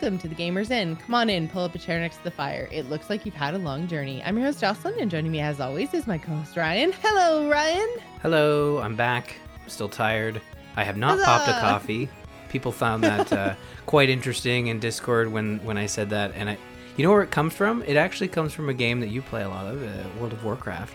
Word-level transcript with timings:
Welcome 0.00 0.18
to 0.20 0.28
the 0.28 0.34
Gamers 0.34 0.70
Inn. 0.70 0.96
Come 0.96 1.14
on 1.14 1.28
in, 1.28 1.46
pull 1.46 1.62
up 1.62 1.74
a 1.74 1.78
chair 1.78 2.00
next 2.00 2.16
to 2.16 2.24
the 2.24 2.30
fire. 2.30 2.66
It 2.72 2.88
looks 2.88 3.10
like 3.10 3.26
you've 3.26 3.34
had 3.34 3.52
a 3.52 3.58
long 3.58 3.86
journey. 3.86 4.22
I'm 4.24 4.34
your 4.38 4.46
host, 4.46 4.58
Jocelyn, 4.58 4.94
and 4.98 5.10
joining 5.10 5.30
me 5.30 5.40
as 5.40 5.60
always 5.60 5.92
is 5.92 6.06
my 6.06 6.16
co 6.16 6.32
host, 6.36 6.56
Ryan. 6.56 6.90
Hello, 7.02 7.50
Ryan. 7.50 7.86
Hello, 8.22 8.78
I'm 8.78 8.96
back. 8.96 9.36
I'm 9.62 9.68
still 9.68 9.90
tired. 9.90 10.40
I 10.74 10.84
have 10.84 10.96
not 10.96 11.22
popped 11.22 11.48
a 11.48 11.52
coffee. 11.52 12.08
People 12.48 12.72
found 12.72 13.04
that 13.04 13.30
uh, 13.30 13.54
quite 13.84 14.08
interesting 14.08 14.68
in 14.68 14.78
Discord 14.80 15.30
when, 15.30 15.58
when 15.64 15.76
I 15.76 15.84
said 15.84 16.08
that. 16.08 16.32
And 16.34 16.48
I, 16.48 16.56
you 16.96 17.04
know 17.04 17.12
where 17.12 17.22
it 17.22 17.30
comes 17.30 17.52
from? 17.52 17.82
It 17.82 17.98
actually 17.98 18.28
comes 18.28 18.54
from 18.54 18.70
a 18.70 18.74
game 18.74 19.00
that 19.00 19.08
you 19.08 19.20
play 19.20 19.42
a 19.42 19.50
lot 19.50 19.66
of, 19.66 19.82
uh, 19.82 20.08
World 20.18 20.32
of 20.32 20.42
Warcraft. 20.42 20.94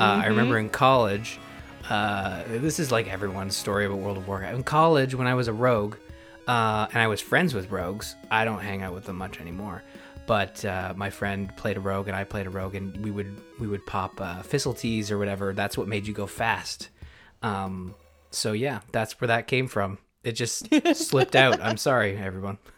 Uh, 0.00 0.02
I 0.02 0.26
remember 0.26 0.58
in 0.58 0.68
college, 0.68 1.38
uh, 1.88 2.42
this 2.48 2.80
is 2.80 2.90
like 2.90 3.06
everyone's 3.06 3.56
story 3.56 3.86
about 3.86 3.98
World 3.98 4.16
of 4.16 4.26
Warcraft. 4.26 4.56
In 4.56 4.64
college, 4.64 5.14
when 5.14 5.28
I 5.28 5.34
was 5.34 5.46
a 5.46 5.52
rogue, 5.52 5.94
uh, 6.46 6.86
and 6.92 6.98
I 7.02 7.06
was 7.06 7.20
friends 7.20 7.54
with 7.54 7.70
rogues, 7.70 8.16
I 8.30 8.44
don't 8.44 8.60
hang 8.60 8.82
out 8.82 8.94
with 8.94 9.04
them 9.04 9.16
much 9.16 9.40
anymore. 9.40 9.82
But 10.26 10.64
uh, 10.64 10.94
my 10.96 11.10
friend 11.10 11.54
played 11.56 11.76
a 11.76 11.80
rogue, 11.80 12.06
and 12.06 12.16
I 12.16 12.24
played 12.24 12.46
a 12.46 12.50
rogue, 12.50 12.74
and 12.74 12.96
we 13.04 13.10
would 13.10 13.40
we 13.58 13.66
would 13.66 13.84
pop 13.86 14.20
uh, 14.20 14.42
Fizzletees 14.42 15.10
or 15.10 15.18
whatever. 15.18 15.52
That's 15.52 15.76
what 15.76 15.88
made 15.88 16.06
you 16.06 16.14
go 16.14 16.26
fast. 16.26 16.90
Um, 17.42 17.94
so 18.30 18.52
yeah, 18.52 18.80
that's 18.92 19.20
where 19.20 19.28
that 19.28 19.46
came 19.46 19.66
from. 19.66 19.98
It 20.22 20.32
just 20.32 20.68
slipped 20.94 21.34
out. 21.34 21.60
I'm 21.60 21.76
sorry, 21.76 22.16
everyone. 22.16 22.58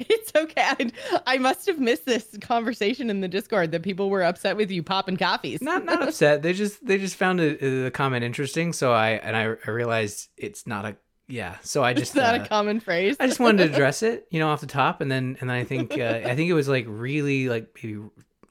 It's 0.00 0.32
okay. 0.34 0.62
I, 0.62 0.90
I 1.26 1.38
must 1.38 1.66
have 1.66 1.78
missed 1.78 2.04
this 2.04 2.36
conversation 2.40 3.08
in 3.08 3.20
the 3.20 3.28
Discord 3.28 3.70
that 3.70 3.82
people 3.82 4.10
were 4.10 4.22
upset 4.24 4.56
with 4.56 4.68
you 4.70 4.82
popping 4.82 5.16
coffees. 5.16 5.62
Not 5.62 5.84
not 5.84 6.02
upset. 6.02 6.42
They 6.42 6.52
just 6.54 6.84
they 6.84 6.98
just 6.98 7.14
found 7.14 7.40
a, 7.40 7.86
a 7.86 7.90
comment 7.92 8.24
interesting. 8.24 8.72
So 8.72 8.92
I 8.92 9.10
and 9.10 9.36
I, 9.36 9.54
I 9.64 9.70
realized 9.70 10.28
it's 10.36 10.66
not 10.66 10.86
a 10.86 10.96
yeah. 11.30 11.56
So 11.62 11.82
I 11.82 11.92
just 11.94 12.14
not 12.14 12.38
uh, 12.38 12.42
a 12.42 12.46
common 12.46 12.80
phrase. 12.80 13.16
I 13.20 13.26
just 13.26 13.40
wanted 13.40 13.66
to 13.66 13.72
address 13.72 14.02
it, 14.02 14.26
you 14.30 14.38
know, 14.40 14.48
off 14.48 14.60
the 14.60 14.66
top, 14.66 15.00
and 15.00 15.10
then 15.10 15.36
and 15.40 15.48
then 15.50 15.56
I 15.56 15.64
think 15.64 15.98
uh, 15.98 16.20
I 16.24 16.34
think 16.34 16.50
it 16.50 16.54
was 16.54 16.68
like 16.68 16.84
really 16.88 17.48
like 17.48 17.68
maybe 17.82 18.00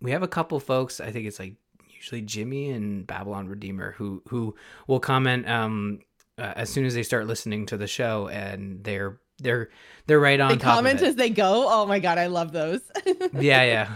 we 0.01 0.11
have 0.11 0.23
a 0.23 0.27
couple 0.27 0.59
folks. 0.59 0.99
I 0.99 1.11
think 1.11 1.27
it's 1.27 1.39
like 1.39 1.55
usually 1.89 2.21
Jimmy 2.21 2.71
and 2.71 3.05
Babylon 3.05 3.47
Redeemer 3.47 3.91
who 3.97 4.23
who 4.29 4.55
will 4.87 4.99
comment 4.99 5.47
um 5.49 5.99
uh, 6.37 6.53
as 6.55 6.69
soon 6.69 6.85
as 6.85 6.93
they 6.93 7.03
start 7.03 7.27
listening 7.27 7.65
to 7.67 7.77
the 7.77 7.87
show, 7.87 8.27
and 8.29 8.83
they're 8.83 9.19
they're 9.39 9.69
they're 10.07 10.19
right 10.19 10.39
on 10.39 10.51
they 10.51 10.57
top 10.57 10.75
comment 10.75 10.97
of 10.97 11.03
it. 11.03 11.07
as 11.09 11.15
they 11.15 11.29
go. 11.29 11.65
Oh 11.67 11.85
my 11.85 11.99
god, 11.99 12.17
I 12.17 12.27
love 12.27 12.51
those. 12.51 12.81
yeah, 13.33 13.63
yeah. 13.63 13.89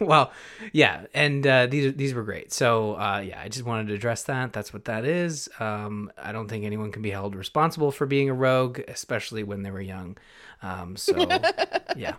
Well, 0.06 0.32
yeah, 0.72 1.04
and 1.12 1.46
uh, 1.46 1.66
these 1.66 1.94
these 1.94 2.14
were 2.14 2.22
great. 2.22 2.52
So 2.52 2.94
uh, 2.98 3.18
yeah, 3.18 3.38
I 3.38 3.48
just 3.50 3.66
wanted 3.66 3.88
to 3.88 3.94
address 3.94 4.22
that. 4.24 4.52
That's 4.52 4.72
what 4.72 4.86
that 4.86 5.04
is. 5.04 5.48
Um, 5.60 6.10
I 6.16 6.32
don't 6.32 6.48
think 6.48 6.64
anyone 6.64 6.90
can 6.90 7.02
be 7.02 7.10
held 7.10 7.34
responsible 7.34 7.92
for 7.92 8.06
being 8.06 8.30
a 8.30 8.34
rogue, 8.34 8.80
especially 8.88 9.42
when 9.42 9.62
they 9.62 9.70
were 9.70 9.80
young. 9.80 10.16
Um, 10.62 10.96
so 10.96 11.14
yeah. 11.96 12.14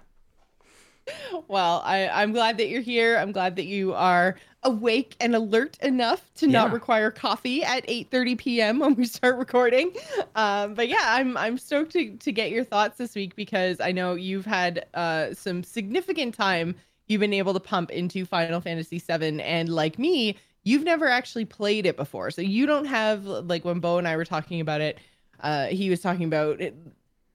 well, 1.48 1.82
I, 1.84 2.08
I'm 2.08 2.34
glad 2.34 2.58
that 2.58 2.70
you're 2.70 2.82
here. 2.82 3.18
I'm 3.18 3.32
glad 3.32 3.56
that 3.56 3.66
you 3.66 3.94
are 3.96 4.36
awake 4.64 5.16
and 5.20 5.36
alert 5.36 5.78
enough 5.82 6.32
to 6.36 6.46
not 6.46 6.72
require 6.72 7.10
coffee 7.10 7.64
at 7.64 7.86
8:30 7.88 8.38
p.m. 8.38 8.80
when 8.80 8.96
we 8.96 9.06
start 9.06 9.38
recording. 9.38 9.92
Um, 10.36 10.76
but 10.76 10.88
yeah, 10.88 11.04
I'm 11.04 11.36
I'm 11.36 11.58
stoked 11.58 11.94
to 11.94 12.16
to 12.18 12.32
get 12.32 12.52
your 12.52 12.64
thoughts 12.64 12.98
this 12.98 13.16
week 13.16 13.36
because 13.36 13.80
I 13.80 13.92
know 13.92 14.14
you've 14.14 14.46
had 14.46 14.86
uh, 14.94 15.34
some 15.34 15.64
significant 15.64 16.36
time 16.36 16.76
you've 17.12 17.20
been 17.22 17.34
able 17.34 17.54
to 17.54 17.60
pump 17.60 17.92
into 17.92 18.26
Final 18.26 18.62
Fantasy 18.62 19.00
VII, 19.00 19.42
and 19.42 19.70
like 19.70 20.00
me, 20.00 20.38
you've 20.64 20.84
never 20.84 21.08
actually 21.08 21.46
played 21.46 21.86
it 21.86 21.98
before, 21.98 22.32
so 22.32 22.42
you 22.42 22.66
don't 22.66 22.86
have 22.86 23.26
like 23.26 23.66
when 23.66 23.80
Bo 23.80 23.98
and 24.00 24.08
I 24.08 24.16
were 24.16 24.26
talking 24.26 24.62
about 24.62 24.82
it. 24.82 24.98
Uh, 25.42 25.68
he 25.68 25.90
was 25.90 26.02
talking 26.02 26.26
about 26.26 26.62
it 26.62 26.76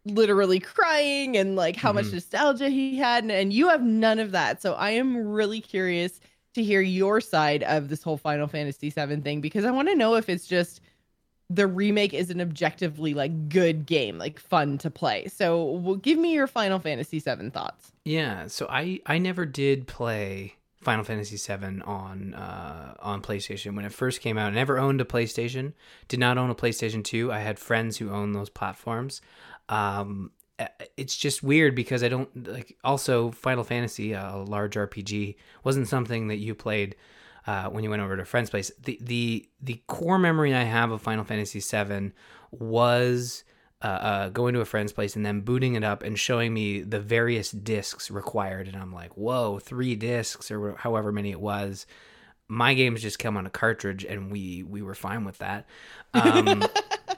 literally 0.04 0.60
crying 0.60 1.36
and 1.36 1.56
like 1.56 1.74
how 1.76 1.92
much 1.92 2.06
Mhm. 2.06 2.12
nostalgia 2.14 2.68
he 2.68 2.96
had 2.96 3.24
and, 3.24 3.32
and 3.32 3.52
you 3.52 3.68
have 3.68 3.82
none 3.82 4.20
of 4.20 4.30
that 4.30 4.62
so 4.62 4.74
i 4.74 4.90
am 4.90 5.16
really 5.16 5.60
curious 5.60 6.20
to 6.54 6.62
hear 6.62 6.80
your 6.80 7.20
side 7.20 7.64
of 7.64 7.88
this 7.88 8.04
whole 8.04 8.16
final 8.16 8.46
fantasy 8.46 8.88
7 8.88 9.20
thing 9.20 9.40
because 9.40 9.64
i 9.64 9.70
want 9.72 9.88
to 9.88 9.96
know 9.96 10.14
if 10.14 10.28
it's 10.28 10.46
just 10.46 10.80
the 11.48 11.66
remake 11.66 12.12
is 12.12 12.30
an 12.30 12.40
objectively 12.40 13.14
like 13.14 13.48
good 13.48 13.86
game 13.86 14.18
like 14.18 14.40
fun 14.40 14.78
to 14.78 14.90
play 14.90 15.26
so 15.28 15.64
well, 15.64 15.94
give 15.94 16.18
me 16.18 16.32
your 16.32 16.46
final 16.46 16.78
fantasy 16.78 17.20
7 17.20 17.50
thoughts 17.50 17.92
Yeah, 18.04 18.46
so 18.46 18.66
I 18.68 19.00
I 19.06 19.18
never 19.18 19.46
did 19.46 19.86
play 19.86 20.54
Final 20.86 21.02
Fantasy 21.04 21.36
VII 21.36 21.82
on 21.82 22.32
uh, 22.34 22.94
on 23.00 23.20
PlayStation 23.20 23.74
when 23.74 23.84
it 23.84 23.92
first 23.92 24.20
came 24.20 24.38
out. 24.38 24.52
I 24.52 24.54
never 24.54 24.78
owned 24.78 25.00
a 25.00 25.04
PlayStation. 25.04 25.72
Did 26.06 26.20
not 26.20 26.38
own 26.38 26.48
a 26.48 26.54
PlayStation 26.54 27.02
Two. 27.02 27.32
I 27.32 27.40
had 27.40 27.58
friends 27.58 27.96
who 27.96 28.10
owned 28.10 28.36
those 28.36 28.50
platforms. 28.50 29.20
Um, 29.68 30.30
it's 30.96 31.16
just 31.16 31.42
weird 31.42 31.74
because 31.74 32.04
I 32.04 32.08
don't 32.08 32.46
like. 32.46 32.76
Also, 32.84 33.32
Final 33.32 33.64
Fantasy, 33.64 34.12
a 34.12 34.36
large 34.36 34.76
RPG, 34.76 35.34
wasn't 35.64 35.88
something 35.88 36.28
that 36.28 36.36
you 36.36 36.54
played 36.54 36.94
uh, 37.46 37.68
when 37.68 37.84
you 37.84 37.90
went 37.90 38.02
over 38.02 38.16
to 38.16 38.22
a 38.22 38.26
friend's 38.26 38.50
place. 38.50 38.70
The 38.82 38.98
the 39.00 39.48
the 39.60 39.80
core 39.86 40.18
memory 40.18 40.54
I 40.54 40.64
have 40.64 40.90
of 40.90 41.00
Final 41.02 41.24
Fantasy 41.24 41.60
VII 41.60 42.12
was 42.50 43.44
uh, 43.82 43.86
uh, 43.86 44.28
going 44.30 44.54
to 44.54 44.60
a 44.60 44.64
friend's 44.64 44.92
place 44.92 45.16
and 45.16 45.24
then 45.24 45.40
booting 45.40 45.74
it 45.74 45.84
up 45.84 46.02
and 46.02 46.18
showing 46.18 46.52
me 46.52 46.80
the 46.80 47.00
various 47.00 47.50
discs 47.50 48.10
required, 48.10 48.68
and 48.68 48.76
I'm 48.76 48.92
like, 48.92 49.16
whoa, 49.16 49.58
three 49.58 49.94
discs 49.94 50.50
or 50.50 50.76
however 50.76 51.12
many 51.12 51.30
it 51.30 51.40
was. 51.40 51.86
My 52.48 52.74
games 52.74 53.02
just 53.02 53.18
come 53.18 53.36
on 53.36 53.44
a 53.44 53.50
cartridge, 53.50 54.04
and 54.04 54.30
we 54.30 54.62
we 54.62 54.82
were 54.82 54.94
fine 54.94 55.24
with 55.24 55.38
that. 55.38 55.66
Um, 56.14 56.64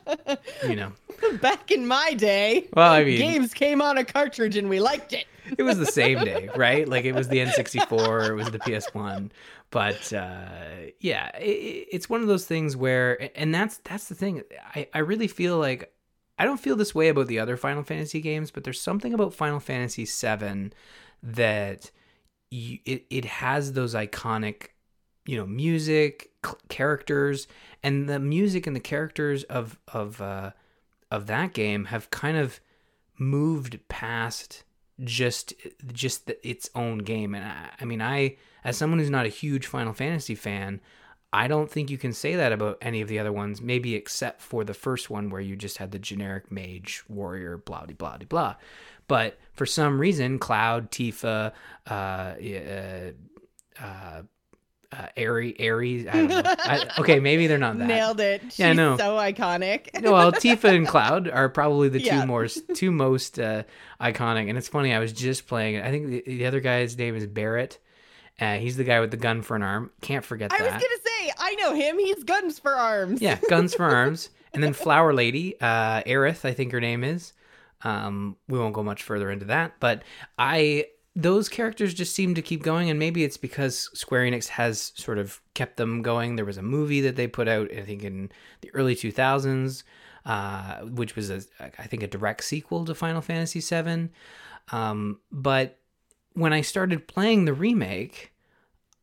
you 0.68 0.74
know, 0.74 0.92
back 1.40 1.70
in 1.70 1.86
my 1.86 2.14
day 2.14 2.66
well, 2.72 2.92
I 2.92 3.04
mean, 3.04 3.18
games 3.18 3.54
came 3.54 3.82
on 3.82 3.98
a 3.98 4.04
cartridge 4.04 4.56
and 4.56 4.68
we 4.68 4.80
liked 4.80 5.12
it 5.12 5.26
it 5.56 5.62
was 5.62 5.78
the 5.78 5.86
same 5.86 6.25
day, 6.25 6.50
right? 6.56 6.88
Like 6.88 7.04
it 7.04 7.12
was 7.14 7.28
the 7.28 7.38
N64, 7.38 8.31
it 8.31 8.34
was 8.34 8.50
the 8.50 8.59
PS1. 8.59 9.31
But 9.70 10.12
uh, 10.12 10.91
yeah, 11.00 11.28
it, 11.36 11.88
it's 11.92 12.09
one 12.09 12.20
of 12.20 12.26
those 12.26 12.47
things 12.47 12.76
where, 12.76 13.31
and 13.36 13.54
that's 13.54 13.78
that's 13.78 14.08
the 14.08 14.14
thing. 14.14 14.42
I 14.75 14.88
I 14.94 14.98
really 15.00 15.28
feel 15.28 15.58
like 15.58 15.92
I 16.38 16.44
don't 16.44 16.60
feel 16.60 16.76
this 16.76 16.94
way 16.94 17.08
about 17.08 17.26
the 17.26 17.38
other 17.38 17.56
Final 17.56 17.82
Fantasy 17.82 18.20
games, 18.20 18.50
but 18.50 18.64
there's 18.64 18.81
something 18.81 19.12
about 19.12 19.34
Final 19.34 19.60
Fantasy 19.60 20.04
VII 20.04 20.70
that 21.22 21.91
you, 22.50 22.78
it 22.84 23.04
it 23.10 23.25
has 23.25 23.72
those 23.72 23.94
iconic, 23.94 24.69
you 25.26 25.37
know, 25.37 25.47
music 25.47 26.31
c- 26.44 26.53
characters, 26.69 27.48
and 27.82 28.08
the 28.08 28.19
music 28.19 28.66
and 28.66 28.76
the 28.76 28.81
characters 28.81 29.44
of 29.44 29.78
of 29.88 30.20
uh, 30.20 30.53
of 31.10 31.26
that 31.26 31.53
game 31.53 31.87
have 31.87 32.10
kind 32.10 32.37
of 32.37 32.60
moved 33.19 33.81
past 33.88 34.62
just 35.04 35.54
just 35.92 36.26
the, 36.26 36.48
its 36.48 36.70
own 36.75 36.98
game. 36.98 37.34
And 37.34 37.44
I, 37.44 37.70
I 37.81 37.84
mean 37.84 38.00
i 38.00 38.36
as 38.64 38.76
someone 38.76 38.98
who's 38.98 39.10
not 39.10 39.26
a 39.26 39.31
huge 39.31 39.66
final 39.66 39.92
fantasy 39.92 40.34
fan 40.34 40.81
i 41.32 41.47
don't 41.47 41.70
think 41.70 41.91
you 41.91 41.98
can 41.98 42.12
say 42.12 42.34
that 42.36 42.53
about 42.53 42.78
any 42.82 43.00
of 43.00 43.08
the 43.08 43.19
other 43.19 43.32
ones 43.32 43.60
maybe 43.60 43.94
except 43.94 44.41
for 44.41 44.64
the 44.64 44.75
first 44.75 45.10
one 45.10 45.31
where 45.31 45.41
you 45.41 45.54
just 45.56 45.78
had 45.78 45.91
the 45.91 45.98
generic 45.98 46.50
mage 46.50 47.03
warrior 47.08 47.58
blah 47.58 47.84
blah 47.84 47.94
blah 47.94 48.19
blah. 48.28 48.56
But 49.06 49.38
for 49.54 49.64
some 49.64 49.99
reason 49.99 50.38
cloud 50.38 50.90
tifa 50.90 51.52
uh 51.87 51.93
uh 51.93 53.12
uh 53.82 54.22
uh, 54.90 55.06
Aerie, 55.17 55.55
Aries. 55.61 56.06
I 56.06 56.12
don't 56.12 56.29
know. 56.29 56.43
I, 56.44 56.88
okay, 57.00 57.20
maybe 57.20 57.46
they're 57.46 57.58
not 57.58 57.76
that. 57.79 57.87
nailed 57.87 58.20
it 58.20 58.40
she's 58.44 58.58
Yeah, 58.58 58.73
know. 58.73 58.96
so 58.96 59.17
iconic 59.17 59.88
well, 60.02 60.32
Tifa 60.32 60.75
and 60.75 60.87
Cloud 60.88 61.29
are 61.29 61.49
probably 61.50 61.88
the 61.90 62.00
Yeah. 62.00 62.20
two 62.23 62.26
more 62.26 62.46
two 62.75 62.90
most 62.90 63.38
uh, 63.38 63.64
iconic. 64.00 64.49
And 64.49 64.56
it's 64.56 64.69
funny, 64.69 64.94
I 64.94 64.99
was 64.99 65.12
just 65.12 65.46
playing 65.46 65.75
it. 65.75 65.85
I 65.85 65.90
think 65.90 66.06
the, 66.06 66.23
the 66.26 66.46
other 66.46 66.61
guy's 66.61 66.96
name 66.96 67.17
is 67.17 67.26
Barrett. 67.26 67.79
Uh, 68.40 68.56
he's 68.56 68.76
the 68.76 68.85
guy 68.85 69.00
with 69.00 69.11
the 69.11 69.17
gun 69.17 69.43
for 69.43 69.56
an 69.56 69.62
arm. 69.62 69.90
Can't 70.00 70.25
forget 70.25 70.50
that. 70.50 70.61
i 70.61 70.62
was 70.62 70.70
gonna 70.73 70.82
say 70.82 71.32
i 71.38 71.55
know 71.56 71.75
him 71.75 71.99
he's 71.99 72.23
guns 72.23 72.58
for 72.58 72.70
arms 72.73 73.20
yeah, 73.20 73.38
guns 73.49 73.75
for 73.75 73.84
arms. 73.94 74.31
And 74.55 74.62
then 74.62 74.73
Flower 74.73 75.12
Lady, 75.12 75.61
uh, 75.61 76.02
Aerith, 76.05 76.46
I 76.46 76.55
think 76.55 76.73
her 76.73 76.81
name 76.81 77.05
is. 77.05 77.34
Um, 77.84 78.37
we 78.49 78.58
won't 78.58 78.73
go 78.75 78.82
much 78.82 79.02
further 79.02 79.31
into 79.31 79.44
that, 79.46 79.75
but 79.81 80.02
I 80.38 80.87
those 81.19 81.49
characters 81.49 81.94
just 81.94 82.15
seem 82.15 82.37
to 82.37 82.43
keep 82.43 82.62
going, 82.62 82.88
and 82.88 82.99
maybe 82.99 83.25
it's 83.25 83.37
because 83.37 83.91
Square 83.93 84.26
Enix 84.26 84.47
has 84.47 84.93
sort 84.94 85.19
of 85.19 85.41
kept 85.53 85.76
them 85.76 86.00
going. 86.00 86.37
There 86.37 86.44
was 86.44 86.59
a 86.59 86.62
movie 86.62 87.00
that 87.00 87.17
they 87.17 87.26
put 87.26 87.49
out, 87.49 87.73
I 87.73 87.81
think, 87.81 88.05
in 88.05 88.31
the 88.61 88.70
early 88.73 88.94
two 88.94 89.11
thousands, 89.11 89.82
uh, 90.25 90.76
which 90.82 91.17
was 91.17 91.29
a, 91.29 91.43
I 91.61 91.88
think, 91.88 92.05
a 92.05 92.06
direct 92.06 92.44
sequel 92.44 92.85
to 92.85 92.94
Final 92.94 93.20
Fantasy 93.20 93.59
VII. 93.59 94.11
Um, 94.70 95.19
but 95.32 95.79
when 96.35 96.53
I 96.53 96.61
started 96.61 97.09
playing 97.09 97.47
the 97.47 97.53
remake, 97.53 98.32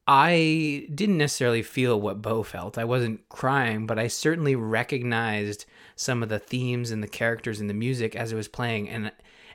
I 0.08 0.88
didn't 0.96 1.18
necessarily 1.18 1.64
feel 1.64 2.00
what 2.00 2.22
Bo 2.22 2.44
felt. 2.44 2.78
I 2.78 2.86
wasn't 2.86 3.28
crying, 3.28 3.86
but 3.86 4.00
I 4.00 4.08
certainly 4.08 4.56
recognized 4.56 5.66
some 5.98 6.24
of 6.24 6.30
the 6.30 6.40
themes 6.40 6.92
and 6.92 7.04
the 7.04 7.10
characters 7.10 7.60
and 7.60 7.70
the 7.70 7.74
music 7.74 8.16
as 8.16 8.32
it 8.32 8.36
was 8.36 8.48
playing, 8.48 8.88
and 8.88 9.12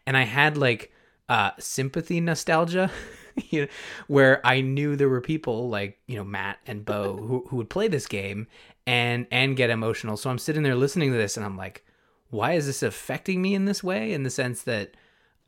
and 0.06 0.14
I 0.14 0.24
had 0.24 0.58
like 0.58 0.92
uh, 1.30 1.52
sympathy 1.58 2.20
nostalgia, 2.20 2.90
you 3.50 3.62
know, 3.62 3.68
where 4.08 4.44
I 4.44 4.60
knew 4.60 4.96
there 4.96 5.08
were 5.08 5.20
people 5.22 5.68
like 5.70 5.98
you 6.06 6.16
know 6.16 6.24
Matt 6.24 6.58
and 6.66 6.84
Bo 6.84 7.16
who 7.26 7.44
who 7.48 7.56
would 7.56 7.70
play 7.70 7.88
this 7.88 8.06
game 8.06 8.46
and 8.86 9.26
and 9.30 9.56
get 9.56 9.70
emotional. 9.70 10.16
So 10.16 10.28
I'm 10.28 10.38
sitting 10.38 10.62
there 10.62 10.74
listening 10.74 11.12
to 11.12 11.16
this, 11.16 11.36
and 11.36 11.46
I'm 11.46 11.56
like, 11.56 11.84
why 12.30 12.52
is 12.52 12.66
this 12.66 12.82
affecting 12.82 13.40
me 13.40 13.54
in 13.54 13.64
this 13.64 13.82
way? 13.82 14.12
In 14.12 14.24
the 14.24 14.30
sense 14.30 14.62
that 14.64 14.94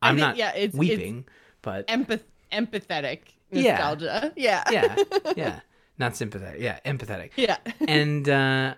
I'm 0.01 0.15
think, 0.17 0.27
not 0.27 0.37
yeah, 0.37 0.51
it's- 0.51 0.67
it's 0.67 0.75
weeping, 0.77 1.25
but 1.63 1.87
Empath- 1.89 2.23
empathetic 2.53 3.21
nostalgia. 3.51 4.33
Yeah. 4.37 4.65
yeah, 4.71 4.97
yeah, 5.37 5.61
not 5.99 6.17
sympathetic. 6.17 6.61
Yeah, 6.61 6.79
empathetic. 6.87 7.31
Yeah. 7.37 7.57
and 7.87 8.29
uh, 8.29 8.75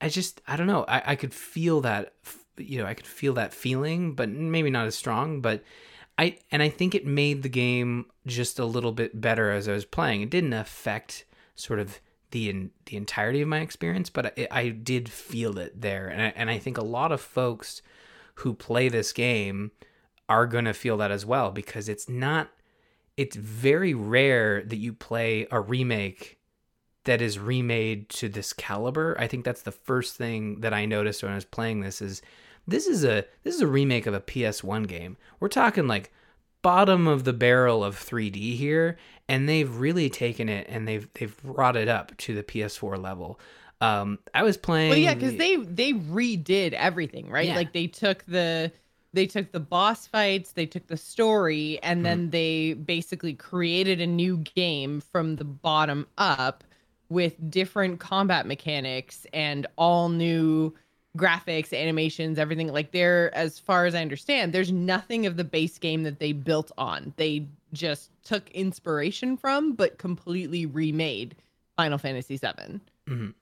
I 0.00 0.08
just 0.08 0.40
I 0.46 0.56
don't 0.56 0.66
know. 0.66 0.84
I, 0.86 1.02
I 1.12 1.16
could 1.16 1.32
feel 1.34 1.80
that 1.82 2.12
you 2.58 2.78
know 2.78 2.86
I 2.86 2.94
could 2.94 3.06
feel 3.06 3.34
that 3.34 3.52
feeling, 3.54 4.14
but 4.14 4.28
maybe 4.28 4.70
not 4.70 4.86
as 4.86 4.94
strong. 4.94 5.40
But 5.40 5.62
I 6.18 6.38
and 6.50 6.62
I 6.62 6.68
think 6.68 6.94
it 6.94 7.06
made 7.06 7.42
the 7.42 7.48
game 7.48 8.06
just 8.26 8.58
a 8.58 8.64
little 8.64 8.92
bit 8.92 9.20
better 9.20 9.50
as 9.50 9.68
I 9.68 9.72
was 9.72 9.84
playing. 9.84 10.22
It 10.22 10.30
didn't 10.30 10.52
affect 10.52 11.24
sort 11.54 11.78
of 11.78 12.00
the 12.32 12.50
in, 12.50 12.70
the 12.86 12.96
entirety 12.96 13.40
of 13.40 13.48
my 13.48 13.60
experience, 13.60 14.10
but 14.10 14.38
I, 14.38 14.48
I 14.50 14.68
did 14.68 15.08
feel 15.08 15.58
it 15.58 15.80
there, 15.80 16.08
and 16.08 16.20
I, 16.20 16.32
and 16.36 16.50
I 16.50 16.58
think 16.58 16.76
a 16.76 16.84
lot 16.84 17.12
of 17.12 17.20
folks 17.20 17.80
who 18.36 18.52
play 18.52 18.88
this 18.88 19.12
game 19.12 19.70
are 20.28 20.46
gonna 20.46 20.74
feel 20.74 20.96
that 20.98 21.10
as 21.10 21.24
well 21.24 21.50
because 21.50 21.88
it's 21.88 22.08
not. 22.08 22.50
It's 23.16 23.34
very 23.34 23.94
rare 23.94 24.62
that 24.62 24.76
you 24.76 24.92
play 24.92 25.48
a 25.50 25.60
remake 25.60 26.38
that 27.02 27.20
is 27.20 27.36
remade 27.36 28.08
to 28.10 28.28
this 28.28 28.52
caliber. 28.52 29.16
I 29.18 29.26
think 29.26 29.44
that's 29.44 29.62
the 29.62 29.72
first 29.72 30.14
thing 30.14 30.60
that 30.60 30.72
I 30.72 30.84
noticed 30.84 31.24
when 31.24 31.32
I 31.32 31.34
was 31.34 31.44
playing 31.44 31.80
this 31.80 32.00
is 32.00 32.22
this 32.68 32.86
is 32.86 33.02
a 33.02 33.24
this 33.42 33.54
is 33.54 33.62
a 33.62 33.66
remake 33.66 34.06
of 34.06 34.14
a 34.14 34.20
PS1 34.20 34.86
game. 34.86 35.16
We're 35.40 35.48
talking 35.48 35.88
like 35.88 36.12
bottom 36.62 37.06
of 37.06 37.24
the 37.24 37.32
barrel 37.32 37.82
of 37.82 37.96
3D 37.96 38.56
here 38.56 38.98
and 39.28 39.48
they've 39.48 39.74
really 39.76 40.10
taken 40.10 40.48
it 40.48 40.66
and 40.68 40.86
they've 40.86 41.08
they've 41.14 41.36
brought 41.42 41.76
it 41.76 41.88
up 41.88 42.16
to 42.18 42.34
the 42.34 42.42
PS4 42.42 43.02
level. 43.02 43.40
Um 43.80 44.18
I 44.34 44.42
was 44.42 44.56
playing 44.56 44.90
Well, 44.90 44.98
yeah, 44.98 45.14
because 45.14 45.36
they 45.36 45.56
they 45.56 45.94
redid 45.94 46.74
everything, 46.74 47.30
right? 47.30 47.48
Yeah. 47.48 47.56
Like 47.56 47.72
they 47.72 47.86
took 47.86 48.24
the 48.26 48.70
they 49.14 49.26
took 49.26 49.52
the 49.52 49.60
boss 49.60 50.06
fights, 50.06 50.52
they 50.52 50.66
took 50.66 50.86
the 50.86 50.96
story, 50.98 51.78
and 51.82 52.04
then 52.04 52.28
they 52.28 52.74
basically 52.74 53.32
created 53.32 54.02
a 54.02 54.06
new 54.06 54.36
game 54.36 55.00
from 55.00 55.36
the 55.36 55.44
bottom 55.44 56.06
up 56.18 56.62
with 57.08 57.50
different 57.50 58.00
combat 58.00 58.46
mechanics 58.46 59.26
and 59.32 59.66
all 59.76 60.10
new 60.10 60.74
graphics, 61.18 61.72
animations, 61.78 62.38
everything. 62.38 62.68
Like 62.72 62.92
there, 62.92 63.34
as 63.34 63.58
far 63.58 63.84
as 63.86 63.94
I 63.94 64.00
understand, 64.00 64.52
there's 64.52 64.72
nothing 64.72 65.26
of 65.26 65.36
the 65.36 65.44
base 65.44 65.78
game 65.78 66.04
that 66.04 66.18
they 66.18 66.32
built 66.32 66.72
on. 66.78 67.12
They 67.16 67.46
just 67.72 68.10
took 68.24 68.48
inspiration 68.50 69.36
from, 69.36 69.72
but 69.72 69.98
completely 69.98 70.64
remade 70.64 71.36
Final 71.76 71.98
Fantasy 71.98 72.36
VII. 72.36 72.80
Mhm. 73.06 73.34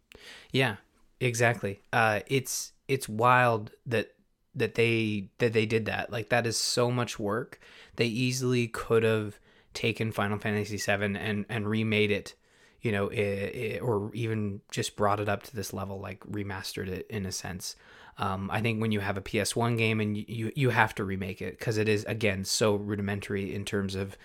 Yeah, 0.53 0.77
exactly. 1.21 1.81
Uh, 1.93 2.21
it's 2.27 2.73
it's 2.89 3.09
wild 3.09 3.73
that 3.87 4.13
that 4.55 4.75
they 4.75 5.29
that 5.39 5.53
they 5.53 5.67
did 5.67 5.87
that. 5.87 6.11
Like 6.11 6.31
that 6.31 6.47
is 6.47 6.57
so 6.57 6.91
much 6.91 7.19
work. 7.19 7.61
They 7.97 8.07
easily 8.07 8.69
could 8.69 9.03
have 9.03 9.39
taken 9.75 10.11
Final 10.13 10.39
Fantasy 10.39 10.79
VII 10.79 11.17
and 11.17 11.45
and 11.49 11.69
remade 11.69 12.11
it, 12.11 12.35
you 12.83 12.93
know, 12.93 13.11
i 13.11 13.77
i 13.77 13.79
or 13.81 14.11
even 14.15 14.61
just 14.71 14.97
brought 14.97 15.21
it 15.21 15.29
up 15.29 15.43
to 15.45 15.57
this 15.57 15.73
level, 15.73 16.01
like 16.01 16.21
remastered 16.21 16.89
it 16.89 17.07
in 17.09 17.27
a 17.27 17.33
sense. 17.33 17.77
Um, 18.19 18.51
I 18.51 18.61
think 18.61 18.81
when 18.81 18.93
you 18.93 19.01
have 19.01 19.19
a 19.19 19.21
PS1 19.21 19.77
game 19.77 20.01
and 20.01 20.17
you 20.17 20.53
you 20.55 20.71
have 20.71 20.95
to 20.97 21.05
remake 21.05 21.43
it 21.43 21.59
because 21.59 21.77
it 21.77 21.89
is 21.89 22.05
again 22.05 22.45
so 22.45 22.75
rudimentary 22.75 23.55
in 23.55 23.65
terms 23.65 23.95
of 23.95 24.17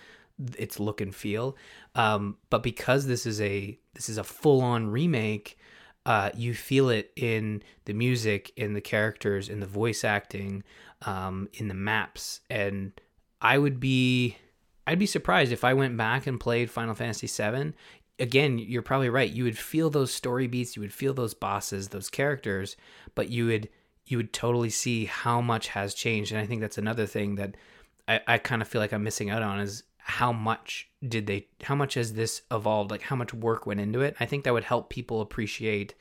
its 0.58 0.80
look 0.80 1.00
and 1.00 1.14
feel. 1.14 1.56
Um, 1.94 2.36
but 2.50 2.62
because 2.62 3.06
this 3.06 3.26
is 3.26 3.40
a 3.40 3.78
this 3.94 4.08
is 4.08 4.18
a 4.18 4.24
full 4.24 4.62
on 4.62 4.88
remake, 4.88 5.58
uh, 6.06 6.30
you 6.34 6.54
feel 6.54 6.88
it 6.88 7.12
in 7.16 7.62
the 7.84 7.92
music, 7.92 8.52
in 8.56 8.72
the 8.74 8.80
characters, 8.80 9.48
in 9.48 9.60
the 9.60 9.66
voice 9.66 10.04
acting, 10.04 10.64
um, 11.02 11.48
in 11.54 11.68
the 11.68 11.74
maps, 11.74 12.40
and 12.48 12.92
I 13.40 13.58
would 13.58 13.78
be 13.78 14.36
I'd 14.86 14.98
be 14.98 15.06
surprised 15.06 15.52
if 15.52 15.64
I 15.64 15.74
went 15.74 15.96
back 15.96 16.26
and 16.26 16.40
played 16.40 16.70
Final 16.70 16.94
Fantasy 16.94 17.26
VII. 17.26 17.72
Again, 18.18 18.58
you're 18.58 18.82
probably 18.82 19.08
right. 19.08 19.30
You 19.30 19.44
would 19.44 19.58
feel 19.58 19.90
those 19.90 20.12
story 20.12 20.46
beats, 20.46 20.76
you 20.76 20.82
would 20.82 20.92
feel 20.92 21.14
those 21.14 21.34
bosses, 21.34 21.88
those 21.88 22.10
characters, 22.10 22.76
but 23.14 23.30
you 23.30 23.46
would 23.46 23.68
you 24.06 24.16
would 24.16 24.32
totally 24.32 24.70
see 24.70 25.04
how 25.04 25.40
much 25.40 25.68
has 25.68 25.94
changed. 25.94 26.32
And 26.32 26.40
I 26.40 26.46
think 26.46 26.60
that's 26.60 26.78
another 26.78 27.06
thing 27.06 27.36
that 27.36 27.56
I, 28.08 28.20
I 28.26 28.38
kind 28.38 28.60
of 28.60 28.68
feel 28.68 28.80
like 28.80 28.92
I'm 28.92 29.04
missing 29.04 29.30
out 29.30 29.42
on 29.42 29.60
is 29.60 29.84
how 30.04 30.32
much 30.32 30.90
did 31.06 31.26
they 31.26 31.46
how 31.62 31.76
much 31.76 31.94
has 31.94 32.14
this 32.14 32.42
evolved 32.50 32.90
like 32.90 33.02
how 33.02 33.14
much 33.14 33.32
work 33.32 33.66
went 33.66 33.78
into 33.78 34.00
it 34.00 34.16
i 34.18 34.26
think 34.26 34.42
that 34.42 34.52
would 34.52 34.64
help 34.64 34.90
people 34.90 35.20
appreciate 35.20 35.94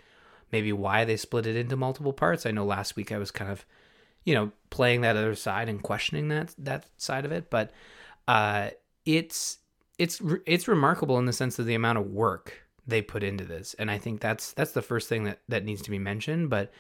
maybe 0.52 0.74
why 0.74 1.06
they 1.06 1.16
split 1.16 1.46
it 1.46 1.56
into 1.56 1.76
multiple 1.76 2.12
parts 2.12 2.48
i 2.48 2.52
know 2.52 2.66
last 2.66 2.96
week 2.96 3.12
i 3.12 3.18
was 3.20 3.30
kind 3.30 3.52
of 3.52 3.64
you 4.24 4.34
know 4.34 4.52
playing 4.72 5.02
that 5.02 5.16
other 5.16 5.36
side 5.36 5.70
and 5.70 5.84
questioning 5.84 6.30
that 6.30 6.54
that 6.58 6.86
side 6.98 7.26
of 7.26 7.32
it 7.32 7.52
but 7.52 7.72
uh 8.28 8.70
it's 9.06 9.60
it's 9.98 10.22
it's 10.46 10.68
remarkable 10.68 11.18
in 11.20 11.26
the 11.26 11.34
sense 11.34 11.60
of 11.60 11.66
the 11.66 11.76
amount 11.76 11.98
of 11.98 12.06
work 12.08 12.54
they 12.88 13.02
put 13.02 13.24
into 13.24 13.44
this 13.46 13.76
and 13.78 13.92
i 13.92 13.98
think 13.98 14.20
that's 14.22 14.54
that's 14.54 14.72
the 14.72 14.82
first 14.82 15.08
thing 15.10 15.24
that 15.26 15.40
that 15.50 15.64
needs 15.64 15.82
to 15.82 15.92
be 15.92 16.00
mentioned 16.00 16.50
but 16.50 16.72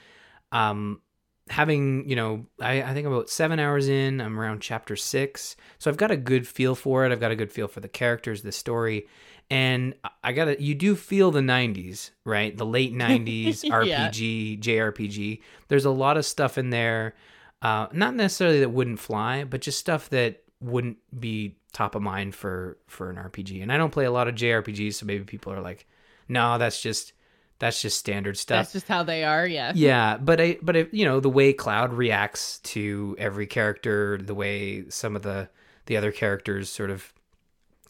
um 0.51 1.01
having 1.49 2.07
you 2.09 2.15
know 2.15 2.45
I, 2.61 2.81
I 2.83 2.93
think 2.93 3.07
about 3.07 3.29
seven 3.29 3.59
hours 3.59 3.87
in 3.89 4.21
i'm 4.21 4.39
around 4.39 4.61
chapter 4.61 4.95
six 4.95 5.55
so 5.79 5.89
i've 5.89 5.97
got 5.97 6.11
a 6.11 6.17
good 6.17 6.47
feel 6.47 6.75
for 6.75 7.05
it 7.05 7.11
i've 7.11 7.19
got 7.19 7.31
a 7.31 7.35
good 7.35 7.51
feel 7.51 7.67
for 7.67 7.79
the 7.79 7.89
characters 7.89 8.41
the 8.41 8.51
story 8.51 9.07
and 9.49 9.93
I- 10.23 10.31
gotta 10.33 10.61
you 10.61 10.75
do 10.75 10.95
feel 10.95 11.29
the 11.31 11.41
90s 11.41 12.11
right 12.25 12.55
the 12.57 12.65
late 12.65 12.93
90s 12.95 13.63
Yeah. 13.63 13.71
rpg 14.09 14.59
jrpg 14.59 15.41
there's 15.67 15.85
a 15.85 15.91
lot 15.91 16.17
of 16.17 16.25
stuff 16.25 16.57
in 16.57 16.69
there 16.69 17.15
uh, 17.63 17.85
not 17.93 18.15
necessarily 18.15 18.59
that 18.61 18.69
wouldn't 18.69 18.99
fly 18.99 19.43
but 19.43 19.61
just 19.61 19.77
stuff 19.79 20.09
that 20.09 20.40
wouldn't 20.61 20.97
be 21.19 21.57
top 21.73 21.95
of 21.95 22.01
mind 22.01 22.35
for 22.35 22.77
for 22.87 23.09
an 23.09 23.15
rpg 23.15 23.61
and 23.61 23.71
i 23.71 23.77
don't 23.77 23.91
play 23.91 24.05
a 24.05 24.11
lot 24.11 24.27
of 24.27 24.35
jrpgs 24.35 24.95
so 24.95 25.05
maybe 25.05 25.23
people 25.23 25.51
are 25.51 25.61
like 25.61 25.87
no 26.27 26.57
that's 26.57 26.81
just 26.81 27.13
that's 27.59 27.81
just 27.81 27.97
standard 27.99 28.37
stuff 28.37 28.65
That's 28.65 28.73
just 28.73 28.87
how 28.87 29.03
they 29.03 29.23
are. 29.23 29.45
Yeah. 29.45 29.71
yeah 29.75 30.17
but 30.17 30.41
i 30.41 30.57
but 30.61 30.75
if 30.75 30.93
you 30.93 31.05
know 31.05 31.19
the 31.19 31.29
way 31.29 31.53
cloud 31.53 31.93
reacts 31.93 32.59
to 32.59 33.15
every 33.19 33.45
character 33.47 34.17
the 34.17 34.33
way 34.33 34.89
some 34.89 35.15
of 35.15 35.21
the 35.21 35.47
the 35.85 35.97
other 35.97 36.11
characters 36.11 36.69
sort 36.69 36.89
of 36.89 37.13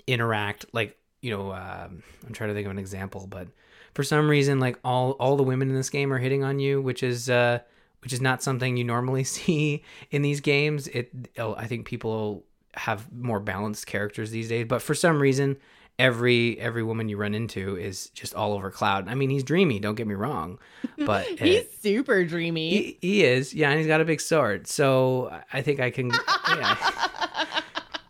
interact 0.07 0.65
like 0.73 0.97
you 1.21 1.31
know 1.35 1.51
um, 1.53 2.03
i'm 2.27 2.33
trying 2.33 2.49
to 2.49 2.53
think 2.53 2.65
of 2.65 2.71
an 2.71 2.79
example 2.79 3.27
but 3.27 3.47
for 3.93 4.03
some 4.03 4.29
reason 4.29 4.59
like 4.59 4.77
all 4.83 5.11
all 5.13 5.37
the 5.37 5.43
women 5.43 5.69
in 5.69 5.75
this 5.75 5.89
game 5.89 6.11
are 6.11 6.17
hitting 6.19 6.43
on 6.43 6.59
you 6.59 6.81
which 6.81 7.03
is 7.03 7.29
uh 7.29 7.59
which 8.01 8.11
is 8.13 8.21
not 8.21 8.41
something 8.43 8.77
you 8.77 8.83
normally 8.83 9.23
see 9.35 9.83
in 10.09 10.21
these 10.21 10.41
games 10.41 10.87
it 10.87 11.11
oh, 11.37 11.55
i 11.55 11.67
think 11.67 11.85
people 11.85 12.43
have 12.75 13.11
more 13.11 13.39
balanced 13.39 13.85
characters 13.87 14.31
these 14.31 14.49
days 14.49 14.65
but 14.67 14.81
for 14.81 14.93
some 14.95 15.21
reason 15.21 15.57
every 15.99 16.59
every 16.59 16.81
woman 16.83 17.09
you 17.09 17.17
run 17.17 17.33
into 17.35 17.75
is 17.77 18.09
just 18.11 18.33
all 18.33 18.53
over 18.53 18.71
cloud 18.71 19.07
i 19.09 19.13
mean 19.13 19.29
he's 19.29 19.43
dreamy 19.43 19.79
don't 19.79 19.95
get 19.95 20.07
me 20.07 20.15
wrong 20.15 20.57
but 21.05 21.27
He's 21.39 21.65
super 21.79 22.23
dreamy. 22.23 22.69
he, 22.69 22.97
he 23.01 23.23
is, 23.23 23.53
yeah, 23.53 23.69
and 23.69 23.77
he's 23.79 23.87
got 23.87 24.01
a 24.01 24.05
big 24.05 24.21
sword. 24.21 24.67
So 24.67 25.35
I 25.51 25.61
think 25.61 25.79
I 25.79 25.89
can. 25.89 26.11
Yeah. 26.47 26.75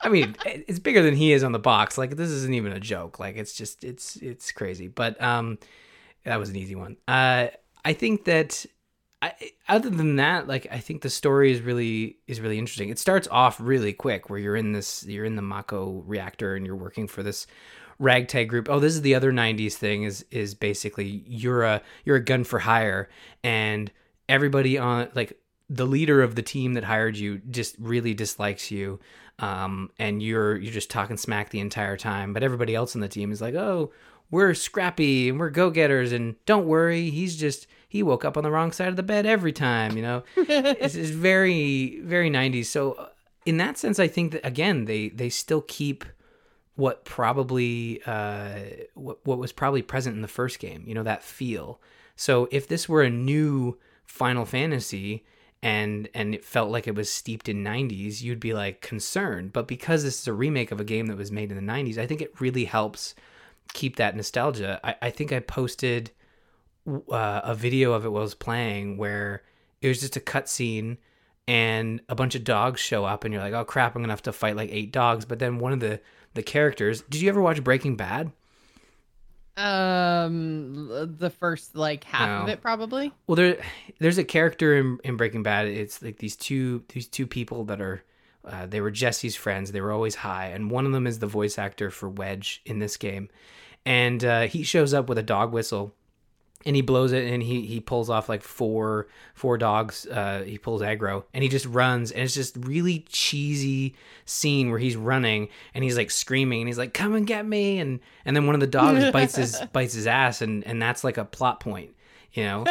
I 0.03 0.10
mean, 0.10 0.36
it's 0.46 0.80
bigger 0.80 1.01
than 1.01 1.15
he 1.15 1.32
is 1.32 1.44
on 1.44 1.51
the 1.53 1.60
box. 1.60 1.98
Like 1.98 2.18
this 2.18 2.30
isn't 2.30 2.53
even 2.53 2.74
a 2.74 2.80
joke. 2.80 3.18
Like 3.20 3.38
it's 3.38 3.53
just 3.53 3.84
it's 3.86 4.18
it's 4.18 4.51
crazy. 4.51 4.88
But 4.88 5.22
um, 5.22 5.58
that 6.25 6.38
was 6.38 6.50
an 6.50 6.58
easy 6.58 6.75
one. 6.75 6.98
Uh, 7.08 7.48
I 7.86 7.94
think 7.94 8.25
that. 8.25 8.65
I, 9.22 9.34
other 9.68 9.90
than 9.90 10.16
that, 10.16 10.48
like 10.48 10.68
I 10.72 10.80
think 10.80 11.01
the 11.01 11.10
story 11.10 11.51
is 11.51 11.62
really 11.62 12.18
is 12.28 12.42
really 12.42 12.58
interesting. 12.58 12.90
It 12.90 12.98
starts 12.98 13.28
off 13.30 13.60
really 13.60 13.94
quick, 13.94 14.30
where 14.30 14.40
you're 14.40 14.56
in 14.56 14.72
this, 14.72 15.06
you're 15.06 15.25
in 15.25 15.36
the 15.36 15.42
Mako 15.44 16.04
reactor, 16.08 16.56
and 16.56 16.66
you're 16.66 16.75
working 16.75 17.08
for 17.08 17.22
this 17.22 17.46
ragtag 18.00 18.50
group. 18.50 18.68
Oh, 18.68 18.80
this 18.80 18.96
is 18.96 19.04
the 19.04 19.13
other 19.13 19.32
'90s 19.32 19.74
thing. 19.74 20.04
Is 20.04 20.25
is 20.32 20.56
basically 20.56 21.24
you're 21.28 21.63
a 21.63 21.82
you're 22.04 22.16
a 22.16 22.24
gun 22.24 22.44
for 22.44 22.60
hire, 22.60 23.10
and 23.44 23.92
everybody 24.28 24.78
on 24.78 25.10
like 25.13 25.38
the 25.70 25.86
leader 25.86 26.22
of 26.22 26.36
the 26.36 26.42
team 26.42 26.74
that 26.74 26.84
hired 26.84 27.16
you 27.16 27.38
just 27.50 27.75
really 27.80 28.16
dislikes 28.16 28.72
you, 28.72 29.00
um, 29.38 29.92
and 30.00 30.24
you're 30.24 30.58
you're 30.58 30.74
just 30.74 30.90
talking 30.90 31.16
smack 31.16 31.51
the 31.51 31.60
entire 31.60 31.96
time. 31.96 32.34
But 32.34 32.42
everybody 32.42 32.74
else 32.74 32.96
on 32.96 33.01
the 33.01 33.08
team 33.08 33.32
is 33.32 33.40
like, 33.42 33.54
oh, 33.54 33.92
we're 34.32 34.56
scrappy 34.56 35.30
and 35.30 35.40
we're 35.40 35.51
go 35.51 35.70
getters, 35.70 36.12
and 36.12 36.36
don't 36.48 36.66
worry, 36.66 37.12
he's 37.12 37.38
just 37.38 37.68
he 37.91 38.03
woke 38.03 38.24
up 38.24 38.38
on 38.38 38.43
the 38.43 38.51
wrong 38.51 38.71
side 38.71 38.88
of 38.88 38.95
the 38.95 39.03
bed 39.03 39.25
every 39.25 39.51
time. 39.51 39.98
You 39.98 40.01
know, 40.01 40.24
it's, 40.38 40.95
it's 40.95 41.10
very 41.10 42.00
very 42.00 42.31
'90s. 42.31 42.67
So 42.67 42.93
uh, 42.93 43.10
in 43.45 43.57
that 43.57 43.77
sense, 43.77 44.00
I 44.00 44.07
think 44.07 44.31
that 44.31 44.48
again 44.48 44.86
they 44.86 45.10
they 45.10 45.27
still 45.27 45.62
keep 45.67 46.05
what 46.75 47.03
probably 47.03 48.01
uh, 48.05 48.60
what 48.93 49.17
what 49.25 49.39
was 49.39 49.51
probably 49.51 49.81
present 49.81 50.15
in 50.15 50.21
the 50.21 50.29
first 50.29 50.60
game. 50.60 50.86
You 50.88 50.95
know 50.95 51.03
that 51.03 51.21
feel. 51.21 51.81
So 52.15 52.48
if 52.50 52.65
this 52.65 52.88
were 52.88 53.01
a 53.01 53.10
new 53.10 53.77
Final 54.05 54.45
Fantasy 54.45 55.25
and 55.62 56.07
and 56.13 56.33
it 56.33 56.45
felt 56.45 56.71
like 56.71 56.88
it 56.88 56.95
was 56.95 57.12
steeped 57.12 57.50
in 57.50 57.62
90s, 57.62 58.21
you'd 58.21 58.39
be 58.39 58.53
like 58.53 58.79
concerned. 58.79 59.51
But 59.51 59.67
because 59.67 60.03
this 60.03 60.21
is 60.21 60.27
a 60.29 60.33
remake 60.33 60.71
of 60.71 60.79
a 60.79 60.86
game 60.86 61.07
that 61.07 61.17
was 61.17 61.29
made 61.29 61.51
in 61.51 61.57
the 61.57 61.74
90s, 61.74 61.98
I 61.98 62.07
think 62.07 62.21
it 62.21 62.39
really 62.39 62.63
helps 62.63 63.15
keep 63.74 63.98
that 63.98 64.15
nostalgia. 64.15 64.79
I, 64.81 64.95
I 65.01 65.10
think 65.10 65.33
I 65.33 65.41
posted 65.41 66.12
uh, 66.88 67.41
a 67.43 67.55
video 67.55 67.93
of 67.93 68.05
it 68.05 68.09
while 68.09 68.21
I 68.21 68.23
was 68.23 68.35
playing 68.35 68.97
where 68.97 69.43
it 69.81 69.88
was 69.88 70.00
just 70.00 70.15
a 70.15 70.19
cutscene 70.19 70.97
and 71.47 72.01
a 72.07 72.15
bunch 72.15 72.35
of 72.35 72.43
dogs 72.43 72.79
show 72.79 73.05
up 73.05 73.23
and 73.23 73.33
you're 73.33 73.43
like, 73.43 73.53
"Oh 73.53 73.65
crap, 73.65 73.95
I'm 73.95 74.01
going 74.01 74.09
to 74.09 74.13
have 74.13 74.21
to 74.23 74.33
fight 74.33 74.55
like 74.55 74.69
eight 74.71 74.91
dogs." 74.91 75.25
But 75.25 75.39
then 75.39 75.59
one 75.59 75.73
of 75.73 75.79
the 75.79 76.00
the 76.33 76.43
characters, 76.43 77.01
did 77.09 77.21
you 77.21 77.29
ever 77.29 77.41
watch 77.41 77.63
Breaking 77.63 77.95
Bad? 77.95 78.31
Um, 79.57 81.17
the 81.19 81.29
first 81.29 81.75
like 81.75 82.05
half 82.05 82.43
of 82.43 82.50
it 82.50 82.61
probably. 82.61 83.11
Well, 83.27 83.35
there 83.35 83.57
there's 84.00 84.17
a 84.17 84.23
character 84.23 84.77
in, 84.77 84.97
in 85.03 85.17
Breaking 85.17 85.43
Bad. 85.43 85.67
It's 85.67 86.01
like 86.01 86.17
these 86.17 86.35
two 86.35 86.83
these 86.89 87.07
two 87.07 87.27
people 87.27 87.65
that 87.65 87.81
are 87.81 88.01
uh, 88.45 88.65
they 88.65 88.81
were 88.81 88.91
Jesse's 88.91 89.35
friends. 89.35 89.71
They 89.71 89.81
were 89.81 89.91
always 89.91 90.15
high, 90.15 90.47
and 90.47 90.71
one 90.71 90.85
of 90.85 90.93
them 90.93 91.05
is 91.05 91.19
the 91.19 91.27
voice 91.27 91.57
actor 91.57 91.91
for 91.91 92.09
Wedge 92.09 92.61
in 92.65 92.79
this 92.79 92.97
game, 92.97 93.29
and 93.85 94.23
uh, 94.23 94.41
he 94.43 94.63
shows 94.63 94.93
up 94.93 95.09
with 95.09 95.17
a 95.17 95.23
dog 95.23 95.51
whistle. 95.51 95.93
And 96.65 96.75
he 96.75 96.82
blows 96.82 97.12
it, 97.12 97.32
and 97.32 97.41
he 97.41 97.65
he 97.65 97.80
pulls 97.80 98.10
off 98.10 98.30
like 98.30 98.44
four 98.44 99.08
four 99.34 99.58
dogs. 99.58 100.06
Uh, 100.06 100.44
he 100.46 100.58
pulls 100.58 100.82
aggro, 100.82 101.24
and 101.34 101.44
he 101.44 101.50
just 101.50 101.65
runs, 101.65 102.12
and 102.12 102.22
it's 102.22 102.34
just 102.34 102.56
really 102.58 103.06
cheesy 103.10 103.96
scene 104.25 104.70
where 104.70 104.80
he's 104.80 104.96
running, 104.96 105.50
and 105.74 105.84
he's 105.84 105.98
like 105.98 106.12
screaming, 106.12 106.62
and 106.62 106.68
he's 106.68 106.77
like, 106.77 106.94
"Come 106.94 107.15
and 107.15 107.25
get 107.25 107.46
me!" 107.46 107.80
and 107.80 108.00
and 108.25 108.36
then 108.36 108.46
one 108.46 108.56
of 108.56 108.62
the 108.62 108.68
dogs 108.68 109.10
bites 109.13 109.36
his 109.36 109.60
bites 109.74 109.94
his 109.94 110.08
ass, 110.08 110.41
and 110.41 110.65
and 110.65 110.82
that's 110.82 111.03
like 111.03 111.18
a 111.18 111.25
plot 111.25 111.60
point, 111.60 111.96
you 112.34 112.44
know. 112.44 112.65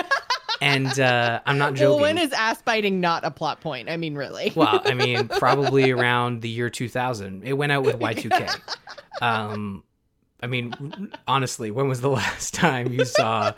And 0.60 1.00
uh, 1.00 1.40
I'm 1.46 1.58
not 1.58 1.74
joking. 1.74 1.88
Well, 1.88 2.00
when 2.00 2.18
is 2.18 2.32
ass 2.32 2.60
biting 2.60 3.00
not 3.00 3.24
a 3.24 3.30
plot 3.30 3.60
point? 3.60 3.88
I 3.88 3.96
mean, 3.96 4.14
really. 4.14 4.52
Well, 4.54 4.82
I 4.84 4.92
mean, 4.92 5.26
probably 5.38 5.90
around 5.90 6.42
the 6.42 6.50
year 6.50 6.68
2000. 6.68 7.44
It 7.44 7.54
went 7.54 7.72
out 7.72 7.82
with 7.84 7.98
Y2K. 7.98 8.60
Um, 9.22 9.84
I 10.42 10.46
mean, 10.46 11.12
honestly, 11.28 11.70
when 11.70 11.88
was 11.88 12.00
the 12.00 12.08
last 12.08 12.54
time 12.54 12.90
you 12.90 13.04
saw? 13.04 13.52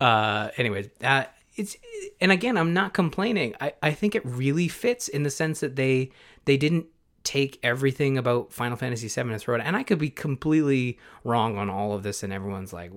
Uh, 0.00 0.50
anyways, 0.56 0.88
uh, 1.04 1.24
it's 1.56 1.76
and 2.20 2.32
again, 2.32 2.56
I'm 2.56 2.72
not 2.72 2.94
complaining. 2.94 3.54
I 3.60 3.74
I 3.82 3.92
think 3.92 4.14
it 4.14 4.24
really 4.24 4.68
fits 4.68 5.08
in 5.08 5.22
the 5.22 5.30
sense 5.30 5.60
that 5.60 5.76
they 5.76 6.10
they 6.44 6.56
didn't 6.56 6.86
take 7.22 7.58
everything 7.62 8.16
about 8.16 8.52
Final 8.52 8.76
Fantasy 8.76 9.08
VII 9.08 9.30
and 9.30 9.40
throw 9.40 9.56
it. 9.56 9.62
And 9.62 9.76
I 9.76 9.82
could 9.82 9.98
be 9.98 10.08
completely 10.08 10.98
wrong 11.22 11.58
on 11.58 11.68
all 11.68 11.92
of 11.92 12.02
this, 12.02 12.22
and 12.22 12.32
everyone's 12.32 12.72
like. 12.72 12.92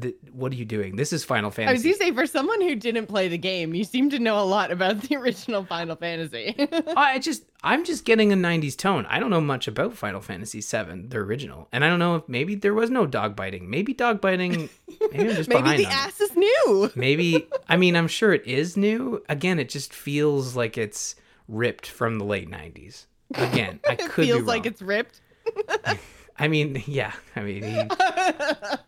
"Th- 0.00 0.14
What 0.32 0.52
are 0.52 0.56
you 0.56 0.64
doing? 0.64 0.96
This 0.96 1.12
is 1.12 1.24
Final 1.24 1.50
Fantasy. 1.50 1.68
I 1.70 1.72
was 1.72 1.82
Fantasy. 1.82 1.98
gonna 1.98 2.10
say, 2.10 2.14
for 2.22 2.26
someone 2.26 2.60
who 2.60 2.74
didn't 2.74 3.06
play 3.06 3.28
the 3.28 3.38
game, 3.38 3.74
you 3.74 3.84
seem 3.84 4.10
to 4.10 4.18
know 4.18 4.38
a 4.38 4.44
lot 4.44 4.70
about 4.70 5.00
the 5.02 5.16
original 5.22 5.64
Final 5.64 5.96
Fantasy. 5.96 6.54
I 6.96 7.18
just 7.18 7.44
I'm 7.64 7.84
just 7.84 8.04
getting 8.04 8.32
a 8.32 8.36
90s 8.36 8.76
tone. 8.76 9.06
I 9.08 9.18
don't 9.18 9.30
know 9.30 9.40
much 9.40 9.66
about 9.66 9.94
Final 9.94 10.20
Fantasy 10.20 10.60
7, 10.60 11.08
the 11.08 11.18
original. 11.18 11.68
And 11.72 11.84
I 11.84 11.88
don't 11.88 11.98
know 11.98 12.16
if 12.16 12.28
maybe 12.28 12.54
there 12.54 12.74
was 12.74 12.90
no 12.90 13.06
dog 13.06 13.34
biting. 13.34 13.68
Maybe 13.70 13.92
dog 13.94 14.20
biting 14.20 14.68
maybe 15.12 15.30
I'm 15.30 15.34
just 15.36 15.48
Maybe 15.48 15.62
behind 15.62 15.80
the 15.80 15.86
ass 15.86 16.20
is 16.20 16.36
new. 16.36 16.90
Maybe 16.94 17.48
I 17.68 17.76
mean 17.76 17.96
I'm 17.96 18.08
sure 18.08 18.32
it 18.32 18.46
is 18.46 18.76
new. 18.76 19.22
Again, 19.28 19.58
it 19.58 19.68
just 19.68 19.92
feels 19.94 20.54
like 20.54 20.76
it's 20.78 21.14
ripped 21.48 21.86
from 21.86 22.18
the 22.18 22.24
late 22.24 22.50
90s. 22.50 23.06
Again, 23.34 23.80
I 23.88 23.92
It 23.94 23.98
could 24.10 24.26
feels 24.26 24.42
like 24.44 24.66
it's 24.66 24.80
ripped. 24.82 25.20
I 26.38 26.48
mean, 26.48 26.82
yeah. 26.86 27.12
I 27.36 27.40
mean, 27.40 27.62
he, 27.62 27.78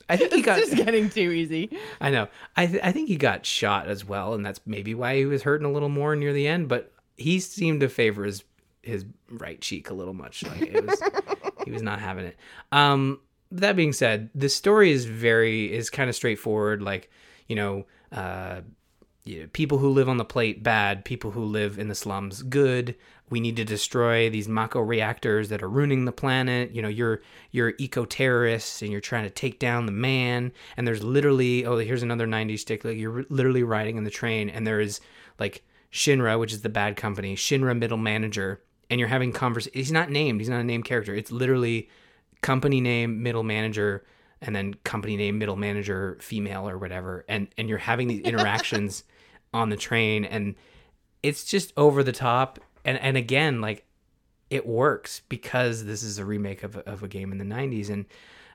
I 0.09 0.17
think 0.17 0.33
he 0.35 0.43
got 0.43 0.59
just 0.59 0.77
getting 0.77 1.11
too 1.11 1.31
easy. 1.31 1.77
I 2.01 2.11
know. 2.11 2.29
I 2.57 2.67
th- 2.67 2.83
I 2.83 2.93
think 2.93 3.09
he 3.09 3.17
got 3.17 3.45
shot 3.45 3.89
as 3.89 4.05
well, 4.05 4.35
and 4.35 4.45
that's 4.45 4.61
maybe 4.67 4.95
why 4.95 5.17
he 5.17 5.27
was 5.27 5.43
hurting 5.43 5.67
a 5.67 5.73
little 5.73 5.89
more 5.89 6.15
near 6.17 6.33
the 6.33 6.47
end. 6.47 6.69
But 6.69 6.93
he 7.17 7.41
seemed 7.41 7.81
to 7.81 7.89
favor 7.89 8.25
his 8.25 8.45
his 8.83 9.05
right 9.31 9.61
cheek 9.61 9.91
a 9.91 9.95
little 9.95 10.15
much. 10.15 10.45
Like 10.45 10.63
it 10.63 10.87
was, 10.87 11.03
he 11.65 11.71
was 11.71 11.83
not 11.83 12.01
having 12.01 12.27
it. 12.27 12.37
Um, 12.73 13.21
that 13.53 13.77
being 13.77 13.93
said, 13.93 14.31
the 14.35 14.49
story 14.49 14.93
is 14.93 15.05
very 15.05 15.73
is 15.73 15.91
kind 15.91 16.09
of 16.09 16.17
straightforward. 16.17 16.83
Like 16.83 17.11
you 17.49 17.57
know, 17.57 17.87
uh, 18.13 18.61
you 19.25 19.41
know, 19.41 19.47
people 19.53 19.79
who 19.79 19.91
live 19.91 20.09
on 20.09 20.17
the 20.17 20.25
plate 20.25 20.63
bad, 20.63 21.05
people 21.05 21.31
who 21.33 21.45
live 21.45 21.79
in 21.79 21.89
the 21.89 21.95
slums 21.95 22.43
good. 22.43 22.95
We 23.31 23.41
need 23.41 23.57
to 23.57 23.65
destroy 23.65 24.29
these 24.29 24.49
Mako 24.49 24.81
reactors 24.81 25.49
that 25.49 25.63
are 25.63 25.69
ruining 25.69 26.05
the 26.05 26.13
planet. 26.13 26.75
You 26.75 26.83
know, 26.83 26.89
you're 26.89 27.23
you're 27.53 27.75
eco 27.79 28.05
terrorists 28.05 28.83
and 28.83 28.91
you're 28.91 29.01
trying 29.01 29.25
to 29.25 29.31
take 29.31 29.59
down 29.59 29.87
the 29.87 29.93
man. 29.93 30.53
And 30.77 30.87
there's 30.87 31.03
literally 31.03 31.65
oh 31.65 31.79
here's 31.79 32.03
another 32.03 32.27
'90s 32.27 32.61
stick. 32.61 32.85
Like 32.85 32.99
you're 32.99 33.25
literally 33.29 33.63
riding 33.63 33.97
in 33.97 34.05
the 34.05 34.11
train 34.11 34.51
and 34.51 34.67
there 34.67 34.81
is 34.81 35.01
like 35.39 35.63
Shinra, 35.93 36.39
which 36.39 36.53
is 36.53 36.63
the 36.63 36.69
bad 36.69 36.97
company, 36.97 37.35
Shinra 37.37 37.77
middle 37.77 37.99
manager, 37.99 38.61
and 38.91 38.99
you're 38.99 39.09
having 39.09 39.33
convers. 39.33 39.69
He's 39.73 39.93
not 39.93 40.11
named. 40.11 40.41
He's 40.41 40.51
not 40.51 40.61
a 40.61 40.65
named 40.65 40.85
character. 40.85 41.15
It's 41.15 41.33
literally 41.33 41.89
company 42.43 42.81
name 42.81 43.23
middle 43.23 43.43
manager 43.43 44.05
and 44.41 44.57
then 44.57 44.75
company 44.85 45.17
name 45.17 45.39
middle 45.39 45.57
manager 45.57 46.17
female 46.21 46.69
or 46.69 46.79
whatever 46.79 47.25
and 47.29 47.49
and 47.59 47.69
you're 47.69 47.79
having 47.79 48.09
these 48.09 48.23
interactions 48.25 49.05
on 49.53 49.69
the 49.69 49.77
train 49.77 50.25
and 50.25 50.55
it's 51.23 51.45
just 51.45 51.73
over 51.77 52.03
the 52.03 52.13
top 52.13 52.59
and 52.91 52.99
and 53.01 53.17
again 53.17 53.61
like 53.61 53.85
it 54.51 54.67
works 54.67 55.23
because 55.29 55.85
this 55.85 56.03
is 56.03 56.19
a 56.19 56.25
remake 56.25 56.63
of, 56.65 56.77
a- 56.77 56.89
of 56.89 57.03
a 57.03 57.09
game 57.09 57.31
in 57.33 57.39
the 57.39 57.45
90s 57.45 57.89
and 57.89 58.05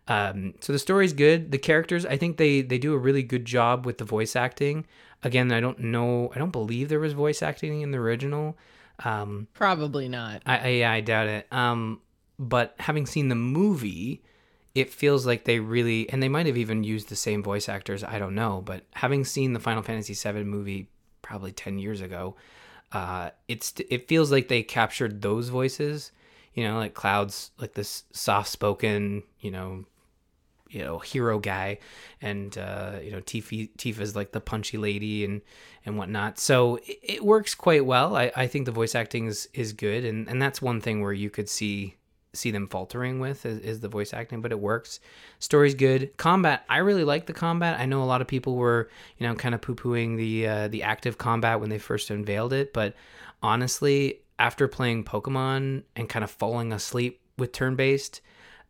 um, 0.07 0.53
so 0.59 0.71
the 0.73 0.79
story's 0.79 1.13
good 1.13 1.51
the 1.51 1.57
characters 1.57 2.05
i 2.05 2.17
think 2.17 2.37
they 2.37 2.61
they 2.61 2.77
do 2.77 2.93
a 2.93 2.97
really 2.97 3.23
good 3.23 3.45
job 3.45 3.85
with 3.85 3.97
the 3.97 4.03
voice 4.03 4.35
acting 4.35 4.85
again 5.23 5.51
i 5.51 5.59
don't 5.59 5.79
know 5.79 6.31
i 6.35 6.37
don't 6.37 6.51
believe 6.51 6.89
there 6.89 6.99
was 6.99 7.13
voice 7.13 7.41
acting 7.41 7.81
in 7.81 7.91
the 7.91 7.97
original 7.97 8.55
um, 9.03 9.47
Probably 9.53 10.07
not. 10.07 10.41
I, 10.45 10.57
I 10.57 10.67
yeah, 10.69 10.91
I 10.91 11.01
doubt 11.01 11.27
it. 11.27 11.47
Um, 11.51 11.99
but 12.39 12.75
having 12.79 13.05
seen 13.05 13.27
the 13.27 13.35
movie, 13.35 14.23
it 14.73 14.89
feels 14.89 15.25
like 15.25 15.43
they 15.43 15.59
really, 15.59 16.09
and 16.09 16.23
they 16.23 16.29
might 16.29 16.45
have 16.45 16.55
even 16.55 16.85
used 16.85 17.09
the 17.09 17.15
same 17.17 17.43
voice 17.43 17.67
actors. 17.67 18.05
I 18.05 18.19
don't 18.19 18.35
know, 18.35 18.61
but 18.65 18.83
having 18.93 19.25
seen 19.25 19.51
the 19.51 19.59
Final 19.59 19.83
Fantasy 19.83 20.13
VII 20.13 20.45
movie 20.45 20.87
probably 21.21 21.51
ten 21.51 21.77
years 21.77 21.99
ago, 21.99 22.37
uh, 22.95 23.31
it's 23.49 23.73
it 23.89 24.07
feels 24.07 24.31
like 24.31 24.47
they 24.47 24.63
captured 24.63 25.21
those 25.21 25.49
voices. 25.49 26.11
You 26.53 26.63
know, 26.63 26.77
like 26.77 26.93
Cloud's 26.93 27.51
like 27.59 27.73
this 27.73 28.05
soft 28.13 28.47
spoken, 28.47 29.23
you 29.41 29.51
know, 29.51 29.85
you 30.69 30.83
know 30.83 30.99
hero 30.99 31.37
guy 31.39 31.77
and 32.21 32.57
uh 32.57 32.93
you 33.01 33.11
know 33.11 33.21
tifa 33.21 33.69
tifa's 33.77 34.15
like 34.15 34.31
the 34.31 34.41
punchy 34.41 34.77
lady 34.77 35.23
and 35.23 35.41
and 35.85 35.97
whatnot 35.97 36.39
so 36.39 36.77
it, 36.77 36.99
it 37.03 37.23
works 37.23 37.53
quite 37.53 37.85
well 37.85 38.15
i 38.15 38.31
i 38.35 38.47
think 38.47 38.65
the 38.65 38.71
voice 38.71 38.95
acting 38.95 39.27
is 39.27 39.47
is 39.53 39.73
good 39.73 40.03
and 40.03 40.27
and 40.27 40.41
that's 40.41 40.61
one 40.61 40.81
thing 40.81 41.01
where 41.01 41.13
you 41.13 41.29
could 41.29 41.47
see 41.47 41.95
see 42.35 42.51
them 42.51 42.67
faltering 42.67 43.19
with 43.19 43.45
is, 43.45 43.59
is 43.59 43.79
the 43.79 43.87
voice 43.87 44.13
acting 44.13 44.41
but 44.41 44.51
it 44.51 44.59
works. 44.59 44.99
Story's 45.39 45.75
good. 45.75 46.15
Combat 46.17 46.63
i 46.69 46.77
really 46.77 47.03
like 47.03 47.25
the 47.25 47.33
combat. 47.33 47.79
I 47.79 47.85
know 47.85 48.03
a 48.03 48.05
lot 48.05 48.21
of 48.21 48.27
people 48.27 48.55
were 48.55 48.89
you 49.17 49.27
know 49.27 49.35
kind 49.35 49.55
of 49.55 49.61
poo-pooing 49.61 50.17
the 50.17 50.47
uh 50.47 50.67
the 50.67 50.83
active 50.83 51.17
combat 51.17 51.59
when 51.59 51.69
they 51.69 51.79
first 51.79 52.09
unveiled 52.09 52.53
it 52.53 52.73
but 52.73 52.95
honestly 53.41 54.19
after 54.39 54.67
playing 54.67 55.03
pokemon 55.03 55.83
and 55.95 56.09
kind 56.09 56.23
of 56.23 56.31
falling 56.31 56.73
asleep 56.73 57.21
with 57.37 57.51
turn-based 57.51 58.21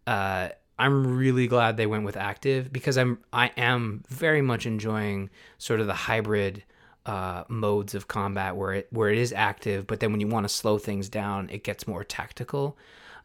uh 0.07 0.49
I'm 0.77 1.17
really 1.17 1.47
glad 1.47 1.77
they 1.77 1.87
went 1.87 2.03
with 2.03 2.17
active 2.17 2.71
because 2.71 2.97
I'm 2.97 3.19
I 3.31 3.51
am 3.55 4.03
very 4.09 4.41
much 4.41 4.65
enjoying 4.65 5.29
sort 5.57 5.79
of 5.79 5.87
the 5.87 5.93
hybrid 5.93 6.63
uh, 7.05 7.43
modes 7.47 7.93
of 7.95 8.07
combat 8.07 8.55
where 8.55 8.73
it 8.73 8.87
where 8.91 9.09
it 9.09 9.17
is 9.17 9.31
active, 9.31 9.87
but 9.87 9.99
then 9.99 10.11
when 10.11 10.19
you 10.19 10.27
want 10.27 10.43
to 10.45 10.49
slow 10.49 10.77
things 10.77 11.07
down, 11.07 11.49
it 11.49 11.63
gets 11.63 11.87
more 11.87 12.03
tactical. 12.03 12.77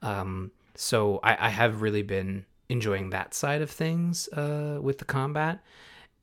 Um, 0.02 0.52
so 0.74 1.20
I, 1.22 1.46
I 1.46 1.48
have 1.50 1.82
really 1.82 2.02
been 2.02 2.46
enjoying 2.68 3.10
that 3.10 3.34
side 3.34 3.62
of 3.62 3.70
things 3.70 4.28
uh, 4.28 4.78
with 4.80 4.98
the 4.98 5.04
combat. 5.04 5.60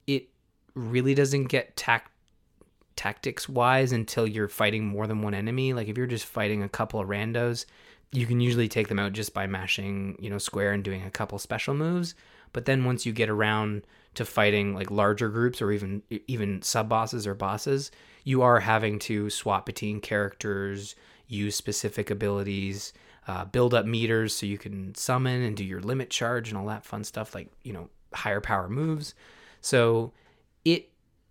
It 0.08 0.30
really 0.74 1.14
doesn't 1.14 1.46
get 1.46 1.76
tac- 1.76 2.12
tactics 2.96 3.48
wise 3.48 3.92
until 3.92 4.26
you're 4.28 4.48
fighting 4.48 4.86
more 4.86 5.08
than 5.08 5.22
one 5.22 5.34
enemy. 5.34 5.74
Like 5.74 5.88
if 5.88 5.98
you're 5.98 6.08
just 6.08 6.26
fighting 6.26 6.64
a 6.64 6.70
couple 6.70 7.00
of 7.00 7.08
randos, 7.08 7.66
you 8.12 8.26
can 8.26 8.40
usually 8.40 8.68
take 8.68 8.88
them 8.88 9.00
out 9.00 9.14
just 9.14 9.34
by 9.34 9.48
mashing, 9.48 10.18
you 10.20 10.30
know, 10.30 10.38
square 10.38 10.72
and 10.72 10.84
doing 10.84 11.04
a 11.04 11.12
couple 11.12 11.38
special 11.40 11.74
moves. 11.74 12.16
But 12.54 12.66
then 12.66 12.86
once 12.86 13.06
you 13.06 13.12
get 13.12 13.30
around 13.30 13.84
to 14.16 14.26
fighting 14.26 14.74
like 14.74 14.90
larger 14.90 15.30
groups 15.30 15.62
or 15.62 15.72
even 15.72 16.02
even 16.10 16.62
sub 16.62 16.90
bosses 16.90 17.28
or 17.28 17.36
bosses, 17.36 17.92
you 18.24 18.42
are 18.42 18.62
having 18.62 18.98
to 19.00 19.30
swap 19.30 19.66
between 19.66 20.00
characters, 20.00 20.96
use 21.28 21.56
specific 21.56 22.10
abilities, 22.10 22.94
uh, 23.28 23.46
build 23.46 23.74
up 23.74 23.86
meters 23.86 24.34
so 24.34 24.46
you 24.46 24.58
can 24.58 24.96
summon 24.96 25.42
and 25.42 25.58
do 25.58 25.64
your 25.64 25.82
limit 25.82 26.10
charge 26.10 26.50
and 26.50 26.58
all 26.58 26.66
that 26.68 26.86
fun 26.86 27.04
stuff, 27.04 27.36
like 27.36 27.50
you 27.64 27.74
know 27.74 27.90
higher 28.14 28.42
power 28.42 28.70
moves. 28.70 29.14
So 29.62 30.14
it 30.66 30.90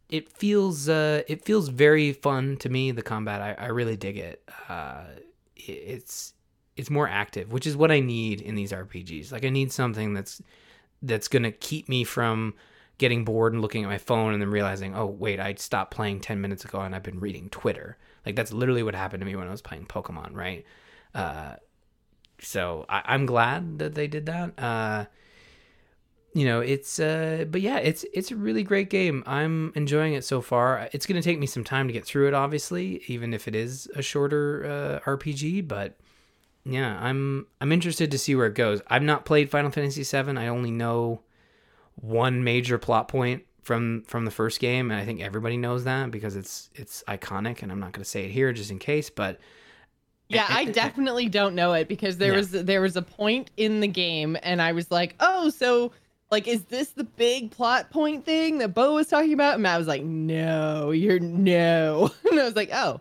it 0.09 0.31
feels 0.31 0.89
uh, 0.89 1.23
it 1.27 1.45
feels 1.45 1.69
very 1.69 2.13
fun 2.13 2.57
to 2.59 2.69
me. 2.69 2.91
The 2.93 3.03
combat, 3.03 3.41
I, 3.41 3.65
I 3.65 3.67
really 3.69 3.97
dig 3.97 4.17
it. 4.19 4.43
Uh, 4.69 5.05
it- 5.57 5.63
it's 5.71 6.33
it's 6.77 6.91
more 6.91 7.09
active, 7.09 7.51
which 7.51 7.67
is 7.67 7.75
what 7.77 7.91
I 7.91 8.01
need 8.01 8.43
in 8.43 8.55
these 8.55 8.71
RPGs. 8.73 9.33
Like 9.33 9.45
I 9.45 9.49
need 9.49 9.73
something 9.73 10.13
that's 10.13 10.43
that's 11.03 11.29
gonna 11.29 11.53
keep 11.53 11.89
me 11.89 12.05
from 12.05 12.55
getting 12.99 13.25
bored 13.25 13.53
and 13.53 13.61
looking 13.63 13.83
at 13.85 13.89
my 13.89 13.99
phone 13.99 14.33
and 14.33 14.41
then 14.43 14.51
realizing, 14.51 14.95
oh 14.95 15.07
wait, 15.07 15.41
I 15.41 15.55
stopped 15.55 15.93
playing 15.95 16.21
ten 16.21 16.41
minutes 16.41 16.65
ago 16.65 16.81
and 16.81 16.95
I've 16.95 17.03
been 17.03 17.21
reading 17.21 17.49
Twitter. 17.49 17.97
Like 18.27 18.37
that's 18.37 18.53
literally 18.53 18.83
what 18.83 18.95
happened 18.95 19.21
to 19.23 19.27
me 19.27 19.37
when 19.37 19.49
I 19.49 19.51
was 19.51 19.63
playing 19.63 19.87
Pokemon, 19.87 20.35
right? 20.35 20.65
Uh, 21.15 21.55
so 22.41 22.85
I, 22.89 23.03
I'm 23.07 23.27
glad 23.27 23.79
that 23.79 23.95
they 23.95 24.07
did 24.07 24.27
that. 24.27 24.59
Uh, 24.59 25.07
you 26.37 26.45
know, 26.45 26.61
it's 26.61 26.99
uh 26.99 27.47
but 27.51 27.63
yeah, 27.63 27.79
it's 27.79 28.05
it's 28.13 28.31
a 28.31 28.37
really 28.37 28.63
great 28.63 28.91
game. 28.91 29.23
I'm 29.27 29.73
enjoying 29.75 30.13
it 30.13 30.23
so 30.23 30.43
far. 30.43 30.89
It's 30.93 31.07
going 31.07 31.21
to 31.21 31.27
take 31.27 31.39
me 31.39 31.47
some 31.47 31.65
time 31.65 31.87
to 31.87 31.95
get 31.95 32.05
through 32.05 32.29
it 32.29 32.35
obviously, 32.35 33.03
even 33.07 33.33
if 33.33 33.49
it 33.49 33.55
is 33.55 33.89
a 33.95 34.03
shorter 34.03 35.01
uh, 35.07 35.11
RPG, 35.11 35.67
but 35.67 35.97
yeah, 36.67 36.99
I'm 37.01 37.47
I'm 37.61 37.73
interested 37.73 38.11
to 38.11 38.19
see 38.19 38.35
where 38.35 38.49
it 38.49 38.55
goes. 38.55 38.83
I've 38.89 39.03
not 39.03 39.25
played 39.25 39.51
Final 39.51 39.71
Fantasy 39.71 40.05
7. 40.05 40.37
I 40.37 40.49
only 40.49 40.71
know 40.71 41.23
one 41.95 42.45
major 42.45 42.77
plot 42.77 43.09
point 43.09 43.45
from 43.63 44.03
from 44.03 44.27
the 44.27 44.31
first 44.31 44.61
game 44.61 44.91
and 44.91 45.01
I 45.01 45.07
think 45.07 45.23
everybody 45.23 45.57
knows 45.57 45.85
that 45.85 46.11
because 46.11 46.37
it's 46.37 46.69
it's 46.75 47.03
iconic 47.09 47.63
and 47.63 47.73
I'm 47.73 47.81
not 47.81 47.93
going 47.93 48.05
to 48.05 48.11
say 48.11 48.27
it 48.27 48.31
here 48.31 48.53
just 48.53 48.71
in 48.71 48.79
case, 48.79 49.09
but 49.09 49.41
yeah, 50.29 50.47
I 50.49 50.65
definitely 50.83 51.29
don't 51.29 51.55
know 51.55 51.73
it 51.73 51.89
because 51.89 52.19
there 52.19 52.35
was 52.35 52.51
there 52.51 52.81
was 52.81 52.97
a 52.97 53.03
point 53.03 53.51
in 53.57 53.81
the 53.81 53.89
game 53.89 54.37
and 54.43 54.61
I 54.61 54.73
was 54.73 54.91
like, 54.91 55.15
"Oh, 55.21 55.51
so 55.51 55.93
like 56.31 56.49
is 56.49 56.65
this 56.65 56.91
the 56.91 57.05
big 57.05 57.51
plot 57.51 57.91
point 57.91 58.25
thing 58.25 58.59
that 58.59 58.75
Bo 58.75 58.95
was 58.95 59.09
talking 59.09 59.33
about?" 59.33 59.55
And 59.55 59.63
Matt 59.63 59.79
was 59.79 59.89
like, 59.89 60.03
"No, 60.03 60.91
you're 60.91 61.21
no." 61.21 62.11
And 62.31 62.41
I 62.41 62.45
was 62.45 62.57
like, 62.57 62.71
"Oh, 62.73 63.01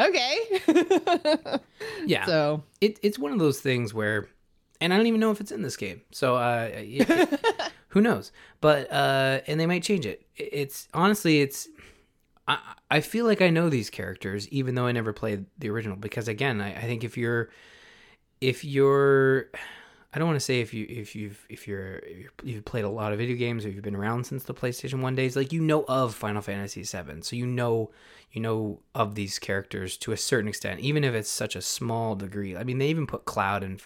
okay." 0.00 0.38
yeah. 2.06 2.24
So 2.26 2.62
it, 2.80 2.98
it's 3.02 3.18
one 3.18 3.32
of 3.32 3.38
those 3.38 3.60
things 3.60 3.92
where, 3.92 4.28
and 4.80 4.92
I 4.92 4.96
don't 4.96 5.06
even 5.06 5.20
know 5.20 5.30
if 5.30 5.40
it's 5.40 5.52
in 5.52 5.62
this 5.62 5.76
game. 5.76 6.00
So 6.10 6.36
uh, 6.36 6.70
it, 6.72 7.40
who 7.88 8.00
knows? 8.00 8.32
But 8.60 8.90
uh, 8.90 9.40
and 9.46 9.60
they 9.60 9.66
might 9.66 9.82
change 9.82 10.06
it. 10.06 10.26
It's 10.36 10.88
honestly, 10.94 11.40
it's 11.40 11.68
I, 12.48 12.58
I 12.90 13.00
feel 13.00 13.26
like 13.26 13.42
I 13.42 13.50
know 13.50 13.68
these 13.68 13.90
characters, 13.90 14.48
even 14.48 14.74
though 14.74 14.86
I 14.86 14.92
never 14.92 15.12
played 15.12 15.46
the 15.58 15.70
original. 15.70 15.96
Because 15.96 16.28
again, 16.28 16.60
I, 16.60 16.74
I 16.74 16.82
think 16.82 17.04
if 17.04 17.16
you're, 17.16 17.50
if 18.40 18.64
you're, 18.64 19.50
I 20.14 20.18
don't 20.18 20.28
want 20.28 20.36
to 20.36 20.44
say 20.44 20.60
if 20.60 20.72
you 20.72 20.86
if 20.88 21.14
you've 21.14 21.44
if 21.48 21.68
you're 21.68 21.96
if 21.96 22.30
you've 22.42 22.64
played 22.64 22.84
a 22.84 22.88
lot 22.88 23.12
of 23.12 23.18
video 23.18 23.36
games 23.36 23.66
or 23.66 23.70
you've 23.70 23.84
been 23.84 23.96
around 23.96 24.24
since 24.24 24.44
the 24.44 24.54
PlayStation 24.54 25.00
One 25.00 25.14
days, 25.14 25.36
like 25.36 25.52
you 25.52 25.60
know 25.60 25.84
of 25.88 26.14
Final 26.14 26.40
Fantasy 26.40 26.82
VII, 26.82 27.22
so 27.22 27.36
you 27.36 27.46
know 27.46 27.90
you 28.32 28.40
know 28.40 28.80
of 28.94 29.14
these 29.14 29.38
characters 29.38 29.96
to 29.98 30.12
a 30.12 30.16
certain 30.16 30.48
extent, 30.48 30.80
even 30.80 31.04
if 31.04 31.14
it's 31.14 31.28
such 31.28 31.56
a 31.56 31.62
small 31.62 32.14
degree. 32.14 32.56
I 32.56 32.64
mean, 32.64 32.78
they 32.78 32.88
even 32.88 33.06
put 33.06 33.24
Cloud 33.24 33.62
in 33.62 33.78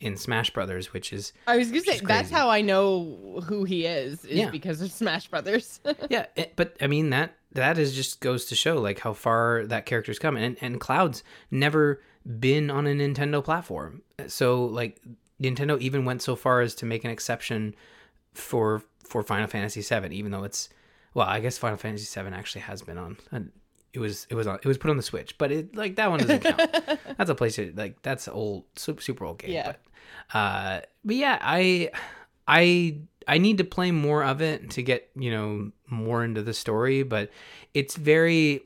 in 0.00 0.16
Smash 0.16 0.50
Brothers, 0.50 0.92
which 0.92 1.12
is 1.12 1.32
I 1.46 1.56
was 1.56 1.70
gonna 1.70 1.82
say 1.82 2.00
that's 2.02 2.30
how 2.30 2.50
I 2.50 2.62
know 2.62 3.42
who 3.46 3.64
he 3.64 3.86
is 3.86 4.24
is 4.24 4.38
yeah. 4.38 4.50
because 4.50 4.80
of 4.80 4.90
Smash 4.90 5.28
Brothers. 5.28 5.80
yeah, 6.10 6.26
it, 6.36 6.54
but 6.56 6.76
I 6.80 6.86
mean 6.86 7.10
that 7.10 7.34
that 7.56 7.78
is 7.78 7.94
just 7.94 8.20
goes 8.20 8.46
to 8.46 8.54
show 8.54 8.80
like 8.80 9.00
how 9.00 9.12
far 9.12 9.66
that 9.66 9.86
character's 9.86 10.18
come, 10.18 10.36
and 10.36 10.56
and 10.60 10.80
Cloud's 10.80 11.22
never 11.50 12.00
been 12.40 12.70
on 12.70 12.86
a 12.86 12.90
Nintendo 12.90 13.42
platform, 13.42 14.02
so 14.26 14.64
like 14.64 15.00
Nintendo 15.42 15.78
even 15.80 16.04
went 16.04 16.22
so 16.22 16.36
far 16.36 16.60
as 16.60 16.74
to 16.76 16.86
make 16.86 17.04
an 17.04 17.10
exception 17.10 17.74
for 18.34 18.82
for 19.04 19.22
Final 19.22 19.46
Fantasy 19.46 19.82
VII, 19.82 20.14
even 20.14 20.32
though 20.32 20.44
it's 20.44 20.68
well, 21.14 21.26
I 21.26 21.40
guess 21.40 21.58
Final 21.58 21.78
Fantasy 21.78 22.20
VII 22.20 22.28
actually 22.34 22.62
has 22.62 22.82
been 22.82 22.98
on. 22.98 23.16
It 23.92 23.98
was 23.98 24.26
it 24.28 24.34
was 24.34 24.46
on 24.46 24.56
it 24.56 24.66
was 24.66 24.78
put 24.78 24.90
on 24.90 24.96
the 24.96 25.02
Switch, 25.02 25.38
but 25.38 25.50
it 25.50 25.74
like 25.74 25.96
that 25.96 26.10
one 26.10 26.20
doesn't 26.20 26.40
count. 26.40 26.58
that's 27.16 27.30
a 27.30 27.34
PlayStation 27.34 27.76
like 27.76 28.02
that's 28.02 28.28
old 28.28 28.64
super, 28.76 29.00
super 29.00 29.24
old 29.24 29.38
game. 29.38 29.52
Yeah. 29.52 29.72
But, 30.32 30.38
uh, 30.38 30.80
but 31.04 31.16
yeah, 31.16 31.38
I 31.40 31.90
I 32.46 32.98
I 33.26 33.38
need 33.38 33.58
to 33.58 33.64
play 33.64 33.90
more 33.90 34.22
of 34.24 34.40
it 34.40 34.70
to 34.70 34.82
get 34.82 35.10
you 35.16 35.30
know 35.30 35.72
more 35.88 36.24
into 36.24 36.42
the 36.42 36.54
story, 36.54 37.02
but 37.02 37.30
it's 37.74 37.96
very 37.96 38.62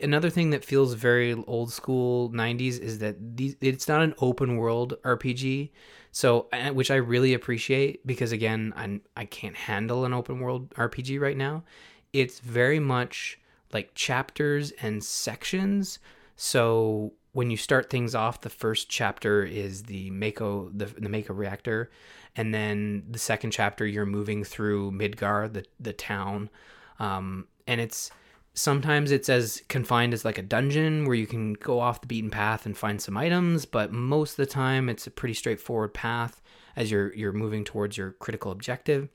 another 0.00 0.30
thing 0.30 0.50
that 0.50 0.64
feels 0.64 0.94
very 0.94 1.32
old 1.32 1.72
school 1.72 2.30
90s 2.30 2.78
is 2.78 3.00
that 3.00 3.16
these 3.36 3.56
it's 3.60 3.88
not 3.88 4.00
an 4.00 4.14
open 4.20 4.56
world 4.56 4.94
RPG 5.02 5.70
so 6.12 6.46
which 6.72 6.88
I 6.88 6.94
really 6.94 7.34
appreciate 7.34 8.06
because 8.06 8.30
again 8.30 8.72
I 8.76 9.00
I 9.16 9.24
can't 9.24 9.56
handle 9.56 10.04
an 10.04 10.14
open 10.14 10.38
world 10.38 10.70
RPG 10.74 11.20
right 11.20 11.36
now 11.36 11.64
it's 12.12 12.38
very 12.38 12.78
much 12.78 13.40
like 13.72 13.94
chapters 13.94 14.72
and 14.82 15.02
sections. 15.02 15.98
So 16.36 17.12
when 17.32 17.50
you 17.50 17.56
start 17.56 17.88
things 17.88 18.14
off, 18.14 18.42
the 18.42 18.50
first 18.50 18.88
chapter 18.88 19.42
is 19.42 19.84
the 19.84 20.10
Mako 20.10 20.70
the, 20.74 20.86
the 20.86 21.08
Mako 21.08 21.34
reactor, 21.34 21.90
and 22.36 22.54
then 22.54 23.04
the 23.10 23.18
second 23.18 23.50
chapter 23.50 23.86
you're 23.86 24.06
moving 24.06 24.44
through 24.44 24.92
Midgar, 24.92 25.52
the 25.52 25.64
the 25.80 25.92
town, 25.92 26.50
um, 26.98 27.46
and 27.66 27.80
it's 27.80 28.10
sometimes 28.54 29.10
it's 29.10 29.30
as 29.30 29.62
confined 29.68 30.12
as 30.12 30.26
like 30.26 30.36
a 30.36 30.42
dungeon 30.42 31.06
where 31.06 31.14
you 31.14 31.26
can 31.26 31.54
go 31.54 31.80
off 31.80 32.02
the 32.02 32.06
beaten 32.06 32.30
path 32.30 32.66
and 32.66 32.76
find 32.76 33.00
some 33.00 33.16
items, 33.16 33.64
but 33.64 33.92
most 33.92 34.32
of 34.32 34.36
the 34.36 34.46
time 34.46 34.88
it's 34.88 35.06
a 35.06 35.10
pretty 35.10 35.34
straightforward 35.34 35.94
path 35.94 36.42
as 36.76 36.90
you're 36.90 37.14
you're 37.14 37.32
moving 37.32 37.64
towards 37.64 37.96
your 37.96 38.12
critical 38.12 38.52
objective. 38.52 39.08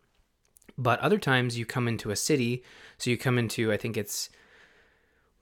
But 0.76 1.00
other 1.00 1.18
times 1.20 1.58
you 1.58 1.66
come 1.66 1.88
into 1.88 2.12
a 2.12 2.16
city, 2.16 2.64
so 2.98 3.12
you 3.12 3.18
come 3.18 3.38
into 3.38 3.72
I 3.72 3.78
think 3.78 3.96
it's 3.96 4.30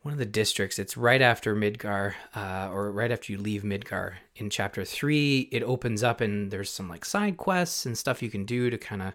one 0.05 0.11
of 0.11 0.19
the 0.19 0.25
districts. 0.25 0.77
It's 0.77 0.95
right 0.95 1.21
after 1.21 1.55
Midgar, 1.55 2.13
uh, 2.35 2.69
or 2.71 2.91
right 2.91 3.11
after 3.11 3.31
you 3.31 3.39
leave 3.39 3.63
Midgar. 3.63 4.13
In 4.35 4.51
chapter 4.51 4.85
three, 4.85 5.49
it 5.51 5.63
opens 5.63 6.03
up 6.03 6.21
and 6.21 6.51
there's 6.51 6.69
some 6.69 6.87
like 6.87 7.03
side 7.03 7.37
quests 7.37 7.87
and 7.87 7.97
stuff 7.97 8.21
you 8.21 8.29
can 8.29 8.45
do 8.45 8.69
to 8.69 8.77
kind 8.77 9.01
of, 9.01 9.13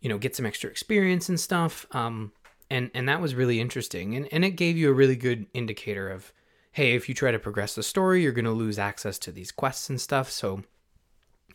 you 0.00 0.08
know, 0.08 0.18
get 0.18 0.34
some 0.34 0.46
extra 0.46 0.68
experience 0.68 1.28
and 1.28 1.38
stuff. 1.38 1.86
Um, 1.92 2.32
and 2.68 2.90
and 2.92 3.08
that 3.08 3.20
was 3.20 3.36
really 3.36 3.60
interesting, 3.60 4.16
and 4.16 4.26
and 4.32 4.44
it 4.44 4.56
gave 4.56 4.76
you 4.76 4.90
a 4.90 4.92
really 4.92 5.14
good 5.14 5.46
indicator 5.54 6.08
of, 6.08 6.32
hey, 6.72 6.96
if 6.96 7.08
you 7.08 7.14
try 7.14 7.30
to 7.30 7.38
progress 7.38 7.76
the 7.76 7.84
story, 7.84 8.20
you're 8.20 8.32
gonna 8.32 8.50
lose 8.50 8.80
access 8.80 9.16
to 9.20 9.30
these 9.30 9.52
quests 9.52 9.88
and 9.88 10.00
stuff. 10.00 10.28
So 10.28 10.64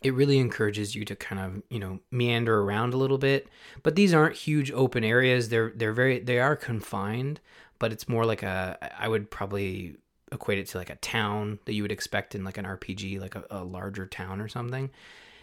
it 0.02 0.14
really 0.14 0.38
encourages 0.38 0.94
you 0.94 1.04
to 1.04 1.14
kind 1.14 1.42
of 1.42 1.62
you 1.68 1.78
know 1.78 2.00
meander 2.10 2.62
around 2.62 2.94
a 2.94 2.96
little 2.96 3.18
bit 3.18 3.48
but 3.82 3.96
these 3.96 4.14
aren't 4.14 4.34
huge 4.34 4.72
open 4.72 5.04
areas 5.04 5.50
they're 5.50 5.72
they're 5.76 5.92
very 5.92 6.18
they 6.18 6.38
are 6.38 6.56
confined 6.56 7.38
but 7.80 7.92
it's 7.92 8.08
more 8.08 8.24
like 8.24 8.44
a 8.44 8.78
I 8.96 9.08
would 9.08 9.28
probably 9.28 9.96
equate 10.30 10.58
it 10.58 10.68
to 10.68 10.78
like 10.78 10.90
a 10.90 10.96
town 10.96 11.58
that 11.64 11.72
you 11.72 11.82
would 11.82 11.90
expect 11.90 12.36
in 12.36 12.44
like 12.44 12.56
an 12.56 12.64
RPG, 12.64 13.20
like 13.20 13.34
a, 13.34 13.44
a 13.50 13.64
larger 13.64 14.06
town 14.06 14.40
or 14.40 14.46
something. 14.46 14.90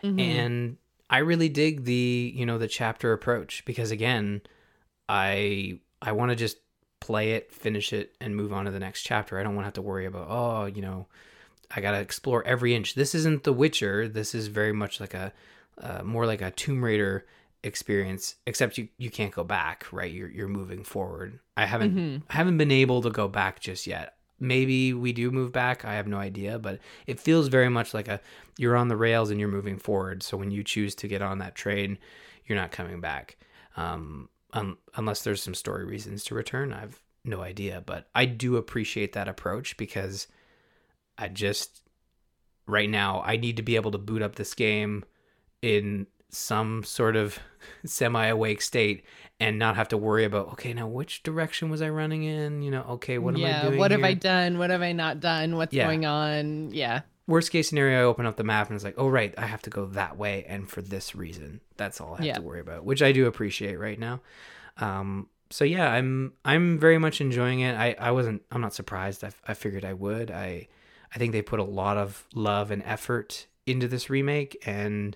Mm-hmm. 0.02 0.20
And 0.20 0.78
I 1.10 1.18
really 1.18 1.50
dig 1.50 1.84
the, 1.84 2.32
you 2.34 2.46
know, 2.46 2.58
the 2.58 2.68
chapter 2.68 3.12
approach 3.12 3.66
because 3.66 3.92
again, 3.92 4.42
I 5.10 5.80
I 6.02 6.14
want 6.14 6.32
to 6.32 6.36
just 6.36 6.58
play 7.00 7.32
it, 7.32 7.52
finish 7.52 7.92
it 7.92 8.16
and 8.22 8.36
move 8.36 8.54
on 8.54 8.66
to 8.66 8.72
the 8.72 8.80
next 8.80 9.04
chapter. 9.04 9.40
I 9.40 9.44
don't 9.44 9.56
want 9.56 9.64
to 9.64 9.68
have 9.68 9.74
to 9.74 9.82
worry 9.82 10.06
about, 10.06 10.28
oh, 10.30 10.66
you 10.66 10.82
know, 10.82 11.08
I 11.76 11.82
got 11.82 11.92
to 11.92 12.00
explore 12.00 12.46
every 12.46 12.74
inch. 12.74 12.96
This 12.96 13.14
isn't 13.14 13.44
The 13.44 13.54
Witcher. 13.54 14.08
This 14.08 14.34
is 14.34 14.48
very 14.48 14.74
much 14.74 15.00
like 15.00 15.14
a 15.14 15.34
uh, 15.80 16.02
more 16.04 16.26
like 16.26 16.42
a 16.42 16.52
Tomb 16.52 16.84
Raider 16.84 17.26
experience 17.68 18.36
except 18.48 18.78
you 18.78 18.88
you 18.98 19.10
can't 19.10 19.34
go 19.34 19.44
back 19.44 19.86
right? 19.92 20.12
You're 20.12 20.30
you're 20.30 20.48
moving 20.48 20.84
forward. 20.84 21.40
I 21.56 21.66
haven't 21.66 21.96
mm-hmm. 21.96 22.18
I 22.30 22.34
haven't 22.34 22.58
been 22.58 22.72
able 22.72 23.02
to 23.04 23.10
go 23.10 23.28
back 23.28 23.60
just 23.60 23.86
yet. 23.86 24.16
Maybe 24.40 24.94
we 24.94 25.14
do 25.14 25.32
move 25.32 25.52
back 25.52 25.84
i 25.84 25.96
have 25.96 26.08
no 26.08 26.18
idea 26.18 26.60
but 26.60 26.80
it 27.08 27.20
feels 27.20 27.48
very 27.48 27.70
much 27.70 27.96
like 27.96 28.08
a 28.08 28.22
you're 28.58 28.76
on 28.78 28.88
the 28.88 28.98
rails 28.98 29.32
and 29.32 29.40
you're 29.40 29.50
moving 29.50 29.78
forward. 29.78 30.24
So 30.24 30.38
when 30.38 30.52
you 30.52 30.64
choose 30.64 30.94
to 30.96 31.08
get 31.08 31.22
on 31.22 31.40
that 31.40 31.56
train 31.56 31.98
you're 32.46 32.58
not 32.58 32.72
coming 32.72 33.02
back. 33.02 33.38
Um, 33.76 34.30
um 34.54 34.78
unless 34.96 35.24
there's 35.24 35.42
some 35.42 35.54
story 35.54 35.86
reasons 35.86 36.24
to 36.24 36.36
return 36.36 36.74
i've 36.74 37.02
no 37.24 37.42
idea 37.42 37.84
but 37.86 38.08
i 38.16 38.26
do 38.26 38.56
appreciate 38.56 39.14
that 39.14 39.28
approach 39.28 39.76
because 39.78 40.28
i 41.18 41.28
just 41.28 41.82
right 42.66 42.90
now 42.90 43.22
i 43.26 43.36
need 43.36 43.58
to 43.58 43.64
be 43.64 43.76
able 43.76 43.92
to 43.92 43.98
boot 43.98 44.22
up 44.22 44.36
this 44.36 44.54
game 44.54 45.04
in 45.62 46.08
some 46.30 46.84
sort 46.84 47.16
of 47.16 47.40
semi 47.86 48.26
awake 48.26 48.62
state 48.62 49.04
and 49.40 49.60
not 49.60 49.76
have 49.76 49.88
to 49.90 49.98
worry 49.98 50.26
about 50.26 50.48
okay 50.50 50.74
now 50.74 50.88
which 50.88 51.24
direction 51.24 51.70
was 51.70 51.82
i 51.82 51.90
running 51.90 52.24
in? 52.24 52.62
You 52.62 52.72
know 52.72 52.84
okay 52.90 53.18
what 53.18 53.36
am 53.36 53.42
yeah, 53.42 53.60
i 53.60 53.62
doing 53.68 53.80
what 53.80 53.92
here? 53.92 54.00
have 54.00 54.06
i 54.06 54.14
done? 54.14 54.58
What 54.58 54.70
have 54.70 54.82
i 54.82 54.92
not 54.92 55.20
done? 55.20 55.56
What's 55.56 55.74
yeah. 55.74 55.86
going 55.86 56.06
on? 56.06 56.72
Yeah. 56.72 57.02
Worst 57.28 57.52
case 57.52 57.70
scenario 57.70 58.00
i 58.00 58.04
open 58.04 58.26
up 58.26 58.36
the 58.36 58.44
map 58.44 58.68
and 58.68 58.76
it's 58.76 58.84
like 58.84 58.96
oh 58.98 59.08
right 59.08 59.34
i 59.38 59.46
have 59.46 59.62
to 59.64 59.70
go 59.70 59.86
that 59.88 60.18
way 60.18 60.46
and 60.48 60.70
for 60.70 60.82
this 60.82 61.16
reason. 61.16 61.62
That's 61.78 62.02
all 62.02 62.14
i 62.14 62.18
have 62.18 62.26
yeah. 62.26 62.36
to 62.36 62.42
worry 62.42 62.60
about 62.60 62.86
which 62.86 63.02
i 63.02 63.12
do 63.12 63.28
appreciate 63.28 63.76
right 63.76 64.00
now. 64.00 64.22
Um 64.78 65.28
so 65.50 65.64
yeah 65.64 65.90
i'm 65.92 66.34
i'm 66.44 66.78
very 66.78 66.98
much 66.98 67.22
enjoying 67.22 67.62
it. 67.62 67.76
I 67.76 67.96
i 68.00 68.12
wasn't 68.12 68.44
i'm 68.52 68.62
not 68.62 68.74
surprised. 68.74 69.24
I, 69.24 69.32
I 69.48 69.54
figured 69.54 69.86
i 69.86 69.94
would. 69.94 70.32
I 70.32 70.68
i 71.14 71.20
think 71.20 71.32
they 71.32 71.42
put 71.42 71.60
a 71.60 71.64
lot 71.64 71.98
of 71.98 72.26
love 72.34 72.72
and 72.72 72.84
effort 72.84 73.48
into 73.66 73.88
this 73.88 74.10
remake 74.10 74.58
and 74.66 75.16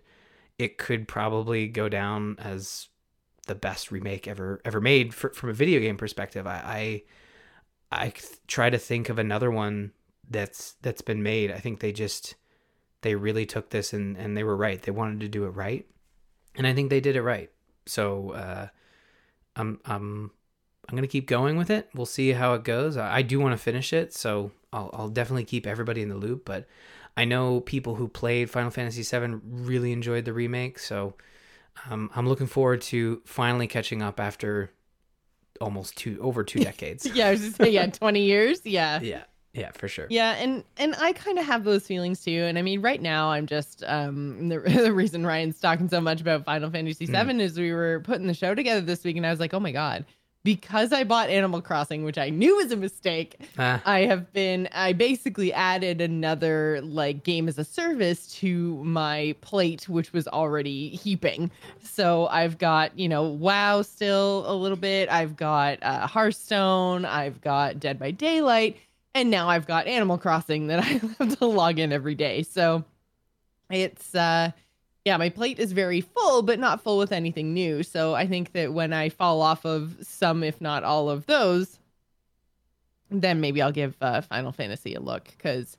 it 0.62 0.78
could 0.78 1.08
probably 1.08 1.68
go 1.68 1.90
down 1.90 2.38
as 2.40 2.88
the 3.48 3.56
best 3.56 3.92
remake 3.92 4.28
ever 4.28 4.62
ever 4.64 4.80
made 4.80 5.14
for, 5.14 5.30
from 5.34 5.50
a 5.50 5.54
video 5.54 5.80
game 5.80 5.98
perspective. 5.98 6.46
I, 6.46 7.04
I 7.92 8.04
I 8.04 8.14
try 8.48 8.70
to 8.70 8.78
think 8.78 9.10
of 9.10 9.18
another 9.18 9.50
one 9.50 9.92
that's 10.30 10.76
that's 10.82 11.02
been 11.02 11.24
made. 11.24 11.52
I 11.52 11.58
think 11.58 11.80
they 11.80 11.92
just 11.92 12.36
they 13.02 13.16
really 13.16 13.46
took 13.46 13.72
this 13.72 13.92
and 13.92 14.16
and 14.16 14.38
they 14.38 14.44
were 14.44 14.56
right. 14.56 14.82
They 14.82 14.92
wanted 14.92 15.20
to 15.22 15.28
do 15.28 15.46
it 15.46 15.50
right, 15.50 15.86
and 16.56 16.68
I 16.68 16.74
think 16.74 16.90
they 16.90 17.02
did 17.02 17.16
it 17.16 17.24
right. 17.24 17.50
So 17.88 18.32
uh, 18.32 18.68
I'm 19.56 19.80
I'm 19.86 20.32
I'm 20.88 20.96
gonna 20.96 21.08
keep 21.08 21.28
going 21.28 21.58
with 21.58 21.72
it. 21.72 21.90
We'll 21.96 22.06
see 22.06 22.34
how 22.34 22.54
it 22.54 22.64
goes. 22.64 22.98
I, 22.98 23.18
I 23.18 23.22
do 23.24 23.40
want 23.40 23.54
to 23.54 23.64
finish 23.64 23.94
it, 23.94 24.14
so 24.14 24.52
I'll 24.72 24.92
I'll 24.94 25.10
definitely 25.10 25.46
keep 25.46 25.66
everybody 25.66 26.04
in 26.04 26.10
the 26.10 26.16
loop. 26.16 26.46
But 26.46 26.68
I 27.18 27.26
know 27.26 27.60
people 27.62 27.96
who 27.96 28.08
played 28.08 28.50
Final 28.50 28.72
Fantasy 28.72 29.04
VII 29.04 29.40
really 29.44 29.92
enjoyed 29.92 30.26
the 30.26 30.34
remake, 30.34 30.80
so 30.80 31.16
um, 31.90 32.10
I'm 32.16 32.28
looking 32.28 32.48
forward 32.48 32.82
to 32.84 33.22
finally 33.26 33.68
catching 33.68 34.02
up 34.02 34.20
after 34.20 34.72
almost 35.60 35.98
two 35.98 36.18
over 36.22 36.44
two 36.44 36.60
decades. 36.64 37.06
yeah, 37.06 37.28
I 37.28 37.32
was 37.32 37.42
just 37.42 37.56
saying, 37.58 37.74
yeah, 37.74 37.86
20 37.88 38.22
years. 38.24 38.62
Yeah. 38.66 39.00
yeah, 39.02 39.24
yeah, 39.54 39.72
for 39.74 39.88
sure. 39.88 40.08
Yeah, 40.10 40.32
and 40.34 40.64
and 40.78 40.96
I 40.98 41.12
kind 41.14 41.38
of 41.38 41.46
have 41.46 41.64
those 41.66 41.86
feelings 41.86 42.24
too. 42.24 42.32
And 42.44 42.58
I 42.58 42.62
mean, 42.62 42.82
right 42.82 43.02
now 43.02 43.30
I'm 43.32 43.46
just 43.46 43.84
um 43.86 44.48
the, 44.50 44.60
the 44.60 44.94
reason 44.94 45.26
Ryan's 45.26 45.60
talking 45.60 45.90
so 45.90 46.00
much 46.02 46.22
about 46.22 46.46
Final 46.46 46.70
Fantasy 46.72 47.06
VII 47.06 47.14
Mm. 47.14 47.42
is 47.42 47.58
we 47.60 47.74
were 47.74 48.00
putting 48.00 48.28
the 48.28 48.34
show 48.34 48.56
together 48.56 48.82
this 48.82 49.04
week, 49.04 49.18
and 49.18 49.26
I 49.26 49.30
was 49.32 49.40
like, 49.40 49.54
oh 49.54 49.60
my 49.60 49.72
god, 49.74 50.06
because 50.44 50.92
I 50.92 51.04
bought 51.04 51.30
Animal 51.30 51.62
Crossing, 51.62 52.04
which 52.04 52.18
I 52.18 52.30
knew 52.30 52.56
was 52.58 52.72
a 52.72 52.76
mistake. 52.76 53.40
Ah, 53.58 53.82
I 53.86 54.02
have 54.02 54.32
been 54.34 54.68
I 54.72 54.94
basically 54.94 55.54
added 55.54 56.02
another 56.02 56.82
like 56.84 57.24
game 57.24 57.48
as 57.48 57.58
a 57.58 57.64
service 57.64 58.28
to 58.40 58.84
my 58.84 59.36
plate 59.42 59.88
which 59.88 60.14
was 60.14 60.28
already 60.28 60.90
heaping. 60.90 61.52
So 61.84 62.28
I've 62.28 62.58
got, 62.58 62.98
you 62.98 63.08
know, 63.08 63.24
WoW 63.24 63.82
still 63.84 64.44
a 64.48 64.56
little 64.56 64.78
bit. 64.78 65.10
I've 65.10 65.36
got 65.36 65.78
uh, 65.82 66.08
Hearthstone, 66.08 67.06
I've 67.06 67.42
got 67.42 67.80
Dead 67.80 68.00
by 68.00 68.12
Daylight, 68.12 68.78
and 69.14 69.30
now 69.30 69.50
I've 69.50 69.68
got 69.68 69.88
Animal 69.88 70.18
Crossing 70.18 70.68
that 70.68 70.80
I 70.84 71.02
have 71.20 71.38
to 71.38 71.46
log 71.46 71.78
in 71.80 71.92
every 71.94 72.16
day. 72.16 72.44
So 72.44 72.84
it's 73.70 74.16
uh 74.16 74.52
yeah, 75.06 75.18
my 75.18 75.30
plate 75.30 75.60
is 75.60 75.72
very 75.72 76.02
full, 76.02 76.44
but 76.44 76.60
not 76.60 76.82
full 76.82 76.98
with 76.98 77.12
anything 77.12 77.54
new. 77.54 77.84
So 77.84 78.14
I 78.14 78.28
think 78.28 78.54
that 78.54 78.74
when 78.74 78.94
I 78.94 79.10
fall 79.10 79.42
off 79.42 79.66
of 79.66 79.98
some, 80.02 80.44
if 80.44 80.62
not 80.62 80.84
all 80.84 81.10
of 81.10 81.26
those, 81.26 81.80
then 83.10 83.42
maybe 83.42 83.62
I'll 83.62 83.72
give 83.72 83.96
uh, 84.02 84.22
Final 84.22 84.52
Fantasy 84.52 84.94
a 84.94 85.00
look 85.00 85.26
because 85.26 85.76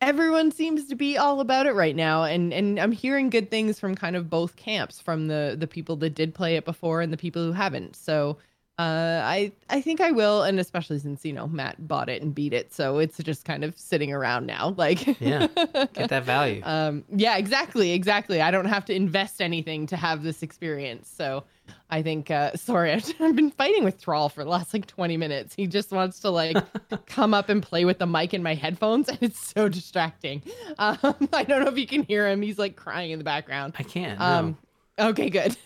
everyone 0.00 0.50
seems 0.50 0.88
to 0.88 0.94
be 0.94 1.16
all 1.16 1.40
about 1.40 1.66
it 1.66 1.74
right 1.74 1.94
now, 1.94 2.24
and 2.24 2.52
and 2.52 2.78
I'm 2.78 2.92
hearing 2.92 3.30
good 3.30 3.50
things 3.50 3.78
from 3.78 3.94
kind 3.94 4.16
of 4.16 4.30
both 4.30 4.56
camps, 4.56 5.00
from 5.00 5.28
the 5.28 5.56
the 5.58 5.66
people 5.66 5.96
that 5.96 6.14
did 6.14 6.34
play 6.34 6.56
it 6.56 6.64
before 6.64 7.02
and 7.02 7.12
the 7.12 7.16
people 7.16 7.44
who 7.44 7.52
haven't. 7.52 7.94
So 7.94 8.38
uh, 8.78 9.22
I 9.24 9.52
I 9.70 9.80
think 9.80 10.00
I 10.00 10.10
will, 10.10 10.42
and 10.42 10.60
especially 10.60 10.98
since 10.98 11.24
you 11.24 11.32
know 11.32 11.46
Matt 11.46 11.88
bought 11.88 12.08
it 12.08 12.20
and 12.22 12.34
beat 12.34 12.52
it, 12.52 12.74
so 12.74 12.98
it's 12.98 13.16
just 13.18 13.44
kind 13.44 13.64
of 13.64 13.78
sitting 13.78 14.12
around 14.12 14.46
now, 14.46 14.74
like 14.76 15.06
Yeah, 15.20 15.46
get 15.94 16.10
that 16.10 16.24
value. 16.24 16.60
um, 16.64 17.02
yeah, 17.14 17.36
exactly, 17.38 17.92
exactly. 17.92 18.42
I 18.42 18.50
don't 18.50 18.66
have 18.66 18.84
to 18.86 18.94
invest 18.94 19.40
anything 19.40 19.86
to 19.86 19.96
have 19.96 20.22
this 20.22 20.42
experience. 20.42 21.08
So 21.08 21.44
I 21.90 22.02
think, 22.02 22.30
uh, 22.30 22.54
sorry, 22.54 22.92
I've, 22.92 23.12
I've 23.20 23.34
been 23.34 23.50
fighting 23.50 23.82
with 23.82 23.96
Thrall 23.98 24.28
for 24.28 24.44
the 24.44 24.50
last 24.50 24.74
like 24.74 24.86
20 24.86 25.16
minutes. 25.16 25.54
He 25.54 25.66
just 25.66 25.90
wants 25.90 26.20
to 26.20 26.30
like 26.30 26.56
come 27.06 27.32
up 27.32 27.48
and 27.48 27.62
play 27.62 27.84
with 27.86 27.98
the 27.98 28.06
mic 28.06 28.34
in 28.34 28.42
my 28.42 28.54
headphones, 28.54 29.08
and 29.08 29.18
it's 29.22 29.52
so 29.54 29.68
distracting. 29.70 30.42
Um, 30.78 30.98
I 31.32 31.44
don't 31.44 31.64
know 31.64 31.70
if 31.70 31.78
you 31.78 31.86
can 31.86 32.02
hear 32.02 32.28
him. 32.28 32.42
He's 32.42 32.58
like 32.58 32.76
crying 32.76 33.10
in 33.12 33.18
the 33.18 33.24
background. 33.24 33.72
I 33.78 33.84
can't. 33.84 34.20
Um, 34.20 34.58
okay, 34.98 35.30
good. 35.30 35.56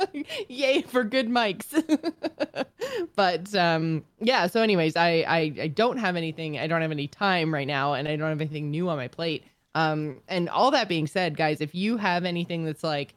Yay 0.48 0.82
for 0.82 1.04
good 1.04 1.28
mics. 1.28 1.66
but 3.16 3.54
um, 3.54 4.04
yeah. 4.20 4.46
So, 4.46 4.62
anyways, 4.62 4.96
I, 4.96 5.24
I 5.28 5.52
I 5.62 5.68
don't 5.68 5.98
have 5.98 6.16
anything. 6.16 6.58
I 6.58 6.66
don't 6.66 6.82
have 6.82 6.90
any 6.90 7.08
time 7.08 7.52
right 7.52 7.66
now, 7.66 7.94
and 7.94 8.08
I 8.08 8.16
don't 8.16 8.28
have 8.28 8.40
anything 8.40 8.70
new 8.70 8.88
on 8.88 8.96
my 8.96 9.08
plate. 9.08 9.44
Um, 9.74 10.20
and 10.28 10.48
all 10.48 10.70
that 10.72 10.88
being 10.88 11.06
said, 11.06 11.36
guys, 11.36 11.60
if 11.60 11.74
you 11.74 11.96
have 11.96 12.24
anything 12.24 12.64
that's 12.64 12.84
like, 12.84 13.14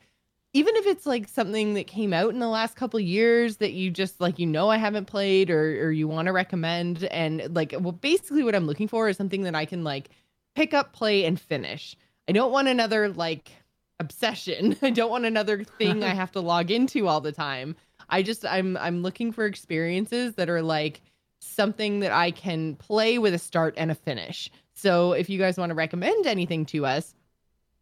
even 0.53 0.75
if 0.77 0.85
it's 0.85 1.05
like 1.05 1.27
something 1.27 1.73
that 1.73 1.85
came 1.85 2.13
out 2.13 2.29
in 2.29 2.39
the 2.39 2.47
last 2.47 2.77
couple 2.77 2.99
years 2.99 3.57
that 3.57 3.73
you 3.73 3.91
just 3.91 4.21
like 4.21 4.39
you 4.39 4.45
know 4.45 4.69
I 4.69 4.77
haven't 4.77 5.05
played 5.05 5.49
or 5.49 5.85
or 5.85 5.91
you 5.91 6.07
want 6.07 6.27
to 6.27 6.31
recommend, 6.33 7.03
and 7.05 7.53
like, 7.55 7.73
well, 7.79 7.91
basically 7.91 8.43
what 8.43 8.55
I'm 8.55 8.67
looking 8.67 8.87
for 8.87 9.09
is 9.09 9.17
something 9.17 9.43
that 9.43 9.55
I 9.55 9.65
can 9.65 9.83
like 9.83 10.09
pick 10.55 10.73
up, 10.73 10.93
play, 10.93 11.25
and 11.25 11.39
finish. 11.39 11.95
I 12.27 12.31
don't 12.31 12.51
want 12.51 12.67
another 12.67 13.09
like 13.09 13.51
obsession. 13.99 14.75
I 14.81 14.89
don't 14.89 15.09
want 15.09 15.25
another 15.25 15.63
thing 15.63 16.03
I 16.03 16.13
have 16.13 16.31
to 16.33 16.41
log 16.41 16.71
into 16.71 17.07
all 17.07 17.21
the 17.21 17.31
time. 17.31 17.75
I 18.09 18.21
just 18.21 18.45
I'm 18.45 18.77
I'm 18.77 19.01
looking 19.01 19.31
for 19.31 19.45
experiences 19.45 20.35
that 20.35 20.49
are 20.49 20.61
like 20.61 21.01
something 21.39 21.99
that 21.99 22.11
I 22.11 22.31
can 22.31 22.75
play 22.75 23.17
with 23.17 23.33
a 23.33 23.39
start 23.39 23.75
and 23.77 23.91
a 23.91 23.95
finish. 23.95 24.49
So 24.73 25.13
if 25.13 25.29
you 25.29 25.39
guys 25.39 25.57
want 25.57 25.69
to 25.69 25.75
recommend 25.75 26.27
anything 26.27 26.65
to 26.67 26.85
us, 26.85 27.15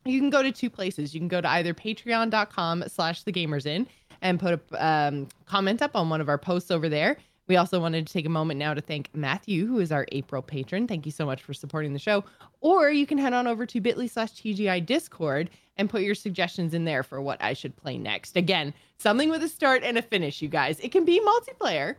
you 0.06 0.19
can 0.19 0.30
go 0.30 0.43
to 0.43 0.52
two 0.52 0.69
places. 0.69 1.13
You 1.13 1.19
can 1.19 1.28
go 1.28 1.41
to 1.41 1.49
either 1.49 1.73
patreon.com 1.73 2.86
slash 2.88 3.23
the 3.23 3.32
gamers 3.32 3.65
inn 3.65 3.88
and 4.21 4.39
put 4.39 4.60
a 4.71 4.86
um, 4.86 5.28
comment 5.45 5.82
up 5.82 5.95
on 5.95 6.10
one 6.10 6.21
of 6.21 6.30
our 6.30 6.38
posts 6.38 6.71
over 6.71 6.89
there. 6.89 7.17
We 7.47 7.58
also 7.58 7.79
wanted 7.79 8.08
to 8.08 8.13
take 8.13 8.25
a 8.25 8.29
moment 8.29 8.58
now 8.58 8.73
to 8.73 8.82
thank 8.82 9.10
Matthew, 9.13 9.65
who 9.65 9.79
is 9.79 9.91
our 9.91 10.06
April 10.12 10.41
patron. 10.41 10.88
Thank 10.88 11.06
you 11.06 11.12
so 11.12 11.25
much 11.25 11.43
for 11.43 11.53
supporting 11.53 11.93
the 11.93 11.99
show. 11.99 12.23
Or 12.62 12.89
you 12.89 13.06
can 13.06 13.17
head 13.17 13.34
on 13.34 13.47
over 13.47 13.65
to 13.65 13.82
bit.ly 13.82 14.08
slash 14.08 14.32
TGI 14.32 14.86
Discord 14.86 15.49
and 15.75 15.89
put 15.89 16.03
your 16.03 16.15
suggestions 16.15 16.73
in 16.73 16.86
there 16.86 17.03
for 17.03 17.21
what 17.21 17.41
I 17.43 17.53
should 17.53 17.75
play 17.75 17.97
next. 17.97 18.38
Again, 18.38 18.73
something 18.97 19.29
with 19.29 19.43
a 19.43 19.49
start 19.49 19.84
and 19.84 19.97
a 19.97 20.01
finish, 20.01 20.41
you 20.41 20.47
guys. 20.47 20.79
It 20.79 20.91
can 20.91 21.03
be 21.03 21.19
multiplayer. 21.19 21.95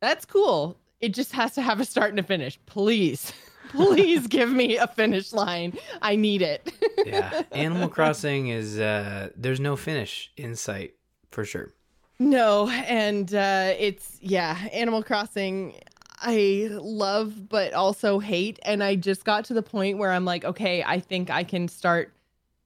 That's 0.00 0.24
cool. 0.24 0.76
It 1.00 1.14
just 1.14 1.32
has 1.32 1.54
to 1.54 1.62
have 1.62 1.78
a 1.78 1.84
start 1.84 2.10
and 2.10 2.18
a 2.18 2.22
finish. 2.24 2.58
Please, 2.66 3.32
please 3.68 4.26
give 4.28 4.50
me 4.50 4.76
a 4.76 4.88
finish 4.88 5.32
line. 5.32 5.78
I 6.02 6.16
need 6.16 6.42
it. 6.42 6.72
yeah, 7.04 7.42
Animal 7.52 7.88
Crossing 7.88 8.48
is 8.48 8.78
uh, 8.78 9.30
there's 9.36 9.60
no 9.60 9.76
finish 9.76 10.32
in 10.36 10.56
sight 10.56 10.94
for 11.30 11.44
sure. 11.44 11.72
No, 12.18 12.68
and 12.68 13.32
uh, 13.32 13.74
it's 13.78 14.18
yeah, 14.20 14.58
Animal 14.72 15.02
Crossing. 15.02 15.74
I 16.20 16.68
love 16.72 17.48
but 17.48 17.72
also 17.74 18.18
hate, 18.18 18.58
and 18.64 18.82
I 18.82 18.96
just 18.96 19.24
got 19.24 19.44
to 19.46 19.54
the 19.54 19.62
point 19.62 19.98
where 19.98 20.10
I'm 20.10 20.24
like, 20.24 20.44
okay, 20.44 20.82
I 20.84 20.98
think 20.98 21.30
I 21.30 21.44
can 21.44 21.68
start 21.68 22.12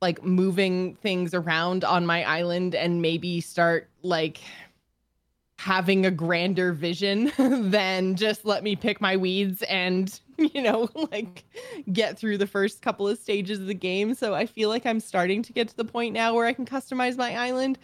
like 0.00 0.24
moving 0.24 0.96
things 0.96 1.34
around 1.34 1.84
on 1.84 2.06
my 2.06 2.24
island 2.24 2.74
and 2.74 3.02
maybe 3.02 3.40
start 3.40 3.88
like 4.02 4.40
having 5.58 6.04
a 6.06 6.10
grander 6.10 6.72
vision 6.72 7.30
than 7.70 8.16
just 8.16 8.44
let 8.44 8.64
me 8.64 8.74
pick 8.74 9.00
my 9.00 9.16
weeds 9.16 9.62
and 9.64 10.20
you 10.38 10.60
know 10.60 10.88
like 11.12 11.44
get 11.92 12.18
through 12.18 12.36
the 12.36 12.46
first 12.48 12.82
couple 12.82 13.06
of 13.06 13.16
stages 13.16 13.60
of 13.60 13.66
the 13.66 13.74
game 13.74 14.12
so 14.12 14.34
i 14.34 14.44
feel 14.44 14.68
like 14.68 14.84
i'm 14.86 14.98
starting 14.98 15.40
to 15.40 15.52
get 15.52 15.68
to 15.68 15.76
the 15.76 15.84
point 15.84 16.12
now 16.12 16.34
where 16.34 16.46
i 16.46 16.52
can 16.52 16.66
customize 16.66 17.16
my 17.16 17.36
island 17.36 17.78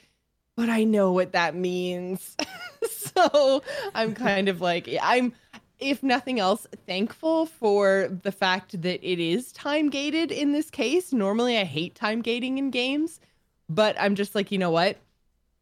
but 0.59 0.69
I 0.69 0.83
know 0.83 1.13
what 1.13 1.31
that 1.35 1.55
means. 1.55 2.37
so 2.91 3.63
I'm 3.95 4.13
kind 4.13 4.49
of 4.49 4.61
like, 4.61 4.89
I'm, 5.01 5.33
if 5.79 6.03
nothing 6.03 6.41
else, 6.41 6.67
thankful 6.85 7.47
for 7.47 8.09
the 8.25 8.33
fact 8.33 8.83
that 8.83 9.09
it 9.09 9.21
is 9.21 9.53
time 9.53 9.89
gated 9.89 10.33
in 10.33 10.51
this 10.51 10.69
case. 10.69 11.13
Normally, 11.13 11.57
I 11.59 11.63
hate 11.63 11.95
time 11.95 12.23
gating 12.23 12.59
in 12.59 12.73
games, 12.73 13.21
but 13.69 13.95
I'm 14.01 14.17
just 14.17 14.35
like, 14.35 14.51
you 14.51 14.59
know 14.59 14.73
what? 14.73 14.97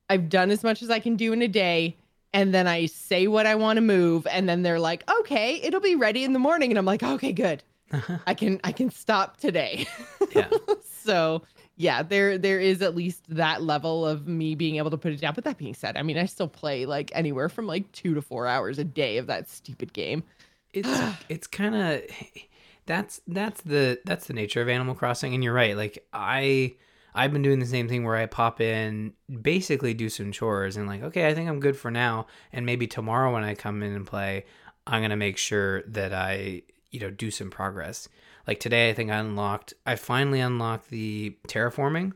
I've 0.09 0.31
done 0.31 0.51
as 0.51 0.65
much 0.65 0.83
as 0.83 0.89
I 0.89 0.99
can 0.99 1.15
do 1.15 1.35
in 1.35 1.43
a 1.43 1.49
day. 1.49 1.99
And 2.33 2.55
then 2.55 2.67
I 2.67 2.87
say 2.87 3.27
what 3.27 3.45
I 3.45 3.55
want 3.55 3.77
to 3.77 3.83
move, 3.83 4.27
and 4.27 4.49
then 4.49 4.63
they're 4.63 4.81
like, 4.81 5.09
"Okay, 5.21 5.61
it'll 5.63 5.81
be 5.81 5.95
ready 5.95 6.23
in 6.23 6.35
the 6.35 6.39
morning." 6.39 6.71
And 6.71 6.79
I'm 6.79 6.85
like, 6.85 7.03
"Okay, 7.03 7.33
good. 7.33 7.63
I 8.27 8.35
can 8.35 8.61
I 8.63 8.73
can 8.73 8.91
stop 8.91 9.39
today." 9.39 9.87
Yeah. 10.35 10.51
so 11.03 11.43
yeah, 11.77 12.03
there 12.03 12.39
there 12.39 12.59
is 12.59 12.81
at 12.81 12.97
least 12.97 13.23
that 13.29 13.63
level 13.63 14.07
of 14.07 14.27
me 14.27 14.55
being 14.55 14.77
able 14.77 14.91
to 14.91 14.97
put 14.97 15.13
it 15.13 15.21
down. 15.21 15.35
But 15.35 15.45
that 15.45 15.59
being 15.59 15.75
said, 15.75 15.97
I 15.97 16.03
mean, 16.03 16.17
I 16.17 16.25
still 16.25 16.49
play 16.49 16.87
like 16.87 17.11
anywhere 17.15 17.49
from 17.49 17.67
like 17.67 17.91
two 17.93 18.15
to 18.15 18.23
four 18.23 18.47
hours 18.47 18.79
a 18.79 18.85
day 18.85 19.19
of 19.19 19.27
that 19.27 19.49
stupid 19.49 19.93
game. 19.93 20.23
it's 20.73 20.89
it's 21.29 21.47
kind 21.47 21.75
of 21.75 22.03
that's 22.87 23.21
that's 23.27 23.61
the 23.63 24.01
that's 24.05 24.27
the 24.27 24.33
nature 24.33 24.63
of 24.63 24.69
Animal 24.69 24.95
Crossing, 24.95 25.35
and 25.35 25.45
you're 25.45 25.53
right. 25.53 25.77
Like 25.77 26.07
I 26.15 26.77
I've 27.15 27.33
been 27.33 27.43
doing 27.43 27.59
the 27.59 27.67
same 27.67 27.89
thing 27.89 28.05
where 28.05 28.17
I 28.17 28.27
pop 28.27 28.61
in, 28.61 29.13
basically 29.43 29.93
do 29.93 30.09
some 30.09 30.33
chores, 30.33 30.79
and 30.79 30.87
like 30.87 31.03
okay, 31.03 31.29
I 31.29 31.35
think 31.35 31.49
I'm 31.49 31.61
good 31.61 31.77
for 31.77 31.91
now, 31.91 32.27
and 32.53 32.65
maybe 32.65 32.87
tomorrow 32.87 33.33
when 33.35 33.45
I 33.45 33.55
come 33.55 33.83
in 33.83 33.93
and 33.93 34.07
play, 34.07 34.47
I'm 34.87 35.03
gonna 35.03 35.17
make 35.17 35.37
sure 35.37 35.83
that 35.83 36.15
I 36.15 36.63
you 36.91 37.01
know 37.01 37.11
do 37.11 37.31
some 37.31 37.51
progress. 37.51 38.09
Like 38.47 38.61
today, 38.61 38.91
I 38.91 38.95
think 38.95 39.11
I 39.11 39.17
unlocked. 39.17 39.75
I 39.85 39.97
finally 39.97 40.41
unlocked 40.41 40.91
the 40.91 41.37
terraforming, 41.49 42.13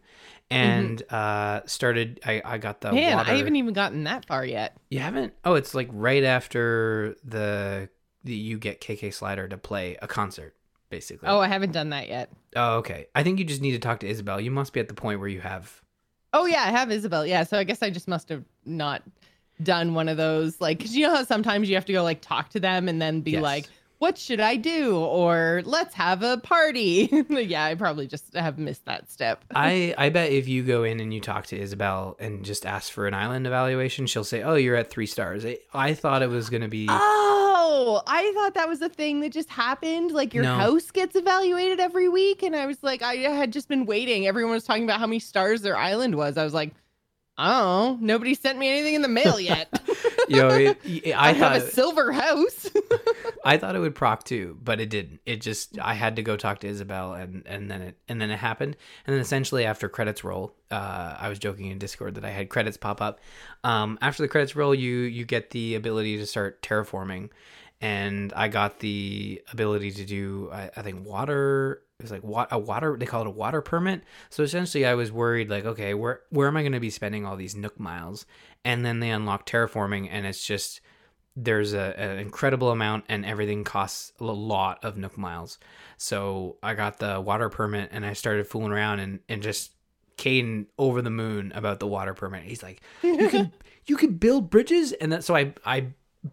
and 0.51 1.03
uh 1.12 1.62
started. 1.66 2.21
I 2.25 2.40
I 2.45 2.59
got 2.59 2.81
the 2.81 2.93
Man, 2.93 3.16
water. 3.16 3.31
I 3.31 3.37
haven't 3.37 3.57
even 3.57 3.75
gotten 3.75 4.05
that 4.05 4.27
far 4.27 4.45
yet. 4.45 4.77
You 4.90 5.01
haven't? 5.01 5.33
Oh, 5.45 5.55
it's 5.55 5.75
like 5.75 5.88
right 5.93 6.25
after 6.25 7.16
the, 7.25 7.88
the 8.25 8.35
you 8.35 8.59
get 8.59 8.81
KK 8.81 9.12
Slider 9.12 9.49
to 9.49 9.57
play 9.59 9.97
a 10.03 10.07
concert, 10.07 10.55
basically. 10.88 11.29
Oh, 11.29 11.40
I 11.40 11.49
haven't 11.49 11.73
done 11.73 11.90
that 11.90 12.09
yet. 12.09 12.31
Oh, 12.57 12.77
okay. 12.79 13.07
I 13.14 13.23
think 13.23 13.38
you 13.38 13.45
just 13.45 13.61
need 13.62 13.73
to 13.73 13.79
talk 13.79 14.01
to 14.01 14.09
Isabelle. 14.09 14.40
You 14.40 14.51
must 14.51 14.73
be 14.73 14.81
at 14.81 14.88
the 14.88 14.95
point 14.95 15.21
where 15.21 15.29
you 15.29 15.40
have. 15.40 15.81
Oh 16.33 16.47
yeah, 16.47 16.62
I 16.62 16.71
have 16.71 16.93
Isabelle. 16.93 17.27
Yeah, 17.27 17.43
so 17.45 17.59
I 17.59 17.64
guess 17.64 17.83
I 17.83 17.90
just 17.90 18.07
must 18.07 18.29
have 18.29 18.45
not 18.64 19.03
done 19.62 19.95
one 19.95 20.09
of 20.09 20.16
those 20.16 20.59
like 20.61 20.79
because 20.79 20.97
you 20.97 21.07
know 21.07 21.14
how 21.16 21.25
sometimes 21.25 21.69
you 21.69 21.75
have 21.75 21.85
to 21.85 21.93
go 21.93 22.03
like 22.03 22.21
talk 22.23 22.49
to 22.51 22.61
them 22.61 22.88
and 22.88 23.01
then 23.03 23.21
be 23.21 23.33
Yes. 23.33 23.43
like, 23.43 23.69
"What 24.00 24.18
should 24.18 24.40
I 24.40 24.56
do?" 24.56 24.96
or 24.96 25.62
"Let's 25.64 25.94
have 25.94 26.22
a 26.24 26.38
party." 26.38 27.08
yeah, 27.30 27.64
I 27.64 27.74
probably 27.76 28.06
just 28.08 28.34
have 28.34 28.58
missed 28.58 28.84
that 28.86 29.10
step. 29.10 29.44
I 29.54 29.94
I 29.96 30.08
bet 30.08 30.32
if 30.32 30.48
you 30.48 30.62
go 30.64 30.82
in 30.82 30.98
and 31.00 31.14
you 31.14 31.20
talk 31.20 31.46
to 31.46 31.58
Isabelle 31.58 32.16
and 32.18 32.44
just 32.44 32.66
ask 32.66 32.90
for 32.90 33.06
an 33.06 33.14
island 33.14 33.46
evaluation, 33.46 34.06
she'll 34.06 34.24
say, 34.24 34.42
"Oh, 34.42 34.56
you're 34.56 34.74
at 34.76 34.90
three 34.90 35.06
stars." 35.06 35.46
I, 35.46 35.58
I 35.72 35.94
thought 35.94 36.22
it 36.22 36.28
was 36.30 36.50
gonna 36.50 36.68
be. 36.68 36.86
Oh, 36.90 38.02
I 38.06 38.32
thought 38.34 38.54
that 38.54 38.68
was 38.68 38.82
a 38.82 38.88
thing 38.88 39.20
that 39.20 39.32
just 39.32 39.48
happened. 39.50 40.10
Like 40.12 40.34
your 40.34 40.42
No. 40.44 40.56
house 40.56 40.90
gets 40.90 41.14
evaluated 41.14 41.78
every 41.78 42.08
week, 42.08 42.42
and 42.42 42.56
I 42.56 42.66
was 42.66 42.82
like, 42.82 43.02
I 43.02 43.14
had 43.14 43.52
just 43.52 43.68
been 43.68 43.86
waiting. 43.86 44.26
Everyone 44.26 44.52
was 44.54 44.64
talking 44.64 44.84
about 44.84 44.98
how 44.98 45.06
many 45.06 45.20
stars 45.20 45.62
their 45.62 45.76
island 45.76 46.14
was. 46.16 46.36
I 46.36 46.44
was 46.44 46.54
like, 46.54 46.72
Oh. 47.38 47.96
Nobody 48.00 48.34
sent 48.34 48.58
me 48.58 48.68
anything 48.68 48.94
in 48.94 49.02
the 49.02 49.08
mail 49.08 49.40
yet. 49.40 49.68
You 50.31 50.43
know, 50.43 50.49
it, 50.51 50.79
it- 50.85 51.12
I, 51.12 51.31
I, 51.31 51.33
have 51.33 51.62
a 51.62 51.71
silver 51.71 52.12
house. 52.12 52.71
I 53.45 53.57
thought 53.57 53.75
it 53.75 53.81
would 53.81 53.95
proc 53.95 54.25
too, 54.25 54.57
but 54.62 54.81
it 54.81 54.88
didn't. 54.88 55.21
It 55.27 55.40
just 55.40 55.79
I 55.79 55.95
had 55.95 56.16
to 56.16 56.23
go 56.23 56.37
talk 56.37 56.61
to 56.61 56.69
Isabelle, 56.69 57.14
and 57.14 57.43
and 57.47 57.71
then 57.71 57.83
it 57.83 57.97
and 58.09 58.21
then 58.21 58.31
it 58.31 58.38
happened, 58.38 58.77
and 59.07 59.14
then 59.14 59.21
essentially 59.21 59.64
after 59.64 59.88
credits 59.88 60.23
roll, 60.23 60.55
uh, 60.71 61.16
I 61.19 61.29
was 61.29 61.38
joking 61.38 61.66
in 61.66 61.79
Discord 61.79 62.14
that 62.14 62.25
I 62.25 62.31
had 62.31 62.49
credits 62.49 62.77
pop 62.77 63.01
up. 63.03 63.21
Um, 63.64 63.99
after 64.01 64.23
the 64.23 64.29
credits 64.29 64.55
roll, 64.55 64.75
you 64.75 64.99
you 64.99 65.25
get 65.25 65.51
the 65.51 65.75
ability 65.75 66.16
to 66.19 66.27
start 66.27 66.62
terraforming, 66.62 67.31
and 67.81 68.33
I 68.35 68.49
got 68.49 68.79
the 68.79 69.43
ability 69.53 69.90
to 69.93 70.05
do 70.05 70.51
I, 70.53 70.71
I 70.77 70.83
think 70.83 71.07
water. 71.07 71.83
It 72.00 72.02
was 72.02 72.10
like 72.10 72.24
wa- 72.24 72.46
a 72.50 72.58
water. 72.58 72.96
They 72.98 73.06
call 73.06 73.20
it 73.20 73.26
a 73.26 73.30
water 73.30 73.60
permit. 73.60 74.02
So 74.30 74.42
essentially, 74.42 74.86
I 74.86 74.94
was 74.94 75.12
worried 75.12 75.50
like, 75.50 75.64
okay, 75.64 75.94
where 75.94 76.20
where 76.30 76.48
am 76.48 76.56
I 76.56 76.62
going 76.62 76.72
to 76.72 76.80
be 76.80 76.90
spending 76.90 77.26
all 77.26 77.36
these 77.36 77.54
Nook 77.54 77.78
miles? 77.78 78.26
And 78.64 78.84
then 78.84 79.00
they 79.00 79.10
unlock 79.10 79.46
terraforming, 79.46 80.08
and 80.10 80.26
it's 80.26 80.44
just 80.44 80.80
there's 81.36 81.74
a, 81.74 81.98
an 81.98 82.18
incredible 82.18 82.70
amount 82.70 83.04
and 83.08 83.24
everything 83.24 83.62
costs 83.64 84.12
a 84.20 84.24
lot 84.24 84.84
of 84.84 84.96
nook 84.96 85.16
miles 85.16 85.58
so 85.96 86.56
i 86.62 86.74
got 86.74 86.98
the 86.98 87.20
water 87.20 87.48
permit 87.48 87.88
and 87.92 88.04
i 88.04 88.12
started 88.12 88.46
fooling 88.46 88.72
around 88.72 89.00
and, 89.00 89.20
and 89.28 89.42
just 89.42 89.72
Caden 90.16 90.66
over 90.76 91.00
the 91.00 91.10
moon 91.10 91.50
about 91.54 91.80
the 91.80 91.86
water 91.86 92.12
permit 92.14 92.42
he's 92.42 92.62
like 92.62 92.82
you 93.02 93.28
can 93.28 93.52
you 93.86 93.96
can 93.96 94.14
build 94.14 94.50
bridges 94.50 94.92
and 94.92 95.12
that 95.12 95.24
so 95.24 95.34
i 95.34 95.54
i 95.64 95.86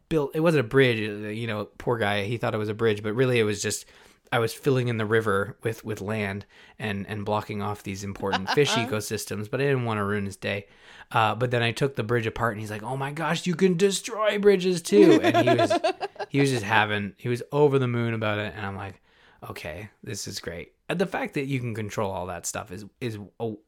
built 0.10 0.32
it 0.36 0.41
wasn't 0.41 0.60
a 0.60 0.67
bridge 0.67 0.99
you 0.99 1.47
know 1.47 1.65
poor 1.77 1.97
guy 1.97 2.23
he 2.23 2.38
thought 2.38 2.53
it 2.53 2.58
was 2.58 2.67
a 2.67 2.73
bridge 2.73 3.01
but 3.01 3.13
really 3.13 3.39
it 3.39 3.43
was 3.43 3.62
just 3.62 3.86
I 4.32 4.40
was 4.40 4.54
filling 4.54 4.88
in 4.88 4.98
the 4.98 5.06
river 5.06 5.58
with 5.63 5.84
with 5.84 6.02
land 6.02 6.46
and 6.80 7.06
and 7.08 7.26
blocking 7.26 7.62
off 7.62 7.84
these 7.84 8.04
important 8.04 8.50
fish 8.52 8.72
ecosystems, 8.72 9.50
but 9.50 9.62
I 9.62 9.66
didn't 9.66 9.86
want 9.86 10.00
to 10.00 10.04
ruin 10.04 10.26
his 10.26 10.36
day. 10.36 10.68
Uh, 11.12 11.36
but 11.36 11.52
then 11.52 11.63
I 11.63 11.72
took 11.72 11.96
the 11.96 12.04
bridge 12.04 12.28
apart, 12.28 12.54
and 12.54 12.62
he's 12.62 12.72
like, 12.72 12.84
"Oh 12.84 12.98
my 12.98 13.12
gosh, 13.12 13.48
you 13.48 13.56
can 13.56 13.78
destroy 13.78 14.40
bridges 14.40 14.82
too!" 14.82 15.20
And 15.22 15.50
he 15.50 15.56
was 15.56 15.72
he 16.30 16.40
was 16.40 16.52
just 16.52 16.63
having 16.63 17.13
he 17.18 17.30
was 17.30 17.44
over 17.52 17.80
the 17.80 17.88
moon 17.88 18.13
about 18.13 18.40
it, 18.40 18.54
and 18.56 18.66
I'm 18.66 18.76
like, 18.76 19.02
"Okay, 19.50 19.90
this 20.04 20.28
is 20.28 20.40
great." 20.40 20.74
And 20.90 21.00
the 21.00 21.06
fact 21.06 21.34
that 21.34 21.46
you 21.46 21.60
can 21.60 21.76
control 21.76 22.12
all 22.12 22.28
that 22.28 22.46
stuff 22.46 22.72
is 22.72 22.86
is 23.02 23.18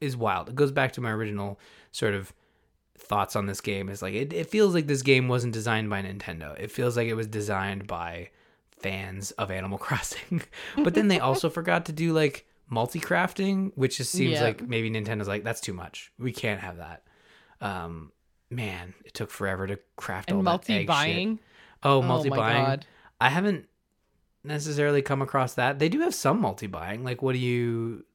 is 0.01 0.17
wild. 0.17 0.49
It 0.49 0.55
goes 0.55 0.71
back 0.71 0.93
to 0.93 1.01
my 1.01 1.11
original 1.11 1.59
sort 1.91 2.13
of 2.13 2.33
thoughts 2.97 3.35
on 3.35 3.45
this 3.45 3.61
game. 3.61 3.89
Is 3.89 4.01
like 4.01 4.13
it, 4.13 4.33
it 4.33 4.49
feels 4.49 4.73
like 4.73 4.87
this 4.87 5.01
game 5.01 5.27
wasn't 5.27 5.53
designed 5.53 5.89
by 5.89 6.01
Nintendo. 6.01 6.59
It 6.59 6.71
feels 6.71 6.97
like 6.97 7.07
it 7.07 7.15
was 7.15 7.27
designed 7.27 7.87
by 7.87 8.29
fans 8.79 9.31
of 9.31 9.51
Animal 9.51 9.77
Crossing. 9.85 10.41
but 10.77 10.93
then 10.93 11.07
they 11.07 11.19
also 11.19 11.49
forgot 11.59 11.85
to 11.87 11.91
do 11.91 12.13
like 12.13 12.45
multi-crafting, 12.69 13.71
which 13.75 13.97
just 13.97 14.11
seems 14.11 14.33
Yeah. 14.33 14.43
like 14.43 14.67
maybe 14.67 14.89
Nintendo's 14.91 15.27
like 15.27 15.43
that's 15.43 15.61
too 15.61 15.73
much. 15.73 16.11
We 16.19 16.31
can't 16.31 16.61
have 16.61 16.77
that. 16.77 17.03
Um 17.61 18.11
man, 18.51 18.93
it 19.05 19.13
took 19.13 19.29
forever 19.29 19.67
to 19.67 19.79
craft 19.95 20.31
all 20.31 20.39
and 20.39 20.47
that 20.47 20.51
multi 20.51 20.85
buying. 20.85 21.39
Oh, 21.83 22.01
my 22.01 22.07
multi-buying. 22.09 22.65
God. 22.65 22.85
I 23.21 23.29
haven't 23.29 23.67
necessarily 24.43 25.01
come 25.01 25.21
across 25.21 25.53
that. 25.55 25.79
They 25.79 25.89
do 25.89 25.99
have 26.01 26.15
some 26.15 26.39
multi-buying. 26.41 27.03
Like 27.03 27.21
what 27.21 27.33
do 27.33 27.39
you 27.39 28.05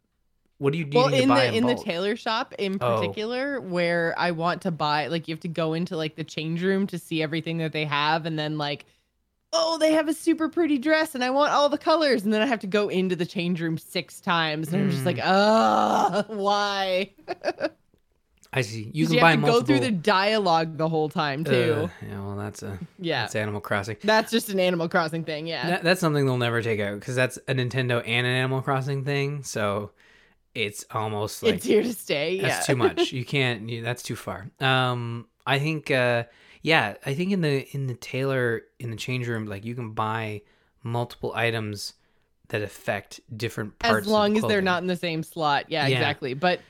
what 0.58 0.72
do 0.72 0.78
you 0.78 0.84
do 0.84 0.96
Well, 0.98 1.12
in 1.12 1.28
the 1.28 1.54
in 1.54 1.66
the 1.66 1.74
tailor 1.74 2.16
shop 2.16 2.54
in 2.58 2.78
Oh. 2.80 2.96
particular, 2.96 3.60
where 3.60 4.14
I 4.16 4.30
want 4.30 4.62
to 4.62 4.70
buy, 4.70 5.08
like 5.08 5.26
you 5.28 5.34
have 5.34 5.40
to 5.40 5.48
go 5.48 5.74
into 5.74 5.96
like 5.96 6.14
the 6.16 6.24
change 6.24 6.62
room 6.62 6.86
to 6.88 6.98
see 6.98 7.22
everything 7.22 7.58
that 7.58 7.72
they 7.72 7.84
have, 7.84 8.24
and 8.24 8.38
then 8.38 8.56
like, 8.56 8.86
oh, 9.54 9.78
they 9.78 9.92
have 9.92 10.08
a 10.08 10.12
super 10.14 10.48
pretty 10.48 10.76
dress, 10.78 11.14
and 11.14 11.22
I 11.24 11.30
want 11.30 11.52
all 11.52 11.68
the 11.68 11.78
colors, 11.78 12.24
and 12.24 12.32
then 12.34 12.42
I 12.42 12.46
have 12.46 12.60
to 12.60 12.66
go 12.66 12.88
into 12.88 13.16
the 13.16 13.24
change 13.26 13.60
room 13.60 13.78
six 13.78 14.20
times, 14.20 14.72
and 14.72 14.82
I'm 14.82 14.90
just 14.90 15.02
Mm. 15.02 15.06
like, 15.06 15.20
ah, 15.22 16.24
why? 16.28 17.12
I 18.52 18.60
see. 18.60 18.88
You 18.92 19.06
can 19.06 19.14
you 19.16 19.20
buy 19.20 19.30
have 19.30 19.40
to 19.40 19.46
multiple 19.46 19.60
go 19.62 19.66
through 19.66 19.80
the 19.80 19.90
dialogue 19.90 20.76
the 20.76 20.88
whole 20.88 21.08
time 21.08 21.42
too. 21.42 21.88
Uh, 22.02 22.06
yeah, 22.08 22.20
well 22.20 22.36
that's 22.36 22.62
a 22.62 22.78
yeah, 23.00 23.22
that's 23.22 23.34
Animal 23.34 23.60
Crossing. 23.60 23.96
that's 24.04 24.30
just 24.30 24.48
an 24.48 24.60
Animal 24.60 24.88
Crossing 24.88 25.24
thing. 25.24 25.46
Yeah, 25.48 25.66
That, 25.70 25.82
that's 25.82 26.00
something 26.00 26.24
they'll 26.24 26.36
never 26.38 26.62
take 26.62 26.78
out 26.80 27.00
because 27.00 27.16
that's 27.16 27.36
a 27.48 27.54
Nintendo 27.54 27.98
and 28.06 28.26
an 28.26 28.32
Animal 28.32 28.62
Crossing 28.62 29.04
thing. 29.04 29.42
So 29.42 29.90
it's 30.54 30.84
almost 30.92 31.42
like 31.42 31.54
it's 31.54 31.66
here 31.66 31.82
to 31.82 31.92
stay. 31.92 32.40
that's 32.40 32.68
yeah, 32.68 32.74
too 32.74 32.76
much. 32.78 33.12
You 33.12 33.24
can't. 33.24 33.68
You, 33.68 33.82
that's 33.82 34.04
too 34.04 34.14
far. 34.16 34.48
Um, 34.60 35.26
I 35.46 35.58
think. 35.58 35.90
Uh, 35.90 36.24
yeah, 36.64 36.94
I 37.04 37.12
think 37.14 37.30
in 37.30 37.42
the 37.42 37.68
in 37.74 37.86
the 37.86 37.94
tailor 37.94 38.62
in 38.80 38.90
the 38.90 38.96
change 38.96 39.28
room, 39.28 39.44
like 39.46 39.64
you 39.66 39.74
can 39.74 39.90
buy 39.92 40.40
multiple 40.82 41.32
items 41.36 41.92
that 42.48 42.62
affect 42.62 43.20
different 43.36 43.78
parts. 43.78 44.06
as 44.06 44.10
long 44.10 44.36
as 44.36 44.42
they're 44.44 44.62
not 44.62 44.82
in 44.82 44.86
the 44.88 44.96
same 44.96 45.22
slot. 45.22 45.66
Yeah, 45.68 45.86
Yeah. 45.86 45.96
exactly. 45.98 46.32
But 46.34 46.60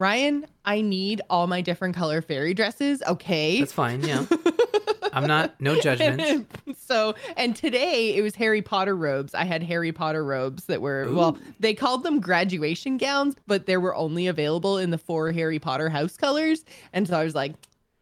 Ryan, 0.00 0.44
I 0.64 0.80
need 0.80 1.20
all 1.30 1.46
my 1.46 1.60
different 1.60 1.94
color 1.96 2.20
fairy 2.20 2.52
dresses. 2.52 3.00
Okay. 3.06 3.60
That's 3.60 3.72
fine. 3.72 4.02
Yeah, 4.02 4.26
I'm 5.12 5.26
not. 5.26 5.60
No 5.60 5.80
judgments. 5.80 6.44
so, 6.86 7.14
and 7.36 7.54
today 7.54 8.16
it 8.16 8.22
was 8.22 8.34
Harry 8.36 8.62
Potter 8.62 8.96
robes. 8.96 9.34
I 9.34 9.44
had 9.44 9.62
Harry 9.62 9.92
Potter 9.92 10.24
robes 10.24 10.64
that 10.66 10.80
were, 10.82 11.12
well, 11.12 11.38
they 11.60 11.74
called 11.74 12.02
them 12.02 12.20
graduation 12.20 12.96
gowns, 12.96 13.34
but 13.46 13.66
they 13.66 13.76
were 13.76 13.94
only 13.94 14.26
available 14.26 14.78
in 14.78 14.90
the 14.90 14.98
four 14.98 15.30
Harry 15.32 15.58
Potter 15.60 15.88
house 15.88 16.16
colors. 16.16 16.64
And 16.92 17.06
so 17.08 17.16
I 17.18 17.24
was 17.24 17.34
like, 17.34 17.54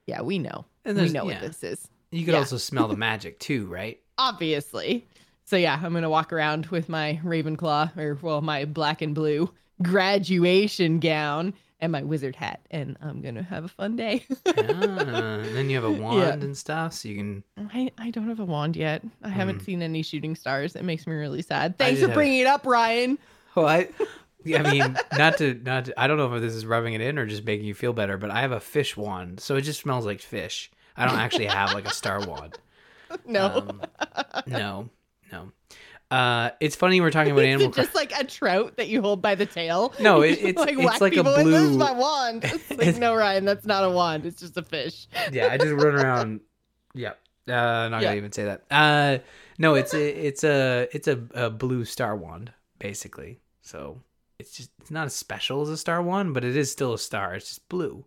yeah, 0.07 0.21
we 0.23 0.39
know. 0.39 0.65
And 0.87 0.97
We 0.99 1.09
know 1.11 1.29
yeah. 1.29 1.35
what 1.35 1.41
this 1.43 1.63
is. 1.63 1.89
You 2.13 2.25
could 2.25 2.33
Yeah. 2.35 2.39
also 2.41 2.57
smell 2.57 2.89
the 2.89 2.97
magic 2.97 3.39
too, 3.41 3.67
right? 3.67 4.01
Obviously. 4.19 5.07
So 5.45 5.57
yeah, 5.57 5.79
I'm 5.83 5.93
gonna 5.93 6.09
walk 6.11 6.33
around 6.33 6.67
with 6.67 6.89
my 6.89 7.21
Ravenclaw 7.25 7.97
or 7.99 8.19
well, 8.23 8.41
my 8.41 8.65
black 8.65 9.03
and 9.03 9.15
blue 9.15 9.51
graduation 9.83 10.99
gown 11.01 11.53
and 11.79 11.93
my 11.93 12.03
wizard 12.03 12.35
hat, 12.35 12.61
and 12.71 12.97
I'm 13.03 13.21
gonna 13.21 13.43
have 13.43 13.65
a 13.65 13.69
fun 13.69 13.97
day. 13.97 14.25
ah, 14.47 14.51
and 14.57 15.45
then 15.57 15.69
you 15.69 15.77
have 15.77 15.85
a 15.85 15.91
wand 15.91 16.43
and 16.43 16.57
stuff, 16.57 16.95
so 16.95 17.09
you 17.09 17.17
can. 17.17 17.45
I, 17.75 17.91
I 17.99 18.11
don't 18.11 18.29
have 18.29 18.41
a 18.41 18.45
wand 18.47 18.77
yet. 18.77 19.03
I 19.23 19.29
haven't 19.29 19.59
Hmm. 19.59 19.65
seen 19.65 19.83
any 19.83 20.03
shooting 20.03 20.35
stars. 20.37 20.75
It 20.75 20.85
makes 20.85 21.07
me 21.07 21.15
really 21.15 21.43
sad. 21.43 21.77
Thanks 21.77 22.01
for 22.01 22.07
have- 22.07 22.15
bringing 22.15 22.41
it 22.41 22.47
up, 22.47 22.65
Ryan. 22.67 23.19
Well, 23.55 23.67
I, 23.69 23.89
I 24.47 24.71
mean, 24.71 24.97
not 25.19 25.37
to 25.39 25.55
not. 25.65 25.87
To, 25.87 26.01
I 26.01 26.07
don't 26.07 26.17
know 26.17 26.33
if 26.35 26.41
this 26.41 26.55
is 26.55 26.65
rubbing 26.65 26.95
it 26.95 27.01
in 27.03 27.19
or 27.19 27.27
just 27.27 27.45
making 27.45 27.67
you 27.67 27.75
feel 27.75 27.93
better, 27.93 28.17
but 28.17 28.31
I 28.31 28.41
have 28.41 28.53
a 28.53 28.61
fish 28.61 28.97
wand, 28.97 29.41
so 29.41 29.57
it 29.57 29.63
just 29.63 29.81
smells 29.81 30.07
like 30.07 30.21
fish. 30.23 30.71
I 30.97 31.07
don't 31.07 31.19
actually 31.19 31.47
have 31.47 31.75
like 31.75 31.87
a 31.87 31.93
star 31.93 32.25
wand. 32.27 32.59
No, 33.25 33.47
Um, 33.47 33.83
no, 34.47 34.91
no. 35.33 35.53
Uh, 36.11 36.51
it's 36.61 36.75
funny 36.77 37.01
we're 37.01 37.11
talking 37.13 37.33
about 37.33 37.45
is 37.45 37.55
animal. 37.55 37.69
it 37.71 37.75
just 37.77 37.95
like 37.95 38.13
a 38.19 38.25
trout 38.25 38.77
that 38.77 38.89
you 38.89 39.01
hold 39.01 39.23
by 39.23 39.35
the 39.37 39.47
tail? 39.47 39.93
No, 40.01 40.23
it- 40.23 40.39
it's- 40.43 40.55
like 40.57 40.77
it's 40.77 41.01
like 41.01 41.13
a 41.13 41.17
people 41.17 41.33
with, 41.37 41.47
This 41.47 41.63
is 41.71 41.77
my 41.77 41.93
wand. 41.93 42.45
It's 42.45 42.71
like, 42.71 42.81
It's- 42.81 42.99
no, 42.99 43.15
Ryan, 43.15 43.45
that's 43.45 43.65
not 43.65 43.85
a 43.85 43.91
wand. 43.91 44.27
It's 44.27 44.41
just 44.41 44.57
a 44.57 44.63
fish. 44.63 45.07
yeah, 45.33 45.49
I 45.53 45.57
just 45.57 45.73
run 45.73 45.95
around. 45.95 46.41
Yeah, 46.95 47.13
uh, 47.49 47.53
I'm 47.53 47.91
not 47.93 48.03
Yeah. 48.03 48.09
gonna 48.09 48.17
even 48.19 48.33
say 48.33 48.45
that. 48.45 48.63
Uh, 48.71 49.19
no, 49.59 49.75
it's 49.75 49.95
a 49.95 50.27
it's 50.27 50.43
a 50.45 50.89
it's 50.93 51.07
a, 51.09 51.21
a 51.35 51.49
blue 51.51 51.85
star 51.85 52.17
wand 52.17 52.53
basically. 52.79 53.41
So 53.63 54.01
it's 54.39 54.53
just 54.57 54.71
it's 54.81 54.91
not 54.91 55.07
as 55.07 55.15
special 55.15 55.63
as 55.63 55.69
a 55.69 55.77
star 55.77 56.03
wand, 56.03 56.35
but 56.35 56.45
it 56.45 56.57
is 56.57 56.71
still 56.73 56.93
a 56.93 56.99
star. 56.99 57.35
It's 57.35 57.49
just 57.49 57.69
blue. 57.69 58.05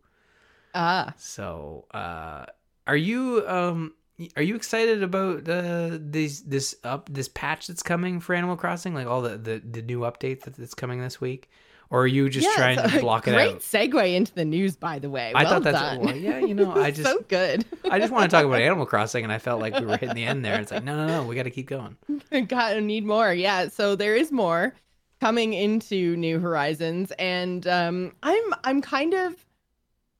Ah, 0.75 1.13
So, 1.17 1.85
uh, 1.91 2.45
are 2.89 2.97
you 2.97 3.43
um 3.47 3.93
are 4.35 4.41
you 4.41 4.55
excited 4.55 5.03
about 5.03 5.47
uh 5.47 5.97
these 5.99 6.41
this 6.41 6.75
up 6.83 7.07
this 7.11 7.29
patch 7.29 7.67
that's 7.67 7.83
coming 7.83 8.19
for 8.19 8.33
Animal 8.33 8.57
Crossing? 8.57 8.95
Like 8.95 9.05
all 9.05 9.21
the 9.21 9.37
the, 9.37 9.59
the 9.59 9.81
new 9.83 9.99
update 9.99 10.41
that, 10.41 10.55
that's 10.55 10.73
coming 10.73 10.99
this 10.99 11.21
week, 11.21 11.49
or 11.91 12.01
are 12.01 12.07
you 12.07 12.29
just 12.29 12.47
yeah, 12.47 12.55
trying 12.55 12.89
to 12.89 12.99
block 12.99 13.27
it 13.27 13.33
Great 13.33 13.55
out? 13.55 13.59
segue 13.59 14.15
into 14.15 14.33
the 14.33 14.43
news, 14.43 14.75
by 14.75 14.97
the 14.97 15.09
way. 15.09 15.31
I 15.35 15.43
well 15.43 15.53
thought 15.53 15.63
that's 15.63 15.79
done. 15.79 15.99
well, 15.99 16.15
yeah, 16.15 16.39
you 16.39 16.55
know, 16.55 16.73
I 16.73 16.89
just 16.99 17.07
so 17.07 17.23
good. 17.27 17.63
I 17.89 17.99
just 17.99 18.11
want 18.11 18.29
to 18.29 18.35
talk 18.35 18.43
about 18.43 18.59
Animal 18.61 18.87
Crossing, 18.87 19.23
and 19.23 19.31
I 19.31 19.37
felt 19.37 19.61
like 19.61 19.79
we 19.79 19.85
were 19.85 19.97
hitting 19.97 20.15
the 20.15 20.25
end 20.25 20.43
there. 20.43 20.59
It's 20.59 20.71
like 20.71 20.83
no, 20.83 20.97
no, 20.97 21.07
no, 21.07 21.23
we 21.27 21.35
got 21.35 21.43
to 21.43 21.51
keep 21.51 21.67
going. 21.67 21.95
Gotta 22.47 22.81
need 22.81 23.05
more. 23.05 23.31
Yeah. 23.31 23.69
So 23.69 23.95
there 23.95 24.15
is 24.15 24.31
more 24.31 24.73
coming 25.21 25.53
into 25.53 26.15
New 26.17 26.39
Horizons, 26.39 27.11
and 27.19 27.67
um, 27.67 28.13
I'm 28.23 28.53
I'm 28.63 28.81
kind 28.81 29.13
of 29.13 29.35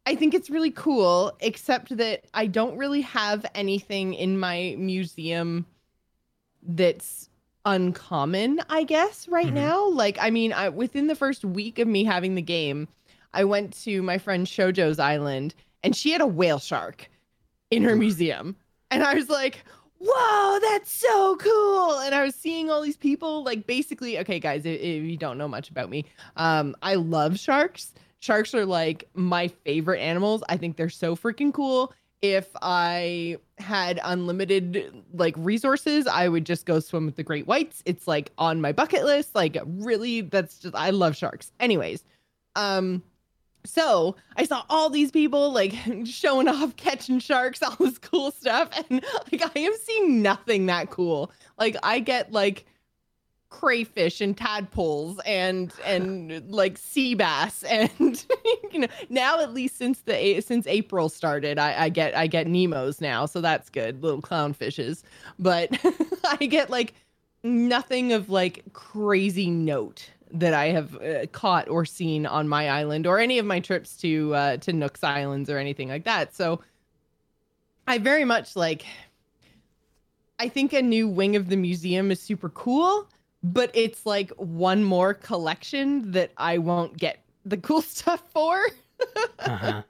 I 0.10 0.16
think 0.16 0.34
it's 0.34 0.50
really 0.50 0.72
cool, 0.72 1.38
except 1.40 1.96
that 1.98 2.26
I 2.34 2.48
don't 2.48 2.76
really 2.78 3.02
have 3.02 3.46
anything 3.54 4.16
in 4.16 4.40
my 4.40 4.76
museum 4.80 5.68
that's 6.64 7.30
uncommon, 7.64 8.60
I 8.70 8.86
guess, 8.86 9.28
right 9.28 9.52
Mhm. 9.52 9.54
now. 9.54 9.88
Like, 9.90 10.18
I 10.20 10.32
mean, 10.32 10.52
I 10.52 10.70
within 10.70 11.06
the 11.06 11.16
first 11.16 11.46
week 11.46 11.78
of 11.78 11.88
me 11.88 12.04
having 12.04 12.34
the 12.34 12.42
game, 12.42 12.88
I 13.36 13.44
went 13.44 13.72
to 13.84 14.02
my 14.02 14.18
friend 14.18 14.48
Shojo's 14.48 14.98
island 14.98 15.54
and 15.84 15.96
she 15.96 16.10
had 16.10 16.22
a 16.22 16.28
whale 16.28 16.58
shark 16.58 17.08
in 17.70 17.84
her 17.84 17.96
museum. 17.96 18.56
And 18.90 19.04
I 19.04 19.14
was 19.14 19.30
like, 19.30 19.64
whoa, 20.00 20.60
that's 20.60 20.92
so 20.92 21.36
cool. 21.36 22.00
And 22.00 22.16
I 22.16 22.24
was 22.24 22.34
seeing 22.34 22.72
all 22.72 22.82
these 22.82 22.98
people, 22.98 23.44
like 23.44 23.68
basically, 23.68 24.18
okay, 24.18 24.40
guys, 24.40 24.66
if, 24.66 24.80
if 24.82 25.04
you 25.04 25.18
don't 25.18 25.38
know 25.38 25.48
much 25.48 25.70
about 25.70 25.92
me, 25.92 26.06
um, 26.36 26.76
I 26.82 26.96
love 26.96 27.38
sharks. 27.38 27.94
Sharks 28.20 28.54
are 28.54 28.66
like 28.66 29.08
my 29.14 29.48
favorite 29.48 30.00
animals. 30.00 30.44
I 30.50 30.58
think 30.58 30.78
they're 30.78 30.90
so 30.90 31.16
freaking 31.16 31.54
cool. 31.54 31.94
If 32.22 32.50
I 32.62 33.38
had 33.58 34.00
unlimited 34.04 35.04
like 35.14 35.36
resources, 35.38 36.06
I 36.06 36.28
would 36.28 36.46
just 36.46 36.66
go 36.66 36.80
swim 36.82 37.06
with 37.06 37.16
the 37.16 37.24
great 37.24 37.48
whites. 37.48 37.82
It's 37.86 38.08
like 38.08 38.32
on 38.38 38.60
my 38.60 38.74
bucket 38.74 39.06
list. 39.06 39.36
Like 39.36 39.58
really, 39.66 40.22
that's 40.22 40.60
just 40.60 40.76
I 40.76 40.90
love 40.90 41.16
sharks. 41.16 41.54
Anyways, 41.62 42.04
um, 42.58 43.04
so 43.66 44.16
I 44.36 44.44
saw 44.44 44.64
all 44.70 44.90
these 44.90 45.12
people 45.12 45.52
like 45.52 45.74
showing 46.06 46.48
off 46.48 46.76
catching 46.76 47.20
sharks, 47.20 47.62
all 47.64 47.76
this 47.80 47.98
cool 47.98 48.32
stuff, 48.32 48.70
and 48.90 49.04
like 49.32 49.42
I 49.56 49.60
am 49.60 49.74
seeing 49.82 50.22
nothing 50.22 50.66
that 50.66 50.90
cool. 50.90 51.32
Like 51.58 51.78
I 51.84 52.00
get 52.00 52.32
like 52.32 52.66
crayfish 53.50 54.22
and 54.22 54.38
tadpoles 54.38 55.20
and 55.26 55.74
and 55.84 56.52
like 56.52 56.78
sea 56.78 57.16
bass 57.16 57.64
and 57.70 58.26
you 58.72 58.80
know 58.80 58.88
now 59.10 59.40
at 59.40 59.54
least 59.54 59.78
since 59.78 60.02
the 60.02 60.40
since 60.42 60.68
April 60.68 61.10
started 61.10 61.58
I, 61.58 61.86
I 61.86 61.90
get 61.90 62.16
I 62.16 62.28
get 62.28 62.48
Nemos 62.48 63.02
now 63.02 63.26
so 63.26 63.42
that's 63.42 63.70
good 63.70 64.04
little 64.04 64.22
clownfishes 64.22 65.02
but 65.40 65.76
I 66.40 66.46
get 66.46 66.70
like 66.70 66.94
nothing 67.44 68.14
of 68.14 68.30
like 68.30 68.64
crazy 68.74 69.50
note 69.50 70.10
that 70.32 70.54
I 70.54 70.68
have 70.68 70.96
uh, 71.02 71.26
caught 71.32 71.68
or 71.70 71.86
seen 71.86 72.26
on 72.26 72.48
my 72.48 72.70
island 72.70 73.08
or 73.08 73.20
any 73.20 73.40
of 73.40 73.46
my 73.46 73.60
trips 73.60 73.98
to 73.98 74.36
uh, 74.36 74.58
to 74.58 74.74
Nook's 74.74 75.04
Islands 75.04 75.50
or 75.50 75.58
anything 75.58 75.90
like 75.90 76.04
that. 76.04 76.36
So 76.36 76.62
I 77.88 77.98
very 77.98 78.26
much 78.26 78.56
like. 78.56 78.86
I 80.42 80.48
think 80.48 80.72
a 80.72 80.82
new 80.82 81.10
wing 81.10 81.36
of 81.36 81.50
the 81.50 81.58
museum 81.58 82.12
is 82.12 82.22
super 82.22 82.48
cool, 82.48 83.10
but 83.44 83.72
it's 83.74 84.06
like 84.06 84.32
one 84.32 84.84
more 84.84 85.14
collection 85.14 86.12
that 86.12 86.32
I 86.38 86.58
won't 86.58 86.98
get 86.98 87.24
the 87.46 87.58
cool 87.58 87.82
stuff 87.82 88.24
for. 88.32 88.66
uh-huh. 89.40 89.84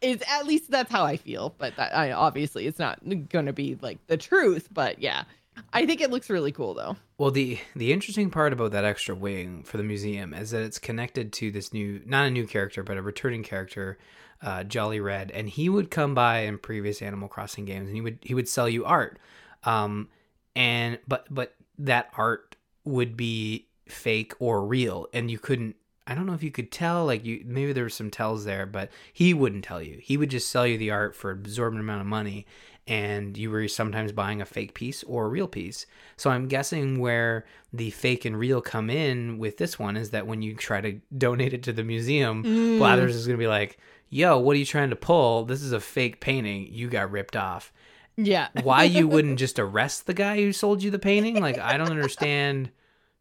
It's 0.00 0.22
at 0.30 0.46
least 0.46 0.70
that's 0.70 0.92
how 0.92 1.04
I 1.04 1.16
feel, 1.16 1.54
but 1.56 1.76
that, 1.76 1.96
I 1.96 2.12
obviously 2.12 2.66
it's 2.66 2.78
not 2.78 3.00
going 3.30 3.46
to 3.46 3.54
be 3.54 3.78
like 3.80 4.06
the 4.06 4.18
truth. 4.18 4.68
But 4.70 4.98
yeah, 4.98 5.24
I 5.72 5.86
think 5.86 6.02
it 6.02 6.10
looks 6.10 6.28
really 6.28 6.52
cool 6.52 6.74
though. 6.74 6.96
Well, 7.16 7.30
the 7.30 7.58
the 7.74 7.92
interesting 7.92 8.28
part 8.30 8.52
about 8.52 8.72
that 8.72 8.84
extra 8.84 9.14
wing 9.14 9.62
for 9.62 9.78
the 9.78 9.82
museum 9.82 10.34
is 10.34 10.50
that 10.50 10.62
it's 10.62 10.78
connected 10.78 11.32
to 11.34 11.50
this 11.50 11.72
new 11.72 12.02
not 12.04 12.26
a 12.26 12.30
new 12.30 12.46
character, 12.46 12.82
but 12.82 12.98
a 12.98 13.02
returning 13.02 13.42
character, 13.42 13.98
uh, 14.42 14.64
Jolly 14.64 15.00
Redd, 15.00 15.30
and 15.30 15.48
he 15.48 15.70
would 15.70 15.90
come 15.90 16.14
by 16.14 16.40
in 16.40 16.58
previous 16.58 17.00
Animal 17.00 17.28
Crossing 17.28 17.64
games, 17.64 17.86
and 17.86 17.96
he 17.96 18.02
would 18.02 18.18
he 18.20 18.34
would 18.34 18.48
sell 18.48 18.68
you 18.68 18.84
art, 18.84 19.18
um, 19.62 20.08
and 20.54 20.98
but 21.08 21.26
but 21.30 21.54
that 21.78 22.10
art 22.16 22.53
would 22.84 23.16
be 23.16 23.68
fake 23.88 24.34
or 24.38 24.64
real, 24.64 25.08
and 25.12 25.30
you 25.30 25.38
couldn't. 25.38 25.76
I 26.06 26.14
don't 26.14 26.26
know 26.26 26.34
if 26.34 26.42
you 26.42 26.50
could 26.50 26.70
tell, 26.70 27.06
like 27.06 27.24
you 27.24 27.42
maybe 27.46 27.72
there 27.72 27.84
were 27.84 27.90
some 27.90 28.10
tells 28.10 28.44
there, 28.44 28.66
but 28.66 28.90
he 29.12 29.32
wouldn't 29.32 29.64
tell 29.64 29.82
you. 29.82 29.98
He 30.02 30.16
would 30.16 30.30
just 30.30 30.50
sell 30.50 30.66
you 30.66 30.76
the 30.76 30.90
art 30.90 31.16
for 31.16 31.30
an 31.30 31.38
absorbent 31.38 31.80
amount 31.80 32.02
of 32.02 32.06
money, 32.06 32.46
and 32.86 33.36
you 33.36 33.50
were 33.50 33.66
sometimes 33.68 34.12
buying 34.12 34.42
a 34.42 34.46
fake 34.46 34.74
piece 34.74 35.02
or 35.04 35.24
a 35.24 35.28
real 35.28 35.48
piece. 35.48 35.86
So 36.16 36.30
I'm 36.30 36.48
guessing 36.48 36.98
where 36.98 37.46
the 37.72 37.90
fake 37.90 38.26
and 38.26 38.38
real 38.38 38.60
come 38.60 38.90
in 38.90 39.38
with 39.38 39.56
this 39.56 39.78
one 39.78 39.96
is 39.96 40.10
that 40.10 40.26
when 40.26 40.42
you 40.42 40.54
try 40.54 40.80
to 40.82 41.00
donate 41.16 41.54
it 41.54 41.62
to 41.64 41.72
the 41.72 41.84
museum, 41.84 42.44
mm. 42.44 42.78
Blathers 42.78 43.16
is 43.16 43.26
going 43.26 43.38
to 43.38 43.42
be 43.42 43.48
like, 43.48 43.78
"Yo, 44.10 44.38
what 44.38 44.56
are 44.56 44.58
you 44.58 44.66
trying 44.66 44.90
to 44.90 44.96
pull? 44.96 45.44
This 45.44 45.62
is 45.62 45.72
a 45.72 45.80
fake 45.80 46.20
painting. 46.20 46.68
You 46.70 46.88
got 46.88 47.10
ripped 47.10 47.36
off." 47.36 47.72
Yeah. 48.16 48.48
Why 48.62 48.84
you 48.84 49.08
wouldn't 49.08 49.38
just 49.38 49.58
arrest 49.58 50.06
the 50.06 50.14
guy 50.14 50.36
who 50.36 50.52
sold 50.52 50.82
you 50.82 50.90
the 50.90 50.98
painting? 50.98 51.40
Like 51.40 51.58
I 51.58 51.76
don't 51.76 51.90
understand. 51.90 52.70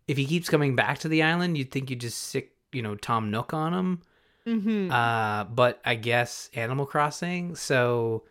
If 0.08 0.18
he 0.18 0.26
keeps 0.26 0.50
coming 0.50 0.76
back 0.76 1.00
to 1.00 1.08
the 1.08 1.24
island, 1.24 1.58
you'd 1.58 1.72
think 1.72 1.90
you'd 1.90 2.02
just 2.02 2.20
sick, 2.20 2.52
you 2.74 2.82
know, 2.82 2.96
Tom 2.96 3.32
Nook 3.32 3.54
on 3.54 3.74
him. 3.74 4.02
Mm-hmm. 4.46 4.92
Uh, 4.92 5.46
but 5.46 5.80
I 5.86 5.96
guess 5.96 6.50
Animal 6.54 6.86
Crossing. 6.86 7.56
So 7.56 8.24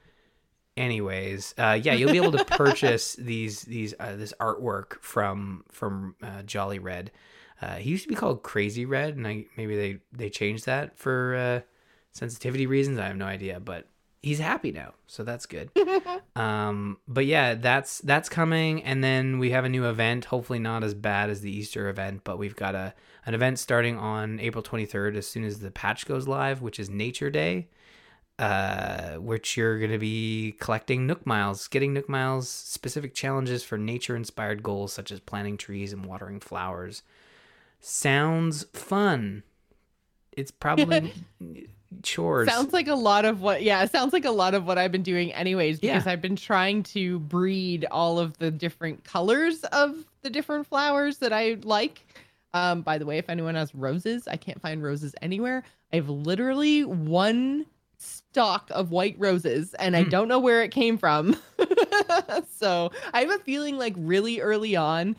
anyways 0.76 1.54
uh, 1.58 1.78
yeah 1.80 1.92
you'll 1.92 2.12
be 2.12 2.16
able 2.16 2.32
to 2.32 2.44
purchase 2.56 3.14
these 3.16 3.62
these 3.62 3.94
uh, 4.00 4.16
this 4.16 4.32
artwork 4.40 4.94
from 5.00 5.64
from 5.70 6.14
uh, 6.22 6.42
Jolly 6.42 6.78
Redd 6.78 7.10
uh, 7.60 7.76
he 7.76 7.90
used 7.90 8.04
to 8.04 8.08
be 8.08 8.14
called 8.14 8.42
Crazy 8.42 8.84
Redd 8.84 9.16
and 9.16 9.26
i 9.26 9.44
maybe 9.56 9.76
they 9.76 9.98
they 10.12 10.30
changed 10.30 10.66
that 10.66 10.98
for 10.98 11.34
uh, 11.34 11.60
sensitivity 12.12 12.66
reasons 12.66 12.98
i 12.98 13.06
have 13.06 13.16
no 13.16 13.26
idea 13.26 13.60
but 13.60 13.86
he's 14.22 14.38
happy 14.38 14.70
now 14.70 14.94
so 15.06 15.24
that's 15.24 15.46
good 15.46 15.70
um 16.36 16.96
but 17.08 17.26
yeah 17.26 17.54
that's 17.54 17.98
that's 18.00 18.28
coming 18.28 18.82
and 18.84 19.02
then 19.02 19.38
we 19.38 19.50
have 19.50 19.64
a 19.64 19.68
new 19.68 19.86
event 19.86 20.26
hopefully 20.26 20.58
not 20.58 20.84
as 20.84 20.94
bad 20.94 21.28
as 21.28 21.40
the 21.40 21.50
easter 21.50 21.88
event 21.88 22.22
but 22.24 22.38
we've 22.38 22.56
got 22.56 22.74
a 22.74 22.94
an 23.26 23.34
event 23.34 23.58
starting 23.58 23.96
on 23.98 24.38
april 24.40 24.62
23rd 24.62 25.16
as 25.16 25.26
soon 25.26 25.44
as 25.44 25.58
the 25.58 25.70
patch 25.70 26.06
goes 26.06 26.28
live 26.28 26.62
which 26.62 26.78
is 26.78 26.88
nature 26.88 27.30
day 27.30 27.68
uh, 28.38 29.16
which 29.18 29.56
you're 29.56 29.78
going 29.78 29.92
to 29.92 29.98
be 29.98 30.56
collecting 30.58 31.06
Nook 31.06 31.24
Miles, 31.24 31.68
getting 31.68 31.92
Nook 31.92 32.08
Miles 32.08 32.48
specific 32.48 33.14
challenges 33.14 33.62
for 33.62 33.78
nature 33.78 34.16
inspired 34.16 34.62
goals 34.64 34.92
such 34.92 35.12
as 35.12 35.20
planting 35.20 35.56
trees 35.56 35.92
and 35.92 36.04
watering 36.04 36.40
flowers. 36.40 37.02
Sounds 37.78 38.64
fun. 38.72 39.44
It's 40.32 40.50
probably 40.50 41.12
chores. 42.02 42.48
Sounds 42.48 42.72
like 42.72 42.88
a 42.88 42.94
lot 42.94 43.24
of 43.24 43.40
what, 43.40 43.62
yeah, 43.62 43.84
sounds 43.86 44.12
like 44.12 44.24
a 44.24 44.30
lot 44.30 44.54
of 44.54 44.66
what 44.66 44.78
I've 44.78 44.92
been 44.92 45.02
doing, 45.02 45.32
anyways, 45.32 45.80
because 45.80 46.06
yeah. 46.06 46.12
I've 46.12 46.22
been 46.22 46.36
trying 46.36 46.82
to 46.84 47.18
breed 47.20 47.86
all 47.90 48.18
of 48.18 48.36
the 48.38 48.50
different 48.50 49.04
colors 49.04 49.62
of 49.64 50.04
the 50.22 50.30
different 50.30 50.66
flowers 50.66 51.18
that 51.18 51.32
I 51.32 51.58
like. 51.62 52.06
Um, 52.54 52.82
by 52.82 52.98
the 52.98 53.06
way, 53.06 53.18
if 53.18 53.30
anyone 53.30 53.54
has 53.54 53.74
roses, 53.74 54.28
I 54.28 54.36
can't 54.36 54.60
find 54.60 54.82
roses 54.82 55.14
anywhere. 55.22 55.64
I 55.92 55.96
have 55.96 56.08
literally 56.08 56.84
one 56.84 57.66
stock 57.98 58.70
of 58.72 58.90
white 58.90 59.14
roses 59.18 59.74
and 59.74 59.96
I 59.96 60.02
hmm. 60.04 60.10
don't 60.10 60.28
know 60.28 60.38
where 60.38 60.62
it 60.62 60.70
came 60.70 60.98
from. 60.98 61.36
so 62.56 62.90
I 63.12 63.20
have 63.20 63.30
a 63.30 63.38
feeling 63.38 63.78
like 63.78 63.94
really 63.96 64.40
early 64.40 64.76
on, 64.76 65.16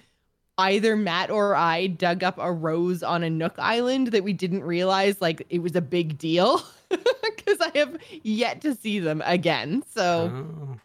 either 0.57 0.95
Matt 0.95 1.31
or 1.31 1.55
I 1.55 1.87
dug 1.87 2.23
up 2.23 2.37
a 2.37 2.51
rose 2.51 3.03
on 3.03 3.23
a 3.23 3.29
Nook 3.29 3.55
Island 3.57 4.07
that 4.07 4.23
we 4.23 4.33
didn't 4.33 4.63
realize 4.63 5.21
like 5.21 5.45
it 5.49 5.59
was 5.59 5.75
a 5.75 5.81
big 5.81 6.17
deal 6.17 6.61
because 6.89 7.59
I 7.59 7.71
have 7.77 7.97
yet 8.23 8.61
to 8.61 8.75
see 8.75 8.99
them 8.99 9.21
again. 9.25 9.83
So. 9.89 10.31
Oh. 10.33 10.79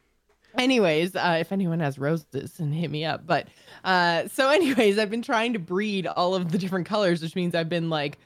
Anyways, 0.56 1.14
uh, 1.14 1.36
if 1.38 1.52
anyone 1.52 1.78
has 1.78 1.98
roses, 1.98 2.58
and 2.58 2.74
hit 2.74 2.90
me 2.90 3.04
up. 3.04 3.24
But 3.24 3.46
uh, 3.84 4.26
so, 4.26 4.48
anyways, 4.50 4.98
I've 4.98 5.10
been 5.10 5.22
trying 5.22 5.52
to 5.52 5.60
breed 5.60 6.06
all 6.06 6.34
of 6.34 6.50
the 6.50 6.58
different 6.58 6.86
colors, 6.86 7.22
which 7.22 7.36
means 7.36 7.54
I've 7.54 7.68
been 7.68 7.90
like 7.90 8.18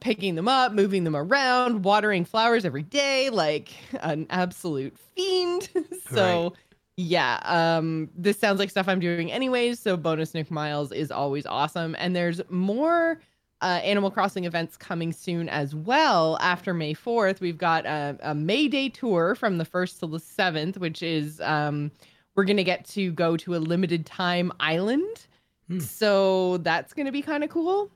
picking 0.00 0.34
them 0.34 0.48
up, 0.48 0.72
moving 0.72 1.04
them 1.04 1.16
around, 1.16 1.84
watering 1.84 2.24
flowers 2.24 2.64
every 2.64 2.82
day, 2.82 3.30
like 3.30 3.72
an 4.00 4.26
absolute 4.30 4.96
fiend. 5.14 5.68
so 6.10 6.42
right. 6.42 6.52
Yeah, 7.00 7.38
um 7.44 8.10
this 8.16 8.40
sounds 8.40 8.58
like 8.58 8.70
stuff 8.70 8.88
I'm 8.88 8.98
doing 8.98 9.30
anyways, 9.30 9.78
so 9.78 9.96
bonus 9.96 10.34
Nook 10.34 10.50
Miles 10.50 10.90
is 10.90 11.12
always 11.12 11.46
awesome 11.46 11.94
and 11.96 12.16
there's 12.16 12.40
more 12.50 13.20
uh, 13.60 13.80
Animal 13.84 14.10
Crossing 14.10 14.44
events 14.44 14.76
coming 14.76 15.12
soon 15.12 15.48
as 15.48 15.76
well. 15.76 16.38
After 16.40 16.74
May 16.74 16.94
4th, 16.94 17.40
we've 17.40 17.58
got 17.58 17.86
a, 17.86 18.16
a 18.22 18.34
May 18.34 18.66
Day 18.66 18.88
tour 18.88 19.36
from 19.36 19.58
the 19.58 19.64
1st 19.64 20.00
to 20.00 20.06
the 20.06 20.18
7th, 20.18 20.78
which 20.78 21.02
is 21.02 21.40
um, 21.40 21.90
we're 22.34 22.44
going 22.44 22.56
to 22.56 22.64
get 22.64 22.84
to 22.90 23.12
go 23.12 23.36
to 23.36 23.56
a 23.56 23.58
limited 23.58 24.06
time 24.06 24.52
island. 24.60 25.26
Hmm. 25.68 25.80
So 25.80 26.58
that's 26.58 26.92
going 26.94 27.06
to 27.06 27.12
be 27.12 27.22
kind 27.22 27.42
of 27.44 27.50
cool. 27.50 27.90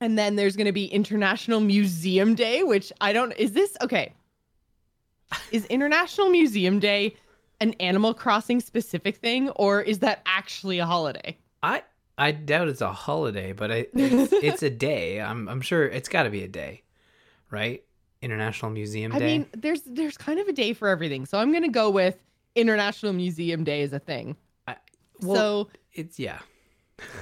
And 0.00 0.18
then 0.18 0.36
there's 0.36 0.56
going 0.56 0.66
to 0.66 0.72
be 0.72 0.86
International 0.86 1.60
Museum 1.60 2.34
Day, 2.34 2.62
which 2.62 2.92
I 3.00 3.12
don't 3.12 3.32
is 3.32 3.52
this 3.52 3.76
okay? 3.82 4.14
Is 5.52 5.66
International 5.66 6.28
Museum 6.28 6.80
Day 6.80 7.14
an 7.60 7.74
Animal 7.74 8.14
Crossing 8.14 8.60
specific 8.60 9.16
thing 9.16 9.50
or 9.50 9.80
is 9.82 10.00
that 10.00 10.22
actually 10.26 10.78
a 10.78 10.86
holiday? 10.86 11.36
I 11.62 11.82
I 12.18 12.32
doubt 12.32 12.68
it's 12.68 12.82
a 12.82 12.92
holiday, 12.92 13.52
but 13.52 13.70
I, 13.70 13.86
it's, 13.94 14.32
it's 14.32 14.62
a 14.62 14.70
day. 14.70 15.20
I'm 15.20 15.48
I'm 15.48 15.60
sure 15.60 15.86
it's 15.86 16.08
got 16.08 16.24
to 16.24 16.30
be 16.30 16.44
a 16.44 16.48
day, 16.48 16.82
right? 17.50 17.82
International 18.22 18.70
Museum 18.70 19.12
Day. 19.12 19.16
I 19.16 19.20
mean, 19.20 19.46
there's 19.52 19.82
there's 19.82 20.18
kind 20.18 20.38
of 20.38 20.46
a 20.46 20.52
day 20.52 20.72
for 20.72 20.88
everything, 20.88 21.24
so 21.24 21.38
I'm 21.38 21.52
gonna 21.52 21.68
go 21.68 21.90
with 21.90 22.16
International 22.54 23.12
Museum 23.12 23.64
Day 23.64 23.82
is 23.82 23.92
a 23.92 23.98
thing. 23.98 24.36
I, 24.66 24.76
well, 25.22 25.36
so 25.36 25.70
it's 25.94 26.18
yeah. 26.18 26.40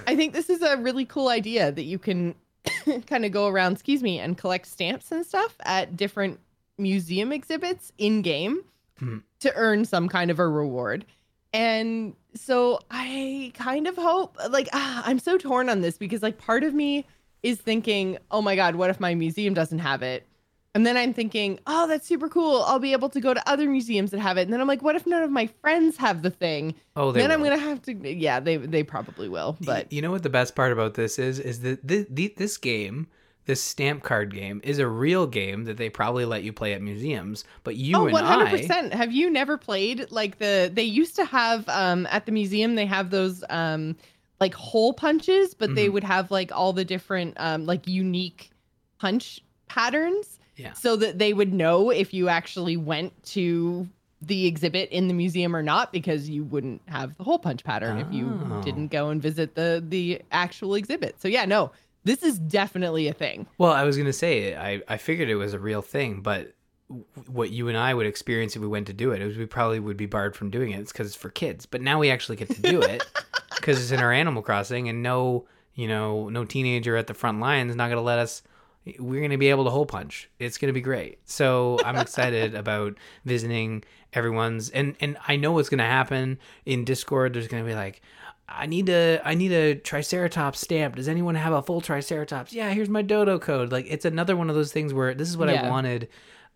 I 0.09 0.17
think 0.17 0.33
this 0.33 0.51
is 0.51 0.63
a 0.63 0.77
really 0.77 1.05
cool 1.05 1.29
idea 1.29 1.71
that 1.71 1.85
you 1.85 2.01
can 2.01 2.35
kind 3.07 3.25
of 3.25 3.31
go 3.31 3.47
around, 3.47 3.75
excuse 3.75 4.03
me, 4.03 4.19
and 4.19 4.37
collect 4.37 4.67
stamps 4.67 5.13
and 5.13 5.25
stuff 5.25 5.55
at 5.61 5.97
different 5.97 6.41
museum 6.79 7.33
exhibits 7.33 7.93
in 7.99 8.23
game 8.23 8.65
mm. 9.01 9.23
to 9.41 9.55
earn 9.55 9.85
some 9.85 10.09
kind 10.09 10.31
of 10.31 10.39
a 10.39 10.49
reward. 10.49 11.05
And 11.53 12.15
so 12.35 12.81
I 12.91 13.53
kind 13.55 13.87
of 13.87 13.97
hope, 13.97 14.37
like, 14.51 14.69
ah, 14.73 15.03
I'm 15.07 15.19
so 15.19 15.39
torn 15.39 15.69
on 15.69 15.81
this 15.81 15.97
because, 15.97 16.23
like, 16.23 16.39
part 16.39 16.63
of 16.63 16.75
me 16.75 17.07
is 17.43 17.59
thinking, 17.59 18.19
oh 18.31 18.43
my 18.43 18.55
God, 18.57 18.75
what 18.75 18.91
if 18.91 19.01
my 19.01 19.15
museum 19.15 19.55
doesn't 19.55 19.79
have 19.79 20.03
it? 20.03 20.27
And 20.75 20.87
then 20.87 20.97
I'm 20.97 21.15
thinking, 21.15 21.59
oh, 21.67 21.89
that's 21.89 22.07
super 22.07 22.29
cool. 22.29 22.63
I'll 22.63 22.79
be 22.79 22.93
able 22.93 23.09
to 23.09 23.21
go 23.21 23.33
to 23.33 23.49
other 23.49 23.69
museums 23.69 24.11
that 24.11 24.21
have 24.21 24.37
it. 24.37 24.43
And 24.43 24.53
then 24.53 24.61
I'm 24.61 24.69
like, 24.69 24.83
what 24.83 24.95
if 24.95 25.07
none 25.07 25.23
of 25.23 25.31
my 25.31 25.47
friends 25.61 25.97
have 25.97 26.23
the 26.23 26.31
thing? 26.31 26.75
Oh, 26.95 27.11
then 27.11 27.29
will. 27.29 27.35
I'm 27.35 27.43
gonna 27.43 27.59
have 27.59 27.83
to. 27.83 27.95
Yeah, 27.95 28.39
they 28.39 28.59
they 28.59 28.83
probably 28.83 29.29
will. 29.29 29.57
But 29.61 29.93
you 29.93 30.03
know 30.03 30.11
what 30.11 30.23
the 30.23 30.31
best 30.31 30.55
part 30.55 30.71
about 30.71 30.95
this 30.95 31.19
is? 31.19 31.41
Is 31.41 31.63
that 31.63 31.87
this, 31.87 32.07
this 32.37 32.57
game, 32.59 33.09
this 33.49 33.63
stamp 33.63 34.03
card 34.03 34.33
game, 34.33 34.61
is 34.63 34.79
a 34.79 34.87
real 34.87 35.27
game 35.27 35.65
that 35.65 35.79
they 35.79 35.89
probably 35.89 36.27
let 36.27 36.43
you 36.43 36.53
play 36.53 36.75
at 36.75 36.83
museums. 36.83 37.45
But 37.65 37.77
you 37.77 37.97
oh, 37.97 38.07
and 38.07 38.15
100%. 38.15 38.93
I 38.93 38.97
have 38.97 39.11
you 39.11 39.31
never 39.31 39.57
played 39.57 40.11
like 40.11 40.39
the? 40.39 40.71
They 40.73 40.83
used 40.83 41.17
to 41.17 41.25
have 41.25 41.67
um 41.69 42.07
at 42.11 42.27
the 42.27 42.33
museum. 42.33 42.75
They 42.75 42.87
have 42.87 43.11
those 43.11 43.43
um 43.49 43.97
like 44.39 44.53
hole 44.55 44.93
punches, 44.93 45.55
but 45.55 45.69
mm-hmm. 45.71 45.77
they 45.77 45.89
would 45.89 46.05
have 46.05 46.31
like 46.31 46.53
all 46.53 46.75
the 46.75 46.85
different 46.85 47.35
um 47.39 47.65
like 47.65 47.89
unique 47.89 48.51
punch 48.99 49.41
patterns 49.67 50.39
Yeah. 50.57 50.75
so 50.75 50.97
that 50.97 51.19
they 51.19 51.33
would 51.33 51.53
know 51.53 51.91
if 51.91 52.13
you 52.13 52.29
actually 52.29 52.77
went 52.77 53.21
to 53.35 53.89
the 54.21 54.47
exhibit 54.47 54.91
in 54.91 55.09
the 55.09 55.15
museum 55.15 55.55
or 55.55 55.63
not 55.63 55.93
because 55.93 56.29
you 56.29 56.43
wouldn't 56.45 56.83
have 56.87 57.17
the 57.17 57.25
hole 57.25 57.39
punch 57.39 57.65
pattern 57.65 57.99
if 57.99 58.13
you 58.13 58.29
Oh. 58.53 58.61
didn't 58.63 58.89
go 58.89 59.09
and 59.09 59.23
visit 59.23 59.55
the 59.55 59.83
the 59.87 60.21
actual 60.33 60.75
exhibit. 60.75 61.21
So 61.23 61.29
yeah, 61.29 61.47
no, 61.47 61.71
this 62.09 62.23
is 62.23 62.39
definitely 62.39 63.07
a 63.07 63.13
thing. 63.13 63.47
Well, 63.59 63.73
I 63.73 63.85
was 63.85 63.97
gonna 63.97 64.13
say 64.13 64.57
I 64.57 64.83
I 64.89 64.97
figured 64.97 65.29
it 65.29 65.37
was 65.37 65.53
a 65.53 65.59
real 65.59 65.83
thing, 65.83 66.23
but 66.23 66.55
what 67.27 67.51
you 67.51 67.69
and 67.69 67.77
I 67.77 67.93
would 67.93 68.07
experience 68.07 68.57
if 68.57 68.63
we 68.63 68.69
went 68.69 68.87
to 68.87 68.95
do 68.95 69.13
it 69.13 69.21
is 69.21 69.37
we 69.37 69.45
probably 69.45 69.79
would 69.79 69.99
be 69.99 70.07
barred 70.07 70.35
from 70.35 70.51
doing 70.51 70.71
it. 70.71 70.81
It's 70.81 70.91
because 70.91 71.09
it's 71.09 71.17
for 71.17 71.29
kids. 71.29 71.67
But 71.67 71.83
now 71.83 71.99
we 71.99 72.11
actually 72.11 72.37
get 72.37 72.49
to 72.49 72.63
do 72.63 72.81
it 72.81 73.05
because 73.57 73.81
it's 73.81 73.91
in 73.91 74.01
our 74.01 74.13
Animal 74.13 74.43
Crossing, 74.43 74.89
and 74.89 75.03
no, 75.03 75.47
you 75.75 75.87
know, 75.87 76.31
no 76.31 76.47
teenager 76.47 76.97
at 76.97 77.07
the 77.09 77.15
front 77.15 77.41
line 77.41 77.69
is 77.69 77.77
not 77.77 77.91
gonna 77.91 78.01
let 78.01 78.19
us. 78.19 78.43
We're 78.99 79.21
gonna 79.21 79.37
be 79.37 79.51
able 79.51 79.65
to 79.65 79.71
hole 79.71 79.85
punch. 79.85 80.31
It's 80.39 80.57
gonna 80.57 80.73
be 80.73 80.81
great. 80.81 81.19
So 81.27 81.79
I'm 81.85 81.97
excited 82.07 82.55
about 82.55 82.95
visiting 83.27 83.85
everyone's, 84.15 84.71
and 84.71 84.97
and 85.01 85.19
I 85.29 85.37
know 85.37 85.53
what's 85.53 85.69
gonna 85.69 85.85
happen 85.85 86.39
in 86.65 86.85
Discord. 86.85 87.35
There's 87.35 87.49
gonna 87.49 87.65
be 87.65 87.75
like. 87.75 88.01
I 88.49 88.67
need 88.67 88.89
a 88.89 89.21
I 89.25 89.35
need 89.35 89.53
a 89.53 89.75
Triceratops 89.75 90.61
stamp. 90.61 90.97
Does 90.97 91.09
anyone 91.09 91.35
have 91.35 91.53
a 91.53 91.63
full 91.63 91.81
Triceratops? 91.81 92.53
Yeah, 92.53 92.71
here's 92.71 92.89
my 92.89 93.03
Dodo 93.03 93.39
code. 93.39 93.71
Like 93.71 93.87
it's 93.89 94.05
another 94.05 94.37
one 94.37 94.49
of 94.49 94.57
those 94.57 94.73
things 94.73 94.95
where 94.95 95.15
this 95.15 95.29
is 95.29 95.37
what 95.37 95.49
I 95.51 95.69
wanted 95.69 96.09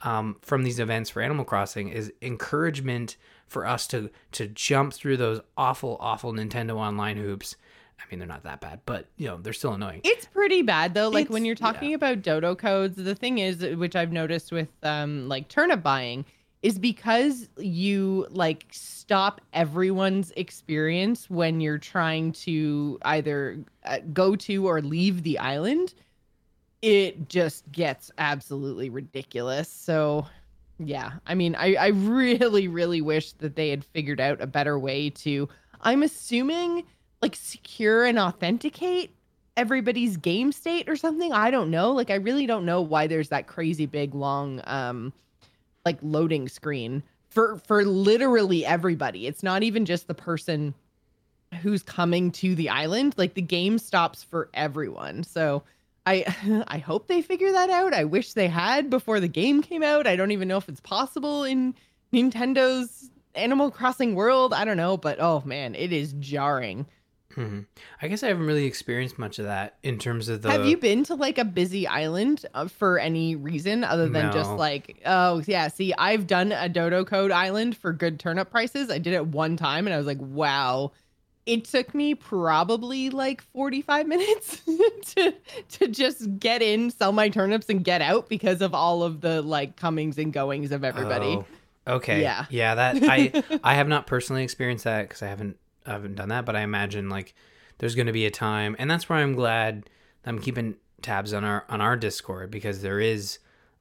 um, 0.02 0.36
from 0.42 0.62
these 0.62 0.78
events 0.78 1.10
for 1.10 1.22
Animal 1.22 1.44
Crossing 1.44 1.88
is 1.88 2.12
encouragement 2.22 3.16
for 3.46 3.66
us 3.66 3.86
to 3.88 4.10
to 4.32 4.48
jump 4.48 4.94
through 4.94 5.18
those 5.18 5.40
awful 5.56 5.96
awful 6.00 6.32
Nintendo 6.32 6.76
Online 6.76 7.16
hoops. 7.16 7.56
I 8.00 8.04
mean, 8.10 8.18
they're 8.18 8.28
not 8.28 8.42
that 8.44 8.60
bad, 8.60 8.80
but 8.84 9.06
you 9.16 9.28
know 9.28 9.38
they're 9.40 9.52
still 9.52 9.74
annoying. 9.74 10.00
It's 10.02 10.26
pretty 10.26 10.62
bad 10.62 10.94
though. 10.94 11.08
Like 11.08 11.28
when 11.28 11.44
you're 11.44 11.54
talking 11.54 11.94
about 11.94 12.22
dodo 12.22 12.54
codes, 12.54 12.96
the 12.96 13.14
thing 13.14 13.38
is, 13.38 13.64
which 13.76 13.94
I've 13.94 14.12
noticed 14.12 14.50
with 14.50 14.68
um 14.82 15.28
like 15.28 15.48
turnip 15.48 15.82
buying, 15.82 16.24
is 16.62 16.78
because 16.78 17.48
you 17.56 18.26
like 18.30 18.66
stop 18.70 19.40
everyone's 19.52 20.32
experience 20.36 21.28
when 21.28 21.60
you're 21.60 21.78
trying 21.78 22.32
to 22.32 22.98
either 23.02 23.58
uh, 23.84 23.98
go 24.12 24.36
to 24.36 24.66
or 24.68 24.80
leave 24.80 25.24
the 25.24 25.38
island. 25.38 25.94
It 26.80 27.28
just 27.28 27.70
gets 27.72 28.10
absolutely 28.18 28.90
ridiculous. 28.90 29.68
So, 29.68 30.26
yeah, 30.78 31.12
I 31.26 31.34
mean, 31.34 31.54
I 31.56 31.74
I 31.74 31.86
really 31.88 32.68
really 32.68 33.00
wish 33.00 33.32
that 33.34 33.56
they 33.56 33.70
had 33.70 33.84
figured 33.84 34.20
out 34.20 34.40
a 34.40 34.46
better 34.46 34.78
way 34.78 35.10
to. 35.10 35.48
I'm 35.80 36.02
assuming 36.02 36.84
like 37.20 37.36
secure 37.36 38.04
and 38.04 38.18
authenticate 38.18 39.10
everybody's 39.56 40.16
game 40.16 40.52
state 40.52 40.88
or 40.88 40.96
something. 40.96 41.32
I 41.32 41.50
don't 41.50 41.70
know. 41.70 41.92
Like 41.92 42.10
I 42.10 42.14
really 42.14 42.46
don't 42.46 42.64
know 42.64 42.80
why 42.80 43.06
there's 43.08 43.28
that 43.30 43.46
crazy 43.48 43.86
big 43.86 44.14
long 44.14 44.60
um 44.64 45.12
like 45.84 45.98
loading 46.02 46.48
screen 46.48 47.02
for 47.30 47.58
for 47.66 47.84
literally 47.84 48.64
everybody. 48.64 49.26
It's 49.26 49.42
not 49.42 49.62
even 49.62 49.84
just 49.84 50.06
the 50.06 50.14
person 50.14 50.74
who's 51.62 51.82
coming 51.82 52.30
to 52.32 52.54
the 52.54 52.68
island. 52.68 53.14
Like 53.16 53.34
the 53.34 53.42
game 53.42 53.78
stops 53.78 54.22
for 54.22 54.48
everyone. 54.54 55.24
So 55.24 55.62
I 56.06 56.64
I 56.68 56.78
hope 56.78 57.06
they 57.06 57.22
figure 57.22 57.52
that 57.52 57.70
out. 57.70 57.94
I 57.94 58.04
wish 58.04 58.32
they 58.32 58.48
had 58.48 58.90
before 58.90 59.20
the 59.20 59.28
game 59.28 59.62
came 59.62 59.82
out. 59.82 60.06
I 60.06 60.16
don't 60.16 60.32
even 60.32 60.48
know 60.48 60.58
if 60.58 60.68
it's 60.68 60.80
possible 60.80 61.44
in 61.44 61.74
Nintendo's 62.12 63.10
Animal 63.34 63.70
Crossing 63.70 64.14
world. 64.14 64.52
I 64.52 64.64
don't 64.64 64.76
know, 64.76 64.96
but 64.96 65.18
oh 65.20 65.42
man, 65.44 65.74
it 65.74 65.92
is 65.92 66.14
jarring. 66.20 66.86
Hmm 67.34 67.60
I 68.00 68.08
guess 68.08 68.22
I 68.22 68.28
haven't 68.28 68.46
really 68.46 68.64
experienced 68.66 69.18
much 69.18 69.38
of 69.38 69.46
that 69.46 69.78
in 69.82 69.98
terms 69.98 70.28
of 70.28 70.42
the. 70.42 70.50
Have 70.50 70.64
you 70.64 70.76
been 70.76 71.04
to 71.04 71.14
like 71.14 71.38
a 71.38 71.44
busy 71.44 71.86
island 71.86 72.44
uh, 72.54 72.68
for 72.68 72.98
any 72.98 73.36
reason 73.36 73.84
other 73.84 74.08
than 74.08 74.32
just 74.32 74.50
like, 74.50 75.00
oh, 75.06 75.42
yeah, 75.46 75.68
see, 75.68 75.94
I've 75.96 76.26
done 76.26 76.52
a 76.52 76.68
Dodo 76.68 77.04
Code 77.04 77.30
island 77.30 77.76
for 77.76 77.92
good 77.92 78.18
turnip 78.18 78.50
prices. 78.50 78.90
I 78.90 78.98
did 78.98 79.14
it 79.14 79.26
one 79.26 79.56
time 79.56 79.86
and 79.86 79.94
I 79.94 79.98
was 79.98 80.06
like, 80.06 80.20
wow. 80.20 80.92
It 81.44 81.64
took 81.64 81.92
me 81.92 82.14
probably 82.14 83.10
like 83.10 83.42
45 83.42 84.06
minutes 84.08 84.62
to 85.14 85.34
to 85.70 85.88
just 85.88 86.38
get 86.38 86.62
in, 86.62 86.90
sell 86.90 87.10
my 87.12 87.28
turnips 87.28 87.68
and 87.68 87.84
get 87.84 88.00
out 88.00 88.28
because 88.28 88.60
of 88.60 88.74
all 88.74 89.02
of 89.02 89.20
the 89.22 89.42
like 89.42 89.74
comings 89.76 90.18
and 90.18 90.32
goings 90.32 90.70
of 90.70 90.84
everybody. 90.84 91.26
Oh, 91.26 91.46
okay. 91.96 92.22
Yeah. 92.22 92.46
Yeah. 92.48 92.76
That 92.76 92.98
I 93.02 93.32
I 93.64 93.74
have 93.74 93.88
not 93.88 94.06
personally 94.06 94.44
experienced 94.44 94.84
that 94.84 95.08
because 95.08 95.22
I 95.22 95.26
haven't 95.26 95.56
I 95.86 95.92
haven't 95.92 96.14
done 96.14 96.28
that, 96.28 96.44
but 96.44 96.56
I 96.56 96.60
imagine 96.62 97.08
like 97.08 97.34
there's 97.78 97.94
going 97.94 98.06
to 98.06 98.12
be 98.12 98.26
a 98.26 98.30
time, 98.30 98.76
and 98.78 98.90
that's 98.90 99.08
where 99.08 99.18
I'm 99.18 99.34
glad 99.34 99.88
I'm 100.24 100.38
keeping 100.38 100.76
tabs 101.00 101.32
on 101.32 101.44
our 101.44 101.64
on 101.68 101.80
our 101.80 101.96
Discord 101.96 102.50
because 102.50 102.82
there 102.82 103.00
is 103.00 103.38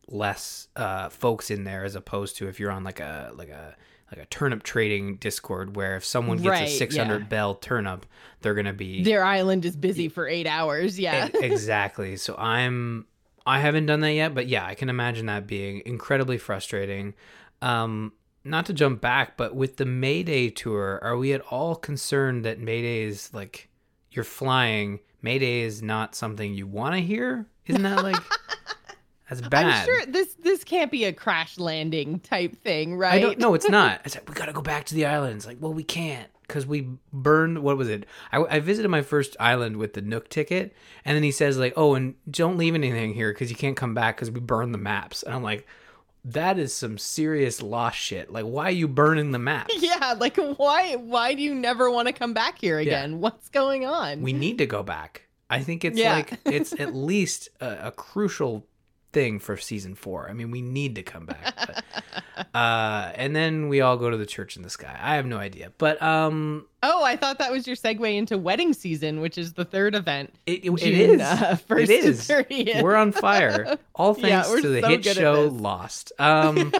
less 0.07 0.67
uh, 0.75 1.09
folks 1.09 1.49
in 1.51 1.63
there 1.63 1.83
as 1.85 1.95
opposed 1.95 2.35
to 2.37 2.47
if 2.47 2.59
you're 2.59 2.71
on 2.71 2.83
like 2.83 2.99
a 2.99 3.31
like 3.35 3.49
a 3.49 3.75
like 4.11 4.19
a 4.21 4.25
turnip 4.25 4.63
trading 4.63 5.15
Discord 5.17 5.75
where 5.77 5.95
if 5.95 6.03
someone 6.03 6.37
gets 6.37 6.49
Right, 6.49 6.67
a 6.67 6.71
600 6.71 7.19
yeah. 7.19 7.27
bell 7.27 7.55
turnip, 7.55 8.05
they're 8.41 8.53
going 8.53 8.65
to 8.65 8.73
be 8.73 9.03
Their 9.03 9.23
island 9.23 9.63
is 9.63 9.77
busy 9.77 10.09
for 10.09 10.27
eight 10.27 10.47
hours. 10.47 10.99
Yeah. 10.99 11.29
Exactly. 11.35 12.17
So 12.17 12.35
I'm 12.35 13.05
I 13.45 13.59
haven't 13.59 13.85
done 13.85 14.01
that 14.01 14.11
yet, 14.13 14.35
but 14.35 14.47
yeah, 14.47 14.65
I 14.65 14.75
can 14.75 14.89
imagine 14.89 15.27
that 15.27 15.47
being 15.47 15.81
incredibly 15.85 16.37
frustrating. 16.37 17.13
Um 17.61 18.11
not 18.43 18.65
to 18.67 18.73
jump 18.73 19.01
back, 19.01 19.37
but 19.37 19.55
with 19.55 19.77
the 19.77 19.85
Mayday 19.85 20.49
tour, 20.49 20.99
are 21.03 21.17
we 21.17 21.33
at 21.33 21.41
all 21.41 21.75
concerned 21.75 22.45
that 22.45 22.59
Mayday 22.59 23.03
is 23.03 23.33
like 23.33 23.69
you're 24.11 24.25
flying, 24.25 24.99
Mayday 25.21 25.61
is 25.61 25.81
not 25.81 26.15
something 26.15 26.53
you 26.53 26.67
want 26.67 26.95
to 26.95 27.01
hear? 27.01 27.45
Isn't 27.67 27.83
that 27.83 28.03
like 28.03 28.21
that's 29.29 29.41
bad? 29.41 29.65
I'm 29.65 29.85
sure 29.85 30.05
this 30.07 30.33
this 30.35 30.63
can't 30.63 30.91
be 30.91 31.05
a 31.05 31.13
crash 31.13 31.57
landing 31.59 32.19
type 32.19 32.55
thing, 32.63 32.95
right? 32.95 33.13
I 33.13 33.19
don't 33.19 33.37
know. 33.37 33.53
It's 33.53 33.69
not. 33.69 34.01
It's 34.05 34.15
like 34.15 34.27
we 34.27 34.33
got 34.33 34.47
to 34.47 34.53
go 34.53 34.61
back 34.61 34.85
to 34.85 34.95
the 34.95 35.05
islands. 35.05 35.45
Like, 35.45 35.57
well, 35.59 35.73
we 35.73 35.83
can't 35.83 36.29
because 36.47 36.65
we 36.65 36.89
burned. 37.13 37.59
What 37.59 37.77
was 37.77 37.89
it? 37.89 38.07
I, 38.31 38.39
I 38.43 38.59
visited 38.59 38.89
my 38.89 39.03
first 39.03 39.37
island 39.39 39.77
with 39.77 39.93
the 39.93 40.01
Nook 40.01 40.29
ticket, 40.29 40.75
and 41.05 41.15
then 41.15 41.23
he 41.23 41.31
says 41.31 41.57
like, 41.59 41.73
oh, 41.77 41.93
and 41.93 42.15
don't 42.29 42.57
leave 42.57 42.73
anything 42.73 43.13
here 43.13 43.31
because 43.31 43.51
you 43.51 43.55
can't 43.55 43.77
come 43.77 43.93
back 43.93 44.15
because 44.17 44.31
we 44.31 44.39
burned 44.39 44.73
the 44.73 44.79
maps. 44.79 45.21
And 45.21 45.33
I'm 45.33 45.43
like, 45.43 45.67
that 46.25 46.59
is 46.59 46.73
some 46.73 46.97
serious 46.97 47.61
lost 47.61 47.97
shit. 47.97 48.31
Like, 48.31 48.45
why 48.45 48.65
are 48.65 48.71
you 48.71 48.87
burning 48.87 49.31
the 49.31 49.39
map? 49.51 49.69
Yeah, 49.75 50.15
like 50.19 50.37
why 50.37 50.95
why 50.95 51.33
do 51.33 51.41
you 51.41 51.55
never 51.55 51.89
want 51.89 52.07
to 52.07 52.13
come 52.13 52.33
back 52.33 52.59
here 52.59 52.79
again? 52.79 53.19
What's 53.21 53.49
going 53.49 53.85
on? 53.85 54.21
We 54.21 54.33
need 54.33 54.57
to 54.59 54.65
go 54.65 54.83
back. 54.83 55.27
I 55.49 55.59
think 55.61 55.83
it's 55.83 55.97
Yeah. 55.99 56.15
like 56.15 56.39
it's 56.45 56.73
at 56.79 56.95
least 56.95 57.49
a, 57.59 57.87
a 57.87 57.91
crucial 57.91 58.65
thing 59.13 59.39
for 59.39 59.57
season 59.57 59.95
four. 59.95 60.29
I 60.29 60.33
mean, 60.33 60.51
we 60.51 60.61
need 60.61 60.95
to 60.95 61.03
come 61.03 61.25
back. 61.25 61.53
But, 61.57 61.83
uh, 62.55 63.11
and 63.15 63.35
then 63.35 63.67
we 63.67 63.81
all 63.81 63.97
go 63.97 64.09
to 64.09 64.15
the 64.15 64.25
church 64.25 64.55
in 64.55 64.63
the 64.63 64.69
sky. 64.69 64.97
I 65.01 65.15
have 65.15 65.25
no 65.25 65.37
idea, 65.37 65.73
but 65.77 66.01
um, 66.01 66.67
oh, 66.83 67.03
I 67.03 67.15
thought 67.15 67.37
that 67.39 67.51
was 67.51 67.67
your 67.67 67.75
segue 67.75 68.15
into 68.17 68.37
wedding 68.37 68.73
season, 68.73 69.21
which 69.21 69.37
is 69.37 69.53
the 69.53 69.65
third 69.65 69.95
event. 69.95 70.33
It, 70.45 70.65
it, 70.65 70.71
it 70.71 70.77
June, 70.77 71.19
is. 71.19 71.21
uh, 71.21 71.55
first 71.67 71.91
it 71.91 72.01
to 72.03 72.09
30th. 72.11 72.81
We're 72.81 72.95
on 72.95 73.11
fire. 73.11 73.77
All 73.95 74.17
Yeah, 74.19 74.41
thanks 74.43 74.49
we're 74.49 74.61
to 74.61 74.67
the 74.69 74.81
so 74.81 74.87
hit 74.89 75.05
show. 75.05 75.47
Lost. 75.47 76.11
Um, 76.19 76.73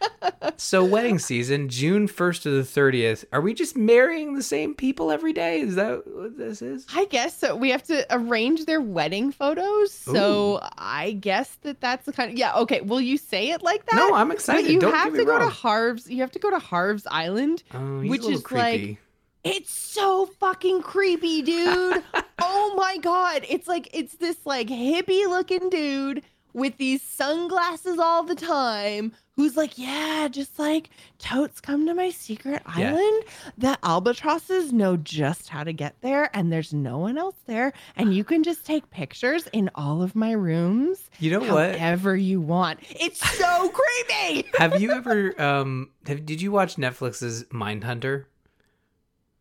so 0.56 0.84
wedding 0.84 1.18
season, 1.18 1.68
June 1.68 2.06
first 2.08 2.42
to 2.42 2.50
the 2.50 2.64
thirtieth. 2.64 3.24
Are 3.32 3.40
we 3.40 3.54
just 3.54 3.76
marrying 3.76 4.34
the 4.34 4.42
same 4.42 4.74
people 4.74 5.10
every 5.10 5.32
day? 5.32 5.60
Is 5.60 5.74
that 5.76 6.02
what 6.06 6.36
this 6.36 6.62
is? 6.62 6.86
I 6.94 7.04
guess 7.06 7.36
so. 7.36 7.56
We 7.56 7.70
have 7.70 7.82
to 7.84 8.06
arrange 8.10 8.64
their 8.66 8.80
wedding 8.80 9.32
photos. 9.32 9.92
So 9.92 10.60
I 10.76 11.12
guess 11.12 11.56
that 11.62 11.80
that's 11.80 12.06
the 12.06 12.12
kind 12.12 12.32
of 12.32 12.38
yeah. 12.38 12.54
Okay, 12.56 12.80
will 12.80 13.00
you 13.00 13.16
say 13.16 13.50
it 13.50 13.62
like 13.62 13.86
that? 13.86 13.96
No, 13.96 14.14
I'm 14.14 14.28
But 14.28 14.34
excited. 14.36 14.70
you 14.70 14.80
Don't 14.80 14.92
have 14.94 15.14
to 15.14 15.24
go 15.24 15.32
wrong. 15.38 15.48
to 15.48 15.54
Harv's. 15.54 16.08
You 16.10 16.20
have 16.20 16.32
to 16.32 16.38
go 16.38 16.50
to 16.50 16.58
Harv's 16.58 17.06
Island. 17.10 17.62
oh, 17.74 18.00
which 18.00 18.22
is 18.22 18.38
like- 18.38 18.44
creepy. 18.44 18.98
It's 19.44 19.70
so 19.72 20.26
fucking 20.40 20.82
creepy, 20.82 21.42
dude. 21.42 22.02
oh 22.40 22.74
my 22.76 22.96
god. 22.98 23.44
It's 23.48 23.68
like 23.68 23.88
it's 23.92 24.16
this 24.16 24.44
like 24.44 24.68
hippie 24.68 25.28
looking 25.28 25.70
dude 25.70 26.22
with 26.54 26.76
these 26.78 27.02
sunglasses 27.02 27.98
all 27.98 28.22
the 28.24 28.34
time 28.34 29.12
who's 29.36 29.56
like, 29.56 29.78
"Yeah, 29.78 30.26
just 30.28 30.58
like 30.58 30.90
totes 31.18 31.60
come 31.60 31.86
to 31.86 31.94
my 31.94 32.10
secret 32.10 32.62
Yeah. 32.76 32.90
island. 32.90 33.24
The 33.56 33.78
albatrosses 33.84 34.72
know 34.72 34.96
just 34.96 35.48
how 35.48 35.62
to 35.62 35.72
get 35.72 35.94
there 36.00 36.34
and 36.36 36.50
there's 36.52 36.72
no 36.74 36.98
one 36.98 37.16
else 37.16 37.36
there 37.46 37.72
and 37.96 38.12
you 38.12 38.24
can 38.24 38.42
just 38.42 38.66
take 38.66 38.90
pictures 38.90 39.46
in 39.52 39.70
all 39.76 40.02
of 40.02 40.16
my 40.16 40.32
rooms 40.32 41.08
you 41.20 41.30
know 41.30 41.40
what? 41.54 41.76
however 41.76 42.16
you 42.16 42.40
want." 42.40 42.80
It's 42.90 43.20
so 43.38 43.68
creepy. 44.08 44.48
have 44.58 44.80
you 44.80 44.90
ever 44.96 45.40
um? 45.40 45.90
Have, 46.06 46.26
did 46.26 46.42
you 46.42 46.50
watch 46.50 46.74
Netflix's 46.76 47.44
Mindhunter? 47.44 48.24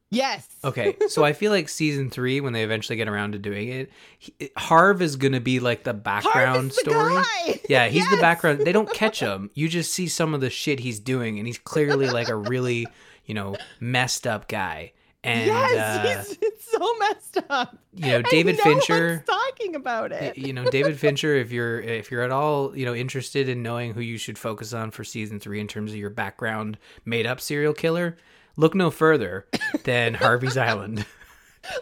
Yes. 0.09 0.47
Okay, 0.63 0.95
so 1.09 1.25
I 1.25 1.33
feel 1.33 1.51
like 1.51 1.67
season 1.67 2.09
three, 2.09 2.39
when 2.39 2.53
they 2.53 2.63
eventually 2.63 2.95
get 2.95 3.09
around 3.09 3.33
to 3.33 3.39
doing 3.39 3.67
it, 3.67 3.91
he, 4.19 4.33
Harv 4.57 5.01
is 5.01 5.17
gonna 5.17 5.41
be 5.41 5.59
like 5.59 5.83
the 5.83 5.93
background 5.93 6.71
the 6.71 6.75
story. 6.75 7.15
guy. 7.15 7.59
Yeah, 7.69 7.87
he's 7.87 8.09
the 8.09 8.17
background. 8.17 8.59
They 8.59 8.71
don't 8.71 8.91
catch 8.93 9.19
him. 9.19 9.49
You 9.53 9.67
just 9.67 9.91
see 9.93 10.07
some 10.07 10.33
of 10.33 10.39
the 10.39 10.49
shit 10.49 10.79
he's 10.79 10.99
doing, 11.01 11.37
and 11.39 11.45
he's 11.45 11.57
clearly 11.57 12.09
like 12.09 12.29
a 12.29 12.35
really, 12.35 12.87
you 13.25 13.33
know, 13.33 13.57
messed 13.81 14.25
up 14.25 14.47
guy. 14.47 14.93
And 15.23 15.47
yes, 15.47 15.77
uh, 15.77 16.23
he's 16.29 16.37
it's 16.41 16.71
so 16.71 16.93
messed 16.99 17.37
up. 17.49 17.77
you 17.93 18.07
know, 18.11 18.21
David 18.21 18.57
no 18.59 18.63
Fincher. 18.63 19.23
talking 19.27 19.75
about 19.75 20.11
it. 20.13 20.37
you 20.37 20.53
know 20.53 20.69
david 20.69 20.97
fincher 20.99 21.35
if 21.35 21.51
you're 21.51 21.81
if 21.81 22.11
you're 22.11 22.21
at 22.21 22.31
all 22.31 22.77
you 22.77 22.85
know 22.85 22.93
interested 22.93 23.49
in 23.49 23.63
knowing 23.63 23.93
who 23.93 24.01
you 24.01 24.17
should 24.17 24.37
focus 24.37 24.71
on 24.71 24.91
for 24.91 25.03
season 25.03 25.39
three 25.39 25.59
in 25.59 25.67
terms 25.67 25.91
of 25.91 25.97
your 25.97 26.09
background 26.11 26.77
made 27.05 27.25
up 27.25 27.41
serial 27.41 27.73
killer 27.73 28.15
look 28.57 28.75
no 28.75 28.91
further 28.91 29.47
than 29.85 30.13
harvey's 30.13 30.57
island 30.69 31.05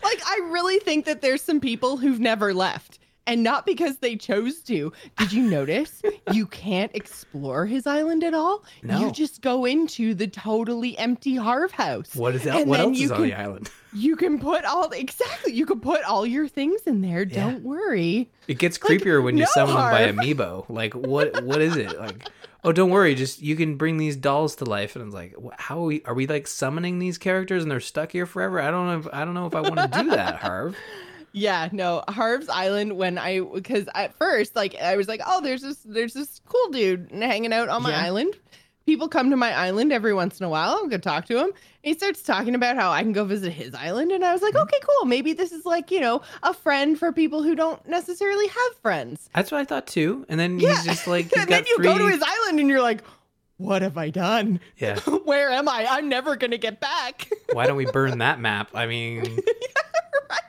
Like, 0.04 0.20
I 0.26 0.48
really 0.52 0.80
think 0.80 1.06
that 1.06 1.22
there's 1.22 1.44
some 1.44 1.60
people 1.60 1.98
who've 1.98 2.20
never 2.20 2.54
left. 2.56 2.98
And 3.28 3.42
not 3.44 3.66
because 3.68 3.98
they 3.98 4.16
chose 4.16 4.60
to. 4.64 4.92
Did 5.18 5.32
you 5.34 5.44
notice? 5.50 6.02
you 6.32 6.46
can't 6.48 6.92
explore 6.96 7.66
his 7.68 7.86
island 7.88 8.24
at 8.24 8.34
all. 8.36 8.64
No. 8.84 9.00
You 9.00 9.12
just 9.12 9.42
go 9.42 9.66
into 9.66 10.14
the 10.14 10.28
totally 10.28 10.96
empty 10.98 11.36
Harv 11.36 11.72
house. 11.72 12.16
what 12.16 12.34
is 12.36 12.44
that 12.44 12.56
And 12.62 12.70
what 12.70 12.80
else 12.80 13.00
is 13.00 13.12
on 13.12 13.18
can- 13.18 13.26
the 13.28 13.34
island 13.36 13.70
You 13.94 14.16
can 14.16 14.40
put 14.40 14.66
all 14.66 14.90
exactly. 14.92 15.54
You 15.54 15.66
can 15.68 15.80
put 15.80 16.04
all 16.04 16.26
your 16.26 16.48
things 16.48 16.82
in 16.88 17.02
there. 17.02 17.24
Yeah. 17.24 17.46
Don't 17.52 17.64
worry. 17.64 18.30
it 18.48 18.58
gets 18.60 18.82
Like, 18.84 19.02
creepier 19.02 19.24
when 19.24 19.38
you 19.38 19.44
no, 19.44 19.50
summon 19.54 19.76
them 19.76 19.92
by 19.92 20.12
amiibo 20.12 20.66
like 20.70 20.94
what 20.96 21.44
what 21.44 21.62
is 21.62 21.78
it 21.78 21.98
like 22.00 22.28
oh 22.66 22.72
don't 22.74 22.90
worry 22.90 23.16
just 23.16 23.42
you 23.42 23.56
can 23.56 23.78
bring 23.78 23.98
these 23.98 24.16
dolls 24.18 24.56
to 24.58 24.66
life 24.66 24.96
and 24.98 25.06
it's 25.06 25.14
like 25.14 25.34
how 25.58 25.80
are 25.80 25.86
we 25.86 26.04
are 26.04 26.14
we 26.14 26.28
like 26.28 26.48
summoning 26.48 27.00
these 27.00 27.18
characters 27.18 27.64
and 27.64 27.72
they're 27.72 27.80
stuck 27.80 28.12
here 28.12 28.26
forever 28.26 28.60
i 28.60 28.70
don't 28.70 28.88
know 28.88 29.00
if, 29.00 29.08
i 29.14 29.24
don't 29.24 29.34
know 29.36 29.46
if 29.46 29.56
i 29.56 29.62
want 29.62 29.78
to 29.78 29.88
do 30.04 30.10
that 30.10 30.36
harv 30.42 30.76
Yeah, 31.32 31.68
no, 31.74 32.02
Harv's 32.08 32.48
Island. 32.48 32.96
When 32.96 33.18
I 33.18 33.42
because 33.42 33.90
at 33.94 34.18
first, 34.18 34.56
like, 34.56 34.74
I 34.76 34.96
was 34.96 35.10
like, 35.10 35.20
oh, 35.28 35.42
there's 35.42 35.62
this 35.62 35.80
there's 35.84 36.14
this 36.14 36.40
cool 36.48 36.70
dude 36.72 37.10
hanging 37.12 37.52
out 37.52 37.68
on 37.68 37.84
my 37.84 37.90
Yeah. 37.90 38.06
island. 38.06 38.36
People 38.86 39.08
come 39.08 39.32
to 39.32 39.36
my 39.38 39.52
island 39.52 39.92
every 39.92 40.14
once 40.14 40.40
in 40.40 40.46
a 40.46 40.50
while. 40.50 40.74
I'm 40.80 40.84
gonna 40.90 41.00
talk 41.00 41.26
to 41.26 41.40
him. 41.40 41.52
He 41.82 41.94
starts 41.96 42.22
talking 42.22 42.54
about 42.54 42.76
how 42.76 42.92
I 42.92 43.02
can 43.02 43.14
go 43.14 43.26
visit 43.26 43.52
his 43.52 43.74
island, 43.74 44.12
and 44.12 44.24
I 44.24 44.32
was 44.32 44.44
like, 44.44 44.54
Mhm. 44.54 44.62
okay, 44.62 44.78
cool. 44.82 45.06
Maybe 45.06 45.34
this 45.34 45.52
is 45.52 45.66
like 45.66 45.90
you 45.90 46.00
know 46.00 46.22
a 46.44 46.54
friend 46.54 46.98
for 46.98 47.12
people 47.12 47.42
who 47.42 47.56
don't 47.56 47.84
necessarily 47.88 48.48
have 48.48 48.76
friends. 48.84 49.28
That's 49.34 49.52
what 49.52 49.60
I 49.60 49.66
thought 49.66 49.88
too. 49.88 50.26
And 50.30 50.40
then 50.40 50.60
Yeah. 50.60 50.76
he's 50.76 50.86
just 50.86 51.08
like, 51.08 51.26
he's 51.34 51.42
and 51.44 51.50
then 51.52 51.66
you 51.68 51.78
free... 51.78 51.86
go 51.86 51.98
to 51.98 52.08
his 52.08 52.22
island, 52.22 52.60
and 52.60 52.70
you're 52.70 52.82
like, 52.82 53.04
what 53.58 53.82
have 53.82 53.98
I 53.98 54.12
done? 54.12 54.60
Yeah. 54.78 55.00
Where 55.24 55.50
am 55.50 55.68
I? 55.68 55.88
I'm 55.90 56.08
never 56.08 56.36
gonna 56.36 56.58
get 56.60 56.80
back. 56.80 57.28
Why 57.54 57.66
don't 57.66 57.78
we 57.78 57.86
burn 57.88 58.18
that 58.20 58.40
map? 58.40 58.70
I 58.76 58.86
mean, 58.86 59.22
right? 60.30 60.40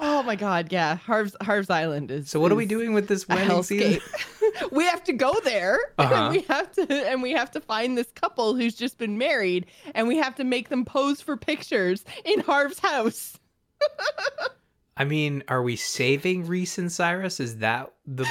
Oh 0.00 0.22
my 0.22 0.36
god, 0.36 0.72
yeah. 0.72 0.96
Harv's 0.96 1.36
Harv's 1.42 1.70
Island 1.70 2.10
is. 2.10 2.30
so 2.30 2.40
what 2.40 2.50
are 2.52 2.56
we 2.56 2.66
doing 2.66 2.92
with 2.94 3.08
this 3.08 3.26
wedding 3.28 3.62
season? 3.62 4.00
we 4.72 4.84
have 4.84 5.02
to 5.04 5.12
go 5.12 5.34
there 5.44 5.78
Uh-huh. 5.98 6.14
and 6.14 6.34
we 6.36 6.42
have 6.42 6.70
to 6.72 7.08
and 7.08 7.22
we 7.22 7.32
have 7.32 7.50
to 7.52 7.60
find 7.60 7.96
this 7.98 8.10
couple 8.12 8.54
who's 8.54 8.74
just 8.74 8.98
been 8.98 9.18
married 9.18 9.66
and 9.94 10.06
we 10.08 10.16
have 10.16 10.34
to 10.36 10.44
make 10.44 10.68
them 10.68 10.84
pose 10.84 11.20
for 11.20 11.36
pictures 11.36 12.04
in 12.24 12.40
Harv's 12.40 12.78
house. 12.78 13.38
I 14.96 15.04
mean, 15.04 15.42
are 15.48 15.62
we 15.62 15.76
saving 15.76 16.46
Reese 16.46 16.78
and 16.78 16.90
Cyrus? 16.90 17.38
Is 17.38 17.58
that 17.58 17.92
the 18.06 18.24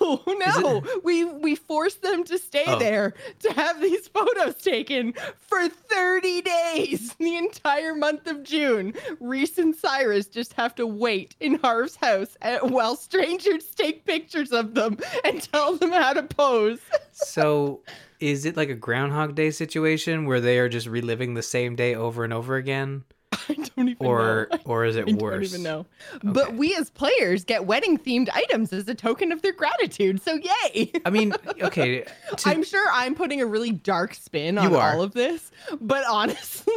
No, 0.00 0.22
no. 0.26 0.82
We 1.04 1.24
we 1.24 1.54
force 1.54 1.94
them 1.96 2.24
to 2.24 2.38
stay 2.38 2.64
Oh. 2.66 2.78
there 2.78 3.12
to 3.40 3.52
have 3.52 3.80
these 3.80 4.08
photos 4.16 4.54
taken 4.56 5.12
for 5.38 5.68
30 5.68 6.42
days. 6.42 7.14
The 7.20 7.36
entire 7.36 7.94
month 7.94 8.26
of 8.26 8.42
June. 8.42 8.94
Reese 9.20 9.58
and 9.58 9.74
Cyrus 9.76 10.26
just 10.26 10.54
have 10.54 10.74
to 10.76 10.86
wait 10.86 11.36
in 11.40 11.56
Harv's 11.56 11.96
house 11.96 12.36
at, 12.40 12.70
while 12.70 12.96
strangers 12.96 13.66
take 13.74 14.06
pictures 14.06 14.52
of 14.52 14.74
them 14.74 14.98
and 15.24 15.42
tell 15.52 15.76
them 15.76 15.92
how 15.92 16.12
to 16.14 16.22
pose. 16.22 16.80
so? 17.12 17.80
Is 18.20 18.44
it 18.44 18.56
like 18.56 18.68
a 18.68 18.74
Groundhog 18.74 19.34
Day 19.34 19.50
situation 19.50 20.26
where 20.26 20.40
they 20.40 20.58
are 20.58 20.68
just 20.68 20.86
reliving 20.86 21.34
the 21.34 21.42
same 21.42 21.74
day 21.76 21.94
over 21.94 22.22
and 22.24 22.32
over 22.32 22.56
again, 22.56 23.04
I 23.48 23.54
don't 23.76 23.88
even 23.88 24.06
or 24.06 24.48
know. 24.50 24.58
or 24.64 24.84
is 24.84 24.96
it 24.96 25.08
I 25.08 25.12
worse? 25.12 25.50
don't 25.52 25.60
even 25.60 25.62
know. 25.62 25.86
But 26.22 26.54
we 26.54 26.74
as 26.76 26.90
players 26.90 27.44
get 27.44 27.64
wedding 27.66 27.96
themed 27.98 28.28
items 28.32 28.72
as 28.72 28.88
a 28.88 28.94
token 28.94 29.30
of 29.32 29.42
their 29.42 29.52
gratitude. 29.52 30.20
So 30.22 30.38
yay. 30.74 30.90
I 31.04 31.10
mean, 31.10 31.32
okay, 31.62 32.02
to- 32.36 32.48
I'm 32.48 32.62
sure 32.64 32.86
I'm 32.92 33.14
putting 33.14 33.40
a 33.40 33.46
really 33.46 33.70
dark 33.72 34.14
spin 34.14 34.58
on 34.58 34.74
all 34.74 35.02
of 35.02 35.12
this, 35.14 35.50
but 35.80 36.04
honestly, 36.08 36.72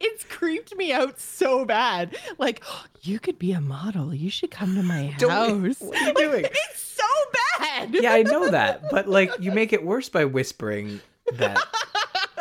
it's 0.00 0.24
creeped 0.24 0.74
me 0.76 0.92
out 0.92 1.18
so 1.20 1.64
bad. 1.64 2.16
Like, 2.38 2.62
you 3.02 3.18
could 3.18 3.38
be 3.38 3.52
a 3.52 3.60
model. 3.60 4.14
You 4.14 4.30
should 4.30 4.50
come 4.50 4.74
to 4.74 4.82
my 4.82 5.14
Don't- 5.18 5.30
house. 5.64 5.80
what 5.80 5.96
are 5.96 6.06
you 6.08 6.14
doing? 6.14 6.44
It's 6.44 6.80
so 6.80 7.04
bad. 7.60 7.94
yeah, 7.94 8.12
I 8.12 8.22
know 8.22 8.50
that, 8.50 8.90
but 8.90 9.08
like 9.08 9.30
you 9.40 9.52
make 9.52 9.72
it 9.72 9.84
worse 9.84 10.08
by 10.08 10.24
whispering 10.26 11.00
that. 11.34 11.58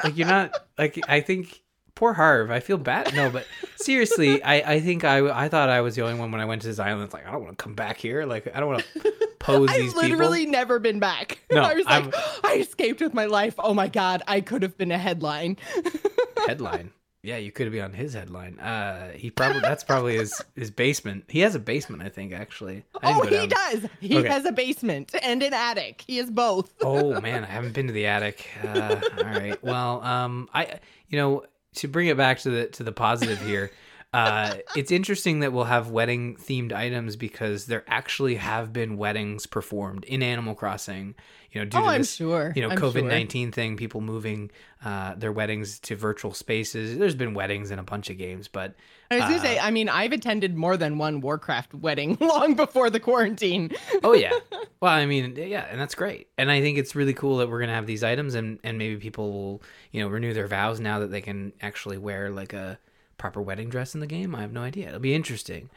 Like 0.03 0.17
you're 0.17 0.27
not 0.27 0.65
like 0.77 0.99
I 1.07 1.21
think 1.21 1.61
poor 1.97 2.13
Harv. 2.13 2.51
I 2.51 2.59
feel 2.59 2.77
bad. 2.77 3.13
No, 3.15 3.29
but 3.29 3.45
seriously, 3.75 4.41
I 4.43 4.73
I 4.75 4.79
think 4.79 5.03
I 5.03 5.17
I 5.45 5.49
thought 5.49 5.69
I 5.69 5.81
was 5.81 5.95
the 5.95 6.03
only 6.03 6.19
one 6.19 6.31
when 6.31 6.39
I 6.39 6.45
went 6.45 6.61
to 6.61 6.67
his 6.67 6.79
island. 6.79 7.03
It's 7.03 7.13
like 7.13 7.27
I 7.27 7.31
don't 7.31 7.43
want 7.43 7.57
to 7.57 7.63
come 7.63 7.73
back 7.73 7.97
here. 7.97 8.25
Like 8.25 8.47
I 8.55 8.59
don't 8.59 8.69
want 8.69 8.85
to 9.03 9.13
pose 9.39 9.69
these 9.75 9.91
I've 9.95 10.01
literally 10.03 10.45
never 10.45 10.79
been 10.79 10.99
back. 10.99 11.39
No, 11.51 11.61
I 11.63 11.73
was 11.73 11.85
like, 11.85 12.03
I'm- 12.03 12.11
I 12.43 12.57
escaped 12.59 13.01
with 13.01 13.13
my 13.13 13.25
life. 13.25 13.55
Oh 13.59 13.73
my 13.73 13.87
god, 13.87 14.21
I 14.27 14.41
could 14.41 14.61
have 14.61 14.77
been 14.77 14.91
a 14.91 14.97
headline. 14.97 15.57
Headline. 16.45 16.91
Yeah, 17.23 17.37
you 17.37 17.51
could 17.51 17.65
have 17.65 17.73
been 17.73 17.83
on 17.83 17.93
his 17.93 18.13
headline. 18.13 18.57
Uh, 18.59 19.11
he 19.11 19.31
probably 19.31 19.59
that's 19.59 19.83
probably 19.83 20.15
his 20.17 20.41
his 20.55 20.71
basement. 20.71 21.25
He 21.27 21.39
has 21.41 21.55
a 21.55 21.59
basement, 21.59 22.01
I 22.03 22.09
think. 22.09 22.31
Actually, 22.31 22.83
I 23.01 23.11
Oh, 23.19 23.21
he 23.23 23.47
does. 23.47 23.85
He 23.99 24.17
Okay. 24.19 24.27
has 24.29 24.45
a 24.45 24.51
basement 24.53 25.13
and 25.23 25.41
an 25.43 25.53
attic. 25.53 26.03
He 26.07 26.17
has 26.17 26.29
both. 26.29 26.71
Oh 26.81 27.19
man, 27.19 27.43
I 27.43 27.47
haven't 27.47 27.73
been 27.73 27.87
to 27.87 27.93
the 27.93 28.05
attic. 28.05 28.47
Uh, 28.63 29.01
all 29.17 29.23
right. 29.25 29.61
Well, 29.63 30.01
um, 30.03 30.47
I 30.53 30.79
you 31.09 31.17
know 31.17 31.43
to 31.77 31.87
bring 31.87 32.07
it 32.07 32.17
back 32.17 32.39
to 32.39 32.49
the 32.49 32.67
to 32.67 32.83
the 32.83 32.91
positive 32.91 33.41
here. 33.41 33.71
Uh, 34.17 34.55
it's 34.75 34.91
interesting 34.91 35.41
that 35.41 35.53
we'll 35.53 35.65
have 35.65 35.91
wedding 35.91 36.35
themed 36.37 36.73
items 36.73 37.15
because 37.15 37.67
there 37.67 37.83
actually 37.87 38.35
have 38.35 38.73
been 38.73 38.97
weddings 38.97 39.45
performed 39.45 40.03
in 40.05 40.23
Animal 40.23 40.55
Crossing. 40.55 41.13
You 41.51 41.61
know, 41.61 41.65
due 41.65 41.77
oh, 41.77 41.81
to 41.81 41.87
I'm 41.87 42.01
this 42.01 42.15
sure. 42.15 42.51
you 42.55 42.61
know 42.61 42.69
COVID 42.69 43.01
sure. 43.01 43.09
nineteen 43.09 43.51
thing, 43.51 43.77
people 43.77 44.01
moving 44.01 44.49
uh, 44.83 45.13
their 45.15 45.31
weddings 45.31 45.79
to 45.81 45.95
virtual 45.95 46.33
spaces. 46.33 46.97
There's 46.97 47.15
been 47.15 47.35
weddings 47.35 47.69
in 47.69 47.77
a 47.77 47.83
bunch 47.83 48.09
of 48.09 48.17
games, 48.17 48.47
but 48.47 48.73
I 49.11 49.15
was 49.15 49.23
gonna 49.25 49.37
uh, 49.37 49.41
say, 49.41 49.59
I 49.59 49.69
mean, 49.69 49.87
I've 49.87 50.13
attended 50.13 50.55
more 50.55 50.77
than 50.77 50.97
one 50.97 51.21
Warcraft 51.21 51.75
wedding 51.75 52.17
long 52.19 52.55
before 52.55 52.89
the 52.89 52.99
quarantine. 52.99 53.71
oh 54.03 54.13
yeah 54.13 54.33
well 54.79 54.93
i 54.93 55.05
mean 55.05 55.35
yeah 55.35 55.65
and 55.71 55.79
that's 55.79 55.95
great 55.95 56.27
and 56.37 56.51
i 56.51 56.61
think 56.61 56.77
it's 56.77 56.95
really 56.95 57.13
cool 57.13 57.37
that 57.37 57.49
we're 57.49 57.59
gonna 57.59 57.73
have 57.73 57.87
these 57.87 58.03
items 58.03 58.35
and 58.35 58.59
and 58.63 58.77
maybe 58.77 58.97
people 58.97 59.31
will 59.31 59.63
you 59.91 60.01
know 60.01 60.07
renew 60.07 60.33
their 60.33 60.47
vows 60.47 60.79
now 60.79 60.99
that 60.99 61.09
they 61.09 61.21
can 61.21 61.51
actually 61.61 61.97
wear 61.97 62.29
like 62.29 62.53
a 62.53 62.77
proper 63.17 63.41
wedding 63.41 63.69
dress 63.69 63.93
in 63.93 63.99
the 63.99 64.07
game? 64.07 64.35
I 64.35 64.41
have 64.41 64.53
no 64.53 64.61
idea. 64.61 64.87
It'll 64.89 64.99
be 64.99 65.13
interesting. 65.15 65.69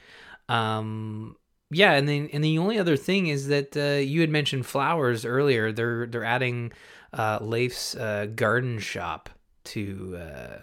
Um 0.48 1.36
yeah 1.70 1.92
and 1.92 2.08
then 2.08 2.28
and 2.32 2.42
the 2.42 2.58
only 2.58 2.78
other 2.78 2.96
thing 2.96 3.28
is 3.28 3.46
that 3.48 3.76
uh, 3.76 4.00
you 4.00 4.20
had 4.20 4.30
mentioned 4.30 4.66
flowers 4.66 5.24
earlier. 5.24 5.72
They're 5.72 6.06
they're 6.06 6.24
adding 6.24 6.72
uh 7.12 7.38
leif's 7.40 7.94
uh 7.96 8.26
garden 8.34 8.78
shop 8.78 9.30
to 9.64 10.16
uh 10.20 10.58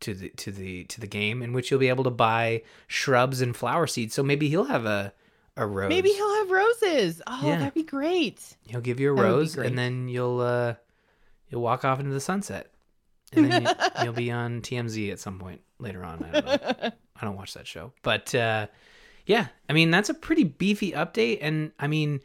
to 0.00 0.14
the 0.14 0.28
to 0.30 0.50
the 0.50 0.84
to 0.84 1.00
the 1.00 1.06
game 1.06 1.42
in 1.42 1.52
which 1.52 1.70
you'll 1.70 1.80
be 1.80 1.88
able 1.88 2.04
to 2.04 2.10
buy 2.10 2.62
shrubs 2.86 3.40
and 3.40 3.54
flower 3.56 3.86
seeds. 3.86 4.14
So 4.14 4.22
maybe 4.22 4.48
he'll 4.48 4.64
have 4.64 4.86
a 4.86 5.12
a 5.56 5.66
rose. 5.66 5.88
Maybe 5.90 6.10
he'll 6.10 6.34
have 6.36 6.50
roses. 6.50 7.20
Oh, 7.26 7.40
Yeah. 7.44 7.58
that'd 7.58 7.74
be 7.74 7.82
great. 7.82 8.56
He'll 8.66 8.80
give 8.80 8.98
you 9.00 9.12
a 9.12 9.16
That 9.16 9.22
rose, 9.22 9.56
and 9.56 9.76
then 9.76 10.08
you'll 10.08 10.40
uh, 10.40 10.74
you'll 11.50 11.60
walk 11.60 11.84
off 11.84 11.98
into 11.98 12.12
the 12.12 12.20
sunset, 12.20 12.70
and 13.32 13.50
then 13.50 13.62
you, 13.62 13.68
you'll 14.04 14.12
be 14.12 14.30
on 14.30 14.60
TMZ 14.60 15.12
at 15.12 15.20
some 15.20 15.38
point 15.38 15.60
later 15.78 16.04
on. 16.04 16.24
I 16.24 16.40
don't 16.40 16.46
know. 16.46 16.90
I 17.20 17.24
don't 17.24 17.36
watch 17.36 17.54
that 17.54 17.66
show, 17.66 17.92
but 18.02 18.34
uh, 18.34 18.66
yeah, 19.26 19.48
I 19.68 19.72
mean 19.72 19.90
that's 19.90 20.08
a 20.08 20.14
pretty 20.14 20.44
beefy 20.44 20.92
update, 20.92 21.38
and 21.40 21.72
I 21.78 21.86
mean. 21.86 22.20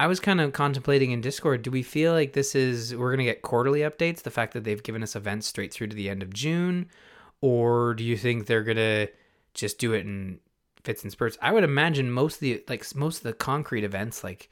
I 0.00 0.06
was 0.06 0.20
kind 0.20 0.40
of 0.40 0.52
contemplating 0.52 1.10
in 1.10 1.20
Discord. 1.20 1.62
Do 1.62 1.72
we 1.72 1.82
feel 1.82 2.12
like 2.12 2.32
this 2.32 2.54
is 2.54 2.94
we're 2.94 3.10
gonna 3.10 3.24
get 3.24 3.42
quarterly 3.42 3.80
updates? 3.80 4.22
The 4.22 4.30
fact 4.30 4.52
that 4.52 4.62
they've 4.62 4.80
given 4.80 5.02
us 5.02 5.16
events 5.16 5.48
straight 5.48 5.74
through 5.74 5.88
to 5.88 5.96
the 5.96 6.08
end 6.08 6.22
of 6.22 6.32
June, 6.32 6.86
or 7.40 7.94
do 7.94 8.04
you 8.04 8.16
think 8.16 8.46
they're 8.46 8.62
gonna 8.62 9.08
just 9.54 9.80
do 9.80 9.94
it 9.94 10.06
in 10.06 10.38
fits 10.84 11.02
and 11.02 11.10
spurts? 11.10 11.36
I 11.42 11.50
would 11.50 11.64
imagine 11.64 12.12
most 12.12 12.34
of 12.34 12.40
the 12.42 12.62
like 12.68 12.94
most 12.94 13.16
of 13.16 13.22
the 13.24 13.32
concrete 13.32 13.82
events, 13.82 14.22
like 14.22 14.50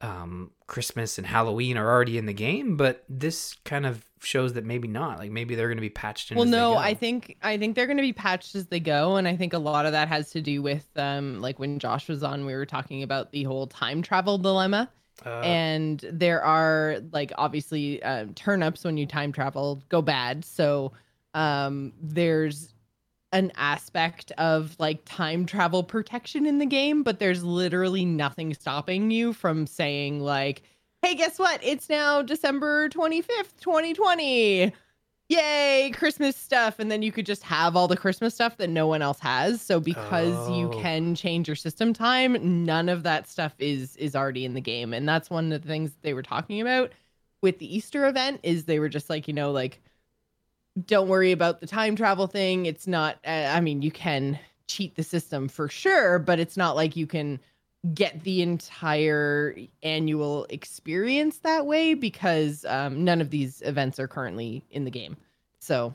um, 0.00 0.50
Christmas 0.66 1.18
and 1.18 1.26
Halloween 1.26 1.78
are 1.78 1.90
already 1.90 2.18
in 2.18 2.26
the 2.26 2.32
game, 2.34 2.76
but 2.76 3.04
this 3.08 3.54
kind 3.64 3.86
of 3.86 4.04
shows 4.24 4.54
that 4.54 4.64
maybe 4.64 4.88
not. 4.88 5.18
Like 5.18 5.30
maybe 5.30 5.54
they're 5.54 5.68
going 5.68 5.78
to 5.78 5.82
be 5.82 5.90
patched 5.90 6.30
in. 6.30 6.36
well, 6.36 6.44
as 6.44 6.50
they 6.50 6.56
no. 6.56 6.76
I 6.76 6.94
think 6.94 7.36
I 7.42 7.58
think 7.58 7.74
they're 7.74 7.86
going 7.86 7.98
to 7.98 8.02
be 8.02 8.12
patched 8.12 8.54
as 8.54 8.66
they 8.66 8.80
go, 8.80 9.16
and 9.16 9.28
I 9.28 9.36
think 9.36 9.52
a 9.52 9.58
lot 9.58 9.86
of 9.86 9.92
that 9.92 10.08
has 10.08 10.30
to 10.30 10.40
do 10.40 10.62
with 10.62 10.88
um, 10.96 11.40
like 11.40 11.58
when 11.58 11.78
Josh 11.78 12.08
was 12.08 12.22
on, 12.22 12.46
we 12.46 12.54
were 12.54 12.66
talking 12.66 13.02
about 13.02 13.32
the 13.32 13.44
whole 13.44 13.66
time 13.66 14.02
travel 14.02 14.38
dilemma. 14.38 14.90
Uh, 15.24 15.40
and 15.40 16.04
there 16.12 16.42
are 16.42 16.98
like 17.12 17.32
obviously 17.38 18.02
um, 18.02 18.34
turnips 18.34 18.84
when 18.84 18.96
you 18.96 19.06
time 19.06 19.30
travel 19.30 19.80
go 19.88 20.02
bad 20.02 20.44
so 20.44 20.92
um 21.34 21.92
there's 22.02 22.74
an 23.32 23.52
aspect 23.56 24.32
of 24.38 24.74
like 24.80 25.00
time 25.04 25.46
travel 25.46 25.84
protection 25.84 26.46
in 26.46 26.58
the 26.58 26.66
game 26.66 27.04
but 27.04 27.20
there's 27.20 27.44
literally 27.44 28.04
nothing 28.04 28.52
stopping 28.54 29.10
you 29.10 29.32
from 29.32 29.66
saying 29.68 30.18
like 30.20 30.62
hey 31.04 31.14
guess 31.14 31.38
what? 31.38 31.60
It's 31.62 31.90
now 31.90 32.22
december 32.22 32.88
25th 32.88 33.56
2020 33.60 34.72
yay 35.28 35.90
christmas 35.94 36.34
stuff. 36.36 36.78
And 36.78 36.90
then 36.90 37.02
you 37.02 37.12
could 37.12 37.26
just 37.26 37.42
have 37.42 37.76
all 37.76 37.88
the 37.88 37.96
christmas 37.96 38.34
stuff 38.34 38.56
that 38.56 38.70
no 38.70 38.86
one 38.86 39.02
else 39.02 39.18
has. 39.20 39.60
So 39.60 39.80
because 39.80 40.48
you 40.48 40.66
Oh. 40.66 40.70
can 40.70 41.14
change 41.14 41.46
your 41.46 41.56
system 41.56 41.92
time 41.92 42.64
none 42.64 42.88
of 42.88 43.02
that 43.02 43.28
stuff 43.28 43.54
is 43.58 43.96
is 43.96 44.16
already 44.16 44.46
in 44.46 44.54
the 44.54 44.60
game. 44.62 44.94
And 44.94 45.06
that's 45.06 45.28
one 45.28 45.52
of 45.52 45.60
the 45.62 45.68
things 45.68 45.92
they 46.00 46.14
were 46.14 46.22
talking 46.22 46.60
about 46.62 46.92
with 47.42 47.58
the 47.58 47.76
easter 47.76 48.06
event 48.06 48.40
is 48.42 48.64
they 48.64 48.78
were 48.78 48.88
just 48.88 49.10
like 49.10 49.28
you 49.28 49.34
know 49.34 49.52
like 49.52 49.82
don't 50.86 51.08
worry 51.08 51.32
about 51.32 51.60
the 51.60 51.66
time 51.66 51.96
travel 51.96 52.26
thing. 52.26 52.66
It's 52.66 52.86
not 52.86 53.18
uh, 53.26 53.50
i 53.52 53.60
mean 53.60 53.82
you 53.82 53.90
can 53.90 54.38
cheat 54.66 54.94
the 54.96 55.02
system 55.02 55.48
for 55.48 55.68
sure 55.68 56.18
but 56.18 56.40
it's 56.40 56.56
not 56.56 56.74
like 56.74 56.96
you 56.96 57.06
can 57.06 57.38
get 57.92 58.24
the 58.24 58.40
entire 58.40 59.56
annual 59.82 60.46
experience 60.48 61.38
that 61.40 61.66
way 61.66 61.94
because 61.94 62.64
um, 62.66 63.04
none 63.04 63.20
of 63.20 63.30
these 63.30 63.60
events 63.62 63.98
are 63.98 64.08
currently 64.08 64.64
in 64.70 64.84
the 64.84 64.90
game. 64.90 65.16
So 65.58 65.94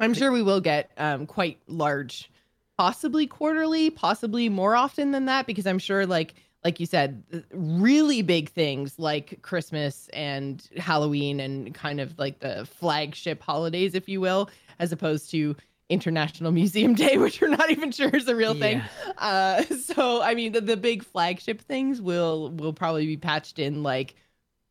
I'm 0.00 0.14
sure 0.14 0.32
we 0.32 0.42
will 0.42 0.60
get 0.60 0.90
um, 0.96 1.26
quite 1.26 1.58
large, 1.66 2.30
possibly 2.78 3.26
quarterly, 3.26 3.90
possibly 3.90 4.48
more 4.48 4.74
often 4.74 5.10
than 5.10 5.26
that, 5.26 5.46
because 5.46 5.66
I'm 5.66 5.78
sure, 5.78 6.06
like 6.06 6.34
like 6.64 6.78
you 6.78 6.86
said, 6.86 7.22
really 7.52 8.22
big 8.22 8.48
things 8.48 8.98
like 8.98 9.42
Christmas 9.42 10.08
and 10.12 10.66
Halloween 10.76 11.40
and 11.40 11.74
kind 11.74 12.00
of 12.00 12.16
like 12.18 12.38
the 12.38 12.66
flagship 12.78 13.42
holidays, 13.42 13.96
if 13.96 14.08
you 14.08 14.20
will, 14.20 14.48
as 14.78 14.92
opposed 14.92 15.30
to 15.32 15.56
International 15.88 16.52
Museum 16.52 16.94
Day, 16.96 17.16
which 17.18 17.40
we're 17.40 17.48
not 17.48 17.70
even 17.70 17.92
sure 17.92 18.10
is 18.10 18.28
a 18.28 18.36
real 18.36 18.54
thing. 18.54 18.78
Yeah. 18.78 19.12
Uh, 19.18 19.62
so 19.76 20.22
I 20.22 20.34
mean, 20.34 20.52
the, 20.52 20.60
the 20.60 20.76
big 20.76 21.04
flagship 21.04 21.60
things 21.60 22.00
will 22.00 22.50
will 22.50 22.72
probably 22.72 23.06
be 23.06 23.16
patched 23.16 23.58
in 23.58 23.82
like 23.82 24.14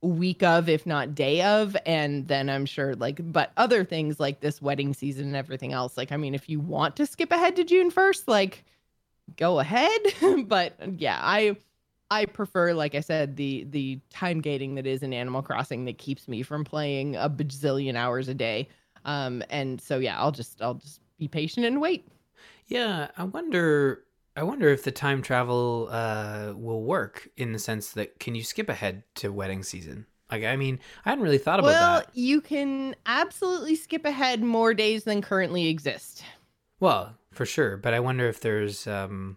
week 0.01 0.41
of, 0.41 0.67
if 0.67 0.85
not 0.85 1.13
day 1.13 1.41
of, 1.41 1.77
and 1.85 2.27
then 2.27 2.49
I'm 2.49 2.65
sure 2.65 2.95
like, 2.95 3.19
but 3.31 3.51
other 3.57 3.83
things 3.83 4.19
like 4.19 4.39
this 4.39 4.61
wedding 4.61 4.93
season 4.93 5.27
and 5.27 5.35
everything 5.35 5.73
else. 5.73 5.95
Like, 5.95 6.11
I 6.11 6.17
mean, 6.17 6.33
if 6.33 6.49
you 6.49 6.59
want 6.59 6.95
to 6.95 7.05
skip 7.05 7.31
ahead 7.31 7.55
to 7.57 7.63
June 7.63 7.91
first, 7.91 8.27
like, 8.27 8.63
go 9.37 9.59
ahead. 9.59 10.01
but 10.47 10.75
yeah, 10.97 11.19
I 11.21 11.55
I 12.09 12.25
prefer, 12.25 12.73
like 12.73 12.95
I 12.95 12.99
said, 12.99 13.35
the 13.37 13.65
the 13.69 13.99
time 14.09 14.41
gating 14.41 14.75
that 14.75 14.87
is 14.87 15.03
in 15.03 15.13
Animal 15.13 15.41
Crossing 15.41 15.85
that 15.85 15.97
keeps 15.97 16.27
me 16.27 16.43
from 16.43 16.63
playing 16.63 17.15
a 17.15 17.29
bazillion 17.29 17.95
hours 17.95 18.27
a 18.27 18.33
day. 18.33 18.67
Um, 19.05 19.43
and 19.49 19.79
so 19.79 19.99
yeah, 19.99 20.19
I'll 20.19 20.31
just 20.31 20.61
I'll 20.61 20.75
just 20.75 21.01
be 21.17 21.27
patient 21.27 21.65
and 21.65 21.81
wait. 21.81 22.07
Yeah, 22.67 23.09
I 23.17 23.23
wonder. 23.23 24.03
I 24.35 24.43
wonder 24.43 24.69
if 24.69 24.83
the 24.83 24.91
time 24.91 25.21
travel 25.21 25.89
uh, 25.91 26.53
will 26.55 26.83
work 26.83 27.27
in 27.35 27.51
the 27.51 27.59
sense 27.59 27.91
that 27.91 28.19
can 28.19 28.33
you 28.33 28.43
skip 28.43 28.69
ahead 28.69 29.03
to 29.15 29.31
wedding 29.33 29.61
season? 29.61 30.05
Like, 30.31 30.45
I 30.45 30.55
mean, 30.55 30.79
I 31.05 31.09
hadn't 31.09 31.23
really 31.23 31.37
thought 31.37 31.59
about 31.59 31.67
well, 31.67 31.95
that. 31.95 32.05
Well, 32.05 32.11
you 32.13 32.39
can 32.39 32.95
absolutely 33.05 33.75
skip 33.75 34.05
ahead 34.05 34.41
more 34.41 34.73
days 34.73 35.03
than 35.03 35.21
currently 35.21 35.67
exist. 35.67 36.23
Well, 36.79 37.17
for 37.33 37.45
sure, 37.45 37.75
but 37.75 37.93
I 37.93 37.99
wonder 37.99 38.29
if 38.29 38.39
there's, 38.39 38.87
um, 38.87 39.35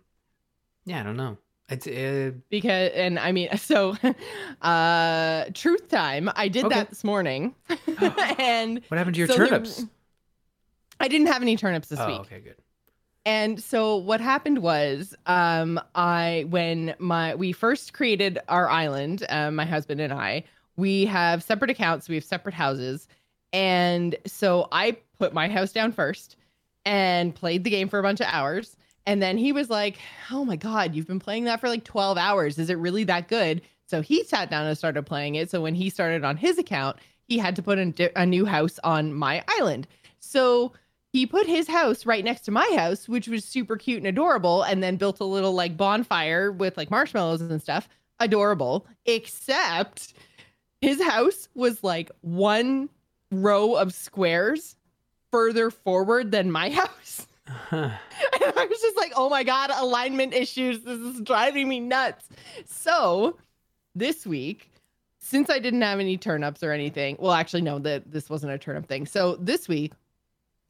yeah, 0.84 1.00
I 1.00 1.02
don't 1.02 1.16
know. 1.16 1.38
It's 1.68 1.86
uh, 1.86 2.32
Because 2.50 2.92
and 2.94 3.18
I 3.18 3.32
mean 3.32 3.48
so 3.56 3.96
uh 4.62 5.44
truth 5.54 5.88
time. 5.88 6.30
I 6.36 6.48
did 6.48 6.64
Okay. 6.66 6.74
that 6.74 6.90
this 6.90 7.04
morning. 7.04 7.54
and 8.38 8.80
what 8.88 8.98
happened 8.98 9.14
to 9.14 9.18
your 9.18 9.28
So 9.28 9.36
there- 9.36 9.46
turnips? 9.48 9.84
I 11.00 11.08
didn't 11.08 11.26
have 11.26 11.42
any 11.42 11.56
turnips 11.56 11.88
this 11.88 11.98
oh, 12.00 12.06
week. 12.06 12.20
okay, 12.20 12.40
good. 12.40 12.56
And 13.26 13.60
so 13.62 13.96
what 13.96 14.20
happened 14.20 14.58
was 14.58 15.14
um 15.26 15.80
I 15.94 16.44
when 16.50 16.94
my 16.98 17.34
we 17.34 17.52
first 17.52 17.92
created 17.94 18.38
our 18.48 18.68
island, 18.68 19.24
uh, 19.28 19.50
my 19.50 19.64
husband 19.64 20.00
and 20.00 20.12
I, 20.12 20.44
we 20.76 21.06
have 21.06 21.42
separate 21.42 21.70
accounts, 21.70 22.08
we 22.08 22.14
have 22.16 22.24
separate 22.24 22.54
houses. 22.54 23.08
And 23.52 24.16
so 24.26 24.68
I 24.72 24.98
put 25.18 25.32
my 25.32 25.48
house 25.48 25.72
down 25.72 25.92
first 25.92 26.36
and 26.84 27.34
played 27.34 27.64
the 27.64 27.70
game 27.70 27.88
for 27.88 27.98
a 27.98 28.02
bunch 28.02 28.20
of 28.20 28.26
hours. 28.30 28.76
And 29.06 29.22
then 29.22 29.36
he 29.36 29.52
was 29.52 29.68
like, 29.70 29.98
"Oh 30.30 30.44
my 30.44 30.56
god, 30.56 30.94
you've 30.94 31.06
been 31.06 31.20
playing 31.20 31.44
that 31.44 31.60
for 31.60 31.68
like 31.68 31.84
12 31.84 32.16
hours. 32.16 32.58
Is 32.58 32.70
it 32.70 32.78
really 32.78 33.04
that 33.04 33.28
good?" 33.28 33.62
So 33.86 34.00
he 34.00 34.24
sat 34.24 34.50
down 34.50 34.66
and 34.66 34.76
started 34.76 35.04
playing 35.04 35.34
it. 35.34 35.50
So 35.50 35.60
when 35.62 35.74
he 35.74 35.90
started 35.90 36.24
on 36.24 36.36
his 36.36 36.58
account, 36.58 36.96
he 37.28 37.38
had 37.38 37.56
to 37.56 37.62
put 37.62 37.78
a, 37.78 38.20
a 38.20 38.26
new 38.26 38.44
house 38.46 38.78
on 38.82 39.12
my 39.14 39.44
island. 39.48 39.86
So 40.20 40.72
he 41.12 41.26
put 41.26 41.46
his 41.46 41.68
house 41.68 42.06
right 42.06 42.24
next 42.24 42.40
to 42.42 42.50
my 42.50 42.68
house, 42.76 43.08
which 43.08 43.28
was 43.28 43.44
super 43.44 43.76
cute 43.76 43.98
and 43.98 44.06
adorable, 44.06 44.62
and 44.62 44.82
then 44.82 44.96
built 44.96 45.20
a 45.20 45.24
little 45.24 45.52
like 45.52 45.76
bonfire 45.76 46.50
with 46.50 46.76
like 46.76 46.90
marshmallows 46.90 47.40
and 47.40 47.62
stuff. 47.62 47.88
Adorable, 48.20 48.86
except 49.06 50.14
his 50.80 51.02
house 51.02 51.48
was 51.54 51.84
like 51.84 52.10
one 52.22 52.88
row 53.30 53.74
of 53.74 53.92
squares 53.92 54.76
further 55.30 55.70
forward 55.70 56.30
than 56.30 56.50
my 56.50 56.70
house. 56.70 57.26
I 57.70 58.66
was 58.68 58.80
just 58.80 58.96
like, 58.96 59.12
oh 59.16 59.28
my 59.28 59.44
God, 59.44 59.70
alignment 59.74 60.34
issues. 60.34 60.80
This 60.80 60.98
is 60.98 61.20
driving 61.20 61.68
me 61.68 61.80
nuts. 61.80 62.28
So 62.66 63.36
this 63.94 64.26
week, 64.26 64.70
since 65.18 65.50
I 65.50 65.58
didn't 65.58 65.82
have 65.82 66.00
any 66.00 66.16
turnips 66.16 66.62
or 66.62 66.72
anything, 66.72 67.16
well, 67.18 67.32
actually, 67.32 67.62
no, 67.62 67.78
that 67.80 68.10
this 68.10 68.30
wasn't 68.30 68.52
a 68.52 68.58
turnip 68.58 68.86
thing. 68.86 69.06
So 69.06 69.36
this 69.36 69.68
week, 69.68 69.92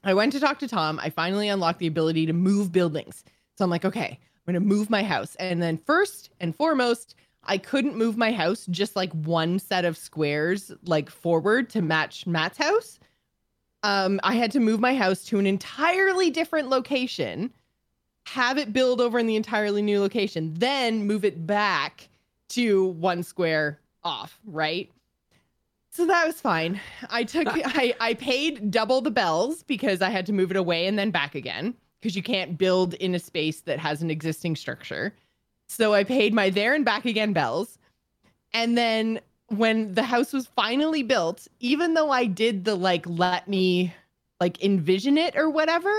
I 0.05 0.15
went 0.15 0.33
to 0.33 0.41
talk 0.41 0.59
to 0.61 0.69
Tom. 0.69 1.01
I 1.03 1.11
finally 1.11 1.49
unlocked 1.49 1.79
the 1.79 1.87
ability 1.87 2.27
to 2.27 2.33
move 2.33 2.73
buildings. 2.73 3.25
So 3.57 3.65
I'm 3.65 3.71
like, 3.71 3.85
okay, 3.85 4.19
I'm 4.21 4.53
going 4.53 4.63
to 4.63 4.69
move 4.69 4.91
my 4.91 5.03
house. 5.03 5.35
And 5.37 5.63
then, 5.63 5.79
first 5.79 6.31
and 6.41 6.55
foremost, 6.55 7.15
I 7.45 7.59
couldn't 7.59 7.97
move 7.97 8.17
my 8.17 8.33
house 8.33 8.67
just 8.67 8.97
like 8.97 9.13
one 9.13 9.59
set 9.59 9.85
of 9.85 9.97
squares 9.97 10.73
like 10.85 11.11
forward 11.11 11.71
to 11.71 11.83
match 11.83 12.27
Matt's 12.27 12.59
house. 12.59 12.99
Um, 13.85 14.19
I 14.23 14.35
had 14.35 14.51
to 14.53 14.61
move 14.61 14.81
my 14.81 14.95
house 14.95 15.25
to 15.27 15.39
an 15.39 15.47
entirely 15.47 16.31
different 16.31 16.71
location, 16.71 17.53
have 18.27 18.57
it 18.57 18.73
build 18.73 18.99
over 18.99 19.19
in 19.19 19.27
the 19.27 19.37
entirely 19.37 19.83
new 19.83 20.01
location, 20.01 20.55
then 20.55 21.07
move 21.07 21.23
it 21.23 21.47
back 21.47 22.09
to 22.49 22.87
one 22.87 23.23
square 23.23 23.79
off, 24.03 24.41
right? 24.47 24.91
So 25.91 26.07
that 26.07 26.27
was 26.27 26.41
fine. 26.41 26.81
I 27.11 27.25
took 27.25 27.47
I 27.51 27.95
I 28.01 28.15
paid 28.15 28.71
double 28.71 29.03
the 29.03 29.11
bells 29.11 29.63
because 29.63 30.01
I 30.01 30.09
had 30.09 30.25
to 30.27 30.33
move 30.33 30.51
it 30.51 30.57
away 30.57 30.87
and 30.87 30.99
then 30.99 31.11
back 31.11 31.35
again 31.35 31.75
because 32.01 32.17
you 32.17 32.23
can't 32.23 32.57
build 32.57 32.95
in 32.95 33.15
a 33.15 33.19
space 33.19 33.61
that 33.61 33.79
has 33.79 34.01
an 34.01 34.11
existing 34.11 34.57
structure. 34.57 35.15
So 35.69 35.93
I 35.93 36.05
paid 36.05 36.33
my 36.33 36.49
there 36.49 36.73
and 36.73 36.87
back 36.87 37.05
again 37.05 37.35
bells. 37.35 37.79
And 38.55 38.79
then 38.79 39.21
when 39.49 39.95
the 39.95 40.03
house 40.03 40.33
was 40.33 40.47
finally 40.47 41.03
built, 41.03 41.47
even 41.61 41.95
though 41.95 42.11
I 42.11 42.27
did 42.27 42.65
the 42.65 42.75
like 42.75 43.07
let 43.07 43.49
me 43.49 43.95
like 44.41 44.63
envision 44.63 45.19
it 45.19 45.37
or 45.37 45.51
whatever, 45.51 45.93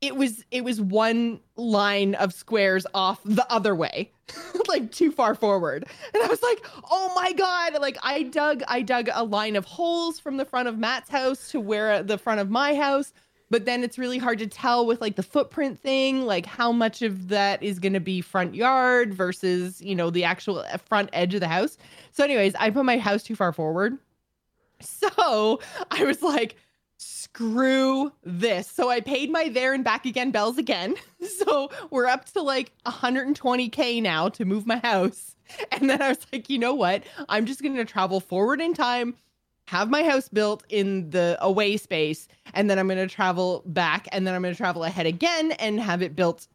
it 0.00 0.16
was 0.16 0.44
it 0.50 0.62
was 0.64 0.80
one 0.80 1.40
line 1.56 2.14
of 2.14 2.32
squares 2.32 2.86
off 2.94 3.20
the 3.24 3.50
other 3.50 3.74
way 3.74 4.10
like 4.68 4.92
too 4.92 5.10
far 5.10 5.34
forward. 5.34 5.86
And 6.14 6.22
i 6.22 6.26
was 6.26 6.42
like 6.42 6.64
oh 6.90 7.12
my 7.14 7.32
god. 7.32 7.80
Like 7.80 7.98
i 8.02 8.22
dug 8.22 8.62
i 8.68 8.82
dug 8.82 9.08
a 9.12 9.24
line 9.24 9.56
of 9.56 9.64
holes 9.64 10.20
from 10.20 10.36
the 10.36 10.44
front 10.44 10.68
of 10.68 10.78
matt's 10.78 11.10
house 11.10 11.50
to 11.50 11.60
where 11.60 11.92
uh, 11.92 12.02
the 12.02 12.18
front 12.18 12.40
of 12.40 12.50
my 12.50 12.74
house 12.74 13.12
but 13.50 13.64
then 13.64 13.84
it's 13.84 13.98
really 13.98 14.18
hard 14.18 14.38
to 14.38 14.46
tell 14.46 14.86
with 14.86 15.00
like 15.00 15.16
the 15.16 15.22
footprint 15.22 15.78
thing 15.78 16.22
like 16.26 16.46
how 16.46 16.72
much 16.72 17.02
of 17.02 17.28
that 17.28 17.62
is 17.62 17.78
going 17.78 17.92
to 17.92 18.00
be 18.00 18.20
front 18.20 18.54
yard 18.54 19.14
versus 19.14 19.80
you 19.80 19.94
know 19.94 20.10
the 20.10 20.24
actual 20.24 20.58
uh, 20.58 20.76
front 20.76 21.10
edge 21.12 21.34
of 21.34 21.40
the 21.40 21.48
house 21.48 21.78
so 22.12 22.24
anyways 22.24 22.54
i 22.56 22.70
put 22.70 22.84
my 22.84 22.98
house 22.98 23.22
too 23.22 23.36
far 23.36 23.52
forward 23.52 23.96
so 24.80 25.60
i 25.90 26.04
was 26.04 26.22
like 26.22 26.56
screw 26.98 28.10
this. 28.24 28.66
So 28.66 28.88
I 28.88 29.00
paid 29.00 29.30
my 29.30 29.50
there 29.50 29.74
and 29.74 29.84
back 29.84 30.06
again 30.06 30.30
bells 30.30 30.58
again. 30.58 30.96
So 31.46 31.70
we're 31.90 32.06
up 32.06 32.24
to 32.32 32.42
like 32.42 32.72
120K 32.86 34.00
now 34.00 34.28
to 34.30 34.44
move 34.44 34.66
my 34.66 34.78
house. 34.78 35.34
And 35.72 35.88
then 35.90 36.00
I 36.00 36.08
was 36.10 36.26
like, 36.32 36.48
you 36.48 36.58
know 36.58 36.74
what? 36.74 37.04
I'm 37.28 37.46
just 37.46 37.62
going 37.62 37.76
to 37.76 37.84
travel 37.84 38.20
forward 38.20 38.60
in 38.60 38.74
time, 38.74 39.14
have 39.66 39.90
my 39.90 40.04
house 40.04 40.28
built 40.28 40.64
in 40.68 41.10
the 41.10 41.36
away 41.40 41.76
space, 41.76 42.28
and 42.54 42.70
then 42.70 42.78
I'm 42.78 42.86
going 42.86 42.98
to 42.98 43.12
travel 43.12 43.62
back 43.66 44.08
and 44.12 44.26
then 44.26 44.34
I'm 44.34 44.42
going 44.42 44.54
to 44.54 44.58
travel 44.58 44.84
ahead 44.84 45.06
again 45.06 45.52
and 45.52 45.80
have 45.80 46.02
it 46.02 46.14
built 46.14 46.46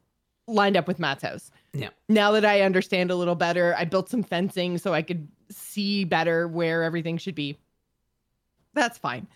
lined 0.47 0.77
up 0.77 0.87
with 0.87 0.99
Matt's 0.99 1.23
house. 1.23 1.51
Yeah. 1.73 1.89
Now 2.09 2.31
that 2.31 2.45
I 2.45 2.61
understand 2.61 3.11
a 3.11 3.15
little 3.15 3.35
better, 3.35 3.75
I 3.77 3.85
built 3.85 4.09
some 4.09 4.23
fencing 4.23 4.77
so 4.77 4.93
I 4.93 5.01
could 5.01 5.27
see 5.49 6.03
better 6.03 6.47
where 6.47 6.83
everything 6.83 7.17
should 7.17 7.35
be. 7.35 7.57
That's 8.73 8.97
fine. 8.97 9.27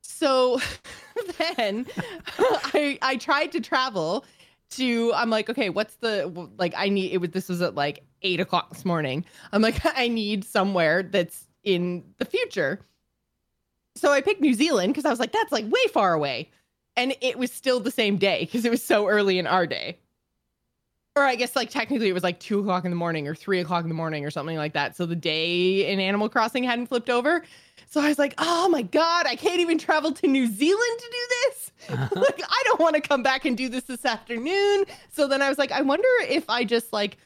So 0.00 0.60
then 1.56 1.86
I 2.38 2.98
I 3.02 3.16
tried 3.16 3.52
to 3.52 3.60
travel 3.60 4.24
to 4.70 5.12
I'm 5.14 5.30
like, 5.30 5.48
okay, 5.50 5.70
what's 5.70 5.96
the 5.96 6.48
like 6.58 6.74
I 6.76 6.88
need 6.88 7.12
it 7.12 7.18
was 7.18 7.30
this 7.30 7.48
was 7.48 7.62
at 7.62 7.74
like 7.74 8.04
eight 8.22 8.40
o'clock 8.40 8.70
this 8.72 8.84
morning. 8.84 9.24
I'm 9.52 9.62
like, 9.62 9.80
I 9.84 10.08
need 10.08 10.44
somewhere 10.44 11.02
that's 11.02 11.48
in 11.62 12.04
the 12.18 12.24
future. 12.24 12.80
So 13.96 14.12
I 14.12 14.20
picked 14.20 14.40
New 14.40 14.54
Zealand 14.54 14.92
because 14.92 15.04
I 15.04 15.10
was 15.10 15.20
like, 15.20 15.32
that's 15.32 15.52
like 15.52 15.64
way 15.70 15.86
far 15.92 16.14
away. 16.14 16.50
And 16.96 17.14
it 17.20 17.38
was 17.38 17.50
still 17.52 17.80
the 17.80 17.90
same 17.90 18.16
day 18.18 18.40
because 18.40 18.64
it 18.64 18.70
was 18.70 18.82
so 18.84 19.06
early 19.08 19.38
in 19.38 19.46
our 19.46 19.66
day. 19.66 19.98
or 21.16 21.22
I 21.22 21.36
guess 21.36 21.54
like 21.54 21.70
technically 21.70 22.08
it 22.08 22.12
was 22.12 22.24
like 22.24 22.40
two 22.40 22.58
o'clock 22.58 22.84
in 22.84 22.90
the 22.90 22.96
morning 22.96 23.28
or 23.28 23.34
three 23.36 23.60
o'clock 23.60 23.82
in 23.84 23.88
the 23.88 23.94
morning 23.94 24.24
or 24.24 24.30
something 24.30 24.56
like 24.56 24.72
that. 24.72 24.96
So 24.96 25.06
the 25.06 25.14
day 25.16 25.90
in 25.90 26.00
Animal 26.00 26.28
Crossing 26.28 26.64
hadn't 26.64 26.86
flipped 26.88 27.08
over. 27.08 27.44
So 27.88 28.00
I 28.00 28.08
was 28.08 28.18
like, 28.18 28.34
oh 28.38 28.68
my 28.68 28.82
God, 28.82 29.26
I 29.26 29.36
can't 29.36 29.60
even 29.60 29.78
travel 29.78 30.10
to 30.10 30.26
New 30.26 30.48
Zealand 30.48 30.98
to 30.98 31.10
do 31.10 31.26
this. 31.28 31.72
Uh-huh. 31.90 32.08
like, 32.20 32.40
I 32.42 32.62
don't 32.66 32.80
want 32.80 32.96
to 32.96 33.00
come 33.00 33.22
back 33.22 33.44
and 33.44 33.56
do 33.56 33.68
this 33.68 33.84
this 33.84 34.04
afternoon. 34.04 34.84
So 35.12 35.28
then 35.28 35.40
I 35.40 35.48
was 35.48 35.58
like, 35.58 35.70
I 35.70 35.82
wonder 35.82 36.08
if 36.28 36.50
I 36.50 36.64
just 36.64 36.92
like 36.92 37.16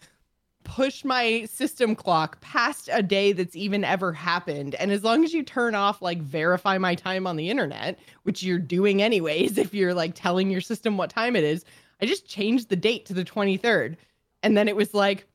push 0.69 1.03
my 1.03 1.47
system 1.47 1.97
clock 1.97 2.41
past 2.43 2.91
a 2.93 3.03
day 3.03 3.33
that's 3.33 3.57
even 3.57 3.85
ever 3.85 4.13
happened. 4.13 4.75
And 4.75 4.93
as 4.93 5.03
long 5.03 5.25
as 5.25 5.33
you 5.33 5.43
turn 5.43 5.75
off 5.75 6.03
like 6.03 6.21
verify 6.21 6.77
my 6.77 6.95
time 6.95 7.27
on 7.27 7.37
the 7.37 7.49
internet, 7.49 7.99
which 8.25 8.43
you're 8.43 8.59
doing 8.59 9.03
anyways, 9.03 9.59
if 9.59 9.73
you're 9.75 9.95
like 9.95 10.13
telling 10.15 10.51
your 10.51 10.61
system 10.61 10.97
what 10.97 11.11
time 11.11 11.35
it 11.35 11.43
is, 11.43 11.65
I 12.01 12.07
just 12.07 12.29
changed 12.29 12.69
the 12.69 12.77
date 12.77 13.07
to 13.07 13.15
the 13.15 13.25
23rd. 13.25 13.97
And 14.43 14.57
then 14.57 14.69
it 14.69 14.77
was 14.77 14.95
like, 14.95 15.27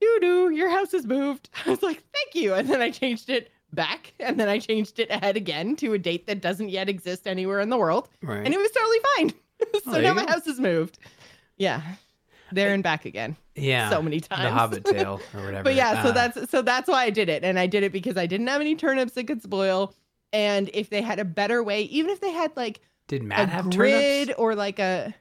doo 0.00 0.18
doo, 0.20 0.50
your 0.50 0.68
house 0.68 0.92
has 0.92 1.06
moved. 1.06 1.48
I 1.66 1.70
was 1.70 1.82
like, 1.82 2.04
thank 2.12 2.34
you. 2.34 2.54
And 2.54 2.68
then 2.68 2.82
I 2.82 2.90
changed 2.90 3.30
it 3.30 3.50
back. 3.72 4.12
And 4.20 4.38
then 4.38 4.48
I 4.48 4.58
changed 4.58 4.98
it 4.98 5.10
ahead 5.10 5.36
again 5.36 5.74
to 5.76 5.94
a 5.94 5.98
date 5.98 6.26
that 6.26 6.42
doesn't 6.42 6.68
yet 6.68 6.90
exist 6.90 7.26
anywhere 7.26 7.60
in 7.60 7.70
the 7.70 7.78
world. 7.78 8.10
Right. 8.22 8.44
And 8.44 8.52
it 8.54 8.58
was 8.58 8.70
totally 8.70 8.98
fine. 9.16 9.32
so 9.84 9.90
there 9.92 10.02
now 10.02 10.14
my 10.14 10.26
go. 10.26 10.32
house 10.32 10.44
has 10.44 10.60
moved. 10.60 10.98
Yeah. 11.56 11.80
There 12.52 12.72
and 12.74 12.82
back 12.82 13.04
again. 13.04 13.36
yeah. 13.56 13.90
so 13.90 14.00
many 14.02 14.20
times. 14.20 14.42
The 14.42 14.50
Hobbit 14.50 14.84
tale 14.84 15.20
or 15.34 15.40
whatever. 15.44 15.64
But 15.64 15.74
yeah, 15.74 16.02
so 16.02 16.08
Uh, 16.10 16.12
that's 16.12 16.50
so 16.50 16.62
that's 16.62 16.88
why 16.88 17.04
I 17.04 17.10
did 17.10 17.28
it. 17.28 17.42
And 17.44 17.58
I 17.58 17.66
did 17.66 17.82
it 17.82 17.92
because 17.92 18.16
I 18.16 18.26
didn't 18.26 18.46
have 18.48 18.60
any 18.60 18.74
turnips 18.76 19.12
that 19.14 19.24
could 19.26 19.42
spoil. 19.42 19.94
And 20.32 20.70
if 20.74 20.90
they 20.90 21.00
had 21.02 21.18
a 21.20 21.24
better 21.24 21.62
way, 21.62 21.82
even 21.82 22.10
if 22.10 22.20
they 22.20 22.30
had 22.32 22.52
like 22.56 22.80
Did 23.08 23.22
Matt 23.22 23.48
have 23.48 23.70
grid 23.70 24.28
turnips? 24.28 24.38
or 24.38 24.54
like 24.54 24.78
a 24.78 25.14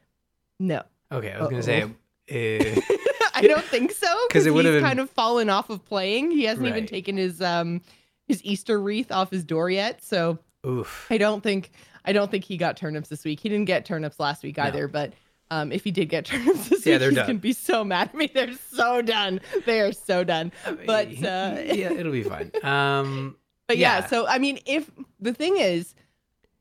no. 0.59 0.83
Okay, 1.11 1.31
I 1.31 1.39
was 1.39 1.49
gonna 1.49 1.63
say. 1.63 1.83
Uh, 1.83 2.81
I 3.35 3.41
don't 3.47 3.65
think 3.65 3.91
so 3.91 4.07
because 4.27 4.45
he's 4.45 4.53
been- 4.53 4.81
kind 4.81 4.99
of 4.99 5.09
fallen 5.09 5.49
off 5.49 5.69
of 5.69 5.83
playing. 5.85 6.31
He 6.31 6.43
hasn't 6.45 6.67
even 6.67 6.85
taken 6.85 7.17
his 7.17 7.41
um 7.41 7.81
his 8.27 8.43
Easter 8.43 8.79
wreath 8.79 9.11
off 9.11 9.29
his 9.31 9.43
door 9.43 9.69
yet. 9.69 10.03
So 10.03 10.39
oof. 10.65 11.07
I 11.09 11.17
don't 11.17 11.41
think 11.41 11.71
I 12.05 12.13
don't 12.13 12.29
think 12.31 12.43
he 12.45 12.57
got 12.57 12.77
turnips 12.77 13.09
this 13.09 13.23
week. 13.25 13.39
He 13.39 13.49
didn't 13.49 13.65
get 13.65 13.85
turnips 13.85 14.19
last 14.19 14.43
week 14.43 14.57
No. 14.57 14.63
either, 14.63 14.87
but 14.87 15.13
um, 15.53 15.71
if 15.71 15.83
he 15.83 15.91
did 15.91 16.09
get 16.09 16.25
turnips 16.25 16.69
this 16.69 16.85
Yeah, 16.85 16.93
week, 16.93 16.99
they're 16.99 17.09
he's 17.09 17.17
done. 17.17 17.27
gonna 17.27 17.39
be 17.39 17.53
so 17.53 17.83
mad 17.83 18.09
at 18.09 18.15
me. 18.15 18.29
They're 18.33 18.53
so 18.53 19.01
done. 19.01 19.39
They 19.65 19.79
are 19.81 19.91
so 19.91 20.23
done. 20.23 20.51
But 20.85 21.07
uh, 21.23 21.61
yeah, 21.65 21.91
it'll 21.91 22.11
be 22.11 22.23
fine. 22.35 22.51
Um, 22.63 23.35
But 23.67 23.77
yeah. 23.77 23.99
Yeah. 23.99 24.07
so 24.07 24.27
I 24.27 24.37
mean, 24.39 24.59
if 24.65 24.89
the 25.19 25.33
thing 25.33 25.57
is, 25.57 25.95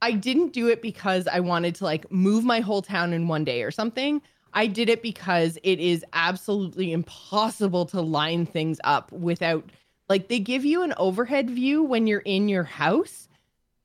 I 0.01 0.13
didn't 0.13 0.53
do 0.53 0.69
it 0.69 0.83
because 0.83 1.27
I 1.29 1.41
wanted 1.41 1.75
to 1.77 1.85
like 1.85 2.11
move 2.11 2.45
my 2.45 2.61
whole 2.61 2.83
town 2.83 3.13
in 3.13 3.29
one 3.29 3.45
day 3.45 3.63
or 3.63 3.71
something. 3.71 4.21
I 4.55 4.67
did 4.67 4.89
it 4.91 5.01
because 5.03 5.59
it 5.63 5.79
is 5.81 6.05
absolutely 6.13 6.93
impossible 6.93 7.87
to 7.87 8.01
line 8.03 8.45
things 8.47 8.79
up 8.85 9.11
without 9.13 9.65
like 10.09 10.29
they 10.29 10.41
give 10.41 10.65
you 10.65 10.83
an 10.83 10.93
overhead 10.99 11.49
view 11.49 11.83
when 11.83 12.07
you're 12.07 12.21
in 12.27 12.49
your 12.49 12.65
house. 12.65 13.29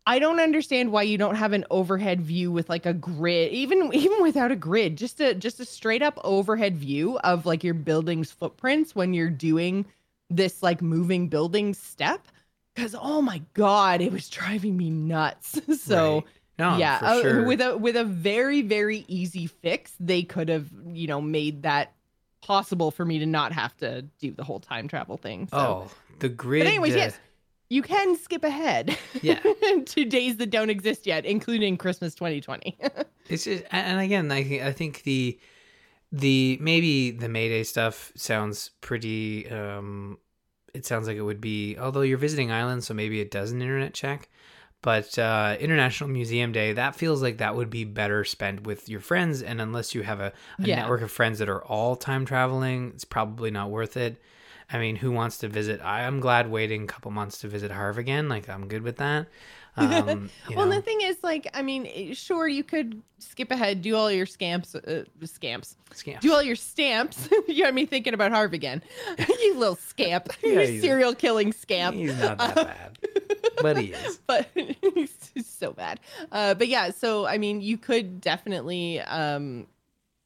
I 0.07 0.19
don't 0.19 0.39
understand 0.39 0.93
why 0.93 1.01
you 1.01 1.17
don't 1.17 1.35
have 1.35 1.51
an 1.51 1.65
overhead 1.69 2.21
view 2.21 2.49
with 2.49 2.69
like 2.69 2.85
a 2.85 2.93
grid, 2.93 3.51
even 3.51 3.93
even 3.93 4.23
without 4.23 4.51
a 4.51 4.55
grid, 4.55 4.95
just 4.95 5.19
a 5.19 5.35
just 5.35 5.59
a 5.59 5.65
straight 5.65 6.01
up 6.01 6.17
overhead 6.23 6.77
view 6.77 7.17
of 7.19 7.45
like 7.45 7.61
your 7.61 7.73
building's 7.73 8.31
footprints 8.31 8.95
when 8.95 9.13
you're 9.13 9.29
doing 9.29 9.85
this 10.29 10.63
like 10.63 10.81
moving 10.81 11.27
building 11.27 11.73
step 11.73 12.25
because 12.73 12.95
oh 12.99 13.21
my 13.21 13.41
god 13.53 14.01
it 14.01 14.11
was 14.11 14.29
driving 14.29 14.75
me 14.77 14.89
nuts 14.89 15.59
so 15.81 16.15
right. 16.15 16.23
no, 16.59 16.77
yeah 16.77 16.99
uh, 17.01 17.21
sure. 17.21 17.43
with 17.45 17.61
a 17.61 17.77
with 17.77 17.95
a 17.95 18.03
very 18.03 18.61
very 18.61 19.05
easy 19.07 19.47
fix 19.47 19.93
they 19.99 20.21
could 20.23 20.49
have 20.49 20.67
you 20.87 21.07
know 21.07 21.21
made 21.21 21.63
that 21.63 21.93
possible 22.41 22.91
for 22.91 23.05
me 23.05 23.19
to 23.19 23.25
not 23.25 23.53
have 23.53 23.75
to 23.77 24.01
do 24.19 24.31
the 24.31 24.43
whole 24.43 24.59
time 24.59 24.87
travel 24.87 25.15
thing 25.15 25.47
so. 25.47 25.57
oh, 25.57 25.91
the 26.19 26.29
grid. 26.29 26.63
but 26.63 26.67
anyways 26.67 26.95
yes 26.95 27.17
you 27.69 27.81
can 27.81 28.15
skip 28.17 28.43
ahead 28.43 28.97
Yeah. 29.21 29.39
to 29.85 30.05
days 30.05 30.37
that 30.37 30.49
don't 30.49 30.69
exist 30.69 31.05
yet 31.05 31.25
including 31.25 31.77
christmas 31.77 32.15
2020 32.15 32.77
It's 33.29 33.43
just, 33.43 33.65
and 33.71 33.99
again, 33.99 34.31
I 34.31 34.41
think 34.43 34.61
I 34.63 34.71
think 34.71 35.03
the 35.03 35.37
the 36.13 36.57
maybe 36.61 37.11
the 37.11 37.27
Mayday 37.27 37.63
stuff 37.63 38.13
sounds 38.15 38.71
pretty. 38.79 39.49
um 39.49 40.17
It 40.73 40.85
sounds 40.85 41.07
like 41.07 41.17
it 41.17 41.23
would 41.23 41.41
be, 41.41 41.75
although 41.77 42.01
you're 42.01 42.17
visiting 42.17 42.51
islands, 42.51 42.87
so 42.87 42.93
maybe 42.93 43.19
it 43.19 43.29
does 43.31 43.51
an 43.51 43.61
internet 43.61 43.93
check. 43.93 44.29
But 44.81 45.17
uh, 45.19 45.57
International 45.59 46.09
Museum 46.09 46.51
Day, 46.53 46.71
that 46.73 46.95
feels 46.95 47.21
like 47.21 47.39
that 47.39 47.55
would 47.55 47.69
be 47.69 47.83
better 47.83 48.23
spent 48.23 48.63
with 48.63 48.87
your 48.87 49.01
friends. 49.01 49.41
And 49.41 49.59
unless 49.59 49.93
you 49.95 50.03
have 50.03 50.21
a, 50.21 50.31
a 50.59 50.67
Yeah. 50.67 50.75
network 50.77 51.01
of 51.01 51.11
friends 51.11 51.39
that 51.39 51.49
are 51.49 51.63
all 51.65 51.95
time 51.97 52.25
traveling, 52.25 52.91
it's 52.93 53.03
probably 53.03 53.51
not 53.51 53.71
worth 53.71 53.97
it. 53.97 54.21
I 54.71 54.79
mean, 54.79 54.97
who 54.97 55.11
wants 55.11 55.37
to 55.39 55.47
visit? 55.47 55.81
I 55.81 56.01
am 56.01 56.19
glad 56.19 56.51
waiting 56.51 56.83
a 56.83 56.87
couple 56.87 57.11
months 57.11 57.39
to 57.39 57.47
visit 57.47 57.71
Harv 57.71 57.97
again. 57.97 58.27
Like, 58.27 58.49
I'm 58.49 58.67
good 58.67 58.81
with 58.81 58.97
that. 58.97 59.27
Um, 59.77 60.31
well 60.55 60.65
know. 60.65 60.73
the 60.73 60.81
thing 60.81 61.01
is 61.01 61.17
like 61.21 61.47
i 61.53 61.61
mean 61.61 61.85
eh, 61.93 62.11
sure 62.11 62.47
you 62.47 62.63
could 62.63 62.99
skip 63.19 63.51
ahead 63.51 63.83
do 63.83 63.95
all 63.95 64.11
your 64.11 64.25
scamps 64.25 64.73
uh, 64.73 65.03
scamps 65.23 65.75
Scams. 65.93 66.19
do 66.19 66.33
all 66.33 66.41
your 66.41 66.55
stamps. 66.55 67.29
you 67.47 67.63
got 67.63 67.73
me 67.73 67.85
thinking 67.85 68.13
about 68.13 68.31
Harv 68.31 68.53
again. 68.53 68.81
you 69.39 69.57
little 69.57 69.75
scamp. 69.75 70.29
Yeah, 70.43 70.61
you 70.61 70.81
serial 70.81 71.13
killing 71.15 71.53
scamp. 71.53 71.95
He's 71.95 72.17
not 72.19 72.37
that 72.39 72.55
bad, 72.55 72.99
but 73.61 73.77
he 73.77 73.93
is. 73.93 74.19
But 74.27 74.49
he's 74.53 75.45
so 75.45 75.71
bad. 75.71 75.99
Uh, 76.31 76.53
but 76.53 76.67
yeah, 76.67 76.89
so 76.91 77.25
I 77.25 77.37
mean, 77.37 77.61
you 77.61 77.77
could 77.77 78.19
definitely 78.19 78.99
um, 79.01 79.67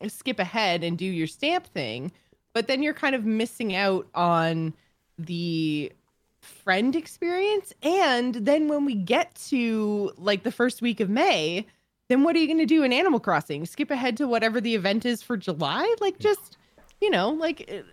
skip 0.08 0.39
ahead 0.39 0.84
and 0.84 0.98
do 0.98 1.06
your 1.06 1.28
stamp 1.28 1.68
thing, 1.68 2.12
but 2.54 2.68
then 2.68 2.84
you're 2.84 2.93
kind 2.93 3.16
of 3.16 3.26
missing 3.26 3.76
out 3.76 4.08
on 4.14 4.74
the 5.18 5.91
friend 6.41 6.95
experience. 6.95 7.74
And 7.84 8.36
then 8.36 8.68
when 8.68 8.86
we 8.86 8.95
get 8.95 9.36
to 9.49 10.12
like 10.18 10.43
the 10.43 10.52
first 10.52 10.82
week 10.82 10.99
of 10.99 11.10
May, 11.10 11.66
then 12.10 12.24
what 12.24 12.36
are 12.36 12.39
you 12.39 12.47
going 12.47 12.58
to 12.58 12.66
do 12.66 12.84
in 12.84 12.91
Animal 12.91 13.20
Crossing? 13.20 13.66
Skip 13.66 13.91
ahead 13.91 14.18
to 14.18 14.28
whatever 14.28 14.60
the 14.60 14.76
event 14.76 15.06
is 15.06 15.22
for 15.22 15.38
July? 15.38 15.93
Like, 16.02 16.20
just, 16.20 16.58
you 16.99 17.10
know, 17.10 17.30
like 17.30 17.86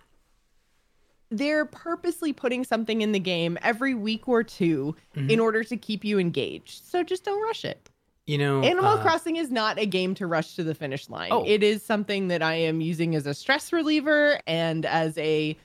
they're 1.29 1.65
purposely 1.65 2.33
putting 2.33 2.63
something 2.63 3.01
in 3.01 3.11
the 3.11 3.19
game 3.19 3.57
every 3.61 3.93
week 3.93 4.27
or 4.27 4.43
2 4.43 4.95
Mhm. 5.15 5.29
in 5.29 5.39
order 5.39 5.63
to 5.63 5.77
keep 5.77 6.03
you 6.03 6.17
engaged. 6.19 6.83
So 6.83 7.03
just 7.03 7.23
don't 7.23 7.41
rush 7.43 7.63
it. 7.63 7.89
You 8.29 8.37
know, 8.37 8.61
Animal 8.61 8.91
uh, 8.91 9.01
Crossing 9.01 9.37
is 9.37 9.49
not 9.49 9.79
a 9.79 9.87
game 9.87 10.13
to 10.13 10.27
rush 10.27 10.53
to 10.57 10.63
the 10.63 10.75
finish 10.75 11.09
line. 11.09 11.29
Oh. 11.31 11.43
It 11.47 11.63
is 11.63 11.81
something 11.81 12.27
that 12.27 12.43
I 12.43 12.53
am 12.53 12.79
using 12.79 13.15
as 13.15 13.25
a 13.25 13.33
stress 13.33 13.73
reliever 13.73 14.39
and 14.45 14.85
as 14.85 15.17
a 15.17 15.57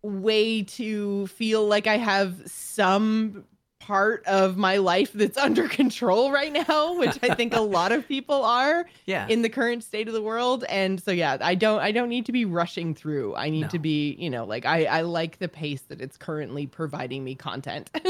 way 0.00 0.62
to 0.62 1.26
feel 1.26 1.66
like 1.66 1.86
I 1.86 1.98
have 1.98 2.40
some 2.46 3.44
part 3.80 4.24
of 4.24 4.56
my 4.56 4.78
life 4.78 5.12
that's 5.12 5.36
under 5.48 5.68
control 5.68 6.32
right 6.32 6.54
now, 6.54 6.98
which 6.98 7.18
I 7.22 7.34
think 7.34 7.54
a 7.54 7.60
lot 7.76 7.92
of 7.92 8.08
people 8.08 8.46
are 8.46 8.86
Yeah, 9.04 9.28
in 9.28 9.42
the 9.42 9.50
current 9.50 9.84
state 9.84 10.08
of 10.08 10.14
the 10.14 10.22
world. 10.22 10.64
And 10.70 11.02
so 11.02 11.10
yeah, 11.10 11.36
I 11.42 11.54
don't 11.54 11.80
I 11.80 11.92
don't 11.92 12.08
need 12.08 12.24
to 12.26 12.32
be 12.32 12.46
rushing 12.46 12.94
through. 12.94 13.36
I 13.36 13.50
need 13.50 13.60
No. 13.62 13.68
to 13.68 13.78
be, 13.78 14.16
you 14.18 14.30
know, 14.30 14.46
like 14.46 14.64
I 14.64 14.86
I 14.86 15.02
like 15.02 15.38
the 15.38 15.48
pace 15.48 15.82
that 15.88 16.00
it's 16.00 16.16
currently 16.16 16.66
providing 16.66 17.24
me 17.24 17.34
content. 17.34 17.90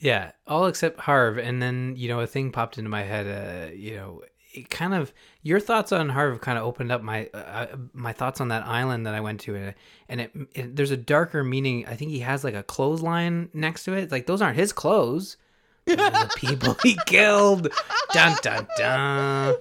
yeah, 0.00 0.32
all 0.46 0.66
except 0.66 1.00
Harv. 1.00 1.38
And 1.38 1.62
then 1.62 1.94
you 1.96 2.08
know, 2.08 2.20
a 2.20 2.26
thing 2.26 2.50
popped 2.50 2.78
into 2.78 2.90
my 2.90 3.02
head. 3.02 3.26
Uh, 3.26 3.72
you 3.72 3.96
know, 3.96 4.22
it 4.52 4.70
kind 4.70 4.94
of 4.94 5.12
your 5.42 5.60
thoughts 5.60 5.92
on 5.92 6.08
Harv 6.08 6.40
kind 6.40 6.58
of 6.58 6.64
opened 6.64 6.90
up 6.90 7.02
my 7.02 7.26
uh, 7.34 7.66
my 7.92 8.12
thoughts 8.12 8.40
on 8.40 8.48
that 8.48 8.66
island 8.66 9.06
that 9.06 9.14
I 9.14 9.20
went 9.20 9.40
to, 9.42 9.54
and 9.54 9.74
and 10.08 10.20
it, 10.22 10.32
it 10.54 10.76
there's 10.76 10.90
a 10.90 10.96
darker 10.96 11.44
meaning. 11.44 11.86
I 11.86 11.94
think 11.94 12.10
he 12.10 12.20
has 12.20 12.42
like 12.42 12.54
a 12.54 12.62
clothesline 12.62 13.50
next 13.52 13.84
to 13.84 13.92
it. 13.92 14.10
Like 14.10 14.26
those 14.26 14.42
aren't 14.42 14.56
his 14.56 14.72
clothes. 14.72 15.36
The 15.84 16.30
people 16.36 16.76
he 16.82 16.98
killed. 17.06 17.68
Dun 18.12 18.36
dun 18.42 18.66
dun. 18.76 19.56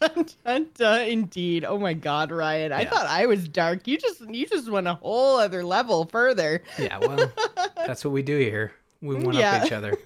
dun, 0.00 0.26
dun, 0.44 0.66
dun, 0.74 1.08
indeed. 1.08 1.64
Oh 1.64 1.78
my 1.78 1.94
god, 1.94 2.30
Ryan. 2.30 2.72
I 2.72 2.84
thought 2.84 3.06
I 3.06 3.26
was 3.26 3.48
dark. 3.48 3.86
You 3.86 3.96
just 3.96 4.20
you 4.20 4.46
just 4.46 4.70
went 4.70 4.86
a 4.86 4.94
whole 4.94 5.38
other 5.38 5.64
level 5.64 6.04
further. 6.04 6.62
Yeah, 6.78 6.98
well, 6.98 7.32
that's 7.74 8.04
what 8.04 8.12
we 8.12 8.22
do 8.22 8.38
here. 8.38 8.72
We 9.02 9.16
one 9.16 9.34
Yeah. 9.34 9.56
up 9.56 9.66
each 9.66 9.72
other. 9.72 9.96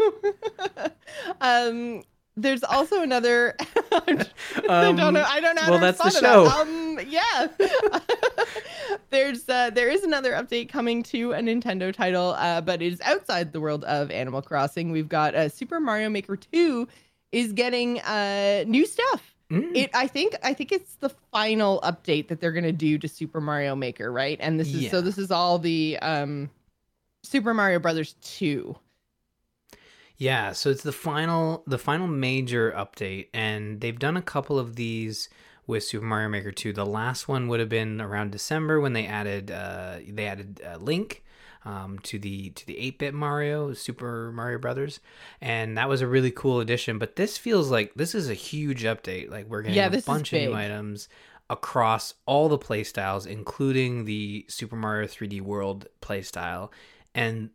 um 1.41 2.03
there's 2.39 2.63
also 2.65 3.01
another 3.03 3.57
I 3.93 4.27
Um, 4.69 4.97
don't 4.97 5.15
know. 5.15 5.25
I 5.27 5.41
don't 5.41 5.55
know. 5.55 5.63
how 5.63 5.71
well, 5.71 5.81
that's 5.81 5.99
the 6.03 6.11
show. 6.11 6.45
that. 6.49 6.61
Um, 6.61 7.01
yeah. 7.09 7.49
There's 9.11 9.49
uh, 9.49 9.71
there 9.71 9.89
is 9.89 10.03
another 10.05 10.33
update 10.33 10.69
coming 10.69 11.03
to 11.05 11.33
a 11.33 11.39
Nintendo 11.39 11.93
title, 11.95 12.31
uh, 12.39 12.61
but 12.61 12.83
it 12.83 12.93
is 12.93 13.01
outside 13.03 13.53
the 13.53 13.61
world 13.61 13.85
of 13.85 14.11
Animal 14.11 14.43
Crossing. 14.43 14.91
We've 14.91 15.09
got 15.09 15.35
uh, 15.35 15.49
Super 15.49 15.81
Mario 15.81 16.09
Maker 16.09 16.37
2 16.37 16.87
is 17.33 17.53
getting 17.53 18.01
uh, 18.01 18.65
new 18.67 18.85
stuff. 18.87 19.35
Mm. 19.51 19.75
It 19.77 19.91
I 19.95 20.07
think 20.09 20.35
I 20.43 20.53
think 20.53 20.73
it's 20.73 20.97
the 20.97 21.09
final 21.33 21.81
update 21.83 22.29
that 22.29 22.41
they're 22.41 22.53
gonna 22.53 22.73
do 22.73 22.99
to 22.99 23.09
Super 23.09 23.41
Mario 23.41 23.75
Maker, 23.77 24.11
right? 24.13 24.37
And 24.41 24.59
this 24.59 24.69
is 24.69 24.85
Yeah. 24.85 24.91
so 24.91 25.01
this 25.01 25.19
is 25.19 25.31
all 25.31 25.59
the 25.59 25.99
um 26.03 26.51
Super 27.23 27.55
Mario 27.55 27.79
Brothers 27.79 28.15
2. 28.23 28.77
Yeah, 30.19 30.53
so 30.53 30.71
it's 30.71 30.83
the 30.83 30.93
final 30.93 31.63
the 31.67 31.79
final 31.79 32.07
major 32.07 32.73
update 32.73 33.29
and 33.35 33.81
they've 33.81 33.99
done 33.99 34.17
a 34.17 34.23
couple 34.23 34.59
of 34.59 34.77
these 34.77 35.29
with 35.67 35.85
Super 35.85 36.07
Mario 36.07 36.29
Maker 36.29 36.53
2. 36.53 36.73
The 36.73 36.87
last 36.87 37.29
one 37.29 37.49
would 37.49 37.61
have 37.61 37.69
been 37.69 38.01
around 38.01 38.31
December 38.33 38.81
when 38.81 38.93
they 38.95 39.07
added 39.07 39.51
uh, 39.51 39.99
they 40.09 40.27
added 40.27 40.61
uh, 40.67 40.79
Link 40.79 41.23
um, 41.65 41.99
to 42.05 42.19
the 42.19 42.51
to 42.51 42.67
the 42.67 42.75
8-bit 42.75 43.13
Mario, 43.13 43.75
Super 43.75 44.33
Mario 44.33 44.59
Brothers, 44.59 45.01
and 45.41 45.77
that 45.77 45.89
was 45.89 46.01
a 46.01 46.07
really 46.07 46.31
cool 46.31 46.61
addition. 46.61 46.99
But 46.99 47.17
this 47.17 47.37
feels 47.37 47.71
like 47.71 47.93
this 47.95 48.15
is 48.15 48.31
a 48.31 48.35
huge 48.35 48.85
update. 48.85 49.31
Like 49.31 49.47
we're 49.49 49.63
getting 49.63 49.75
Yeah, 49.75 49.89
a 49.89 49.91
this 49.91 50.05
bunch 50.07 50.33
of 50.33 50.41
new 50.41 50.55
items 50.55 51.09
across 51.51 52.15
all 52.27 52.49
the 52.49 52.59
playstyles, 52.59 53.27
including 53.27 54.05
the 54.05 54.45
Super 54.49 54.77
Mario 54.77 55.07
3D 55.07 55.41
World 55.43 55.87
playstyle. 56.01 56.71
And 57.17 57.51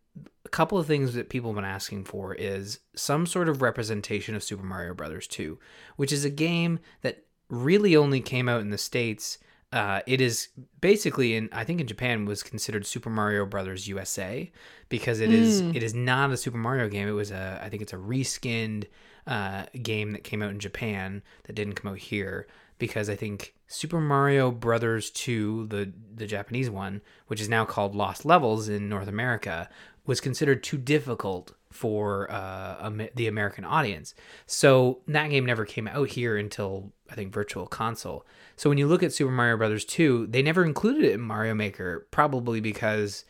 a 0.46 0.50
couple 0.50 0.78
of 0.78 0.88
things 0.88 1.14
that 1.14 1.30
people 1.30 1.52
have 1.52 1.56
been 1.56 1.64
asking 1.64 2.04
for 2.06 2.34
is 2.36 2.80
some 2.96 3.26
sort 3.26 3.48
of 3.48 3.62
representation 3.62 4.36
of 4.36 4.44
Super 4.44 4.64
Mario 4.64 4.94
Brothers 4.94 5.28
2, 5.28 5.58
which 5.96 6.12
is 6.12 6.26
a 6.26 6.30
game 6.30 6.80
that 7.04 7.24
really 7.48 7.96
only 7.96 8.20
came 8.22 8.50
out 8.50 8.62
in 8.62 8.72
the 8.72 8.78
states. 8.78 9.38
Uh, 9.72 10.02
it 10.06 10.20
is 10.20 10.50
basically 10.82 11.36
in 11.36 11.48
I 11.54 11.64
think 11.64 11.80
in 11.80 11.88
Japan 11.88 12.26
was 12.26 12.44
considered 12.44 12.86
Super 12.86 13.10
Mario 13.10 13.46
Brothers 13.46 13.88
USA 13.88 14.52
because 14.90 15.22
it 15.22 15.32
is 15.32 15.62
Mm. 15.62 15.76
it 15.76 15.84
is 15.84 15.94
not 15.94 16.32
a 16.32 16.38
Super 16.38 16.58
Mario 16.58 16.90
game. 16.90 17.08
It 17.08 17.12
was 17.12 17.32
a 17.32 17.62
I 17.64 17.70
think 17.70 17.82
it's 17.82 17.94
a 17.94 17.98
reskinned 17.98 18.88
uh, 19.28 19.66
game 19.82 20.12
that 20.12 20.24
came 20.26 20.42
out 20.42 20.50
in 20.50 20.60
Japan 20.60 21.22
that 21.44 21.54
didn't 21.54 21.76
come 21.76 21.92
out 21.92 22.00
here 22.00 22.48
because 22.82 23.10
I 23.12 23.16
think 23.16 23.54
Super 23.68 24.02
Mario 24.02 24.50
Brothers 24.50 25.12
2, 25.12 25.68
the 25.68 25.94
the 26.16 26.26
Japanese 26.26 26.68
one, 26.68 27.02
which 27.28 27.40
is 27.40 27.48
now 27.48 27.64
called 27.64 27.94
Lost 27.96 28.26
Levels 28.26 28.68
in 28.68 28.90
North 28.90 29.08
America, 29.08 29.70
was 30.08 30.20
considered 30.20 30.64
too 30.64 30.80
difficult 30.80 31.54
for 31.72 32.30
uh, 32.32 32.90
the 33.14 33.28
American 33.28 33.64
audience. 33.64 34.16
So 34.48 35.02
that 35.08 35.30
game 35.30 35.46
never 35.46 35.64
came 35.64 35.88
out 35.88 36.10
here 36.10 36.36
until 36.36 36.92
I 37.10 37.14
think 37.14 37.32
Virtual 37.32 37.68
Console. 37.68 38.26
So 38.58 38.68
when 38.68 38.80
you 38.80 38.88
look 38.88 39.04
at 39.04 39.14
Super 39.14 39.32
Mario 39.32 39.58
Brothers 39.58 39.86
2, 39.86 40.28
they 40.28 40.42
never 40.42 40.66
included 40.66 41.04
it 41.04 41.14
in 41.14 41.22
Mario 41.22 41.54
Maker, 41.54 42.08
probably 42.10 42.62
because 42.62 43.26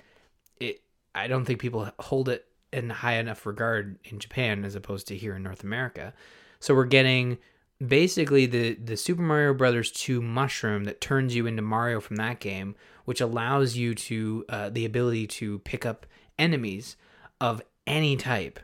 it 0.62 0.82
I 1.14 1.28
don't 1.28 1.44
think 1.44 1.60
people 1.60 1.90
hold 2.00 2.30
it 2.30 2.46
in 2.72 2.90
high 2.90 3.16
enough 3.16 3.46
regard 3.46 4.00
in 4.06 4.18
Japan 4.18 4.64
as 4.64 4.76
opposed 4.76 5.08
to 5.10 5.18
here 5.18 5.36
in 5.36 5.44
North 5.44 5.62
America. 5.66 6.14
So 6.62 6.74
we're 6.74 6.86
getting 6.86 7.38
basically 7.86 8.46
the 8.46 8.76
the 8.76 8.98
Super 8.98 9.22
Mario 9.22 9.54
Brothers 9.54 9.92
2 9.92 10.22
mushroom 10.22 10.84
that 10.86 11.02
turns 11.02 11.36
you 11.36 11.46
into 11.48 11.62
Mario 11.62 12.00
from 12.00 12.18
that 12.18 12.40
game, 12.40 12.76
which 13.06 13.22
allows 13.22 13.76
you 13.76 13.96
to 13.96 14.46
uh, 14.50 14.70
the 14.70 14.86
ability 14.86 15.28
to 15.28 15.60
pick 15.60 15.86
up 15.86 16.06
enemies 16.38 16.96
of 17.40 17.62
any 17.88 18.16
type, 18.16 18.60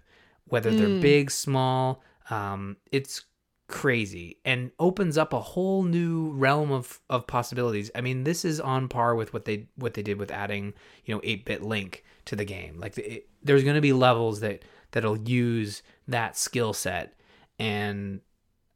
whether 0.45 0.71
they're 0.71 0.89
Mm. 0.89 0.99
big, 0.99 1.31
small. 1.31 2.03
Um, 2.29 2.77
it's 2.91 3.23
crazy 3.69 4.37
and 4.45 4.71
opens 4.79 5.17
up 5.17 5.33
a 5.33 5.41
whole 5.41 5.83
new 5.83 6.31
realm 6.31 6.71
of 6.71 6.99
of 7.09 7.27
possibilities. 7.27 7.91
I 7.95 8.01
mean, 8.01 8.23
this 8.23 8.45
is 8.45 8.59
on 8.61 8.87
par 8.87 9.15
with 9.15 9.33
what 9.33 9.45
they 9.45 9.67
what 9.75 9.93
they 9.93 10.03
did 10.03 10.17
with 10.19 10.31
adding 10.31 10.73
you 11.05 11.13
know 11.15 11.21
8-bit 11.21 11.63
Link 11.63 12.03
to 12.25 12.35
the 12.35 12.45
game. 12.45 12.79
Like 12.79 12.97
it, 12.97 13.27
there's 13.43 13.63
going 13.63 13.75
to 13.75 13.81
be 13.81 13.93
levels 13.93 14.39
that 14.41 14.63
that'll 14.91 15.17
use 15.17 15.83
that 16.07 16.37
skill 16.37 16.73
set 16.73 17.13
and 17.59 18.21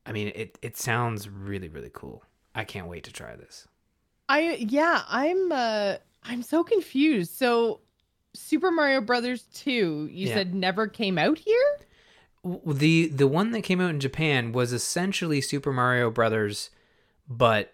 I 0.06 0.12
mean 0.12 0.32
it 0.36 0.58
it 0.62 0.78
sounds 0.78 1.30
really 1.30 1.70
really 1.70 1.92
cool. 1.94 2.24
I 2.56 2.64
can't 2.64 2.88
wait 2.88 3.04
to 3.06 3.14
try 3.14 3.36
this. 3.36 3.68
I 4.30 4.56
yeah, 4.60 5.04
I'm 5.08 5.52
uh 5.52 5.96
I'm 6.24 6.42
so 6.44 6.64
confused. 6.64 7.32
So 7.34 7.82
Super 8.34 8.72
Mario 8.72 9.02
Brothers 9.02 9.44
2, 9.54 10.10
you 10.12 10.28
Yeah. 10.28 10.36
said 10.36 10.56
never 10.56 10.88
came 10.88 11.18
out 11.18 11.38
here? 11.38 11.80
The 12.66 13.08
the 13.08 13.28
one 13.28 13.52
that 13.52 13.62
came 13.62 13.80
out 13.80 13.92
in 13.92 14.00
Japan 14.00 14.52
was 14.52 14.74
essentially 14.74 15.42
Super 15.42 15.72
Mario 15.72 16.10
Brothers 16.10 16.70
but 17.30 17.74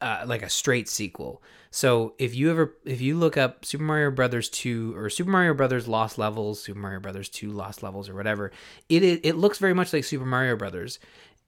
uh, 0.00 0.24
like 0.26 0.42
a 0.42 0.50
straight 0.50 0.88
sequel. 0.88 1.42
So 1.70 2.14
if 2.18 2.34
you 2.34 2.50
ever 2.50 2.76
if 2.84 3.00
you 3.00 3.16
look 3.16 3.36
up 3.36 3.64
Super 3.64 3.84
Mario 3.84 4.10
Brothers 4.10 4.48
2 4.50 4.94
or 4.96 5.08
Super 5.08 5.30
Mario 5.30 5.54
Brothers 5.54 5.86
Lost 5.88 6.18
Levels, 6.18 6.60
Super 6.60 6.78
Mario 6.78 7.00
Brothers 7.00 7.28
2 7.28 7.50
Lost 7.52 7.82
Levels 7.82 8.08
or 8.08 8.14
whatever, 8.14 8.50
it 8.88 9.02
it, 9.02 9.20
it 9.24 9.36
looks 9.36 9.58
very 9.58 9.74
much 9.74 9.92
like 9.92 10.04
Super 10.04 10.26
Mario 10.26 10.56
Brothers 10.56 10.98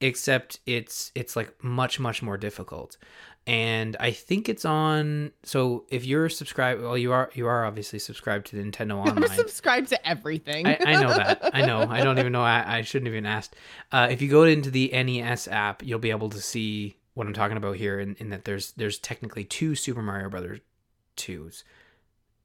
except 0.01 0.61
it's 0.67 1.13
it's 1.15 1.37
like 1.37 1.63
much 1.63 1.99
much 1.99 2.23
more 2.23 2.37
difficult. 2.37 2.97
And 3.49 3.97
I 4.01 4.11
think 4.11 4.49
it's 4.49 4.65
on 4.65 5.31
so 5.45 5.85
if 5.89 6.05
you're 6.05 6.29
subscribed 6.29 6.83
well 6.83 6.99
you 6.99 7.13
are 7.13 7.31
you 7.35 7.47
are 7.47 7.65
obviously 7.65 7.99
subscribed 7.99 8.47
to 8.49 8.57
Nintendo 8.57 8.97
Online. 9.07 9.25
I'm 9.25 9.37
subscribed 9.37 9.89
to 9.91 10.09
everything. 10.09 10.67
I, 10.67 10.79
I 10.85 11.03
know 11.03 11.09
that. 11.17 11.51
I 11.55 11.65
know. 11.65 11.87
I 11.89 12.03
don't 12.03 12.19
even 12.19 12.33
know. 12.33 12.43
I, 12.43 12.79
I 12.79 12.83
shouldn't 12.83 13.07
have 13.07 13.15
even 13.15 13.27
asked. 13.27 13.57
Uh, 13.93 14.09
if 14.11 14.21
you 14.21 14.29
go 14.29 14.45
into 14.45 14.71
the 14.71 14.91
NES 14.93 15.49
app, 15.49 15.83
you'll 15.83 15.99
be 15.99 16.11
able 16.11 16.31
to 16.31 16.41
see 16.41 16.97
what 17.15 17.27
I'm 17.27 17.33
talking 17.33 17.57
about 17.57 17.77
here. 17.77 17.99
In, 17.99 18.17
in 18.19 18.31
that 18.31 18.45
there's 18.45 18.73
there's 18.73 18.99
technically 18.99 19.45
two 19.45 19.75
Super 19.75 20.03
Mario 20.03 20.29
Brothers 20.29 20.61
twos, 21.17 21.65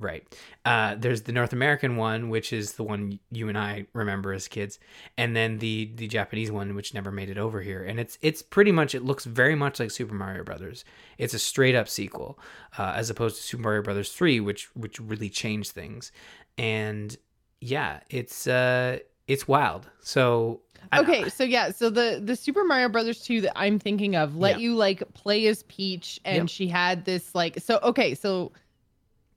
right? 0.02 0.26
Uh, 0.66 0.96
there's 0.96 1.22
the 1.24 1.32
North 1.32 1.54
American 1.54 1.96
one, 1.96 2.30
which 2.30 2.52
is 2.52 2.74
the 2.74 2.84
one 2.84 3.20
you 3.32 3.48
and 3.50 3.58
I 3.58 3.86
remember 3.94 4.34
as 4.34 4.48
kids, 4.48 4.80
and 5.18 5.36
then 5.36 5.60
the 5.60 5.92
the 5.96 6.08
Japanese 6.08 6.52
one, 6.52 6.76
which 6.76 6.94
never 6.94 7.12
made 7.12 7.30
it 7.30 7.38
over 7.38 7.62
here. 7.62 7.84
And 7.84 8.00
it's 8.00 8.18
it's 8.22 8.42
pretty 8.42 8.72
much 8.72 8.94
it 8.96 9.04
looks 9.04 9.26
very 9.26 9.56
much 9.56 9.80
like 9.80 9.92
Super 9.92 10.14
Mario 10.16 10.44
Brothers. 10.44 10.84
It's 11.18 11.34
a 11.34 11.40
straight 11.40 11.76
up 11.76 11.88
sequel, 11.88 12.40
uh, 12.78 12.94
as 12.96 13.10
opposed 13.10 13.38
to 13.38 13.44
Super 13.44 13.64
Mario 13.64 13.82
Brothers 13.84 14.12
three, 14.12 14.40
which 14.40 14.66
which 14.76 15.00
really 15.00 15.30
changed 15.30 15.72
things. 15.72 16.12
And 16.58 17.16
yeah, 17.60 18.00
it's 18.10 18.48
uh 18.48 19.00
it's 19.28 19.48
wild. 19.48 19.90
So 20.02 20.62
I- 20.92 21.00
okay, 21.02 21.30
so 21.30 21.44
yeah, 21.44 21.70
so 21.72 21.90
the 21.92 22.20
the 22.24 22.36
Super 22.36 22.64
Mario 22.64 22.90
Brothers 22.90 23.22
2 23.22 23.42
that 23.42 23.54
I'm 23.56 23.78
thinking 23.78 24.16
of 24.16 24.36
let 24.36 24.56
Yeah. 24.60 24.64
you 24.64 24.76
like 24.76 25.04
play 25.14 25.46
as 25.46 25.62
Peach 25.64 26.20
and 26.26 26.38
Yep. 26.38 26.50
she 26.50 26.68
had 26.68 27.06
this 27.06 27.36
like 27.36 27.60
so 27.60 27.80
okay, 27.84 28.16
so 28.16 28.52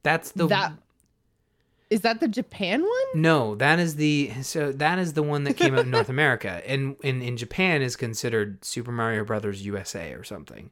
that's 0.04 0.30
the 0.30 0.46
that 0.46 0.72
is 1.90 2.00
that 2.00 2.18
the 2.20 2.28
Japan 2.28 2.80
one? 2.82 3.20
no, 3.22 3.54
that 3.56 3.78
is 3.78 3.96
the 3.96 4.30
so 4.42 4.72
that 4.72 4.98
is 4.98 5.12
the 5.12 5.22
one 5.22 5.44
that 5.44 5.56
came 5.56 5.74
out 5.74 5.84
in 5.84 5.90
North 5.90 6.08
America, 6.18 6.62
and 6.66 6.96
in 7.02 7.20
in 7.22 7.36
Japan 7.36 7.82
is 7.82 7.96
considered 7.96 8.64
Super 8.64 8.92
Mario 8.92 9.24
Brothers 9.24 9.64
USA 9.66 10.12
or 10.12 10.24
something, 10.24 10.70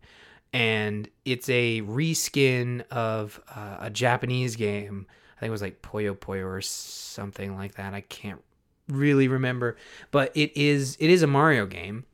and 0.53 1.09
it's 1.25 1.49
a 1.49 1.83
reskin 1.83 2.83
of 2.91 3.41
uh, 3.55 3.79
a 3.81 3.91
Japanese 3.91 4.57
game. 4.57 5.07
I 5.37 5.41
think 5.41 5.49
it 5.49 5.53
was 5.53 5.63
like 5.63 5.83
Puyo 5.83 6.17
Puyo 6.17 6.45
or 6.47 6.61
something 6.61 7.57
like 7.57 7.75
that. 7.75 7.95
I 7.95 8.01
can't 8.03 8.41
really 8.89 9.29
remember, 9.29 9.77
but 10.11 10.31
it 10.35 10.57
is 10.57 10.97
it 10.99 11.11
is 11.11 11.23
a 11.23 11.27
Mario 11.27 11.67
game, 11.67 12.05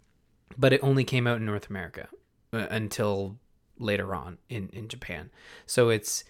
but 0.59 0.73
it 0.73 0.81
only 0.83 1.05
came 1.05 1.27
out 1.27 1.37
in 1.37 1.47
North 1.47 1.71
America 1.71 2.09
uh, 2.53 2.67
until 2.71 3.37
later 3.79 4.15
on 4.15 4.39
in 4.49 4.69
in 4.73 4.89
Japan. 4.89 5.31
So 5.67 5.89
it's 5.89 6.23
it- 6.23 6.27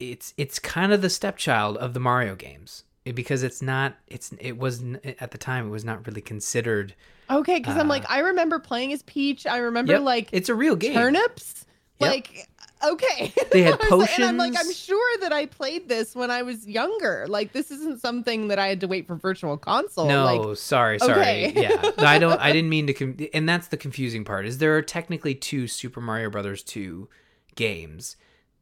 it's 0.00 0.34
it's 0.36 0.58
kind 0.58 0.92
of 0.92 1.02
the 1.02 1.10
stepchild 1.10 1.76
of 1.78 1.94
the 1.94 2.00
Mario 2.00 2.34
games 2.34 2.84
because 3.04 3.42
it's 3.42 3.60
not 3.62 3.94
it's 4.06 4.32
it 4.40 4.56
was 4.58 4.82
at 5.20 5.30
the 5.30 5.38
time 5.38 5.66
it 5.66 5.70
was 5.70 5.84
not 5.84 6.06
really 6.06 6.22
considered. 6.22 6.94
Okay, 7.30 7.58
because 7.58 7.76
I'm 7.76 7.86
Uh, 7.86 7.90
like 7.90 8.10
I 8.10 8.20
remember 8.20 8.58
playing 8.58 8.92
as 8.92 9.02
Peach. 9.02 9.46
I 9.46 9.58
remember 9.58 9.92
Yep, 9.94 10.02
like 10.02 10.28
It's 10.32 10.48
a 10.48 10.54
real 10.54 10.76
game. 10.76 10.94
turnips. 10.94 11.64
Yep. 12.00 12.10
Like 12.10 12.48
okay. 12.84 13.32
They 13.52 13.62
had 13.62 13.78
was 13.90 13.90
like- 13.90 14.14
and 14.18 14.24
I'm 14.24 14.36
like, 14.36 14.54
I'm 14.58 14.70
sure 14.72 15.18
that 15.20 15.32
I 15.32 15.46
played 15.46 15.88
this 15.88 16.14
when 16.14 16.30
I 16.30 16.42
was 16.42 16.66
younger. 16.66 17.24
Like 17.28 17.52
this 17.52 17.70
isn't 17.70 18.00
something 18.00 18.48
that 18.48 18.58
I 18.58 18.66
had 18.68 18.80
to 18.80 18.88
wait 18.88 19.06
for 19.06 19.14
virtual 19.16 19.56
console. 19.56 20.06
No, 20.08 20.24
Like 20.24 20.56
sorry, 20.58 20.98
sorry. 20.98 21.12
okay. 21.12 21.52
yeah, 21.54 21.90
No, 21.98 22.04
I 22.04 22.18
don't. 22.18 22.38
I 22.40 22.52
didn't 22.56 22.68
mean 22.70 22.86
to. 22.88 22.92
Com- 22.94 23.16
and 23.32 23.48
that's 23.48 23.68
the 23.68 23.76
confusing 23.78 24.24
part. 24.24 24.44
Is 24.44 24.58
there 24.58 24.76
are 24.76 24.82
technically 24.82 25.34
two 25.34 25.66
Super 25.66 26.00
Mario 26.00 26.30
Brothers 26.30 26.62
two 26.62 27.08
games. 27.54 28.16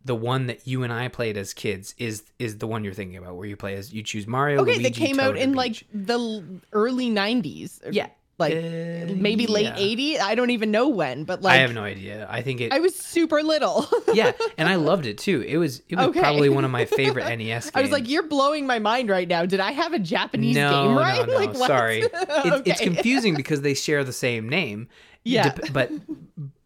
The 0.05 0.15
one 0.17 0.47
that 0.49 0.67
you 0.67 0.83
and 0.83 0.93
I 0.93 1.09
played 1.09 1.37
as 1.37 1.55
kids 1.55 1.95
is 1.99 2.25
is 2.39 2.59
the 2.59 2.67
one 2.67 2.83
you're 2.85 2.93
thinking 2.95 3.17
about, 3.19 3.37
where 3.37 3.47
you 3.47 3.57
play 3.57 3.75
as 3.77 3.93
you 3.93 4.03
choose 4.03 4.27
Mario. 4.27 4.61
okay, 4.63 4.73
Luigi, 4.73 4.83
that 4.85 4.95
came 4.95 5.17
Toad, 5.17 5.25
out 5.25 5.37
in 5.37 5.51
Peach. 5.51 5.57
like 5.57 5.87
the 5.95 6.45
early 6.73 7.09
90s. 7.11 7.81
yeah, 7.93 8.09
Like 8.39 8.53
Uh, 8.55 9.15
maybe 9.15 9.47
late 9.47 9.67
yeah. 9.77 10.17
80s. 10.19 10.21
I 10.21 10.35
don't 10.35 10.51
even 10.51 10.73
know 10.73 10.89
when, 10.89 11.23
but 11.23 11.43
like 11.43 11.53
I 11.55 11.57
have 11.59 11.73
no 11.73 11.85
idea. 11.85 12.27
I 12.29 12.43
think 12.43 12.61
it. 12.61 12.73
I 12.73 12.81
was 12.81 12.97
super 12.97 13.43
little. 13.45 13.87
yeah, 14.13 14.33
and 14.59 14.69
I 14.69 14.75
loved 14.75 15.07
it 15.07 15.19
too. 15.19 15.41
It 15.43 15.59
was 15.59 15.83
it 15.89 15.95
was 15.97 16.07
Okay. 16.09 16.19
probably 16.21 16.49
one 16.49 16.65
of 16.65 16.73
my 16.73 16.85
favorite 16.99 17.25
NES 17.39 17.67
games. 17.67 17.71
I 17.77 17.83
was 17.83 17.93
like, 17.93 18.09
you're 18.09 18.25
blowing 18.27 18.67
my 18.67 18.81
mind 18.81 19.09
right 19.09 19.29
now. 19.29 19.47
Did 19.47 19.61
I 19.61 19.71
have 19.71 19.93
a 19.93 20.01
Japanese 20.01 20.57
no, 20.57 20.71
game 20.89 20.97
right? 20.97 21.25
No, 21.27 21.33
no, 21.35 21.39
like 21.47 21.55
what? 21.55 21.69
sorry. 21.69 22.01
It, 22.03 22.63
It's 22.67 22.81
confusing 22.81 23.37
because 23.37 23.61
they 23.63 23.75
share 23.75 24.03
the 24.03 24.13
same 24.13 24.49
name. 24.49 24.89
Yeah. 25.25 25.55
But 25.73 25.93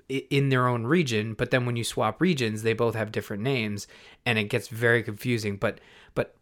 in 0.09 0.49
their 0.51 0.67
own 0.69 0.85
region. 0.85 1.35
But 1.35 1.51
then 1.51 1.67
when 1.67 1.77
you 1.77 1.85
swap 1.85 2.21
regions, 2.21 2.63
they 2.63 2.73
both 2.73 2.95
have 2.95 3.13
different 3.13 3.43
names, 3.43 3.87
and 4.25 4.39
it 4.39 4.45
gets 4.45 4.69
very 4.69 5.03
confusing. 5.03 5.57
But 5.57 5.81
but 6.15 6.35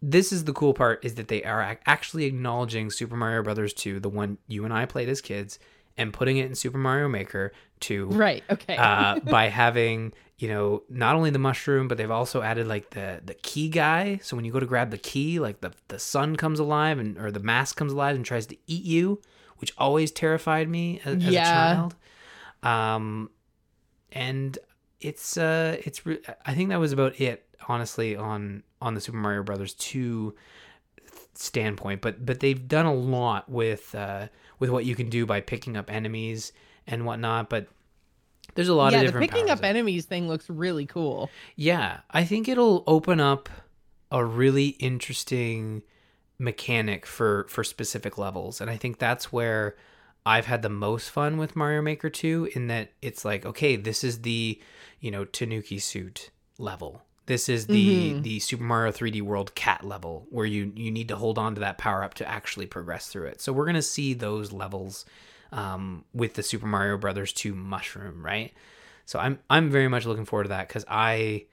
this 0.00 0.32
is 0.32 0.44
the 0.44 0.52
cool 0.52 0.74
part 0.74 1.04
is 1.04 1.16
that 1.16 1.28
they 1.28 1.42
are 1.42 1.78
actually 1.86 2.24
acknowledging 2.26 2.90
Super 2.90 3.16
Mario 3.16 3.42
Brothers 3.42 3.72
2, 3.74 3.98
the 4.00 4.08
one 4.08 4.38
you 4.46 4.64
and 4.64 4.72
I 4.72 4.86
played 4.86 5.08
as 5.08 5.20
kids, 5.20 5.58
and 5.96 6.12
putting 6.12 6.36
it 6.38 6.46
in 6.46 6.54
Super 6.54 6.78
Mario 6.78 7.08
Maker 7.08 7.52
2 7.80 8.06
Right. 8.10 8.44
Okay. 8.50 8.76
uh, 8.76 9.18
by 9.30 9.48
having 9.48 10.12
you 10.38 10.48
know 10.48 10.82
not 10.88 11.16
only 11.16 11.30
the 11.30 11.38
mushroom 11.40 11.88
but 11.88 11.98
they've 11.98 12.12
also 12.12 12.42
added 12.42 12.66
like 12.68 12.90
the 12.90 13.20
the 13.24 13.34
key 13.34 13.68
guy 13.68 14.20
so 14.22 14.36
when 14.36 14.44
you 14.44 14.52
go 14.52 14.60
to 14.60 14.66
grab 14.66 14.90
the 14.92 14.98
key 14.98 15.40
like 15.40 15.60
the 15.62 15.72
the 15.88 15.98
sun 15.98 16.36
comes 16.36 16.60
alive 16.60 16.98
and 17.00 17.18
or 17.18 17.32
the 17.32 17.40
mask 17.40 17.76
comes 17.76 17.92
alive 17.92 18.14
and 18.14 18.24
tries 18.24 18.46
to 18.46 18.56
eat 18.68 18.84
you 18.84 19.20
which 19.56 19.72
always 19.78 20.12
terrified 20.12 20.68
me 20.68 21.00
as, 21.04 21.14
as 21.16 21.24
a 21.24 21.30
Yeah. 21.30 21.52
child 21.52 21.96
Um, 22.62 23.30
and 24.12 24.58
it's 25.00 25.36
uh, 25.36 25.76
it's 25.84 26.04
re- 26.04 26.20
I 26.44 26.54
think 26.54 26.70
that 26.70 26.80
was 26.80 26.92
about 26.92 27.20
it, 27.20 27.46
honestly, 27.68 28.16
on 28.16 28.62
on 28.80 28.94
the 28.94 29.00
Super 29.00 29.18
Mario 29.18 29.42
Brothers 29.42 29.74
two 29.74 30.34
standpoint. 31.34 32.00
But 32.00 32.24
but 32.24 32.40
they've 32.40 32.66
done 32.68 32.86
a 32.86 32.94
lot 32.94 33.48
with 33.48 33.94
uh, 33.94 34.28
with 34.58 34.70
what 34.70 34.84
you 34.84 34.94
can 34.94 35.08
do 35.08 35.26
by 35.26 35.40
picking 35.40 35.76
up 35.76 35.92
enemies 35.92 36.52
and 36.86 37.04
whatnot. 37.06 37.48
But 37.48 37.68
there's 38.54 38.68
a 38.68 38.74
lot 38.74 38.92
yeah, 38.92 38.98
of 38.98 39.00
the 39.00 39.06
different 39.06 39.30
picking 39.30 39.50
up 39.50 39.62
enemies 39.62 40.04
thing 40.06 40.28
looks 40.28 40.48
really 40.50 40.86
cool. 40.86 41.30
Yeah, 41.56 42.00
I 42.10 42.24
think 42.24 42.48
it'll 42.48 42.82
open 42.86 43.20
up 43.20 43.48
a 44.10 44.24
really 44.24 44.68
interesting 44.68 45.82
mechanic 46.38 47.06
for 47.06 47.46
for 47.48 47.62
specific 47.62 48.18
levels, 48.18 48.60
and 48.60 48.70
I 48.70 48.76
think 48.76 48.98
that's 48.98 49.32
where 49.32 49.76
I've 50.26 50.46
had 50.46 50.62
the 50.62 50.68
most 50.68 51.10
fun 51.10 51.38
with 51.38 51.56
Mario 51.56 51.80
Maker 51.82 52.10
2 52.10 52.50
in 52.54 52.66
that 52.68 52.92
it's 53.00 53.24
like, 53.24 53.46
okay, 53.46 53.76
this 53.76 54.04
is 54.04 54.22
the, 54.22 54.60
you 55.00 55.10
know, 55.10 55.24
Tanuki 55.24 55.78
suit 55.78 56.30
level. 56.58 57.02
This 57.26 57.48
is 57.48 57.66
the 57.66 58.14
Mhm. 58.14 58.22
the 58.22 58.38
Super 58.40 58.64
Mario 58.64 58.90
3D 58.90 59.20
World 59.20 59.54
cat 59.54 59.84
level 59.84 60.26
where 60.30 60.46
you 60.46 60.72
you 60.74 60.90
need 60.90 61.08
to 61.08 61.16
hold 61.16 61.38
on 61.38 61.54
to 61.54 61.60
that 61.60 61.76
power 61.78 62.02
up 62.02 62.14
to 62.14 62.28
actually 62.28 62.66
progress 62.66 63.08
through 63.08 63.26
it. 63.26 63.40
So 63.40 63.52
we're 63.52 63.66
gonna 63.66 63.82
see 63.82 64.14
those 64.14 64.50
levels 64.52 65.04
um, 65.52 66.04
with 66.12 66.34
the 66.34 66.42
Super 66.42 66.66
Mario 66.66 66.98
Brothers 66.98 67.32
2 67.32 67.54
mushroom, 67.54 68.24
right? 68.24 68.52
So 69.06 69.18
I'm 69.18 69.38
I'm 69.48 69.70
very 69.70 69.88
much 69.88 70.04
looking 70.06 70.24
forward 70.26 70.44
to 70.44 70.48
that 70.50 70.68
because 70.68 70.84
I, 70.88 71.46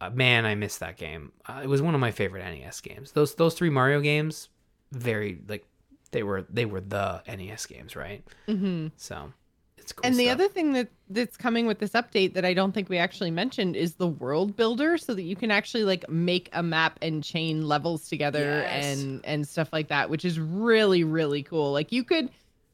uh, 0.00 0.10
man, 0.10 0.44
I 0.46 0.54
missed 0.54 0.80
that 0.80 0.96
game. 0.96 1.32
Uh, 1.46 1.60
it 1.62 1.66
was 1.68 1.82
one 1.82 1.94
of 1.94 2.00
my 2.00 2.10
favorite 2.12 2.42
NES 2.44 2.80
games. 2.80 3.12
Those 3.12 3.34
those 3.36 3.54
three 3.54 3.70
Mario 3.70 4.00
games, 4.00 4.48
very 4.92 5.40
like 5.48 5.64
they 6.10 6.22
were 6.22 6.46
they 6.50 6.64
were 6.64 6.80
the 6.80 7.22
NES 7.26 7.66
games, 7.66 7.96
right? 7.96 8.22
hmm 8.48 8.88
So 8.96 9.32
it's 9.78 9.92
cool. 9.92 10.06
And 10.06 10.16
the 10.18 10.24
stuff. 10.24 10.34
other 10.34 10.48
thing 10.48 10.72
that 10.72 10.88
that's 11.10 11.36
coming 11.36 11.66
with 11.66 11.78
this 11.78 11.92
update 11.92 12.34
that 12.34 12.44
I 12.44 12.54
don't 12.54 12.72
think 12.72 12.88
we 12.88 12.98
actually 12.98 13.30
mentioned 13.30 13.76
is 13.76 13.94
the 13.94 14.06
world 14.08 14.56
builder, 14.56 14.98
so 14.98 15.14
that 15.14 15.22
you 15.22 15.36
can 15.36 15.50
actually 15.50 15.84
like 15.84 16.08
make 16.08 16.48
a 16.52 16.62
map 16.62 16.98
and 17.02 17.22
chain 17.22 17.66
levels 17.68 18.08
together 18.08 18.62
Yes. 18.62 18.84
and 18.98 19.20
and 19.24 19.46
stuff 19.46 19.68
like 19.72 19.88
that, 19.88 20.10
which 20.10 20.24
is 20.24 20.38
really 20.40 21.04
really 21.04 21.42
cool. 21.42 21.72
Like 21.72 21.92
you 21.92 22.02
could, 22.04 22.30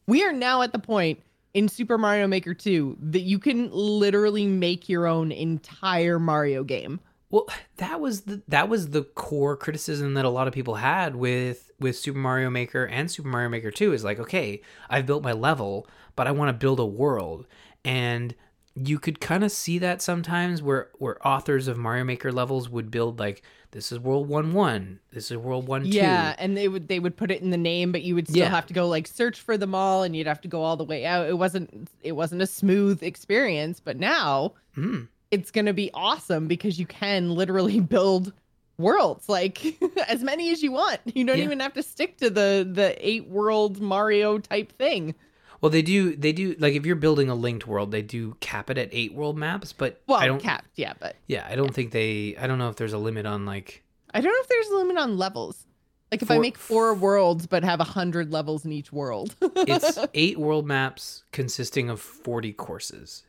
we 0.06 0.24
are 0.24 0.32
now 0.32 0.62
at 0.62 0.72
the 0.72 0.78
point 0.78 1.20
in 1.54 1.68
Super 1.68 1.98
Mario 1.98 2.26
Maker 2.26 2.54
2 2.54 2.96
that 3.00 3.20
you 3.20 3.38
can 3.38 3.70
literally 3.70 4.46
make 4.46 4.88
your 4.88 5.06
own 5.06 5.30
entire 5.32 6.18
Mario 6.18 6.64
game. 6.64 6.98
Well, 7.32 7.48
that 7.78 8.00
was 8.00 8.20
the 8.22 8.42
that 8.46 8.68
was 8.68 8.90
the 8.90 9.02
core 9.02 9.56
criticism 9.56 10.14
that 10.14 10.24
a 10.24 10.28
lot 10.30 10.46
of 10.46 10.54
people 10.54 10.76
had 10.76 11.16
with 11.16 11.72
with 11.80 11.96
Super 11.98 12.18
Mario 12.20 12.48
Maker 12.50 12.84
and 12.84 13.10
Super 13.10 13.28
Mario 13.28 13.48
Maker 13.48 13.72
2 13.72 13.92
is 13.92 14.04
like, 14.04 14.20
okay, 14.20 14.60
I've 14.88 15.06
built 15.06 15.24
my 15.24 15.32
level, 15.32 15.88
but 16.14 16.28
I 16.28 16.30
want 16.30 16.50
to 16.50 16.52
build 16.52 16.78
a 16.78 16.86
world. 16.86 17.48
And 17.84 18.36
you 18.74 18.98
could 18.98 19.20
kind 19.20 19.44
of 19.44 19.50
see 19.52 19.78
that 19.78 20.00
sometimes 20.00 20.62
where 20.62 20.90
where 20.98 21.26
authors 21.26 21.66
of 21.66 21.76
Mario 21.76 22.04
Maker 22.04 22.30
levels 22.30 22.68
would 22.70 22.90
build 22.90 23.18
like 23.18 23.42
this 23.72 23.90
is 23.90 23.98
world 23.98 24.28
1 24.28 24.52
1, 24.52 25.00
this 25.12 25.30
is 25.30 25.36
world 25.38 25.66
1 25.66 25.82
2. 25.84 25.88
Yeah, 25.88 26.34
and 26.38 26.56
they 26.56 26.68
would 26.68 26.88
they 26.88 26.98
would 27.00 27.16
put 27.16 27.30
it 27.30 27.42
in 27.42 27.50
the 27.50 27.56
name, 27.56 27.90
but 27.92 28.02
you 28.02 28.14
would 28.14 28.28
still 28.28 28.42
Yeah. 28.44 28.50
have 28.50 28.66
to 28.66 28.74
go 28.74 28.86
like 28.88 29.06
search 29.06 29.40
for 29.40 29.56
them 29.58 29.74
all, 29.74 30.02
and 30.04 30.14
you'd 30.14 30.26
have 30.26 30.40
to 30.42 30.48
go 30.48 30.62
all 30.62 30.76
the 30.76 30.84
way 30.84 31.04
out. 31.06 31.26
It 31.26 31.36
wasn't 31.38 31.88
it 32.02 32.12
wasn't 32.12 32.42
a 32.42 32.46
smooth 32.46 33.02
experience, 33.02 33.80
but 33.80 33.98
now 33.98 34.52
Mm. 34.76 35.08
It's 35.32 35.50
gonna 35.50 35.72
be 35.72 35.90
awesome 35.94 36.46
because 36.46 36.78
you 36.78 36.86
can 36.86 37.34
literally 37.34 37.80
build 37.94 38.32
worlds 38.78 39.28
like 39.28 39.76
as 40.08 40.22
many 40.22 40.50
as 40.52 40.62
you 40.62 40.70
want. 40.70 41.00
You 41.04 41.24
don't 41.24 41.38
Yeah. 41.38 41.44
even 41.44 41.58
have 41.60 41.74
to 41.74 41.82
stick 41.82 42.18
to 42.18 42.30
the 42.30 42.68
the 42.70 42.94
eight 43.04 43.26
world 43.26 43.80
Mario 43.80 44.38
type 44.38 44.70
thing. 44.78 45.14
Well, 45.60 45.70
they 45.70 45.82
do 45.82 46.16
they 46.16 46.32
do 46.32 46.56
like 46.58 46.74
if 46.74 46.84
you're 46.86 46.96
building 46.96 47.28
a 47.28 47.34
linked 47.34 47.66
world, 47.68 47.90
they 47.92 48.02
do 48.02 48.36
cap 48.40 48.68
it 48.70 48.78
at 48.78 48.88
8 48.92 49.14
world 49.14 49.36
maps, 49.38 49.72
but 49.72 50.00
Well, 50.08 50.18
I 50.18 50.26
don't 50.26 50.42
capped, 50.42 50.70
yeah, 50.74 50.94
but 50.98 51.14
Yeah, 51.28 51.46
I 51.48 51.54
don't 51.54 51.72
think 51.72 51.92
they 51.92 52.36
I 52.36 52.46
don't 52.48 52.58
know 52.58 52.68
if 52.68 52.76
there's 52.76 52.92
a 52.92 52.98
limit 52.98 53.26
on 53.26 53.46
like 53.46 53.82
I 54.12 54.20
don't 54.20 54.32
know 54.32 54.40
if 54.40 54.48
there's 54.48 54.68
a 54.68 54.76
limit 54.76 54.98
on 54.98 55.16
levels. 55.18 55.64
Like 56.10 56.20
if 56.20 56.30
I 56.30 56.38
make 56.38 56.58
four 56.58 56.92
worlds 56.94 57.46
but 57.46 57.62
have 57.64 57.78
a 57.80 57.84
hundred 57.84 58.32
levels 58.32 58.64
in 58.64 58.72
each 58.72 58.92
world. 58.92 59.34
it's 59.40 59.98
eight 60.14 60.36
world 60.38 60.66
maps 60.66 61.22
consisting 61.32 61.88
of 61.88 62.00
40 62.00 62.52
courses. 62.54 63.22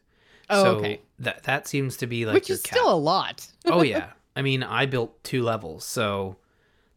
Oh, 0.53 0.63
so 0.63 0.75
okay. 0.77 1.01
That 1.19 1.43
that 1.43 1.67
seems 1.67 1.97
to 1.97 2.07
be 2.07 2.25
like 2.25 2.33
Which 2.33 2.49
is 2.49 2.61
cap. 2.61 2.77
still 2.77 2.93
a 2.93 2.95
lot. 2.97 3.47
oh 3.65 3.81
yeah. 3.81 4.11
I 4.35 4.41
mean, 4.41 4.63
I 4.63 4.85
built 4.87 5.23
two 5.23 5.43
levels, 5.43 5.85
so 5.85 6.37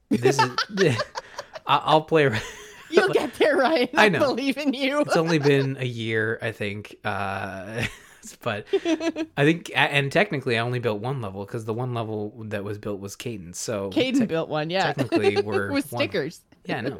this 0.08 0.38
is. 0.38 0.96
I'll 1.66 2.02
play. 2.02 2.30
You'll 2.90 3.08
get 3.08 3.34
there, 3.34 3.56
Ryan. 3.56 3.88
I, 3.96 4.06
I 4.06 4.08
know. 4.08 4.20
believe 4.20 4.56
in 4.56 4.72
you. 4.72 5.00
It's 5.00 5.16
only 5.16 5.38
been 5.52 5.76
a 5.80 5.84
year, 5.84 6.38
I 6.40 6.52
think. 6.52 6.96
Uh, 7.04 7.84
but 8.42 8.66
I 8.72 9.44
think, 9.44 9.70
and 9.74 10.10
technically, 10.10 10.56
I 10.56 10.60
only 10.60 10.78
built 10.78 11.00
one 11.00 11.20
level 11.20 11.44
because 11.44 11.64
the 11.64 11.74
one 11.74 11.92
level 11.94 12.32
that 12.46 12.64
was 12.64 12.78
built 12.78 13.00
was 13.00 13.16
Cadence. 13.16 13.58
So 13.58 13.90
Caden 13.90 14.20
tec- 14.20 14.28
built 14.28 14.48
one, 14.48 14.70
yeah. 14.70 14.92
technically 14.92 15.40
we're 15.42 15.72
with 15.72 15.92
one. 15.92 16.00
stickers. 16.00 16.40
yeah, 16.64 16.80
no. 16.80 16.98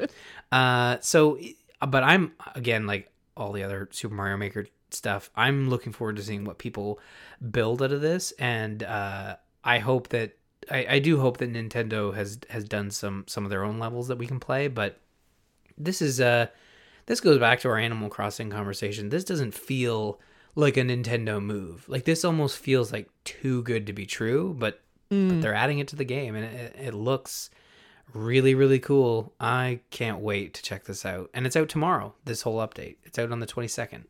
Uh, 0.51 0.97
so, 1.01 1.39
but 1.85 2.03
I'm 2.03 2.33
again 2.55 2.85
like 2.87 3.09
all 3.35 3.51
the 3.53 3.63
other 3.63 3.87
Super 3.91 4.15
Mario 4.15 4.37
Maker 4.37 4.67
stuff. 4.93 5.29
I'm 5.35 5.69
looking 5.69 5.93
forward 5.93 6.15
to 6.17 6.23
seeing 6.23 6.45
what 6.45 6.57
people 6.57 6.99
build 7.51 7.81
out 7.81 7.91
of 7.91 8.01
this, 8.01 8.31
and 8.39 8.83
uh, 8.83 9.35
I 9.63 9.79
hope 9.79 10.09
that 10.09 10.37
I, 10.71 10.85
I 10.89 10.99
do 10.99 11.19
hope 11.19 11.37
that 11.37 11.51
Nintendo 11.53 12.13
has 12.13 12.39
has 12.49 12.63
done 12.65 12.91
some 12.91 13.25
some 13.27 13.43
of 13.43 13.49
their 13.49 13.63
own 13.63 13.79
levels 13.79 14.07
that 14.07 14.17
we 14.17 14.27
can 14.27 14.39
play. 14.39 14.67
But 14.67 14.99
this 15.77 16.01
is 16.01 16.19
uh 16.21 16.47
this 17.05 17.19
goes 17.21 17.39
back 17.39 17.59
to 17.61 17.69
our 17.69 17.77
Animal 17.77 18.09
Crossing 18.09 18.49
conversation. 18.49 19.09
This 19.09 19.23
doesn't 19.23 19.53
feel 19.53 20.19
like 20.55 20.75
a 20.75 20.81
Nintendo 20.81 21.41
move. 21.41 21.87
Like 21.87 22.03
this 22.05 22.25
almost 22.25 22.57
feels 22.57 22.91
like 22.91 23.09
too 23.23 23.61
good 23.63 23.85
to 23.87 23.93
be 23.93 24.05
true, 24.05 24.55
but 24.57 24.81
but 25.09 25.15
Mm. 25.15 25.41
they're 25.41 25.53
adding 25.53 25.79
it 25.79 25.87
to 25.87 25.95
the 25.95 26.03
game 26.03 26.35
and 26.35 26.43
it, 26.43 26.75
it 26.77 26.93
looks 26.93 27.49
really 28.13 28.53
really 28.53 28.77
cool 28.79 29.31
i 29.39 29.79
can't 29.89 30.19
wait 30.19 30.53
to 30.53 30.61
check 30.61 30.83
this 30.83 31.05
out 31.05 31.29
and 31.33 31.45
it's 31.45 31.55
out 31.55 31.69
tomorrow 31.69 32.13
this 32.25 32.41
whole 32.41 32.57
update 32.57 32.97
it's 33.05 33.17
out 33.17 33.31
on 33.31 33.39
the 33.39 33.47
22nd 33.47 34.03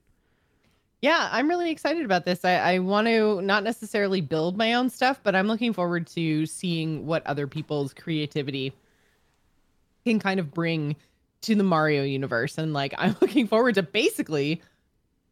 Yeah, 1.02 1.30
I'm 1.32 1.48
really 1.48 1.70
excited 1.70 2.06
about 2.06 2.26
this. 2.26 2.44
I, 2.44 2.56
I 2.56 2.80
want 2.80 3.08
to 3.08 3.42
not 3.42 3.64
necessarily 3.64 4.20
build 4.22 4.58
my 4.58 4.74
own 4.74 4.90
stuff, 4.90 5.20
but 5.24 5.36
I'm 5.36 5.48
looking 5.48 5.74
forward 5.74 6.08
to 6.08 6.46
seeing 6.48 7.06
what 7.06 7.26
other 7.28 7.46
people's 7.46 7.94
creativity 7.94 8.74
can 10.06 10.20
kind 10.20 10.40
of 10.40 10.54
bring 10.54 10.96
to 11.42 11.54
the 11.54 11.64
Mario 11.64 12.04
universe. 12.04 12.58
And 12.58 12.74
like, 12.74 12.96
I'm 12.98 13.16
looking 13.22 13.48
forward 13.48 13.76
to 13.76 13.84
basically 13.84 14.62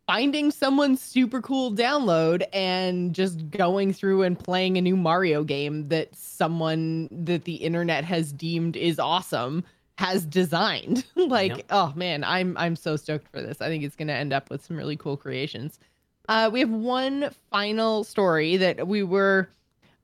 finding 0.06 0.52
someone's 0.52 1.02
super 1.02 1.42
cool 1.42 1.72
download 1.72 2.44
and 2.54 3.16
just 3.16 3.50
going 3.50 3.92
through 3.92 4.22
and 4.22 4.38
playing 4.38 4.78
a 4.78 4.82
new 4.82 4.96
Mario 4.96 5.44
game 5.44 5.88
that 5.88 6.16
someone 6.16 7.10
that 7.12 7.46
the 7.46 7.56
internet 7.56 8.04
has 8.04 8.32
deemed 8.32 8.78
is 8.78 9.00
awesome 9.00 9.64
has 9.98 10.26
designed. 10.26 11.06
like, 11.16 11.58
Yep. 11.58 11.66
oh 11.70 11.94
man, 11.96 12.24
I'm 12.24 12.58
I'm 12.58 12.76
so 12.76 12.96
stoked 12.96 13.28
for 13.30 13.42
this. 13.42 13.62
I 13.62 13.68
think 13.68 13.84
it's 13.84 13.96
going 13.96 14.08
to 14.10 14.14
end 14.14 14.34
up 14.34 14.50
with 14.50 14.64
some 14.66 14.76
really 14.78 14.98
cool 14.98 15.18
creations. 15.18 15.80
Uh, 16.28 16.50
we 16.52 16.60
have 16.60 16.70
one 16.72 17.30
final 17.52 18.04
story 18.04 18.58
that 18.58 18.88
we 18.88 19.04
were 19.04 19.48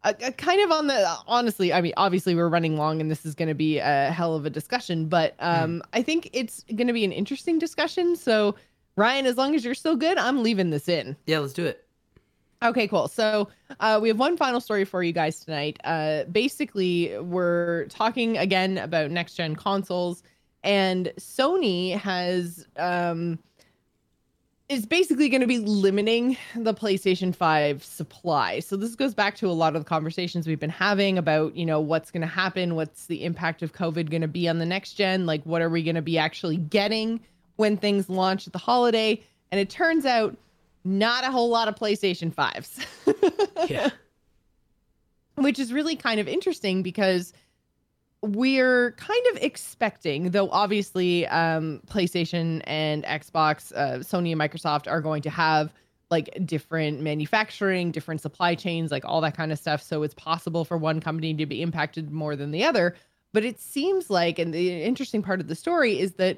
uh, 0.03 0.13
uh, 0.23 0.31
kind 0.31 0.61
of 0.61 0.71
on 0.71 0.87
the 0.87 1.15
honestly. 1.27 1.73
I 1.73 1.81
mean, 1.81 1.93
obviously 1.97 2.35
we're 2.35 2.47
running 2.49 2.77
long, 2.77 3.01
and 3.01 3.09
this 3.11 3.25
is 3.25 3.35
going 3.35 3.49
to 3.49 3.55
be 3.55 3.79
a 3.79 4.11
hell 4.11 4.35
of 4.35 4.45
a 4.45 4.49
discussion. 4.49 5.07
But 5.07 5.35
um, 5.39 5.81
I 5.93 6.01
think 6.01 6.29
it's 6.33 6.63
going 6.75 6.87
to 6.87 6.93
be 6.93 7.03
an 7.05 7.11
interesting 7.11 7.59
discussion. 7.59 8.15
So, 8.15 8.55
Ryan, 8.95 9.25
as 9.25 9.37
long 9.37 9.55
as 9.55 9.65
you're 9.65 9.73
still 9.75 9.95
good, 9.95 10.17
I'm 10.17 10.43
leaving 10.43 10.69
this 10.69 10.87
in. 10.87 11.15
yeah 11.25 11.39
let's 11.39 11.53
do 11.53 11.65
it 11.65 11.85
Okay, 12.63 12.87
cool. 12.87 13.07
So 13.07 13.49
uh, 13.79 13.99
we 14.01 14.07
have 14.09 14.19
one 14.19 14.37
final 14.37 14.61
story 14.61 14.85
for 14.85 15.01
you 15.01 15.13
guys 15.13 15.39
tonight. 15.39 15.79
Uh, 15.83 16.25
basically, 16.25 17.17
we're 17.19 17.85
talking 17.85 18.37
again 18.37 18.77
about 18.77 19.09
next 19.09 19.33
gen 19.33 19.55
consoles, 19.55 20.21
and 20.63 21.11
Sony 21.17 21.97
has 21.97 22.67
um, 22.77 23.39
is 24.69 24.85
basically 24.85 25.27
going 25.27 25.41
to 25.41 25.47
be 25.47 25.57
limiting 25.57 26.37
the 26.55 26.73
PlayStation 26.73 27.35
5 27.35 27.83
supply. 27.83 28.59
So 28.59 28.77
this 28.77 28.95
goes 28.95 29.13
back 29.13 29.35
to 29.37 29.47
a 29.47 29.51
lot 29.51 29.75
of 29.75 29.83
the 29.83 29.89
conversations 29.89 30.47
we've 30.47 30.59
been 30.59 30.69
having 30.69 31.17
about, 31.17 31.55
you 31.57 31.65
know, 31.65 31.81
what's 31.81 32.09
going 32.09 32.21
to 32.21 32.27
happen, 32.27 32.75
what's 32.75 33.07
the 33.07 33.25
impact 33.25 33.63
of 33.63 33.73
COVID 33.73 34.09
going 34.09 34.21
to 34.21 34.29
be 34.29 34.47
on 34.47 34.59
the 34.59 34.65
next 34.65 34.93
gen, 34.93 35.25
like 35.25 35.43
what 35.43 35.61
are 35.61 35.69
we 35.69 35.83
going 35.83 35.95
to 35.95 36.01
be 36.01 36.17
actually 36.17 36.55
getting 36.55 37.19
when 37.57 37.75
things 37.75 38.07
launch 38.07 38.47
at 38.47 38.53
the 38.53 38.59
holiday? 38.59 39.21
And 39.51 39.59
it 39.59 39.69
turns 39.69 40.05
out 40.05 40.37
not 40.83 41.23
a 41.23 41.31
whole 41.31 41.49
lot 41.49 41.67
of 41.67 41.75
PlayStation 41.75 42.33
5s. 42.33 43.69
yeah 43.69 43.89
which 45.35 45.59
is 45.59 45.73
really 45.73 45.95
kind 45.95 46.19
of 46.19 46.27
interesting 46.27 46.83
because 46.83 47.33
we're 48.21 48.91
kind 48.93 49.25
of 49.31 49.41
expecting, 49.41 50.31
though 50.31 50.49
obviously 50.49 51.25
um, 51.27 51.81
PlayStation 51.87 52.61
and 52.65 53.03
Xbox, 53.03 53.73
uh, 53.75 53.99
Sony 53.99 54.31
and 54.31 54.39
Microsoft 54.39 54.89
are 54.89 55.01
going 55.01 55.23
to 55.23 55.29
have 55.29 55.73
like 56.11 56.29
different 56.45 57.01
manufacturing, 57.01 57.89
different 57.89 58.21
supply 58.21 58.53
chains, 58.53 58.91
like 58.91 59.05
all 59.05 59.21
that 59.21 59.35
kind 59.35 59.51
of 59.51 59.57
stuff. 59.57 59.81
So 59.81 60.03
it's 60.03 60.13
possible 60.13 60.65
for 60.65 60.77
one 60.77 60.99
company 60.99 61.33
to 61.33 61.45
be 61.45 61.61
impacted 61.61 62.11
more 62.11 62.35
than 62.35 62.51
the 62.51 62.63
other. 62.63 62.95
But 63.33 63.45
it 63.45 63.59
seems 63.59 64.09
like, 64.09 64.37
and 64.37 64.53
the 64.53 64.83
interesting 64.83 65.23
part 65.23 65.39
of 65.39 65.47
the 65.47 65.55
story 65.55 65.99
is 65.99 66.15
that 66.15 66.37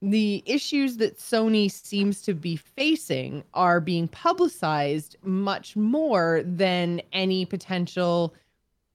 the 0.00 0.42
issues 0.46 0.98
that 0.98 1.18
Sony 1.18 1.70
seems 1.70 2.22
to 2.22 2.34
be 2.34 2.56
facing 2.56 3.42
are 3.54 3.80
being 3.80 4.06
publicized 4.08 5.16
much 5.22 5.74
more 5.74 6.42
than 6.44 7.02
any 7.12 7.44
potential 7.44 8.34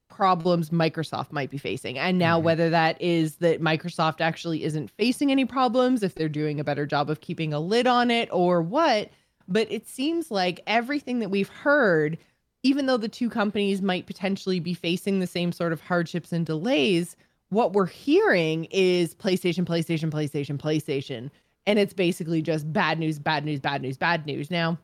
problems 0.10 0.70
Microsoft 0.70 1.32
might 1.32 1.50
be 1.50 1.58
facing. 1.58 1.98
And 1.98 2.18
now, 2.18 2.38
mm-hmm. 2.38 2.46
whether 2.46 2.70
that 2.70 3.02
is 3.02 3.36
that 3.38 3.62
Microsoft 3.62 4.22
actually 4.22 4.64
isn't 4.64 4.92
facing 4.92 5.32
any 5.32 5.44
problems, 5.44 6.04
if 6.04 6.16
they're 6.16 6.30
doing 6.30 6.60
a 6.60 6.64
better 6.64 6.86
job 6.86 7.10
of 7.10 7.20
keeping 7.20 7.52
a 7.54 7.60
lid 7.60 7.88
on 7.88 8.12
it, 8.12 8.30
or 8.32 8.62
what, 8.62 9.10
but 9.48 9.70
it 9.72 9.88
seems 9.88 10.32
like 10.32 10.62
everything 10.68 11.20
that 11.20 11.30
we've 11.30 11.50
heard, 11.50 12.18
even 12.62 12.86
though 12.86 12.98
the 12.98 13.10
two 13.10 13.30
companies 13.30 13.82
might 13.82 14.06
potentially 14.06 14.60
be 14.60 14.74
facing 14.74 15.20
the 15.20 15.28
same 15.28 15.52
sort 15.52 15.74
of 15.74 15.82
hardships 15.82 16.32
and 16.32 16.46
delays, 16.46 17.18
what 17.54 17.74
we're 17.74 17.86
hearing 17.86 18.66
is 18.66 19.16
PlayStation, 19.16 19.66
PlayStation, 19.66 20.10
PlayStation, 20.10 20.58
PlayStation. 20.58 21.30
And 21.66 21.80
it's 21.80 21.94
basically 21.94 22.42
just 22.42 22.72
bad 22.74 23.00
news, 23.00 23.20
bad 23.20 23.46
news, 23.46 23.60
bad 23.60 23.82
news, 23.82 23.98
bad 23.98 24.26
news. 24.26 24.52
Now, 24.52 24.78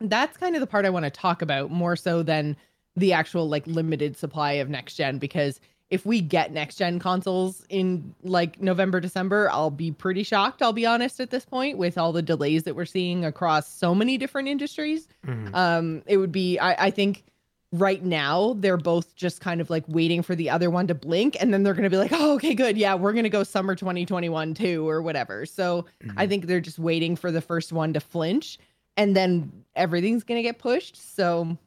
that's 0.00 0.36
kind 0.36 0.54
of 0.54 0.60
the 0.60 0.66
part 0.66 0.86
I 0.86 0.90
want 0.90 1.04
to 1.04 1.10
talk 1.10 1.42
about 1.42 1.70
more 1.70 1.96
so 1.96 2.22
than 2.22 2.56
the 2.96 3.12
actual 3.12 3.48
like 3.48 3.66
limited 3.66 4.16
supply 4.16 4.52
of 4.52 4.68
next 4.68 4.94
gen 4.94 5.18
because 5.18 5.60
if 5.90 6.04
we 6.04 6.20
get 6.20 6.52
next 6.52 6.76
gen 6.76 6.98
consoles 6.98 7.64
in 7.70 8.14
like 8.22 8.60
November, 8.60 9.00
December, 9.00 9.48
I'll 9.50 9.70
be 9.70 9.90
pretty 9.90 10.22
shocked, 10.22 10.60
I'll 10.60 10.72
be 10.72 10.84
honest 10.84 11.18
at 11.18 11.30
this 11.30 11.46
point, 11.46 11.78
with 11.78 11.96
all 11.96 12.12
the 12.12 12.22
delays 12.22 12.64
that 12.64 12.76
we're 12.76 12.84
seeing 12.84 13.24
across 13.24 13.72
so 13.72 13.94
many 13.94 14.18
different 14.18 14.48
industries. 14.48 15.08
Mm-hmm. 15.26 15.54
Um, 15.54 16.02
it 16.06 16.18
would 16.18 16.32
be, 16.32 16.58
I, 16.58 16.86
I, 16.86 16.90
think 16.90 17.24
right 17.72 18.02
now 18.02 18.54
they're 18.58 18.78
both 18.78 19.14
just 19.14 19.40
kind 19.40 19.60
of 19.60 19.68
like 19.68 19.84
waiting 19.88 20.22
for 20.22 20.34
the 20.34 20.48
other 20.48 20.70
one 20.70 20.86
to 20.86 20.94
blink 20.94 21.36
and 21.38 21.52
then 21.52 21.62
they're 21.62 21.74
going 21.74 21.84
to 21.84 21.90
be 21.90 21.98
like, 21.98 22.12
oh, 22.14 22.34
okay, 22.34 22.54
good. 22.54 22.78
Yeah, 22.78 22.94
we're 22.94 23.12
going 23.12 23.24
to 23.24 23.30
go 23.30 23.42
summer 23.42 23.74
2021 23.74 24.54
too, 24.54 24.88
or 24.88 25.02
whatever. 25.02 25.44
So 25.44 25.84
mm-hmm. 26.02 26.18
I 26.18 26.26
think 26.26 26.46
they're 26.46 26.60
just 26.60 26.78
waiting 26.78 27.14
for 27.14 27.30
the 27.30 27.42
first 27.42 27.72
one 27.72 27.92
to 27.92 28.00
flinch 28.00 28.58
and 28.96 29.14
then 29.14 29.52
everything's 29.76 30.24
going 30.24 30.38
to 30.38 30.42
get 30.42 30.58
pushed. 30.58 30.96
So, 31.14 31.58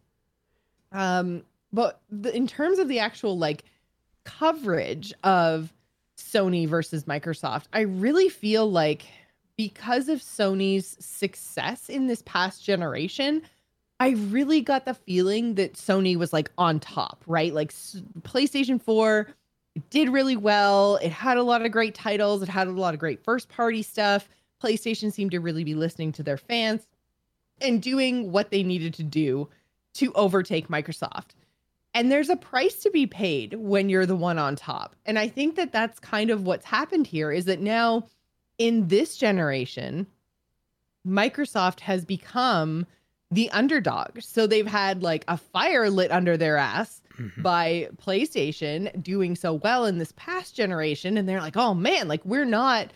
um, 0.91 1.43
but 1.71 2.01
the, 2.09 2.35
in 2.35 2.47
terms 2.47 2.79
of 2.79 2.87
the 2.87 2.99
actual 2.99 3.37
like 3.37 3.63
coverage 4.23 5.13
of 5.23 5.71
Sony 6.17 6.67
versus 6.67 7.05
Microsoft, 7.05 7.65
I 7.73 7.81
really 7.81 8.27
feel 8.27 8.69
like 8.69 9.05
because 9.55 10.09
of 10.09 10.19
Sony's 10.19 10.97
success 10.99 11.89
in 11.89 12.07
this 12.07 12.23
past 12.25 12.63
generation, 12.63 13.43
I 14.01 14.15
really 14.29 14.61
got 14.61 14.85
the 14.85 14.95
feeling 14.95 15.53
that 15.55 15.73
Sony 15.73 16.15
was 16.15 16.33
like 16.33 16.49
on 16.57 16.79
top, 16.79 17.23
right? 17.27 17.53
Like 17.53 17.71
PlayStation 18.21 18.81
4 18.81 19.27
did 19.91 20.09
really 20.09 20.35
well. 20.35 20.95
It 20.95 21.11
had 21.11 21.37
a 21.37 21.43
lot 21.43 21.63
of 21.63 21.71
great 21.71 21.93
titles, 21.93 22.41
it 22.41 22.49
had 22.49 22.67
a 22.67 22.71
lot 22.71 22.95
of 22.95 22.99
great 22.99 23.23
first 23.23 23.47
party 23.47 23.83
stuff. 23.83 24.27
PlayStation 24.59 25.13
seemed 25.13 25.29
to 25.31 25.39
really 25.39 25.63
be 25.63 25.75
listening 25.75 26.13
to 26.13 26.23
their 26.23 26.37
fans 26.37 26.87
and 27.61 27.79
doing 27.79 28.31
what 28.31 28.49
they 28.49 28.63
needed 28.63 28.95
to 28.95 29.03
do 29.03 29.47
to 29.93 30.11
overtake 30.13 30.67
Microsoft. 30.67 31.35
And 31.93 32.11
there's 32.11 32.29
a 32.31 32.35
price 32.35 32.77
to 32.77 32.89
be 32.89 33.05
paid 33.05 33.53
when 33.53 33.87
you're 33.87 34.07
the 34.07 34.15
one 34.15 34.39
on 34.39 34.55
top. 34.55 34.95
And 35.05 35.19
I 35.19 35.27
think 35.27 35.57
that 35.57 35.71
that's 35.71 35.99
kind 35.99 36.31
of 36.31 36.47
what's 36.47 36.65
happened 36.65 37.05
here 37.05 37.31
is 37.31 37.45
that 37.45 37.61
now 37.61 38.07
in 38.57 38.87
this 38.87 39.15
generation, 39.15 40.07
Microsoft 41.05 41.81
has 41.81 42.03
become 42.03 42.87
the 43.31 43.49
underdog. 43.51 44.21
So 44.21 44.45
they've 44.45 44.67
had 44.67 45.01
like 45.01 45.23
a 45.27 45.37
fire 45.37 45.89
lit 45.89 46.11
under 46.11 46.37
their 46.37 46.57
ass 46.57 47.01
mm-hmm. 47.17 47.41
by 47.41 47.89
PlayStation 47.97 49.01
doing 49.01 49.35
so 49.35 49.53
well 49.53 49.85
in 49.85 49.97
this 49.97 50.13
past 50.17 50.55
generation. 50.55 51.17
And 51.17 51.27
they're 51.27 51.41
like, 51.41 51.57
oh 51.57 51.73
man, 51.73 52.07
like 52.07 52.23
we're 52.25 52.45
not 52.45 52.91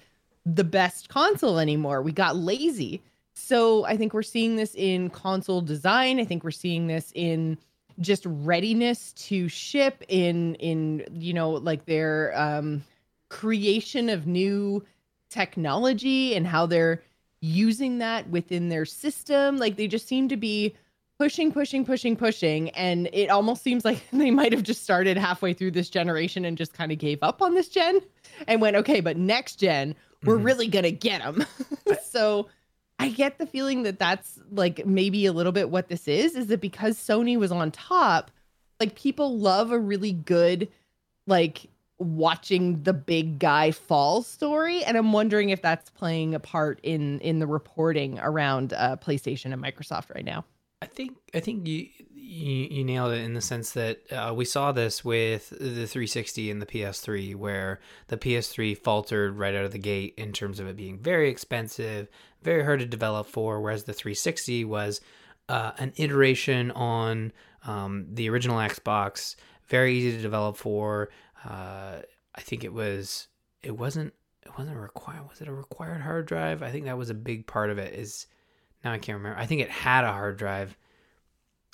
the 0.46 0.64
best 0.64 1.10
console 1.10 1.58
anymore. 1.58 2.02
We 2.02 2.12
got 2.12 2.36
lazy. 2.36 3.02
So 3.34 3.86
I 3.86 3.98
think 3.98 4.14
we're 4.14 4.22
seeing 4.24 4.56
this 4.56 4.76
in 4.76 5.10
console 5.10 5.62
design. 5.62 6.20
I 6.20 6.26
think 6.26 6.44
we're 6.44 6.52
seeing 6.52 6.88
this 6.88 7.12
in 7.16 7.58
just 8.00 8.26
readiness 8.26 9.14
to 9.14 9.48
ship 9.48 10.04
in 10.10 10.56
in 10.56 11.06
you 11.14 11.34
know 11.34 11.52
like 11.52 11.86
their 11.86 12.38
um 12.38 12.84
creation 13.30 14.10
of 14.10 14.28
new 14.28 14.84
technology 15.30 16.36
and 16.36 16.46
how 16.46 16.66
they're 16.66 17.02
using 17.46 18.00
that 18.00 18.30
within 18.30 18.70
their 18.70 18.86
system. 18.86 19.58
Like 19.58 19.76
they 19.76 19.88
just 19.88 20.08
seem 20.08 20.30
to 20.30 20.38
be 20.38 20.76
pushing 21.20 21.52
pushing 21.52 21.86
pushing 21.86 22.16
pushing. 22.16 22.70
And 22.72 23.08
it 23.14 23.30
almost 23.30 23.64
seems 23.64 23.86
like 23.86 24.02
they 24.14 24.32
might 24.32 24.52
have 24.52 24.64
just 24.64 24.84
started 24.84 25.18
halfway 25.18 25.54
through 25.54 25.72
this 25.72 25.90
generation 25.90 26.46
and 26.46 26.58
just 26.58 26.74
kind 26.74 26.92
of 26.92 26.98
gave 26.98 27.20
up 27.22 27.42
on 27.42 27.56
this 27.56 27.70
gen 27.70 28.02
and 28.48 28.60
went 28.60 28.76
okay 28.76 29.00
but 29.00 29.16
next 29.16 29.56
gen 29.56 29.96
we're 30.26 30.36
mm-hmm. 30.36 30.46
really 30.46 30.68
gonna 30.68 30.92
get 30.92 31.22
them 31.22 31.46
so 32.04 32.50
I 33.00 33.10
get 33.10 33.38
the 33.38 33.46
feeling 33.46 33.84
that 33.84 34.00
that's 34.00 34.40
like 34.52 34.86
maybe 34.86 35.26
a 35.26 35.34
little 35.34 35.52
bit 35.52 35.70
what 35.70 35.90
this 35.90 36.08
is 36.08 36.36
is 36.36 36.48
that 36.48 36.62
because 36.62 36.98
Sony 36.98 37.38
was 37.38 37.52
on 37.52 37.72
top, 37.72 38.32
like 38.80 38.96
people 38.96 39.38
love 39.38 39.72
a 39.72 39.80
really 39.80 40.14
good 40.14 40.70
like 41.28 41.68
watching 41.98 42.84
the 42.84 42.94
big 42.94 43.40
guy 43.40 43.72
fall 43.72 44.22
story 44.22 44.84
and 44.84 44.98
I'm 44.98 45.14
wondering 45.14 45.50
if 45.50 45.62
that's 45.62 45.90
playing 45.90 46.36
a 46.36 46.40
part 46.40 46.80
in 46.84 47.20
in 47.22 47.40
the 47.40 47.48
reporting 47.48 48.20
around 48.20 48.74
uh 48.74 48.98
PlayStation 48.98 49.54
and 49.54 49.64
Microsoft 49.64 50.14
right 50.14 50.26
now. 50.26 50.46
I 50.82 50.88
think 50.88 51.16
I 51.34 51.40
think 51.40 51.68
you 51.68 51.88
you, 52.26 52.68
you 52.72 52.84
nailed 52.84 53.14
it 53.14 53.22
in 53.22 53.34
the 53.34 53.42
sense 53.42 53.72
that 53.74 54.12
uh, 54.12 54.34
we 54.36 54.46
saw 54.46 54.72
this 54.72 55.06
with 55.06 55.52
the 55.52 55.86
360 55.86 56.50
and 56.50 56.62
the 56.62 56.66
PS3, 56.66 57.36
where 57.36 57.80
the 58.08 58.18
PS3 58.18 58.76
faltered 58.78 59.38
right 59.38 59.54
out 59.54 59.64
of 59.64 59.72
the 59.72 59.80
gate 59.80 60.16
in 60.18 60.34
terms 60.34 60.60
of 60.60 60.68
it 60.68 60.76
being 60.76 60.98
very 60.98 61.30
expensive, 61.30 62.08
very 62.42 62.64
hard 62.64 62.80
to 62.80 62.86
develop 62.88 63.28
for, 63.28 63.62
whereas 63.62 63.84
the 63.84 63.94
360 63.94 64.66
was 64.66 65.02
uh, 65.50 65.72
an 65.78 65.94
iteration 65.98 66.72
on 66.72 67.32
um, 67.68 68.08
the 68.12 68.28
original 68.30 68.58
Xbox, 68.58 69.36
very 69.68 69.96
easy 69.96 70.18
to 70.18 70.22
develop 70.22 70.58
for. 70.58 71.10
Uh, 71.46 72.02
I 72.34 72.42
think 72.42 72.64
it 72.64 72.74
was 72.74 73.28
it 73.64 73.78
wasn't 73.78 74.14
it 74.46 74.52
wasn't 74.58 74.78
required. 74.78 75.30
Was 75.30 75.42
it 75.42 75.48
a 75.48 75.54
required 75.54 76.02
hard 76.02 76.26
drive? 76.26 76.64
I 76.64 76.72
think 76.72 76.86
that 76.86 76.98
was 76.98 77.10
a 77.10 77.16
big 77.16 77.48
part 77.48 77.70
of 77.70 77.78
it. 77.78 77.94
Is 77.94 78.28
now 78.84 78.92
I 78.92 78.98
can't 78.98 79.18
remember. 79.18 79.40
I 79.40 79.46
think 79.46 79.62
it 79.62 79.70
had 79.70 80.04
a 80.04 80.12
hard 80.12 80.38
drive 80.38 80.78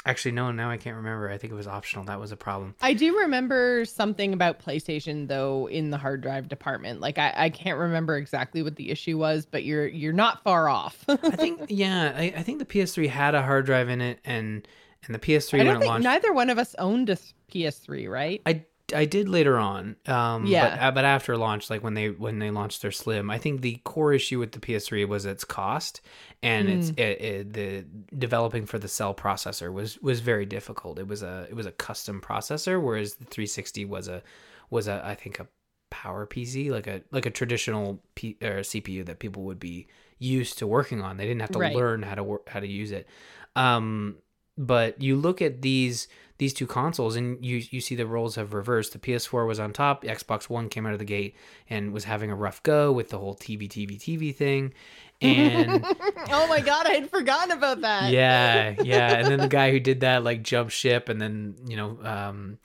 Actually, 0.04 0.32
no, 0.32 0.52
now 0.52 0.72
I 0.72 0.78
can't 0.78 0.96
remember. 0.96 1.30
I 1.30 1.38
think 1.38 1.54
it 1.54 1.56
was 1.56 1.68
optional. 1.68 2.06
That 2.06 2.20
was 2.20 2.32
a 2.32 2.38
problem. 2.38 2.74
I 2.82 2.96
do 2.96 3.20
remember 3.20 3.86
something 3.86 4.34
about 4.34 4.60
PlayStation 4.60 5.28
though 5.28 5.70
in 5.70 5.92
the 5.92 5.98
hard 5.98 6.22
drive 6.22 6.50
department. 6.50 7.02
Like 7.02 7.20
I, 7.20 7.34
I 7.36 7.50
can't 7.50 7.78
remember 7.78 8.18
exactly 8.18 8.64
what 8.64 8.78
the 8.78 8.90
issue 8.90 9.20
was, 9.20 9.46
but 9.46 9.64
you're 9.64 9.88
you're 9.88 10.14
not 10.14 10.42
far 10.44 10.70
off. 10.70 11.06
I 11.08 11.16
think 11.16 11.66
yeah, 11.70 12.14
I, 12.16 12.34
I 12.36 12.42
think 12.42 12.58
the 12.58 12.66
PS3 12.66 13.10
had 13.10 13.36
a 13.36 13.44
hard 13.44 13.68
drive 13.68 13.90
in 13.90 14.02
it 14.02 14.20
and 14.26 14.68
and 15.06 15.14
the 15.14 15.20
PS3 15.20 15.62
I 15.62 15.64
don't 15.66 15.80
think 15.80 15.90
launched, 15.90 16.04
neither 16.04 16.34
one 16.34 16.50
of 16.50 16.58
us 16.58 16.76
owned 16.80 17.12
a 17.12 17.18
PS3, 17.52 18.10
right? 18.10 18.42
I 18.48 18.66
I 18.94 19.06
did 19.06 19.30
later 19.30 19.58
on. 19.58 19.96
Um, 20.06 20.46
yeah. 20.46 20.70
But, 20.70 20.80
uh, 20.82 20.92
but 20.92 21.06
after 21.06 21.38
launch, 21.38 21.70
like 21.70 21.84
when 21.84 21.94
they 21.94 22.10
when 22.10 22.40
they 22.40 22.52
launched 22.52 22.82
their 22.82 22.92
Slim, 22.92 23.30
I 23.30 23.38
think 23.38 23.62
the 23.62 23.80
core 23.84 24.14
issue 24.14 24.40
with 24.40 24.52
the 24.52 24.60
PS3 24.60 25.08
was 25.08 25.26
its 25.26 25.44
cost 25.44 26.02
and 26.44 26.68
mm. 26.68 26.78
it's 26.78 26.90
hmm. 26.90 27.00
it, 27.00 27.22
it, 27.22 27.54
the 27.54 27.86
developing 28.18 28.66
for 28.66 28.80
the 28.80 28.88
cell 28.88 29.14
processor 29.14 29.72
was 29.72 30.00
was 30.02 30.20
very 30.20 30.46
difficult. 30.46 31.00
It 31.00 31.08
was 31.08 31.24
a 31.24 31.48
it 31.50 31.56
was 31.56 31.66
a 31.66 31.72
custom 31.72 32.22
processor, 32.22 32.82
whereas 32.82 33.16
the 33.16 33.26
360 33.26 33.86
was 33.86 34.08
a 34.08 34.24
was 34.70 34.88
a 34.88 35.02
I 35.06 35.16
think 35.16 35.40
a 35.40 35.48
power 35.90 36.26
PC, 36.26 36.72
like 36.72 36.88
a 36.88 37.02
like 37.12 37.26
a 37.26 37.32
traditional 37.32 38.02
P, 38.16 38.38
or 38.42 38.62
CPU 38.62 39.06
that 39.06 39.20
people 39.20 39.44
would 39.44 39.60
be 39.60 39.88
used 40.18 40.58
to 40.60 40.68
working 40.68 41.02
on. 41.02 41.18
They 41.18 41.26
didn't 41.26 41.42
have 41.42 41.52
to 41.52 41.60
right. 41.60 41.76
learn 41.76 42.02
how 42.02 42.16
to 42.16 42.24
work 42.24 42.50
how 42.50 42.60
to 42.60 42.68
use 42.68 42.92
it. 42.92 43.08
Um, 43.56 44.18
but 44.58 45.02
you 45.02 45.16
look 45.16 45.42
at 45.42 45.62
these 45.62 46.08
these 46.42 46.54
two 46.54 46.66
consoles 46.66 47.16
and 47.16 47.46
you 47.46 47.62
you 47.70 47.80
see 47.80 47.94
the 47.94 48.08
roles 48.08 48.34
have 48.34 48.56
reversed. 48.56 48.94
The 48.94 48.98
PS4 48.98 49.46
was 49.46 49.60
on 49.60 49.74
top, 49.74 50.04
Xbox 50.04 50.50
One 50.50 50.70
came 50.70 50.88
out 50.88 50.94
of 50.94 50.98
the 50.98 51.06
gate 51.06 51.36
and 51.70 51.94
was 51.94 52.06
having 52.06 52.32
a 52.32 52.36
rough 52.36 52.64
go 52.64 52.92
with 52.92 53.10
the 53.10 53.20
whole 53.20 53.36
TV 53.36 53.70
TV 53.70 54.00
TV 54.00 54.36
thing. 54.36 54.74
And 55.22 55.86
oh 56.32 56.48
my 56.48 56.60
god, 56.60 56.88
I 56.88 56.94
had 56.94 57.12
forgotten 57.12 57.52
about 57.52 57.82
that. 57.82 58.12
Yeah, 58.12 58.74
yeah. 58.82 59.20
And 59.20 59.28
then 59.28 59.38
the 59.38 59.48
guy 59.48 59.70
who 59.70 59.80
did 59.80 60.00
that 60.00 60.24
like 60.24 60.42
jumped 60.42 60.72
ship 60.72 61.10
and 61.10 61.22
then, 61.22 61.58
you 61.68 61.78
know, 61.78 62.00
um 62.04 62.58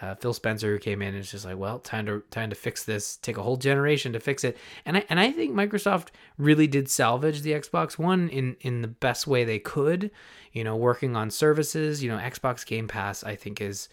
uh, 0.00 0.14
Phil 0.14 0.32
Spencer 0.32 0.72
who 0.72 0.78
came 0.78 1.02
in 1.02 1.08
and 1.08 1.18
is 1.18 1.30
just 1.30 1.44
like, 1.44 1.58
well, 1.58 1.80
time 1.80 2.06
to 2.06 2.22
time 2.30 2.50
to 2.50 2.56
fix 2.56 2.84
this. 2.84 3.16
Take 3.16 3.36
a 3.36 3.42
whole 3.42 3.56
generation 3.56 4.12
to 4.14 4.20
fix 4.20 4.42
it. 4.42 4.56
And 4.86 4.96
I 4.96 5.04
and 5.10 5.20
I 5.20 5.32
think 5.32 5.54
Microsoft 5.54 6.08
really 6.38 6.66
did 6.66 6.88
salvage 6.88 7.42
the 7.42 7.52
Xbox 7.52 7.98
One 7.98 8.28
in 8.30 8.56
in 8.60 8.80
the 8.80 8.88
best 8.88 9.26
way 9.26 9.44
they 9.44 9.58
could. 9.58 10.10
You 10.58 10.64
know, 10.64 10.76
working 10.76 11.16
on 11.16 11.30
services. 11.30 12.02
You 12.02 12.10
know, 12.10 12.18
Xbox 12.18 12.66
Game 12.66 12.88
Pass 12.88 13.22
I 13.24 13.36
think 13.36 13.60
is 13.60 13.88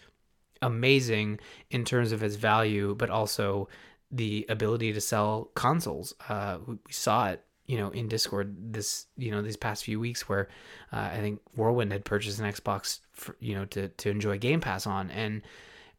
amazing 0.61 1.39
in 1.69 1.85
terms 1.85 2.11
of 2.11 2.23
its 2.23 2.35
value, 2.35 2.95
but 2.95 3.09
also 3.09 3.67
the 4.11 4.45
ability 4.49 4.93
to 4.93 5.01
sell 5.01 5.51
consoles. 5.53 6.13
Uh, 6.27 6.57
we 6.65 6.77
saw 6.89 7.29
it 7.29 7.41
you 7.67 7.79
know 7.79 7.89
in 7.89 8.07
discord 8.07 8.55
this 8.73 9.07
you 9.17 9.31
know 9.31 9.41
these 9.41 9.57
past 9.57 9.83
few 9.83 9.99
weeks 9.99 10.29
where 10.29 10.47
uh, 10.93 11.09
i 11.13 11.17
think 11.19 11.41
whirlwind 11.55 11.91
had 11.91 12.05
purchased 12.05 12.39
an 12.39 12.45
xbox 12.51 12.99
for, 13.13 13.35
you 13.39 13.55
know 13.55 13.65
to 13.65 13.87
to 13.89 14.11
enjoy 14.11 14.37
game 14.37 14.61
pass 14.61 14.85
on 14.85 15.09
and 15.09 15.41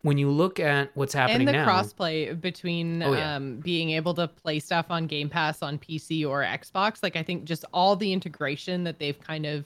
when 0.02 0.18
you 0.18 0.30
look 0.30 0.60
at 0.60 0.90
what's 0.94 1.12
happening 1.12 1.48
and 1.48 1.48
the 1.48 1.52
now, 1.52 1.66
crossplay 1.66 2.40
between 2.40 3.02
Oh, 3.02 3.12
yeah. 3.12 3.34
um, 3.34 3.56
being 3.56 3.90
able 3.90 4.14
to 4.14 4.28
play 4.28 4.60
stuff 4.60 4.86
on 4.88 5.08
Game 5.08 5.28
Pass 5.28 5.62
on 5.62 5.78
PC 5.78 6.24
or 6.24 6.44
Xbox, 6.44 7.02
like 7.02 7.16
I 7.16 7.24
think 7.24 7.42
just 7.44 7.64
all 7.72 7.96
the 7.96 8.12
integration 8.12 8.84
that 8.84 9.00
they've 9.00 9.18
kind 9.18 9.46
of 9.46 9.64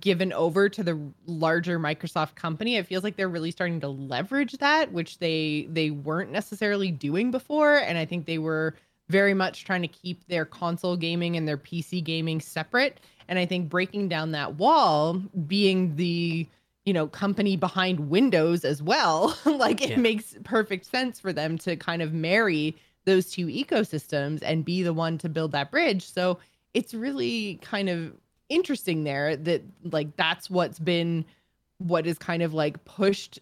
given 0.00 0.32
over 0.32 0.68
to 0.68 0.82
the 0.82 0.98
larger 1.26 1.78
Microsoft 1.78 2.34
company, 2.36 2.76
it 2.76 2.86
feels 2.86 3.04
like 3.04 3.16
they're 3.16 3.28
really 3.28 3.50
starting 3.50 3.80
to 3.80 3.88
leverage 3.88 4.52
that, 4.58 4.92
which 4.92 5.18
they 5.18 5.66
they 5.70 5.90
weren't 5.90 6.30
necessarily 6.32 6.90
doing 6.90 7.30
before, 7.30 7.76
and 7.76 7.98
I 7.98 8.04
think 8.06 8.26
they 8.26 8.38
were 8.38 8.74
very 9.10 9.34
much 9.34 9.64
trying 9.64 9.82
to 9.82 9.88
keep 9.88 10.26
their 10.28 10.46
console 10.46 10.96
gaming 10.96 11.36
and 11.36 11.46
their 11.46 11.58
PC 11.58 12.02
gaming 12.02 12.40
separate. 12.40 13.00
And 13.28 13.38
I 13.38 13.44
think 13.46 13.68
breaking 13.68 14.08
down 14.08 14.32
that 14.32 14.54
wall, 14.56 15.14
being 15.46 15.96
the 15.96 16.48
you 16.86 16.92
know 16.92 17.06
company 17.08 17.56
behind 17.56 18.08
Windows 18.10 18.64
as 18.64 18.82
well, 18.82 19.36
like 19.44 19.82
it 19.82 19.90
Yeah. 19.90 19.96
makes 19.96 20.34
perfect 20.44 20.86
sense 20.86 21.20
for 21.20 21.32
them 21.32 21.58
to 21.58 21.76
kind 21.76 22.00
of 22.02 22.12
marry 22.14 22.76
those 23.04 23.30
two 23.30 23.46
ecosystems 23.46 24.40
and 24.42 24.64
be 24.64 24.82
the 24.82 24.94
one 24.94 25.18
to 25.18 25.28
build 25.28 25.52
that 25.52 25.70
bridge. 25.70 26.08
So 26.10 26.38
it's 26.72 26.94
really 26.94 27.56
kind 27.62 27.88
of 27.90 28.14
interesting 28.54 29.04
there 29.04 29.36
that 29.36 29.62
like 29.84 30.16
that's 30.16 30.48
what's 30.48 30.78
been 30.78 31.24
what 31.78 32.06
is 32.06 32.18
kind 32.18 32.42
of 32.42 32.54
like 32.54 32.82
pushed 32.84 33.40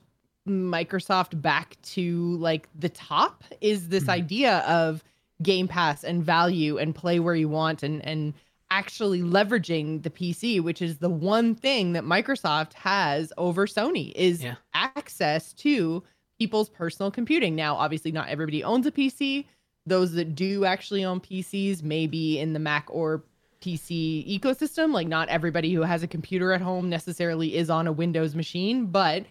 Microsoft 0.48 1.40
back 1.40 1.76
to 1.82 2.36
like 2.38 2.68
the 2.78 2.88
top 2.88 3.44
is 3.60 3.88
this 3.90 4.04
Mhm. 4.04 4.08
idea 4.08 4.58
of 4.60 5.04
Game 5.42 5.68
Pass 5.68 6.02
and 6.04 6.22
value 6.24 6.78
and 6.78 6.94
play 6.94 7.20
where 7.20 7.34
you 7.34 7.48
want 7.48 7.82
and 7.82 8.04
and 8.04 8.34
actually 8.70 9.20
leveraging 9.20 10.02
the 10.02 10.08
PC, 10.10 10.58
which 10.58 10.80
is 10.80 10.98
the 10.98 11.10
one 11.10 11.54
thing 11.54 11.92
that 11.92 12.04
Microsoft 12.04 12.72
has 12.72 13.30
over 13.36 13.66
Sony 13.66 14.12
is 14.16 14.42
Yeah. 14.42 14.54
access 14.72 15.52
to 15.54 16.02
people's 16.38 16.70
personal 16.70 17.10
computing. 17.10 17.54
Now, 17.54 17.76
obviously 17.76 18.10
not 18.12 18.28
everybody 18.28 18.64
owns 18.64 18.86
a 18.86 18.90
PC. 18.90 19.46
Those 19.84 20.12
that 20.12 20.34
do 20.34 20.64
actually 20.64 21.04
own 21.04 21.20
PCs 21.20 21.82
may 21.82 22.06
be 22.06 22.38
in 22.38 22.54
the 22.54 22.58
Mac 22.58 22.86
or 22.88 23.22
PC 23.62 24.38
ecosystem. 24.40 24.92
Like 24.92 25.06
not 25.08 25.28
everybody 25.28 25.72
who 25.72 25.82
has 25.82 26.02
a 26.02 26.06
computer 26.08 26.52
at 26.52 26.60
home 26.60 26.90
necessarily 26.90 27.56
is 27.56 27.70
on 27.70 27.86
a 27.86 27.92
Windows 27.92 28.34
machine, 28.34 28.86
but 28.86 29.24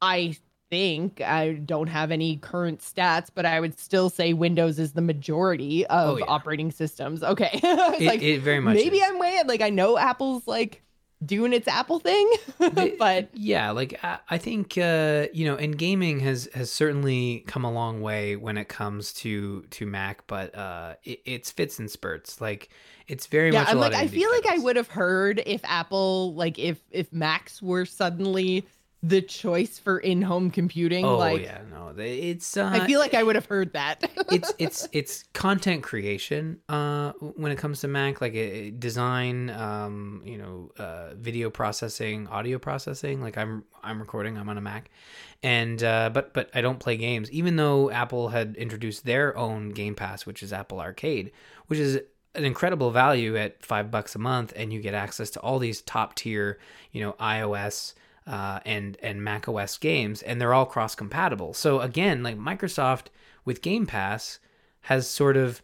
I 0.00 0.36
think 0.70 1.20
I 1.20 1.54
don't 1.54 1.88
have 1.88 2.12
any 2.12 2.36
current 2.36 2.80
stats, 2.80 3.28
but 3.34 3.44
I 3.44 3.58
would 3.58 3.76
still 3.78 4.08
say 4.08 4.32
Windows 4.34 4.78
is 4.78 4.92
the 4.92 5.00
majority 5.02 5.84
of 5.86 6.10
Oh, 6.10 6.16
yeah. 6.18 6.24
operating 6.28 6.70
systems. 6.70 7.22
Okay. 7.24 7.58
It, 7.62 8.06
like 8.06 8.22
it 8.22 8.40
very 8.40 8.60
much 8.60 8.76
maybe 8.76 8.98
is. 8.98 9.10
I'm 9.10 9.18
way 9.18 9.42
like 9.46 9.60
I 9.62 9.70
know 9.70 9.98
Apple's 9.98 10.46
like 10.46 10.82
doing 11.24 11.52
its 11.52 11.68
Apple 11.68 11.98
thing, 11.98 12.30
but 12.98 13.28
yeah 13.34 13.72
like 13.72 13.98
i, 14.02 14.18
I 14.30 14.38
think 14.38 14.78
uh 14.78 15.26
you 15.34 15.44
know 15.44 15.54
and 15.56 15.76
gaming 15.76 16.20
has 16.20 16.48
has 16.54 16.70
certainly 16.72 17.44
come 17.46 17.62
a 17.64 17.70
long 17.70 18.00
way 18.00 18.36
when 18.36 18.56
it 18.56 18.68
comes 18.70 19.12
to 19.14 19.62
to 19.70 19.84
mac 19.84 20.26
but 20.26 20.54
uh 20.54 20.94
it, 21.04 21.20
it's 21.26 21.50
fits 21.50 21.78
and 21.78 21.90
spurts 21.90 22.40
like 22.40 22.70
it's 23.10 23.26
very 23.26 23.52
yeah, 23.52 23.60
much 23.60 23.68
a 23.68 23.70
I'm 23.72 23.78
like 23.78 23.94
I 23.94 24.06
feel 24.06 24.30
like 24.30 24.46
I 24.46 24.58
would 24.58 24.76
have 24.76 24.88
heard 24.88 25.42
if 25.44 25.60
Apple 25.64 26.32
like 26.34 26.58
if 26.58 26.80
if 26.92 27.12
Macs 27.12 27.60
were 27.60 27.84
suddenly 27.84 28.64
the 29.02 29.20
choice 29.20 29.78
for 29.78 29.98
in-home 29.98 30.50
computing. 30.50 31.04
oh 31.04 31.16
like 31.16 31.42
yeah 31.42 31.62
no 31.70 31.92
it's 31.96 32.56
uh 32.56 32.70
I 32.72 32.86
feel 32.86 33.00
like 33.00 33.14
I 33.14 33.22
would 33.22 33.34
have 33.34 33.46
heard 33.46 33.72
that. 33.72 34.08
it's 34.30 34.52
it's 34.58 34.88
it's 34.92 35.24
content 35.32 35.82
creation 35.82 36.60
uh 36.68 37.12
when 37.12 37.50
it 37.50 37.58
comes 37.58 37.80
to 37.80 37.88
mac 37.88 38.20
like 38.20 38.36
uh, 38.36 38.70
design 38.78 39.50
um 39.50 40.22
you 40.24 40.38
know 40.38 40.70
uh 40.78 41.14
video 41.14 41.50
processing 41.50 42.28
audio 42.28 42.58
processing 42.58 43.20
like 43.20 43.36
i'm 43.36 43.64
i'm 43.82 43.98
recording 43.98 44.38
i'm 44.38 44.48
on 44.48 44.56
a 44.56 44.60
mac 44.60 44.90
and 45.42 45.82
uh 45.82 46.10
but 46.12 46.32
but 46.32 46.48
i 46.54 46.60
don't 46.60 46.78
play 46.78 46.96
games 46.96 47.30
even 47.32 47.56
though 47.56 47.90
apple 47.90 48.28
had 48.28 48.54
introduced 48.56 49.04
their 49.04 49.36
own 49.36 49.70
game 49.70 49.94
pass 49.96 50.26
which 50.26 50.42
is 50.42 50.52
apple 50.52 50.80
arcade 50.80 51.32
which 51.66 51.78
is 51.78 52.00
an 52.34 52.44
incredible 52.44 52.90
value 52.90 53.36
at 53.36 53.64
five 53.64 53.90
bucks 53.90 54.14
a 54.14 54.18
month 54.18 54.52
and 54.54 54.72
you 54.72 54.80
get 54.80 54.94
access 54.94 55.30
to 55.30 55.40
all 55.40 55.58
these 55.58 55.82
top 55.82 56.14
tier 56.14 56.58
you 56.92 57.00
know 57.00 57.12
ios 57.14 57.94
uh, 58.26 58.60
and 58.64 58.96
and 59.02 59.22
Mac 59.22 59.48
OS 59.48 59.76
games, 59.78 60.22
and 60.22 60.40
they're 60.40 60.54
all 60.54 60.66
cross 60.66 60.94
compatible. 60.94 61.52
So 61.52 61.80
again, 61.80 62.22
like 62.22 62.38
Microsoft 62.38 63.06
with 63.44 63.62
Game 63.62 63.86
Pass 63.86 64.38
has 64.82 65.08
sort 65.08 65.36
of 65.36 65.62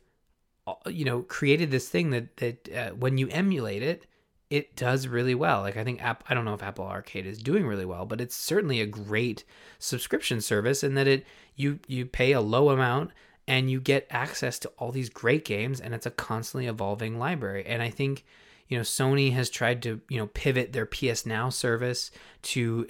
uh, 0.66 0.74
you 0.86 1.04
know 1.04 1.22
created 1.22 1.70
this 1.70 1.88
thing 1.88 2.10
that 2.10 2.36
that 2.38 2.68
uh, 2.74 2.90
when 2.90 3.18
you 3.18 3.28
emulate 3.28 3.82
it, 3.82 4.06
it 4.50 4.74
does 4.74 5.06
really 5.06 5.34
well. 5.34 5.60
Like 5.60 5.76
I 5.76 5.84
think 5.84 6.02
app 6.02 6.24
I 6.28 6.34
don't 6.34 6.44
know 6.44 6.54
if 6.54 6.62
Apple 6.62 6.86
Arcade 6.86 7.26
is 7.26 7.38
doing 7.38 7.66
really 7.66 7.84
well, 7.84 8.04
but 8.04 8.20
it's 8.20 8.34
certainly 8.36 8.80
a 8.80 8.86
great 8.86 9.44
subscription 9.78 10.40
service 10.40 10.82
in 10.82 10.94
that 10.94 11.06
it 11.06 11.24
you 11.54 11.78
you 11.86 12.04
pay 12.04 12.32
a 12.32 12.40
low 12.40 12.70
amount 12.70 13.12
and 13.48 13.70
you 13.70 13.80
get 13.80 14.06
access 14.10 14.58
to 14.60 14.68
all 14.78 14.90
these 14.90 15.08
great 15.08 15.44
games 15.44 15.80
and 15.80 15.94
it's 15.94 16.06
a 16.06 16.10
constantly 16.10 16.66
evolving 16.66 17.18
library. 17.18 17.64
And 17.66 17.82
I 17.82 17.90
think 17.90 18.24
you 18.68 18.76
know 18.76 18.82
Sony 18.82 19.32
has 19.32 19.50
tried 19.50 19.82
to 19.82 20.00
you 20.08 20.18
know 20.18 20.26
pivot 20.28 20.72
their 20.72 20.86
PS 20.86 21.26
Now 21.26 21.48
service 21.48 22.10
to 22.42 22.86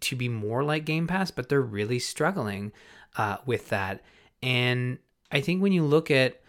to 0.00 0.16
be 0.16 0.28
more 0.28 0.62
like 0.64 0.84
Game 0.84 1.06
Pass, 1.06 1.30
but 1.30 1.48
they're 1.48 1.60
really 1.60 1.98
struggling 1.98 2.72
uh, 3.16 3.38
with 3.46 3.68
that. 3.70 4.02
And 4.42 4.98
I 5.30 5.40
think 5.40 5.60
when 5.60 5.72
you 5.72 5.84
look 5.84 6.10
at 6.10 6.40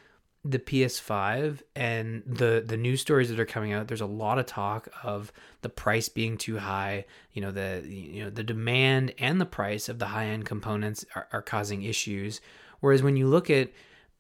the 0.46 0.60
PS5 0.60 1.62
and 1.76 2.24
the 2.26 2.64
the 2.66 2.78
news 2.78 3.02
stories 3.02 3.30
that 3.30 3.40
are 3.40 3.46
coming 3.46 3.74
out, 3.74 3.88
there's 3.88 4.00
a 4.02 4.06
lot 4.06 4.40
of 4.40 4.46
talk 4.46 4.88
of 5.04 5.34
the 5.62 5.70
price 5.70 6.08
being 6.08 6.38
too 6.38 6.58
high. 6.58 7.06
You 7.34 7.42
know 7.42 7.52
the 7.52 7.84
you 7.86 8.24
know 8.24 8.30
the 8.30 8.44
demand 8.44 9.14
and 9.20 9.42
the 9.42 9.46
price 9.46 9.90
of 9.90 10.00
the 10.00 10.08
high 10.08 10.28
end 10.28 10.46
components 10.46 11.06
are, 11.16 11.28
are 11.34 11.42
causing 11.42 11.84
issues. 11.84 12.40
Whereas 12.82 13.04
when 13.04 13.18
you 13.18 13.28
look 13.28 13.50
at 13.50 13.70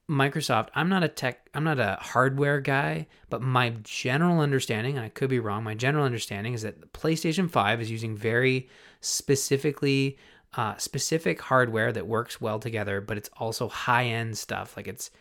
Microsoft, 0.10 0.69
I'm 0.76 0.90
not 0.90 1.03
a 1.03 1.07
tech, 1.07 1.49
I'm 1.53 1.64
not 1.64 1.80
a 1.80 1.98
hardware 2.02 2.60
guy, 2.60 3.07
but 3.30 3.41
my 3.41 3.72
general 3.84 4.40
understanding, 4.40 4.98
and 4.98 5.06
I 5.06 5.10
could 5.10 5.30
be 5.30 5.40
wrong, 5.40 5.64
my 5.64 5.76
general 5.76 6.03
understanding 6.06 6.53
is 6.53 6.64
that 6.64 6.81
the 6.81 6.88
PlayStation 6.88 7.49
5 7.49 7.81
is 7.81 7.91
using 7.91 8.18
very 8.18 8.68
specifically 9.02 10.18
uh, 10.56 10.76
specific 10.77 11.40
hardware 11.41 11.91
that 11.91 12.07
works 12.07 12.41
well 12.41 12.57
together, 12.60 13.02
but 13.02 13.18
it's 13.18 13.30
also 13.38 13.68
high 13.69 14.06
end 14.06 14.38
stuff. 14.38 14.76
Like 14.76 14.88
it's 14.88 15.11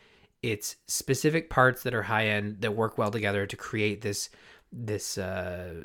it's 0.43 0.77
specific 0.87 1.51
parts 1.51 1.83
that 1.83 1.93
are 1.95 2.03
high 2.03 2.29
end 2.29 2.61
that 2.61 2.75
work 2.75 2.97
well 2.97 3.11
together 3.11 3.45
to 3.47 3.57
create 3.57 4.01
this 4.03 4.31
this 4.73 5.19
uh 5.19 5.85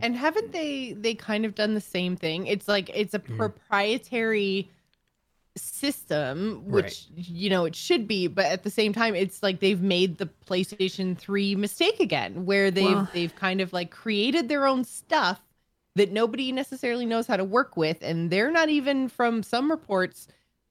and 0.00 0.16
haven't 0.16 0.52
they 0.52 0.92
they 0.94 1.14
kind 1.14 1.44
of 1.44 1.54
done 1.54 1.74
the 1.74 1.80
same 1.80 2.16
thing? 2.16 2.46
It's 2.46 2.68
like 2.68 2.90
it's 2.94 3.14
a 3.14 3.18
Mhm. 3.18 3.36
proprietary 3.36 4.70
system 5.56 6.62
which 6.66 7.06
Right. 7.16 7.28
you 7.28 7.50
know 7.50 7.64
it 7.64 7.74
should 7.74 8.06
be 8.06 8.26
but 8.28 8.46
at 8.46 8.62
the 8.62 8.70
same 8.70 8.92
time 8.92 9.14
it's 9.14 9.42
like 9.42 9.60
they've 9.60 9.82
made 9.82 10.18
the 10.18 10.28
PlayStation 10.46 11.16
3 11.18 11.56
mistake 11.56 11.98
again 12.00 12.46
where 12.46 12.70
they've 12.70 12.84
Well- 12.96 13.08
they've 13.12 13.34
kind 13.34 13.60
of 13.60 13.72
like 13.72 13.90
created 13.90 14.48
their 14.48 14.66
own 14.66 14.84
stuff 14.84 15.40
that 15.96 16.12
nobody 16.12 16.52
necessarily 16.52 17.04
knows 17.04 17.26
how 17.26 17.36
to 17.36 17.44
work 17.44 17.76
with 17.76 17.98
and 18.00 18.30
they're 18.30 18.50
not 18.52 18.68
even 18.68 19.08
from 19.08 19.42
some 19.42 19.70
reports 19.70 20.28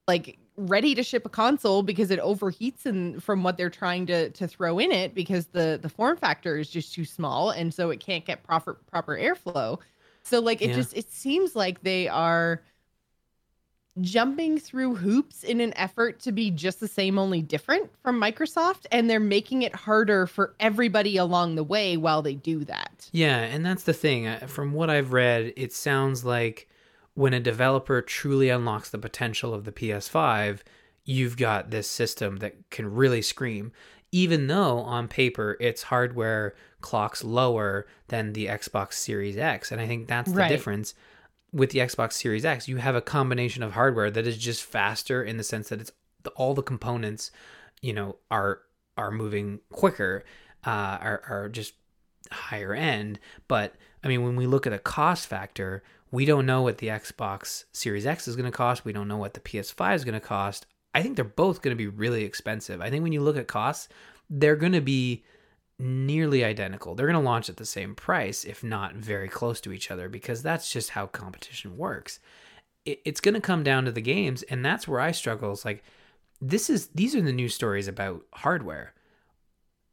like 0.07 0.37
ready 0.55 0.95
to 0.95 1.03
ship 1.03 1.25
a 1.25 1.29
console 1.29 1.83
because 1.83 2.11
it 2.11 2.19
overheats 2.19 2.85
and 2.85 3.23
from 3.23 3.43
what 3.43 3.57
they're 3.57 3.69
trying 3.69 4.05
to 4.07 4.29
to 4.31 4.47
throw 4.47 4.79
in 4.79 4.91
it 4.91 5.13
because 5.13 5.47
the 5.47 5.77
the 5.81 5.89
form 5.89 6.17
factor 6.17 6.57
is 6.57 6.69
just 6.69 6.93
too 6.93 7.05
small 7.05 7.49
and 7.51 7.73
so 7.73 7.89
it 7.89 7.99
can't 7.99 8.25
get 8.25 8.43
proper 8.43 8.73
proper 8.75 9.15
airflow 9.17 9.77
so 10.23 10.39
like 10.39 10.61
it 10.61 10.69
Yeah. 10.69 10.75
just 10.75 10.95
it 10.95 11.11
seems 11.11 11.55
like 11.55 11.81
they 11.81 12.07
are 12.07 12.61
jumping 14.01 14.57
through 14.59 14.95
hoops 14.95 15.43
in 15.43 15.59
an 15.61 15.75
effort 15.77 16.19
to 16.21 16.31
be 16.31 16.51
just 16.51 16.79
the 16.79 16.87
same 16.87 17.17
only 17.19 17.41
different 17.41 17.89
from 18.03 18.19
Microsoft 18.19 18.85
and 18.91 19.09
they're 19.09 19.19
making 19.19 19.61
it 19.61 19.75
harder 19.75 20.25
for 20.27 20.53
everybody 20.59 21.17
along 21.17 21.55
the 21.55 21.63
way 21.63 21.97
while 21.97 22.21
they 22.21 22.35
do 22.35 22.63
that. 22.65 23.09
Yeah, 23.11 23.37
and 23.39 23.65
that's 23.65 23.83
the 23.83 23.93
thing. 23.93 24.27
Uh, 24.27 24.39
From 24.47 24.73
what 24.73 24.89
I've 24.89 25.13
read, 25.13 25.53
it 25.55 25.73
sounds 25.73 26.23
like 26.25 26.67
when 27.13 27.33
a 27.33 27.39
developer 27.39 28.01
truly 28.01 28.49
unlocks 28.49 28.89
the 28.89 28.97
potential 28.97 29.53
of 29.53 29.65
the 29.65 29.71
PS5, 29.71 30.59
you've 31.05 31.37
got 31.37 31.71
this 31.71 31.89
system 31.89 32.37
that 32.37 32.69
can 32.69 32.93
really 32.93 33.21
scream. 33.21 33.71
Even 34.11 34.47
though 34.47 34.79
on 34.79 35.07
paper 35.07 35.55
its 35.59 35.83
hardware 35.83 36.55
clocks 36.81 37.23
lower 37.23 37.85
than 38.07 38.33
the 38.33 38.47
Xbox 38.47 38.93
Series 38.93 39.37
X. 39.37 39.71
And 39.71 39.79
I 39.79 39.85
think 39.85 40.07
that's 40.07 40.31
the 40.31 40.37
Right. 40.37 40.47
difference 40.49 40.95
with 41.51 41.71
the 41.71 41.79
Xbox 41.79 42.13
Series 42.13 42.45
X. 42.45 42.67
You 42.67 42.77
have 42.77 42.95
a 42.95 43.01
combination 43.01 43.63
of 43.63 43.73
hardware 43.73 44.11
that 44.11 44.27
is 44.27 44.37
just 44.37 44.63
faster 44.63 45.23
in 45.23 45.37
the 45.37 45.43
sense 45.43 45.69
that 45.69 45.81
it's 45.81 45.91
all 46.35 46.53
the 46.53 46.63
components, 46.63 47.31
you 47.81 47.93
know, 47.93 48.17
are 48.29 48.61
are 48.97 49.11
moving 49.11 49.59
quicker, 49.71 50.23
uh, 50.65 50.97
are 51.01 51.21
are 51.27 51.49
just 51.49 51.73
higher 52.31 52.73
end. 52.73 53.19
But 53.47 53.75
I 54.03 54.07
mean, 54.07 54.23
when 54.23 54.35
we 54.35 54.47
look 54.47 54.67
at 54.67 54.73
a 54.73 54.79
cost 54.79 55.27
factor, 55.27 55.83
we 56.11 56.25
don't 56.25 56.45
know 56.45 56.61
what 56.61 56.79
the 56.79 56.87
Xbox 56.87 57.65
Series 57.71 58.05
X 58.05 58.27
is 58.27 58.35
going 58.35 58.49
to 58.49 58.55
cost. 58.55 58.85
We 58.85 58.93
don't 58.93 59.07
know 59.07 59.17
what 59.17 59.33
the 59.33 59.39
PS5 59.39 59.95
is 59.95 60.03
going 60.03 60.13
to 60.13 60.19
cost. 60.19 60.65
I 60.93 61.03
think 61.03 61.15
they're 61.15 61.25
both 61.25 61.61
going 61.61 61.75
to 61.75 61.77
be 61.77 61.87
really 61.87 62.23
expensive. 62.23 62.81
I 62.81 62.89
think 62.89 63.03
when 63.03 63.13
you 63.13 63.21
look 63.21 63.37
at 63.37 63.47
costs, 63.47 63.89
they're 64.29 64.55
going 64.55 64.73
to 64.73 64.81
be 64.81 65.23
nearly 65.79 66.43
identical. 66.43 66.93
They're 66.93 67.07
going 67.07 67.13
to 67.13 67.29
launch 67.29 67.49
at 67.49 67.57
the 67.57 67.65
same 67.65 67.95
price, 67.95 68.43
if 68.43 68.63
not 68.63 68.95
very 68.95 69.29
close 69.29 69.61
to 69.61 69.71
each 69.71 69.89
other, 69.89 70.09
because 70.09 70.43
that's 70.43 70.71
just 70.71 70.91
how 70.91 71.07
competition 71.07 71.77
works. 71.77 72.19
it, 72.85 73.01
it's 73.05 73.21
going 73.21 73.35
to 73.35 73.41
come 73.41 73.63
down 73.63 73.85
to 73.85 73.91
the 73.91 74.01
games, 74.01 74.43
and 74.43 74.65
that's 74.65 74.87
where 74.87 74.99
I 74.99 75.11
struggle. 75.11 75.51
It's 75.51 75.65
like 75.65 75.83
this 76.41 76.69
is 76.69 76.87
these 76.87 77.15
are 77.15 77.21
the 77.21 77.33
news 77.33 77.53
stories 77.53 77.87
about 77.87 78.23
hardware. 78.33 78.93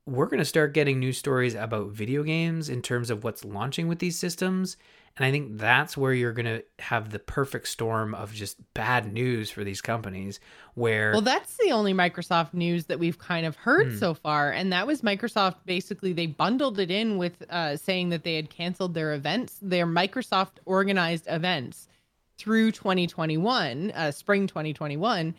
We're 0.07 0.27
going 0.27 0.39
to 0.39 0.45
start 0.45 0.73
getting 0.75 1.01
news 1.01 1.19
stories 1.19 1.55
about 1.55 1.91
video 1.91 2.23
games 2.23 2.69
in 2.69 2.81
terms 2.81 3.11
of 3.11 3.25
what's 3.25 3.45
launching 3.45 3.89
with 3.89 3.99
these 3.99 4.19
systems. 4.19 4.77
And 5.16 5.24
I 5.24 5.30
think 5.30 5.56
that's 5.59 5.97
where 5.97 6.12
you're 6.12 6.34
going 6.34 6.44
to 6.47 6.62
have 6.78 7.10
the 7.10 7.18
perfect 7.18 7.68
storm 7.68 8.14
of 8.14 8.34
just 8.34 8.59
bad 8.74 9.10
news 9.12 9.51
for 9.51 9.64
these 9.64 9.80
companies. 9.80 10.40
Where 10.74 11.12
Well, 11.12 11.22
that's 11.22 11.56
the 11.56 11.72
only 11.72 11.94
Microsoft 11.94 12.52
news 12.52 12.84
that 12.86 12.98
we've 12.98 13.18
kind 13.18 13.47
of 13.47 13.56
heard 13.56 13.93
Hmm. 13.93 13.97
so 13.97 14.12
far. 14.12 14.51
And 14.52 14.72
that 14.72 14.86
was 14.86 15.01
Microsoft 15.01 15.56
basically, 15.64 16.12
they 16.12 16.26
bundled 16.26 16.78
it 16.78 16.90
in 16.90 17.16
with 17.16 17.43
uh, 17.48 17.76
saying 17.76 18.10
that 18.10 18.24
they 18.24 18.36
had 18.36 18.51
canceled 18.51 18.93
their 18.93 19.14
events, 19.14 19.59
their 19.62 19.86
Microsoft 19.86 20.59
organized 20.66 21.26
events 21.28 21.88
through 22.36 22.72
2021, 22.72 23.93
uh, 23.93 24.10
spring 24.10 24.47
2021. 24.47 25.34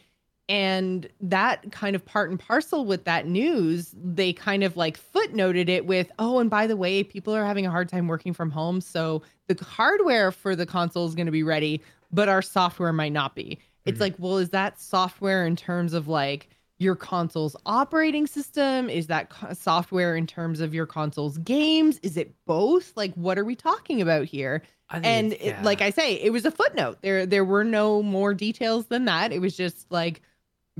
And 0.49 1.09
that 1.19 1.71
kind 1.71 1.95
of 1.95 2.05
part 2.05 2.29
and 2.29 2.39
parcel 2.39 2.85
with 2.85 3.03
that 3.03 3.27
news, 3.27 3.93
they 4.01 4.31
kind 4.31 4.63
of 4.63 4.77
like 4.77 4.97
footnoted 5.13 5.67
it 5.67 5.85
with, 5.85 6.09
oh, 6.19 6.39
and 6.39 6.49
by 6.49 6.67
the 6.67 6.77
way, 6.77 7.03
people 7.03 7.35
are 7.35 7.45
having 7.45 7.65
a 7.65 7.71
hard 7.71 7.89
time 7.89 8.07
working 8.07 8.33
from 8.33 8.49
home. 8.51 8.79
So 8.79 9.23
the 9.47 9.61
hardware 9.63 10.31
for 10.31 10.55
the 10.55 10.65
console 10.65 11.05
is 11.05 11.15
going 11.15 11.25
to 11.25 11.31
be 11.33 11.43
ready, 11.43 11.81
but 12.13 12.29
our 12.29 12.41
software 12.41 12.93
might 12.93 13.11
not 13.11 13.35
be. 13.35 13.59
It's 13.85 13.97
Mhm. 13.97 14.01
like, 14.01 14.15
well, 14.19 14.37
is 14.37 14.49
that 14.51 14.79
software 14.79 15.45
in 15.45 15.55
terms 15.57 15.93
of 15.93 16.07
like 16.07 16.47
your 16.79 16.95
console's 16.95 17.55
operating 17.65 18.25
system? 18.27 18.89
Is 18.89 19.07
that 19.07 19.29
co- 19.29 19.51
software 19.53 20.15
in 20.15 20.27
terms 20.27 20.61
of 20.61 20.73
your 20.73 20.85
console's 20.85 21.37
games? 21.39 21.99
Is 22.03 22.15
it 22.15 22.33
both? 22.45 22.93
Like, 22.95 23.13
what 23.15 23.37
are 23.37 23.43
we 23.45 23.55
talking 23.55 24.01
about 24.01 24.25
here? 24.25 24.61
And 24.91 25.33
it's- 25.33 25.59
it, 25.59 25.63
like 25.65 25.81
I 25.81 25.89
say, 25.89 26.13
it 26.13 26.31
was 26.31 26.45
a 26.45 26.51
footnote. 26.51 26.99
There 27.01 27.25
there 27.25 27.43
were 27.43 27.65
no 27.65 28.01
more 28.01 28.33
details 28.33 28.85
than 28.85 29.03
that. 29.05 29.33
It 29.33 29.39
was 29.41 29.57
just 29.57 29.91
like 29.91 30.21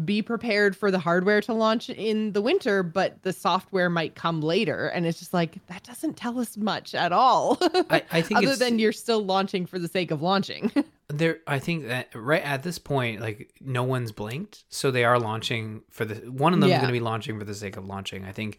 be 0.05 0.21
prepared 0.21 0.75
for 0.75 0.91
the 0.91 0.99
hardware 0.99 1.41
to 1.41 1.53
launch 1.53 1.89
in 1.89 2.33
the 2.33 2.41
winter, 2.41 2.83
but 2.83 3.21
the 3.23 3.33
software 3.33 3.89
might 3.89 4.15
come 4.15 4.41
later. 4.41 4.87
And 4.87 5.05
it's 5.05 5.19
just 5.19 5.33
like 5.33 5.65
that 5.67 5.83
doesn't 5.83 6.17
tell 6.17 6.39
us 6.39 6.57
much 6.57 6.93
at 6.93 7.11
all. 7.11 7.57
I, 7.61 8.03
I 8.11 8.21
think 8.21 8.39
Other 8.39 8.55
than 8.55 8.79
you're 8.79 8.91
still 8.91 9.23
launching 9.23 9.65
for 9.65 9.79
the 9.79 9.87
sake 9.87 10.11
of 10.11 10.21
launching. 10.21 10.71
there 11.09 11.37
i 11.47 11.57
think 11.57 11.87
that 11.87 12.09
right 12.13 12.43
at 12.43 12.63
this 12.63 12.77
point 12.77 13.21
like 13.21 13.53
no 13.61 13.81
one's 13.81 14.11
blinked 14.11 14.65
so 14.67 14.91
they 14.91 15.05
are 15.05 15.17
launching 15.17 15.81
for 15.89 16.03
the 16.03 16.15
one 16.29 16.53
of 16.53 16.59
them 16.59 16.69
is 16.69 16.75
going 16.75 16.87
to 16.87 16.91
be 16.91 16.99
launching 16.99 17.39
for 17.39 17.45
the 17.45 17.53
sake 17.53 17.77
of 17.77 17.85
launching 17.85 18.25
i 18.25 18.31
think 18.33 18.57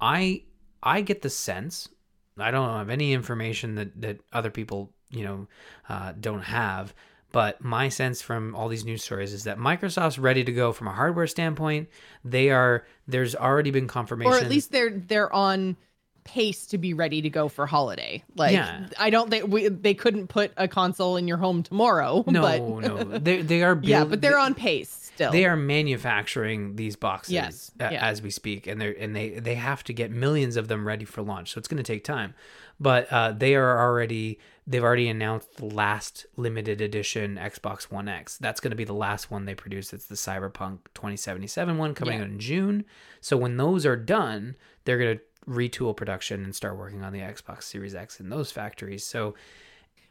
i 0.00 0.42
i 0.82 1.02
get 1.02 1.20
the 1.20 1.28
sense 1.28 1.90
i 2.38 2.50
don't 2.50 2.66
have 2.78 2.88
any 2.88 3.12
information 3.12 3.74
that 3.74 4.00
that 4.00 4.18
other 4.32 4.50
people 4.50 4.90
you 5.10 5.22
know 5.22 5.46
uh, 5.90 6.12
don't 6.18 6.42
have 6.42 6.94
but 7.32 7.62
my 7.62 7.88
sense 7.88 8.22
from 8.22 8.54
all 8.54 8.68
these 8.68 8.84
news 8.84 9.02
stories 9.02 9.32
is 9.32 9.44
that 9.44 9.58
microsoft's 9.58 10.18
ready 10.18 10.44
to 10.44 10.52
go 10.52 10.72
from 10.72 10.86
a 10.86 10.92
hardware 10.92 11.26
standpoint 11.26 11.88
they 12.24 12.50
are 12.50 12.86
there's 13.08 13.34
already 13.34 13.70
been 13.70 13.88
confirmation 13.88 14.32
or 14.32 14.36
at 14.36 14.48
least 14.48 14.70
they're 14.70 14.90
they're 14.90 15.32
on 15.32 15.76
pace 16.24 16.66
to 16.66 16.78
be 16.78 16.94
ready 16.94 17.22
to 17.22 17.30
go 17.30 17.48
for 17.48 17.66
holiday. 17.66 18.22
Like 18.36 18.52
Yeah. 18.52 18.86
I 18.98 19.10
don't 19.10 19.30
think 19.30 19.48
we, 19.48 19.68
they 19.68 19.94
couldn't 19.94 20.28
put 20.28 20.52
a 20.56 20.68
console 20.68 21.16
in 21.16 21.26
your 21.26 21.36
home 21.36 21.62
tomorrow. 21.62 22.24
no 22.28 22.42
but, 22.42 22.60
no 22.60 23.18
they, 23.18 23.42
they 23.42 23.62
are 23.62 23.78
yeah, 23.82 24.04
but 24.04 24.20
they're 24.20 24.38
on 24.38 24.54
pace 24.54 25.10
still. 25.14 25.32
They 25.32 25.44
are 25.46 25.56
manufacturing 25.56 26.76
these 26.76 26.96
boxes 26.96 27.32
Yes, 27.32 27.70
a- 27.80 27.92
yeah. 27.92 28.06
as 28.06 28.22
we 28.22 28.30
speak, 28.30 28.66
and 28.66 28.80
they 28.80 28.94
and 28.96 29.14
they 29.14 29.30
they 29.30 29.54
have 29.54 29.84
to 29.84 29.92
get 29.92 30.10
millions 30.10 30.56
of 30.56 30.68
them 30.68 30.86
ready 30.86 31.04
for 31.04 31.22
launch. 31.22 31.52
So 31.52 31.58
it's 31.58 31.68
going 31.68 31.82
to 31.82 31.92
take 31.92 32.04
time, 32.04 32.34
but 32.82 33.10
uh, 33.12 33.32
they 33.32 33.54
are 33.54 33.78
already 33.80 34.38
they've 34.66 34.82
already 34.84 35.08
announced 35.08 35.56
the 35.56 35.64
last 35.66 36.26
limited 36.36 36.80
edition 36.80 37.36
Xbox 37.36 37.84
One 37.84 38.08
X. 38.08 38.36
That's 38.38 38.60
going 38.60 38.70
to 38.70 38.76
be 38.76 38.84
the 38.84 38.92
last 38.92 39.30
one 39.30 39.44
they 39.44 39.54
produce. 39.54 39.92
It's 39.92 40.06
the 40.06 40.14
Cyberpunk 40.14 40.78
2077 40.94 41.78
one 41.78 41.94
coming 41.94 42.14
Yeah. 42.18 42.24
out 42.24 42.30
in 42.30 42.38
June. 42.38 42.84
So 43.20 43.36
when 43.36 43.56
those 43.56 43.86
are 43.86 43.96
done, 43.96 44.56
they're 44.84 44.98
going 44.98 45.18
to 45.18 45.22
retool 45.50 45.96
production 45.96 46.44
and 46.44 46.54
start 46.54 46.76
working 46.76 47.02
on 47.02 47.12
the 47.12 47.18
Xbox 47.20 47.64
Series 47.64 47.94
X 47.94 48.20
in 48.20 48.28
those 48.28 48.52
factories. 48.52 49.04
So 49.04 49.34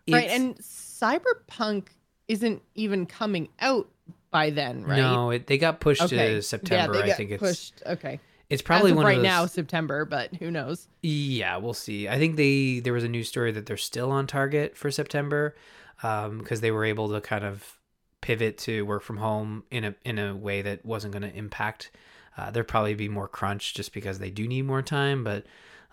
right, 0.10 0.30
and 0.30 0.57
Cyberpunk 0.57 1.88
isn't 2.27 2.61
even 2.76 3.06
coming 3.06 3.49
out 3.60 3.89
by 4.31 4.49
then, 4.49 4.84
right? 4.84 4.98
no, 4.98 5.31
it, 5.31 5.48
they 5.48 5.57
got 5.57 5.80
pushed 5.80 6.02
Okay. 6.02 6.35
to 6.35 6.41
September. 6.41 6.93
Yeah, 6.95 6.99
they 6.99 7.03
I 7.03 7.07
got 7.07 7.18
think 7.18 7.31
it's 7.31 7.41
pushed. 7.41 7.84
Okay. 7.85 8.19
It's 8.52 8.61
probably 8.61 8.91
one 8.91 9.06
right 9.06 9.15
those, 9.15 9.23
now 9.23 9.45
September, 9.45 10.06
but 10.06 10.36
who 10.36 10.52
knows? 10.52 10.88
Yeah, 11.02 11.57
we'll 11.57 11.73
see. 11.73 12.07
I 12.10 12.18
think 12.18 12.36
they 12.36 12.80
there 12.80 12.94
was 12.94 13.03
a 13.03 13.10
news 13.10 13.30
story 13.30 13.52
that 13.53 13.65
they're 13.65 13.78
still 13.78 14.11
on 14.11 14.28
target 14.28 14.76
for 14.78 14.91
September 14.91 15.56
because 16.02 16.61
they 16.61 16.72
were 16.72 16.84
able 16.84 17.10
to 17.10 17.22
kind 17.22 17.45
of 17.45 17.78
pivot 18.22 18.57
to 18.60 18.84
work 18.84 19.03
from 19.03 19.18
home 19.18 19.64
in 19.72 19.86
a 19.86 19.95
in 20.03 20.19
a 20.19 20.36
way 20.36 20.61
that 20.61 20.86
wasn't 20.86 21.14
going 21.14 21.23
to 21.23 21.36
impact. 21.36 21.91
Uh, 22.38 22.52
there'd 22.52 22.68
probably 22.68 22.94
be 22.94 23.10
more 23.10 23.28
crunch 23.28 23.73
just 23.73 23.94
because 23.94 24.19
they 24.19 24.30
do 24.30 24.48
need 24.48 24.64
more 24.64 24.82
time, 24.82 25.23
but 25.23 25.45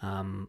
um, 0.03 0.49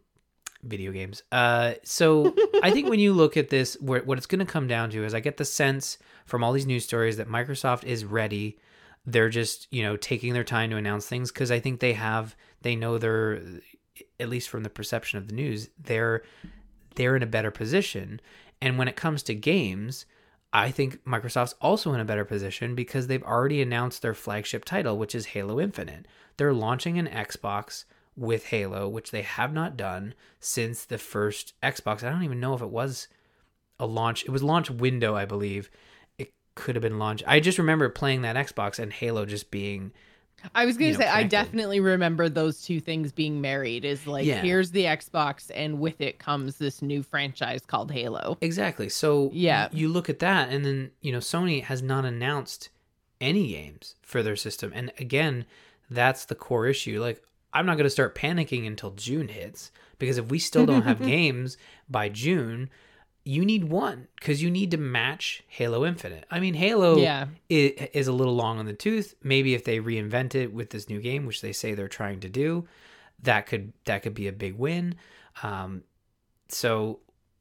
video 0.63 0.91
games. 0.91 1.23
Uh, 1.31 1.73
so 1.83 2.33
I 2.63 2.71
think 2.71 2.89
when 2.89 2.99
you 2.99 3.13
look 3.13 3.37
at 3.37 3.49
this, 3.49 3.75
where, 3.81 4.01
what 4.01 4.17
it's 4.17 4.27
going 4.27 4.45
to 4.45 4.51
come 4.51 4.67
down 4.67 4.89
to 4.91 5.03
is 5.03 5.13
I 5.13 5.19
get 5.19 5.37
the 5.37 5.45
sense 5.45 5.97
from 6.25 6.43
all 6.43 6.53
these 6.53 6.67
news 6.67 6.85
stories 6.85 7.17
that 7.17 7.27
Microsoft 7.27 7.85
is 7.85 8.05
ready. 8.05 8.57
They're 9.05 9.29
just 9.29 9.67
you 9.71 9.83
know 9.83 9.97
taking 9.97 10.33
their 10.33 10.43
time 10.43 10.69
to 10.71 10.77
announce 10.77 11.07
things 11.07 11.31
because 11.31 11.51
I 11.51 11.59
think 11.59 11.79
they 11.79 11.93
have 11.93 12.35
they 12.61 12.75
know 12.75 12.97
they're 12.97 13.41
at 14.19 14.29
least 14.29 14.49
from 14.49 14.63
the 14.63 14.69
perception 14.69 15.17
of 15.17 15.27
the 15.27 15.33
news 15.33 15.69
they're 15.77 16.23
they're 16.95 17.15
in 17.15 17.23
a 17.23 17.27
better 17.27 17.51
position. 17.51 18.19
And 18.61 18.77
when 18.77 18.89
it 18.89 18.95
comes 18.97 19.23
to 19.23 19.33
games, 19.33 20.05
I 20.51 20.71
think 20.71 21.03
Microsoft's 21.05 21.55
also 21.61 21.93
in 21.93 21.99
a 21.99 22.05
better 22.05 22.25
position 22.25 22.75
because 22.75 23.07
they've 23.07 23.23
already 23.23 23.61
announced 23.61 24.01
their 24.01 24.13
flagship 24.13 24.65
title, 24.65 24.97
which 24.97 25.15
is 25.15 25.27
Halo 25.27 25.59
Infinite. 25.59 26.07
They're 26.37 26.53
launching 26.53 26.97
an 26.97 27.07
Xbox 27.07 27.85
with 28.15 28.47
Halo, 28.47 28.89
which 28.89 29.11
they 29.11 29.21
have 29.21 29.53
not 29.53 29.77
done 29.77 30.13
since 30.39 30.83
the 30.83 30.97
first 30.97 31.53
Xbox. 31.61 32.03
I 32.03 32.09
don't 32.09 32.23
even 32.23 32.39
know 32.39 32.53
if 32.53 32.61
it 32.61 32.69
was 32.69 33.07
a 33.79 33.85
launch. 33.85 34.25
It 34.25 34.31
was 34.31 34.43
launch 34.43 34.69
window, 34.69 35.15
I 35.15 35.25
believe. 35.25 35.69
Could 36.59 36.75
have 36.75 36.81
been 36.83 36.99
launched. 36.99 37.23
I 37.25 37.39
just 37.39 37.57
remember 37.57 37.87
playing 37.89 38.21
that 38.23 38.35
Xbox 38.35 38.79
and 38.79 38.91
Halo 38.91 39.25
just 39.25 39.49
being 39.49 39.91
I 40.53 40.65
was 40.65 40.75
gonna 40.77 40.87
you 40.87 40.93
know, 40.93 40.99
say 40.99 41.07
I 41.07 41.23
definitely 41.23 41.79
remember 41.79 42.27
those 42.29 42.61
two 42.63 42.79
things 42.79 43.11
being 43.11 43.39
married. 43.41 43.85
Is 43.85 44.05
like 44.05 44.25
Yeah. 44.25 44.41
here's 44.41 44.71
the 44.71 44.83
Xbox, 44.83 45.51
and 45.55 45.79
with 45.79 46.01
it 46.01 46.19
comes 46.19 46.57
this 46.57 46.81
new 46.81 47.01
franchise 47.03 47.65
called 47.65 47.91
Halo. 47.91 48.37
Exactly. 48.41 48.89
So 48.89 49.31
Yeah. 49.33 49.69
you 49.71 49.87
look 49.89 50.09
at 50.09 50.19
that, 50.19 50.49
and 50.49 50.65
then 50.65 50.91
you 51.01 51.11
know 51.11 51.19
Sony 51.19 51.63
has 51.63 51.81
not 51.81 52.03
announced 52.05 52.69
any 53.21 53.49
games 53.51 53.95
for 54.01 54.21
their 54.23 54.35
system, 54.35 54.71
and 54.75 54.91
again, 54.99 55.45
that's 55.89 56.25
the 56.25 56.35
core 56.35 56.67
issue. 56.67 57.01
Like 57.01 57.21
I'm 57.53 57.65
not 57.65 57.75
going 57.75 57.85
to 57.85 57.89
start 57.89 58.15
panicking 58.15 58.67
until 58.67 58.91
June 58.91 59.27
hits 59.29 59.71
because 59.97 60.17
if 60.17 60.29
we 60.29 60.39
still 60.39 60.65
don't 60.65 60.83
have 60.83 60.99
games 61.05 61.57
by 61.89 62.07
June, 62.09 62.69
you 63.25 63.45
need 63.45 63.65
one 63.65 64.07
because 64.19 64.41
you 64.41 64.49
need 64.49 64.71
to 64.71 64.77
match 64.77 65.43
Halo 65.47 65.85
Infinite. 65.85 66.25
I 66.31 66.39
mean, 66.39 66.53
Halo 66.55 66.97
Yeah. 66.97 67.27
i- 67.51 67.89
is 67.93 68.07
a 68.07 68.13
little 68.13 68.35
long 68.35 68.57
on 68.59 68.65
the 68.65 68.73
tooth. 68.73 69.13
Maybe 69.21 69.53
if 69.53 69.63
they 69.63 69.79
reinvent 69.79 70.35
it 70.35 70.53
with 70.53 70.69
this 70.71 70.89
new 70.89 70.99
game, 70.99 71.25
which 71.25 71.41
they 71.41 71.51
say 71.53 71.73
they're 71.73 71.87
trying 71.87 72.19
to 72.21 72.29
do, 72.29 72.67
that 73.21 73.45
could 73.45 73.73
that 73.85 74.01
could 74.03 74.13
be 74.13 74.27
a 74.27 74.31
big 74.31 74.55
win. 74.55 74.95
Um, 75.43 75.83
so 76.47 76.99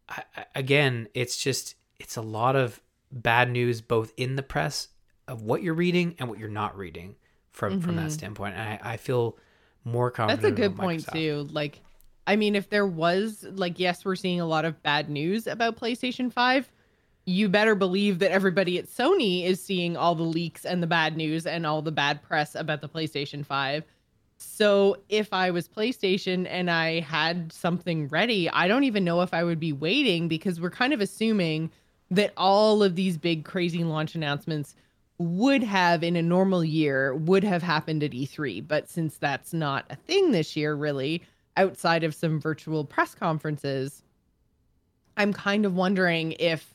I, 0.09 0.23
again, 0.55 1.09
it's 1.15 1.37
just 1.37 1.75
it's 1.99 2.17
a 2.17 2.23
lot 2.23 2.57
of 2.57 2.81
bad 3.11 3.51
news 3.51 3.81
both 3.81 4.13
in 4.17 4.37
the 4.37 4.43
press 4.43 4.89
of 5.27 5.43
what 5.43 5.63
you're 5.63 5.75
reading 5.75 6.15
and 6.19 6.29
what 6.29 6.39
you're 6.39 6.49
not 6.49 6.77
reading 6.77 7.17
from 7.51 7.81
from 7.81 7.97
that 7.97 8.07
Mhm. 8.09 8.13
standpoint. 8.13 8.55
And 8.57 8.81
I, 8.83 8.93
I 8.93 8.97
feel 8.97 9.37
more 9.85 10.11
confident. 10.11 10.43
That's 10.43 10.53
a 10.53 10.55
good 10.57 10.77
point 10.77 11.03
Microsoft. 11.05 11.13
too. 11.13 11.49
Like, 11.53 11.81
I 12.29 12.37
mean, 12.37 12.55
if 12.55 12.69
there 12.69 12.87
was 12.87 13.47
like, 13.53 13.81
yes, 13.81 14.05
we're 14.05 14.15
seeing 14.15 14.39
a 14.39 14.47
lot 14.47 14.67
of 14.67 14.83
bad 14.83 15.09
news 15.09 15.47
about 15.47 15.81
PlayStation 15.81 16.31
Five. 16.31 16.71
You 17.25 17.49
better 17.49 17.75
believe 17.75 18.19
that 18.19 18.33
everybody 18.33 18.79
at 18.79 18.87
Sony 18.87 19.47
is 19.47 19.63
seeing 19.63 19.97
all 19.97 20.15
the 20.15 20.23
leaks 20.23 20.67
and 20.67 20.83
the 20.83 20.87
bad 20.87 21.17
news 21.17 21.47
and 21.47 21.67
all 21.67 21.81
the 21.81 21.91
bad 21.91 22.23
press 22.23 22.55
about 22.55 22.83
the 22.83 22.89
PlayStation 22.89 23.47
Five. 23.47 23.85
So 24.37 24.99
if 25.09 25.33
I 25.33 25.51
was 25.51 25.69
PlayStation 25.69 26.47
and 26.49 26.71
I 26.71 27.01
had 27.01 27.51
something 27.51 28.09
ready, 28.09 28.49
I 28.51 28.69
don't 28.69 28.85
even 28.85 29.05
know 29.05 29.23
if 29.23 29.33
I 29.33 29.43
would 29.43 29.59
be 29.59 29.73
waiting 29.73 30.29
because 30.29 30.61
we're 30.61 30.71
kind 30.71 30.93
of 30.93 31.01
assuming 31.01 31.71
that 32.11 32.35
all 32.37 32.83
of 32.83 32.95
these 32.95 33.17
big 33.17 33.47
crazy 33.47 33.85
launch 33.85 34.15
announcements 34.15 34.77
would 35.17 35.63
have 35.63 36.05
in 36.05 36.15
a 36.15 36.23
normal 36.23 36.63
year 36.63 37.15
would 37.15 37.43
have 37.43 37.63
happened 37.63 38.05
at 38.05 38.13
E3 38.13 38.67
but 38.67 38.89
since 38.89 39.19
that's 39.19 39.53
not 39.53 39.85
a 39.91 39.97
thing 39.97 40.31
this 40.31 40.57
year 40.57 40.77
really 40.77 41.25
outside 41.59 42.05
of 42.05 42.15
some 42.15 42.41
virtual 42.41 42.85
press 42.85 43.15
conferences 43.15 44.03
I'm 45.17 45.33
kind 45.33 45.67
of 45.67 45.75
wondering 45.75 46.33
if 46.39 46.75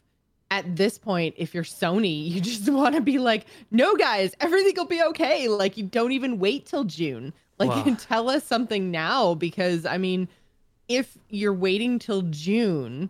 at 0.52 0.76
this 0.76 0.98
point 1.00 1.34
if 1.38 1.54
you're 1.54 1.64
Sony 1.64 2.30
you 2.30 2.42
just 2.42 2.70
want 2.70 2.96
to 2.96 3.02
be 3.02 3.18
like 3.18 3.46
no 3.72 3.96
guys 3.96 4.36
everything 4.40 4.74
will 4.78 4.86
be 4.86 5.02
okay 5.02 5.48
like 5.48 5.78
you 5.78 5.84
don't 5.86 6.12
even 6.12 6.38
wait 6.38 6.66
till 6.66 6.84
June 6.84 7.34
like 7.58 7.70
Wow. 7.70 7.96
tell 8.00 8.30
us 8.30 8.44
something 8.44 8.92
now 8.92 9.34
because 9.34 9.86
I 9.86 9.98
mean 9.98 10.28
if 10.88 11.18
you're 11.30 11.54
waiting 11.54 11.98
till 11.98 12.24
June 12.24 13.10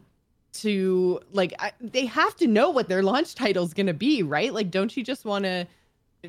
to 0.54 1.20
like 1.32 1.54
I, 1.60 1.72
they 1.82 2.06
have 2.06 2.36
to 2.38 2.48
know 2.48 2.70
what 2.70 2.88
their 2.88 3.04
launch 3.04 3.36
title 3.36 3.66
is 3.66 3.74
going 3.74 3.88
to 3.88 3.94
be, 3.94 4.22
right? 4.24 4.54
Like 4.54 4.70
don't 4.70 4.96
you 4.96 5.04
just 5.04 5.26
want 5.26 5.46
to 5.46 5.68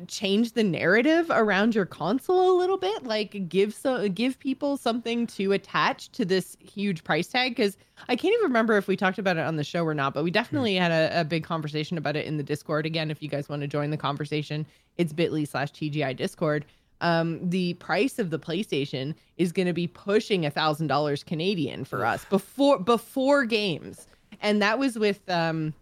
change 0.07 0.51
the 0.51 0.63
narrative 0.63 1.27
around 1.29 1.73
your 1.73 1.85
console 1.85 2.51
a 2.51 2.57
little 2.57 2.77
bit? 2.77 3.03
Like 3.03 3.47
give 3.47 3.73
so 3.73 4.09
give 4.09 4.37
people 4.39 4.77
something 4.77 5.25
to 5.27 5.53
attach 5.53 6.09
to 6.13 6.25
this 6.25 6.57
huge 6.59 7.03
price 7.03 7.27
tag? 7.27 7.55
Because 7.55 7.77
i 8.09 8.15
can't 8.15 8.33
even 8.33 8.43
remember 8.43 8.75
if 8.75 8.87
we 8.87 8.97
talked 8.97 9.17
about 9.17 9.37
it 9.37 9.45
on 9.45 9.55
the 9.55 9.63
show 9.63 9.85
or 9.85 9.93
not 9.93 10.13
but 10.13 10.23
we 10.23 10.29
definitely 10.29 10.75
had 10.75 10.91
a, 10.91 11.21
a 11.21 11.23
big 11.23 11.45
conversation 11.45 11.97
about 11.97 12.15
it 12.15 12.25
in 12.25 12.37
the 12.37 12.43
discord. 12.43 12.85
Again 12.85 13.09
if 13.09 13.21
you 13.21 13.29
guys 13.29 13.47
want 13.47 13.61
to 13.61 13.67
join 13.67 13.89
the 13.89 13.97
conversation 13.97 14.65
it's 14.97 15.13
bit.ly 15.13 15.45
slash 15.45 15.71
tgi 15.71 16.15
discord. 16.15 16.65
Um, 17.01 17.49
the 17.49 17.73
price 17.75 18.19
of 18.19 18.29
the 18.29 18.39
PlayStation 18.39 19.15
is 19.37 19.51
going 19.51 19.67
to 19.67 19.73
be 19.73 19.87
pushing 19.87 20.45
a 20.45 20.49
thousand 20.51 20.87
dollars 20.87 21.23
Canadian 21.23 21.85
for 21.85 22.05
us 22.05 22.25
before 22.25 22.79
before 22.79 23.43
games, 23.45 24.07
and 24.41 24.61
that 24.61 24.79
was 24.79 24.97
with 24.97 25.29
um, 25.29 25.73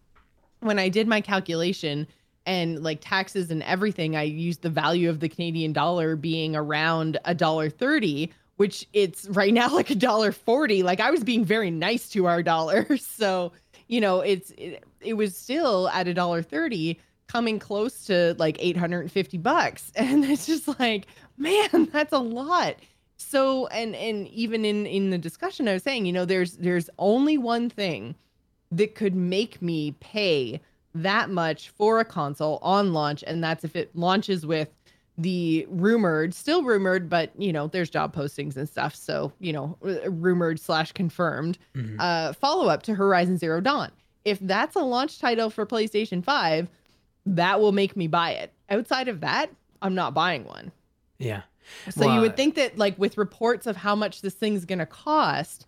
when 0.62 0.80
I 0.80 0.90
did 0.90 1.08
my 1.08 1.22
calculation 1.22 2.08
and 2.46 2.84
like 2.84 3.00
taxes 3.02 3.52
and 3.52 3.64
everything. 3.64 4.16
I 4.16 4.24
used 4.24 4.62
the 4.62 4.70
value 4.70 5.10
of 5.10 5.20
the 5.20 5.30
Canadian 5.30 5.74
dollar 5.74 6.16
being 6.16 6.56
around 6.56 7.20
a 7.26 7.34
dollar 7.34 7.70
thirty, 7.70 8.32
which 8.58 8.88
it's 8.94 9.28
right 9.30 9.54
now 9.54 9.70
like 9.74 9.90
a 9.90 9.96
dollar 9.96 10.32
forty. 10.32 10.84
Like 10.84 11.00
I 11.00 11.12
was 11.12 11.24
being 11.24 11.46
very 11.46 11.72
nice 11.72 12.10
to 12.10 12.26
our 12.26 12.44
dollar, 12.44 12.98
so 12.98 13.52
you 13.88 14.02
know 14.02 14.22
it's 14.22 14.52
it, 14.52 14.84
it 15.02 15.14
was 15.14 15.36
still 15.36 15.90
at 15.90 16.08
a 16.08 16.14
dollar 16.14 16.42
thirty 16.42 17.00
coming 17.28 17.58
close 17.58 18.06
to 18.06 18.36
like 18.38 18.58
850 18.60 19.38
bucks 19.40 19.92
and 19.96 20.24
it's 20.24 20.46
just 20.46 20.68
like 20.80 21.08
man 21.38 21.90
that's 21.92 22.14
a 22.14 22.20
lot 22.20 22.76
so 23.18 23.66
and 23.68 23.96
and 23.96 24.28
even 24.28 24.66
in 24.66 24.86
in 24.86 25.10
the 25.10 25.18
discussion 25.18 25.68
i 25.68 25.74
was 25.74 25.82
saying 25.82 26.06
you 26.06 26.14
know 26.14 26.26
there's 26.26 26.58
there's 26.58 26.90
only 27.00 27.38
one 27.38 27.70
thing 27.70 28.14
that 28.72 28.96
could 28.96 29.16
make 29.16 29.62
me 29.62 29.96
pay 30.00 30.60
that 30.96 31.30
much 31.30 31.70
for 31.70 32.00
a 32.00 32.06
console 32.06 32.60
on 32.62 32.94
launch 32.94 33.24
and 33.26 33.44
that's 33.44 33.64
if 33.64 33.76
it 33.76 33.96
launches 33.96 34.46
with 34.46 34.70
the 35.18 35.66
rumored 35.70 36.34
still 36.34 36.64
rumored 36.64 37.10
but 37.10 37.32
you 37.38 37.54
know 37.54 37.68
there's 37.68 37.90
job 37.90 38.16
postings 38.16 38.58
and 38.58 38.68
stuff 38.68 38.96
so 38.96 39.32
you 39.40 39.54
know 39.54 39.78
rumored 39.82 40.60
slash 40.60 40.92
confirmed 40.92 41.58
mm-hmm. 41.76 41.96
uh 42.00 42.34
follow 42.34 42.68
up 42.68 42.82
to 42.82 42.96
horizon 42.96 43.38
zero 43.38 43.62
dawn 43.62 43.92
if 44.26 44.40
that's 44.40 44.76
a 44.76 44.82
launch 44.82 45.20
title 45.20 45.50
for 45.50 45.66
playstation 45.66 46.24
5 46.24 46.68
that 47.26 47.60
will 47.60 47.72
make 47.72 47.96
me 47.96 48.08
buy 48.08 48.32
it. 48.32 48.54
Outside 48.70 49.08
of 49.08 49.22
that, 49.22 49.50
I'm 49.82 49.96
not 49.96 50.14
buying 50.14 50.46
one. 50.46 50.72
Yeah. 51.20 51.44
So 51.90 52.06
well, 52.06 52.16
you 52.16 52.22
would 52.22 52.36
think 52.36 52.56
that 52.56 52.78
like 52.78 52.98
with 53.00 53.18
reports 53.18 53.68
of 53.68 53.78
how 53.78 53.96
much 53.96 54.22
this 54.22 54.34
thing's 54.34 54.66
going 54.66 54.80
to 54.80 54.86
cost, 54.86 55.66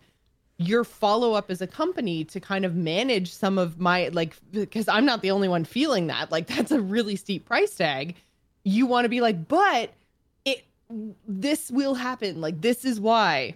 your 0.58 0.84
follow 0.84 1.34
up 1.34 1.50
as 1.50 1.60
a 1.60 1.66
company 1.66 2.24
to 2.24 2.40
kind 2.40 2.64
of 2.64 2.74
manage 2.74 3.32
some 3.32 3.58
of 3.58 3.78
my 3.78 4.08
like 4.08 4.36
because 4.52 4.88
I'm 4.88 5.04
not 5.04 5.22
the 5.22 5.30
only 5.30 5.48
one 5.48 5.64
feeling 5.64 6.06
that. 6.06 6.32
Like 6.32 6.46
that's 6.54 6.70
a 6.70 6.80
really 6.80 7.16
steep 7.16 7.46
price 7.46 7.74
tag. 7.74 8.16
You 8.64 8.86
want 8.86 9.04
to 9.04 9.08
be 9.08 9.20
like, 9.20 9.48
"But 9.48 9.92
it 10.44 10.64
this 11.28 11.70
will 11.70 11.94
happen. 11.94 12.40
Like 12.40 12.60
this 12.60 12.84
is 12.84 12.98
why." 12.98 13.54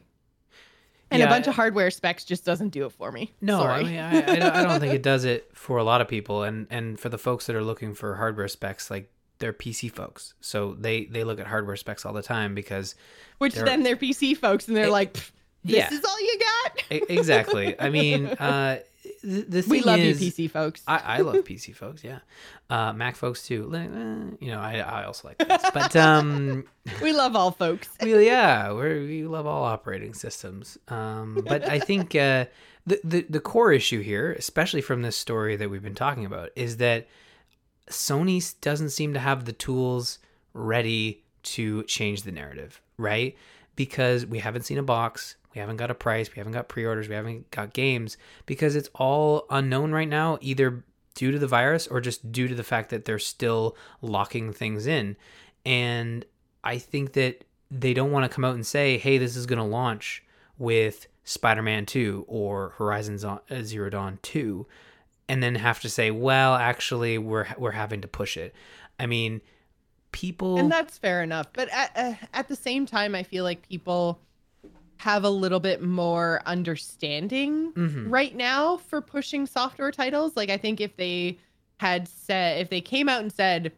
And 1.13 1.19
yeah, 1.19 1.27
a 1.27 1.29
bunch 1.29 1.49
of 1.49 1.57
hardware 1.57 1.91
specs 1.91 2.25
just 2.25 2.45
doesn't 2.45 2.69
do 2.69 2.87
it 2.87 2.93
for 2.93 3.11
me. 3.11 3.33
No, 3.41 3.59
Sorry. 3.59 3.99
I 3.99 4.13
mean, 4.13 4.43
I, 4.43 4.61
I, 4.61 4.63
don't 4.63 4.79
think 4.79 4.95
it 4.95 5.03
does 5.03 5.25
it 5.25 5.51
for 5.53 5.79
a 5.79 5.83
lot 5.83 6.01
of 6.01 6.07
people, 6.07 6.45
and 6.45 6.69
and 6.71 7.01
for 7.01 7.09
the 7.09 7.19
folks 7.19 7.47
that 7.47 7.57
are 7.57 7.65
looking 7.65 7.95
for 7.95 8.15
hardware 8.15 8.47
specs, 8.47 8.91
like 8.91 9.11
they're 9.41 9.53
PC 9.53 9.91
folks, 9.91 10.35
so 10.41 10.77
they 10.79 11.07
they 11.07 11.25
look 11.25 11.41
at 11.41 11.49
hardware 11.49 11.75
specs 11.75 12.07
all 12.07 12.13
the 12.13 12.23
time 12.23 12.55
because, 12.55 12.95
which 13.39 13.55
then 13.55 13.83
they're 13.83 13.97
PC 13.97 14.37
folks, 14.37 14.69
and 14.69 14.77
they're 14.77 14.85
it, 14.85 14.93
like, 14.93 15.17
"This 15.65 15.77
yeah. 15.77 15.95
is 15.95 16.05
all 16.05 16.21
you 16.21 16.39
got." 16.39 17.11
exactly. 17.11 17.79
I 17.79 17.91
mean, 17.91 18.27
uh, 18.39 18.79
the, 19.23 19.43
the 19.43 19.67
we 19.69 19.83
love 19.83 19.99
is, 19.99 20.23
you, 20.23 20.33
PC 20.33 20.51
folks. 20.51 20.83
I, 20.87 20.99
I 20.99 21.19
love 21.19 21.37
PC 21.37 21.75
folks. 21.77 22.03
Yeah, 22.05 22.21
uh, 22.69 22.93
Mac 22.93 23.17
folks 23.17 23.47
too. 23.47 23.71
Eh, 23.75 24.45
you 24.45 24.51
know, 24.51 24.61
I, 24.61 24.79
I 24.79 25.05
also 25.05 25.29
like 25.29 25.39
this, 25.39 25.63
but 25.73 25.95
um, 25.97 26.65
we 27.03 27.13
love 27.13 27.37
all 27.37 27.51
folks. 27.51 27.89
we, 28.03 28.27
yeah, 28.27 28.73
we 28.73 29.07
we 29.07 29.25
love 29.25 29.47
all 29.47 29.65
operating 29.65 30.15
systems. 30.15 30.79
Um, 30.89 31.45
but 31.47 31.69
I 31.69 31.79
think 31.79 32.15
uh, 32.15 32.47
the, 32.87 33.01
the 33.05 33.27
the 33.29 33.41
core 33.41 33.73
issue 33.73 34.01
here, 34.01 34.33
especially 34.33 34.81
from 34.81 35.03
this 35.03 35.17
story 35.17 35.57
that 35.57 35.69
we've 35.69 35.83
been 35.83 35.95
talking 35.95 36.25
about, 36.25 36.51
is 36.57 36.79
that 36.79 37.07
Sony 37.89 38.55
doesn't 38.61 38.91
seem 38.91 39.15
to 39.15 39.21
have 39.21 39.45
the 39.45 39.53
tools 39.53 40.19
ready 40.55 41.23
to 41.43 41.83
change 41.85 42.23
the 42.23 42.33
narrative, 42.33 42.81
right? 42.97 43.37
Because 43.77 44.27
we 44.27 44.39
haven't 44.39 44.63
seen 44.63 44.79
a 44.79 44.83
box, 44.83 45.37
we 45.55 45.61
haven't 45.61 45.77
got 45.77 45.91
a 45.91 45.95
price. 45.95 46.31
We 46.33 46.39
haven't 46.39 46.53
got 46.53 46.69
pre 46.69 46.85
orders. 46.85 47.09
We 47.09 47.15
haven't 47.15 47.51
got 47.51 47.73
games 47.73 48.17
because 48.47 48.77
it's 48.77 48.91
all 48.95 49.47
unknown 49.51 49.93
right 49.93 50.09
now, 50.09 50.39
either 50.41 50.85
due 51.15 51.33
to 51.33 51.39
the 51.39 51.47
virus 51.47 51.87
or 51.87 52.01
just 52.01 52.31
due 52.31 52.49
to 52.49 52.55
the 52.55 52.63
fact 52.63 52.91
that 52.91 53.05
they're 53.05 53.19
still 53.19 53.77
locking 54.01 54.53
things 54.53 54.87
in. 54.87 55.17
And 55.67 56.25
I 56.63 56.79
think 56.79 57.15
that 57.15 57.45
they 57.71 57.95
don't 57.95 58.13
want 58.13 58.31
to 58.31 58.35
come 58.35 58.45
out 58.45 58.55
and 58.55 58.67
say, 58.67 58.99
hey, 58.99 59.19
this 59.19 59.37
is 59.37 59.47
going 59.47 59.59
to 59.59 59.65
launch 59.65 60.23
with 60.59 61.09
Spider 61.25 61.63
Man 61.63 61.87
2 61.87 62.27
or 62.29 62.71
Horizon 62.79 63.19
Zero 63.19 63.91
Dawn 63.91 64.19
2, 64.23 64.67
and 65.29 65.43
then 65.43 65.55
have 65.57 65.81
to 65.81 65.89
say, 65.89 66.11
well, 66.11 66.55
actually, 66.55 67.19
we're, 67.19 67.47
we're 67.59 67.71
having 67.73 68.01
to 68.01 68.09
push 68.09 68.37
it. 68.37 68.55
I 68.99 69.07
mean, 69.07 69.41
people. 70.13 70.59
And 70.59 70.71
that's 70.71 70.99
fair 70.99 71.23
enough. 71.23 71.47
But 71.53 71.69
at, 71.71 71.93
uh, 71.95 72.15
at 72.35 72.49
the 72.49 72.57
same 72.57 72.87
time, 72.87 73.15
I 73.15 73.23
feel 73.23 73.45
like 73.45 73.69
people 73.69 74.21
have 75.01 75.25
a 75.25 75.31
little 75.31 75.61
bit 75.61 75.83
more 75.83 76.43
understanding 76.45 77.73
mm-hmm. 77.73 78.11
right 78.11 78.37
now 78.37 78.77
for 78.77 79.01
pushing 79.01 79.47
software 79.47 79.91
titles. 79.91 80.37
Like 80.37 80.51
I 80.51 80.59
think 80.59 80.79
if 80.79 80.95
they 80.99 81.39
had 81.79 82.07
said 82.07 82.61
if 82.61 82.69
they 82.69 82.83
came 82.83 83.09
out 83.09 83.23
and 83.23 83.33
said 83.33 83.73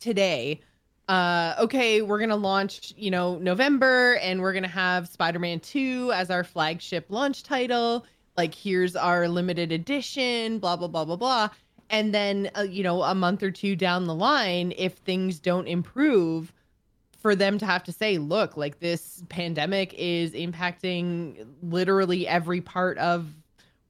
today, 0.00 0.62
uh, 1.06 1.56
okay, 1.58 2.00
we're 2.00 2.18
gonna 2.18 2.34
launch, 2.34 2.94
you 2.96 3.10
know, 3.10 3.36
November 3.36 4.14
and 4.22 4.40
we're 4.40 4.54
gonna 4.54 4.68
have 4.68 5.06
Spider-Man 5.06 5.60
2 5.60 6.12
as 6.14 6.30
our 6.30 6.44
flagship 6.44 7.04
launch 7.10 7.42
title. 7.42 8.06
Like 8.38 8.54
here's 8.54 8.96
our 8.96 9.28
limited 9.28 9.70
edition, 9.70 10.60
blah 10.60 10.76
blah 10.76 10.88
blah 10.88 11.04
blah 11.04 11.16
blah. 11.16 11.50
And 11.90 12.14
then 12.14 12.50
uh, 12.56 12.62
you 12.62 12.82
know, 12.82 13.02
a 13.02 13.14
month 13.14 13.42
or 13.42 13.50
two 13.50 13.76
down 13.76 14.06
the 14.06 14.14
line, 14.14 14.72
if 14.78 14.94
things 14.94 15.40
don't 15.40 15.68
improve, 15.68 16.54
for 17.26 17.34
them 17.34 17.58
to 17.58 17.66
have 17.66 17.82
to 17.82 17.90
say, 17.90 18.18
look, 18.18 18.56
like 18.56 18.78
this 18.78 19.24
pandemic 19.28 19.92
is 19.94 20.30
impacting 20.30 21.44
literally 21.60 22.24
every 22.24 22.60
part 22.60 22.96
of 22.98 23.26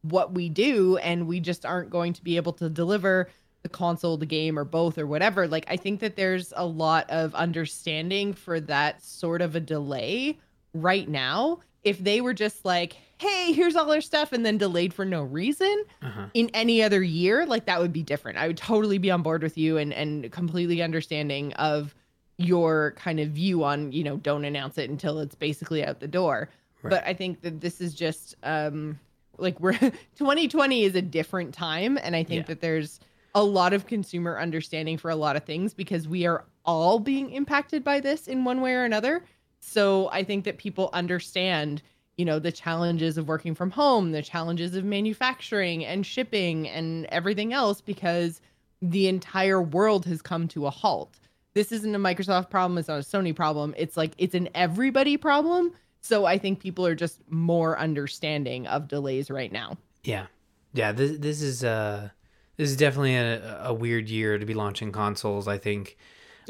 what 0.01 0.33
we 0.33 0.49
do, 0.49 0.97
and 0.97 1.27
we 1.27 1.39
just 1.39 1.67
aren't 1.67 1.91
going 1.91 2.15
to 2.15 2.25
be 2.25 2.37
able 2.37 2.55
to 2.55 2.71
deliver 2.71 3.29
the 3.63 3.69
console, 3.69 4.17
the 4.17 4.25
game, 4.25 4.59
or 4.59 4.65
both, 4.65 4.97
or 4.97 5.07
whatever. 5.07 5.47
Like, 5.47 5.67
I 5.69 5.77
think 5.77 6.01
that 6.01 6.17
there's 6.17 6.55
a 6.57 6.65
lot 6.65 7.11
of 7.11 7.35
understanding 7.35 8.33
for 8.33 8.59
that 8.59 9.05
sort 9.05 9.43
of 9.43 9.55
a 9.55 9.61
delay 9.61 10.39
right 10.73 11.07
now. 11.07 11.59
If 11.85 11.99
they 11.99 12.23
were 12.23 12.33
just 12.33 12.65
like, 12.65 12.97
hey, 13.19 13.53
here's 13.53 13.77
all 13.77 13.93
our 13.93 14.01
stuff, 14.01 14.33
and 14.33 14.47
then 14.47 14.57
delayed 14.57 14.95
for 14.95 15.05
no 15.05 15.25
reason 15.25 15.85
uh-huh. 16.01 16.29
in 16.33 16.51
any 16.55 16.83
other 16.83 17.03
year, 17.03 17.45
like 17.45 17.67
that 17.67 17.83
would 17.83 17.93
be 17.93 18.03
different. 18.03 18.39
I 18.39 18.47
would 18.47 18.57
totally 18.57 18.97
be 18.97 19.11
on 19.11 19.21
board 19.21 19.43
with 19.43 19.59
you 19.59 19.77
and 19.77 19.93
and 19.93 20.33
completely 20.33 20.81
understanding 20.81 21.53
of 21.53 21.95
your 22.39 22.93
kind 22.97 23.19
of 23.19 23.29
view 23.31 23.65
on 23.65 23.93
you 23.93 24.05
know 24.05 24.17
don't 24.19 24.45
announce 24.45 24.77
it 24.79 24.91
until 24.91 25.19
it's 25.21 25.35
basically 25.35 25.85
out 25.85 26.01
the 26.01 26.09
door 26.09 26.51
right. 26.83 26.91
but 26.91 27.07
i 27.07 27.15
think 27.15 27.41
that 27.41 27.61
this 27.61 27.81
is 27.81 27.95
just 27.95 28.35
um 28.43 28.99
like 29.39 29.59
we're 29.61 29.73
2020 30.17 30.85
is 30.85 30.95
a 30.95 31.03
different 31.03 31.55
time 31.55 31.99
and 32.03 32.15
i 32.15 32.23
think 32.23 32.43
yeah. 32.43 32.47
that 32.47 32.61
there's 32.61 33.01
a 33.35 33.43
lot 33.43 33.73
of 33.73 33.87
consumer 33.87 34.39
understanding 34.39 34.97
for 34.97 35.11
a 35.11 35.17
lot 35.17 35.37
of 35.37 35.45
things 35.45 35.75
because 35.75 36.09
we 36.09 36.27
are 36.27 36.45
all 36.65 36.99
being 36.99 37.31
impacted 37.31 37.85
by 37.85 38.01
this 38.01 38.27
in 38.27 38.45
one 38.45 38.61
way 38.61 38.75
or 38.75 38.85
another 38.85 39.25
so 39.61 40.11
i 40.13 40.23
think 40.23 40.45
that 40.45 40.59
people 40.59 40.91
understand 40.93 41.81
you 42.19 42.25
know 42.25 42.39
the 42.39 42.53
challenges 42.53 43.17
of 43.17 43.29
working 43.29 43.55
from 43.55 43.71
home 43.71 44.13
the 44.13 44.23
challenges 44.23 44.75
of 44.75 44.85
manufacturing 44.85 45.87
and 45.87 46.05
shipping 46.05 46.69
and 46.69 47.07
everything 47.07 47.55
else 47.55 47.81
because 47.81 48.43
the 48.83 49.09
entire 49.09 49.63
world 49.63 50.05
has 50.05 50.21
come 50.21 50.47
to 50.47 50.67
a 50.67 50.71
halt 50.71 51.17
this 51.57 51.73
isn't 51.73 51.95
a 51.95 51.99
Microsoft 51.99 52.51
problem, 52.51 52.77
it's 52.77 52.89
not 52.89 52.99
a 52.99 53.03
Sony 53.03 53.35
problem. 53.35 53.74
It's 53.78 53.97
like 53.97 54.12
it's 54.19 54.35
an 54.35 54.51
everybody 54.55 55.16
problem. 55.16 55.73
So 56.03 56.27
I 56.27 56.37
think 56.37 56.61
people 56.61 56.87
are 56.87 56.95
just 56.95 57.19
more 57.31 57.78
understanding 57.78 58.66
of 58.66 58.89
delays 58.89 59.31
right 59.31 59.51
now. 59.51 59.78
Yeah. 60.05 60.27
Yeah, 60.74 60.93
this 60.93 61.16
this 61.19 61.41
is 61.41 61.65
uh 61.65 62.11
this 62.59 62.69
is 62.69 62.77
definitely 62.77 63.16
a, 63.16 63.69
a 63.69 63.73
weird 63.73 64.11
year 64.11 64.37
to 64.37 64.45
be 64.45 64.53
launching 64.53 64.93
consoles, 64.93 65.49
I 65.49 65.57
think. 65.57 65.97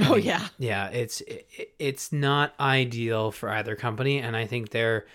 I 0.00 0.08
oh 0.08 0.16
mean, 0.16 0.24
yeah. 0.24 0.48
Yeah, 0.58 0.88
it's 0.88 1.20
it, 1.20 1.70
it's 1.78 2.12
not 2.12 2.54
ideal 2.58 3.30
for 3.30 3.48
either 3.50 3.76
company 3.76 4.18
and 4.18 4.36
I 4.36 4.44
think 4.44 4.70
they're 4.70 5.06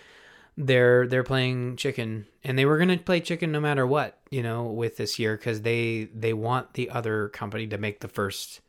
they're 0.56 1.06
they're 1.06 1.22
playing 1.22 1.76
chicken 1.76 2.26
and 2.42 2.58
they 2.58 2.64
were 2.64 2.78
going 2.78 2.88
to 2.88 2.96
play 2.96 3.20
chicken 3.20 3.52
no 3.52 3.60
matter 3.60 3.86
what, 3.86 4.18
you 4.30 4.42
know, 4.42 4.64
with 4.64 4.96
this 4.96 5.18
year 5.18 5.36
cuz 5.36 5.60
they 5.60 6.08
they 6.14 6.32
want 6.32 6.72
the 6.72 6.88
other 6.88 7.28
company 7.28 7.66
to 7.66 7.76
make 7.76 8.00
the 8.00 8.08
first 8.08 8.62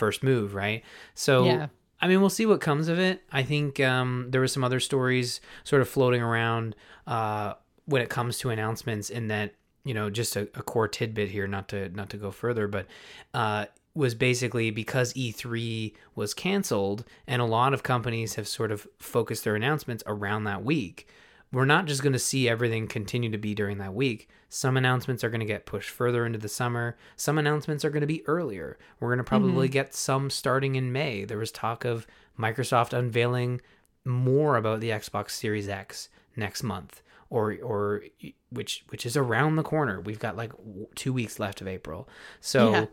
first 0.00 0.22
move, 0.24 0.54
right? 0.54 0.82
So 1.14 1.44
yeah. 1.44 1.68
I 2.00 2.08
mean, 2.08 2.20
we'll 2.20 2.30
see 2.30 2.46
what 2.46 2.60
comes 2.60 2.88
of 2.88 2.98
it. 2.98 3.22
I 3.30 3.42
think 3.42 3.78
um, 3.78 4.26
there 4.30 4.40
were 4.40 4.48
some 4.48 4.64
other 4.64 4.80
stories 4.80 5.40
sort 5.64 5.82
of 5.82 5.88
floating 5.88 6.22
around 6.22 6.74
uh, 7.06 7.54
when 7.84 8.02
it 8.02 8.08
comes 8.08 8.38
to 8.38 8.50
announcements 8.50 9.10
in 9.10 9.28
that 9.28 9.54
you 9.84 9.94
know 9.94 10.10
just 10.10 10.36
a, 10.36 10.42
a 10.54 10.62
core 10.62 10.88
tidbit 10.88 11.30
here 11.30 11.46
not 11.46 11.68
to 11.68 11.88
not 11.90 12.10
to 12.10 12.18
go 12.18 12.30
further 12.30 12.68
but 12.68 12.86
uh 13.32 13.64
was 13.94 14.14
basically 14.14 14.70
because 14.70 15.12
E3 15.14 15.92
was 16.14 16.32
canceled 16.32 17.04
and 17.26 17.42
a 17.42 17.44
lot 17.44 17.74
of 17.74 17.82
companies 17.82 18.36
have 18.36 18.46
sort 18.46 18.70
of 18.70 18.86
focused 18.98 19.44
their 19.44 19.56
announcements 19.56 20.04
around 20.06 20.44
that 20.44 20.64
week. 20.64 21.08
We're 21.52 21.64
not 21.64 21.86
just 21.86 22.02
going 22.02 22.12
to 22.12 22.18
see 22.18 22.48
everything 22.48 22.86
continue 22.86 23.30
to 23.30 23.38
be 23.38 23.54
during 23.54 23.78
that 23.78 23.94
week. 23.94 24.28
Some 24.48 24.76
announcements 24.76 25.24
are 25.24 25.30
going 25.30 25.40
to 25.40 25.46
get 25.46 25.66
pushed 25.66 25.90
further 25.90 26.24
into 26.24 26.38
the 26.38 26.48
summer. 26.48 26.96
Some 27.16 27.38
announcements 27.38 27.84
are 27.84 27.90
going 27.90 28.02
to 28.02 28.06
be 28.06 28.26
earlier. 28.26 28.78
We're 28.98 29.08
going 29.08 29.18
to 29.18 29.24
probably 29.24 29.66
mm-hmm. 29.66 29.72
get 29.72 29.94
some 29.94 30.30
starting 30.30 30.76
in 30.76 30.92
May. 30.92 31.24
There 31.24 31.38
was 31.38 31.50
talk 31.50 31.84
of 31.84 32.06
Microsoft 32.38 32.92
unveiling 32.92 33.60
more 34.04 34.56
about 34.56 34.80
the 34.80 34.90
Xbox 34.90 35.30
Series 35.32 35.68
X 35.68 36.08
next 36.36 36.62
month 36.62 37.02
or 37.28 37.56
or 37.62 38.02
which 38.50 38.84
which 38.88 39.04
is 39.04 39.16
around 39.16 39.56
the 39.56 39.62
corner. 39.62 40.00
We've 40.00 40.18
got 40.18 40.36
like 40.36 40.52
2 40.94 41.12
weeks 41.12 41.38
left 41.38 41.60
of 41.60 41.68
April. 41.68 42.08
So 42.40 42.72
yeah 42.72 42.86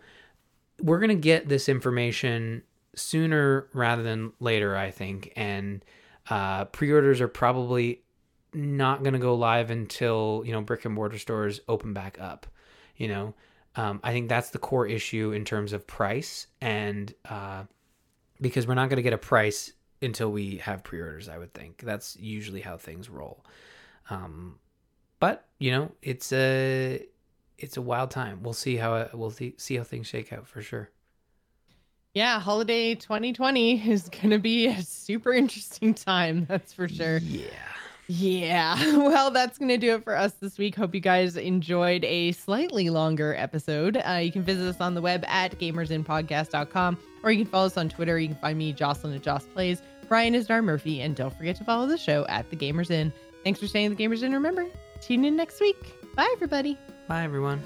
we're 0.81 0.99
going 0.99 1.09
to 1.09 1.15
get 1.15 1.49
this 1.49 1.69
information 1.69 2.63
sooner 2.95 3.67
rather 3.73 4.03
than 4.03 4.33
later, 4.39 4.75
I 4.75 4.91
think. 4.91 5.33
And 5.35 5.83
uh, 6.29 6.65
pre 6.65 6.91
orders 6.91 7.21
are 7.21 7.27
probably 7.27 8.01
not 8.57 9.03
going 9.03 9.13
to 9.13 9.19
go 9.19 9.35
live 9.35 9.69
until, 9.69 10.43
you 10.45 10.51
know, 10.51 10.61
brick 10.61 10.83
and 10.85 10.93
mortar 10.93 11.19
stores 11.19 11.61
open 11.67 11.93
back 11.93 12.17
up. 12.19 12.47
You 12.97 13.07
know, 13.07 13.33
um, 13.75 13.99
I 14.03 14.11
think 14.11 14.27
that's 14.27 14.49
the 14.49 14.57
core 14.57 14.87
issue 14.87 15.31
in 15.31 15.45
terms 15.45 15.71
of 15.71 15.85
price. 15.85 16.47
And 16.59 17.13
uh, 17.29 17.63
because 18.41 18.67
we're 18.67 18.73
not 18.73 18.89
going 18.89 18.97
to 18.97 19.03
get 19.03 19.13
a 19.13 19.17
price 19.17 19.71
until 20.01 20.31
we 20.31 20.57
have 20.57 20.83
pre 20.83 20.99
orders, 20.99 21.29
I 21.29 21.37
would 21.37 21.53
think. 21.53 21.83
That's 21.83 22.17
usually 22.17 22.61
how 22.61 22.77
things 22.77 23.09
roll. 23.09 23.45
Um, 24.09 24.57
but, 25.19 25.45
you 25.59 25.71
know, 25.71 25.91
it's 26.01 26.33
a 26.33 27.05
it's 27.57 27.77
a 27.77 27.81
wild 27.81 28.11
time. 28.11 28.43
We'll 28.43 28.53
see 28.53 28.77
how 28.77 28.95
it, 28.95 29.13
we'll 29.13 29.31
see, 29.31 29.55
see 29.57 29.75
how 29.75 29.83
things 29.83 30.07
shake 30.07 30.31
out 30.33 30.47
for 30.47 30.61
sure. 30.61 30.89
Yeah, 32.13 32.39
holiday 32.39 32.95
2020 32.95 33.89
is 33.91 34.09
going 34.09 34.31
to 34.31 34.39
be 34.39 34.67
a 34.67 34.81
super 34.81 35.33
interesting 35.33 35.93
time, 35.93 36.45
that's 36.47 36.73
for 36.73 36.87
sure. 36.87 37.17
Yeah. 37.17 37.45
Yeah. 38.07 38.75
Well, 39.07 39.31
that's 39.31 39.57
going 39.57 39.69
to 39.69 39.77
do 39.77 39.93
it 39.95 40.03
for 40.03 40.15
us 40.15 40.33
this 40.33 40.57
week. 40.57 40.75
Hope 40.75 40.93
you 40.93 40.99
guys 41.01 41.37
enjoyed 41.37 42.03
a 42.03 42.31
slightly 42.33 42.89
longer 42.89 43.35
episode. 43.35 43.97
Uh, 43.97 44.13
you 44.21 44.31
can 44.31 44.43
visit 44.43 44.67
us 44.67 44.81
on 44.81 44.93
the 44.95 45.01
web 45.01 45.23
at 45.27 45.57
gamersinnpodcast.com 45.57 46.97
or 47.23 47.31
you 47.31 47.43
can 47.43 47.51
follow 47.51 47.65
us 47.67 47.77
on 47.77 47.89
Twitter. 47.89 48.19
You 48.19 48.29
can 48.29 48.37
find 48.37 48.57
me, 48.57 48.73
Jocelyn 48.73 49.13
at 49.15 49.21
Joss 49.23 49.45
Plays. 49.45 49.81
Ryan 50.09 50.35
is 50.35 50.47
Dar 50.47 50.61
Murphy. 50.61 51.01
And 51.01 51.15
don't 51.15 51.35
forget 51.35 51.55
to 51.57 51.63
follow 51.63 51.87
the 51.87 51.97
show 51.97 52.25
at 52.27 52.49
The 52.49 52.55
Gamers 52.55 52.91
Inn. 52.91 53.11
Thanks 53.43 53.59
for 53.59 53.67
staying 53.67 53.91
at 53.91 53.97
The 53.97 54.05
Gamers 54.05 54.23
Inn. 54.23 54.33
Remember, 54.33 54.65
tune 55.01 55.25
in 55.25 55.35
next 55.35 55.59
week. 55.61 55.95
Bye, 56.15 56.29
everybody. 56.33 56.77
Bye, 57.07 57.23
everyone. 57.23 57.61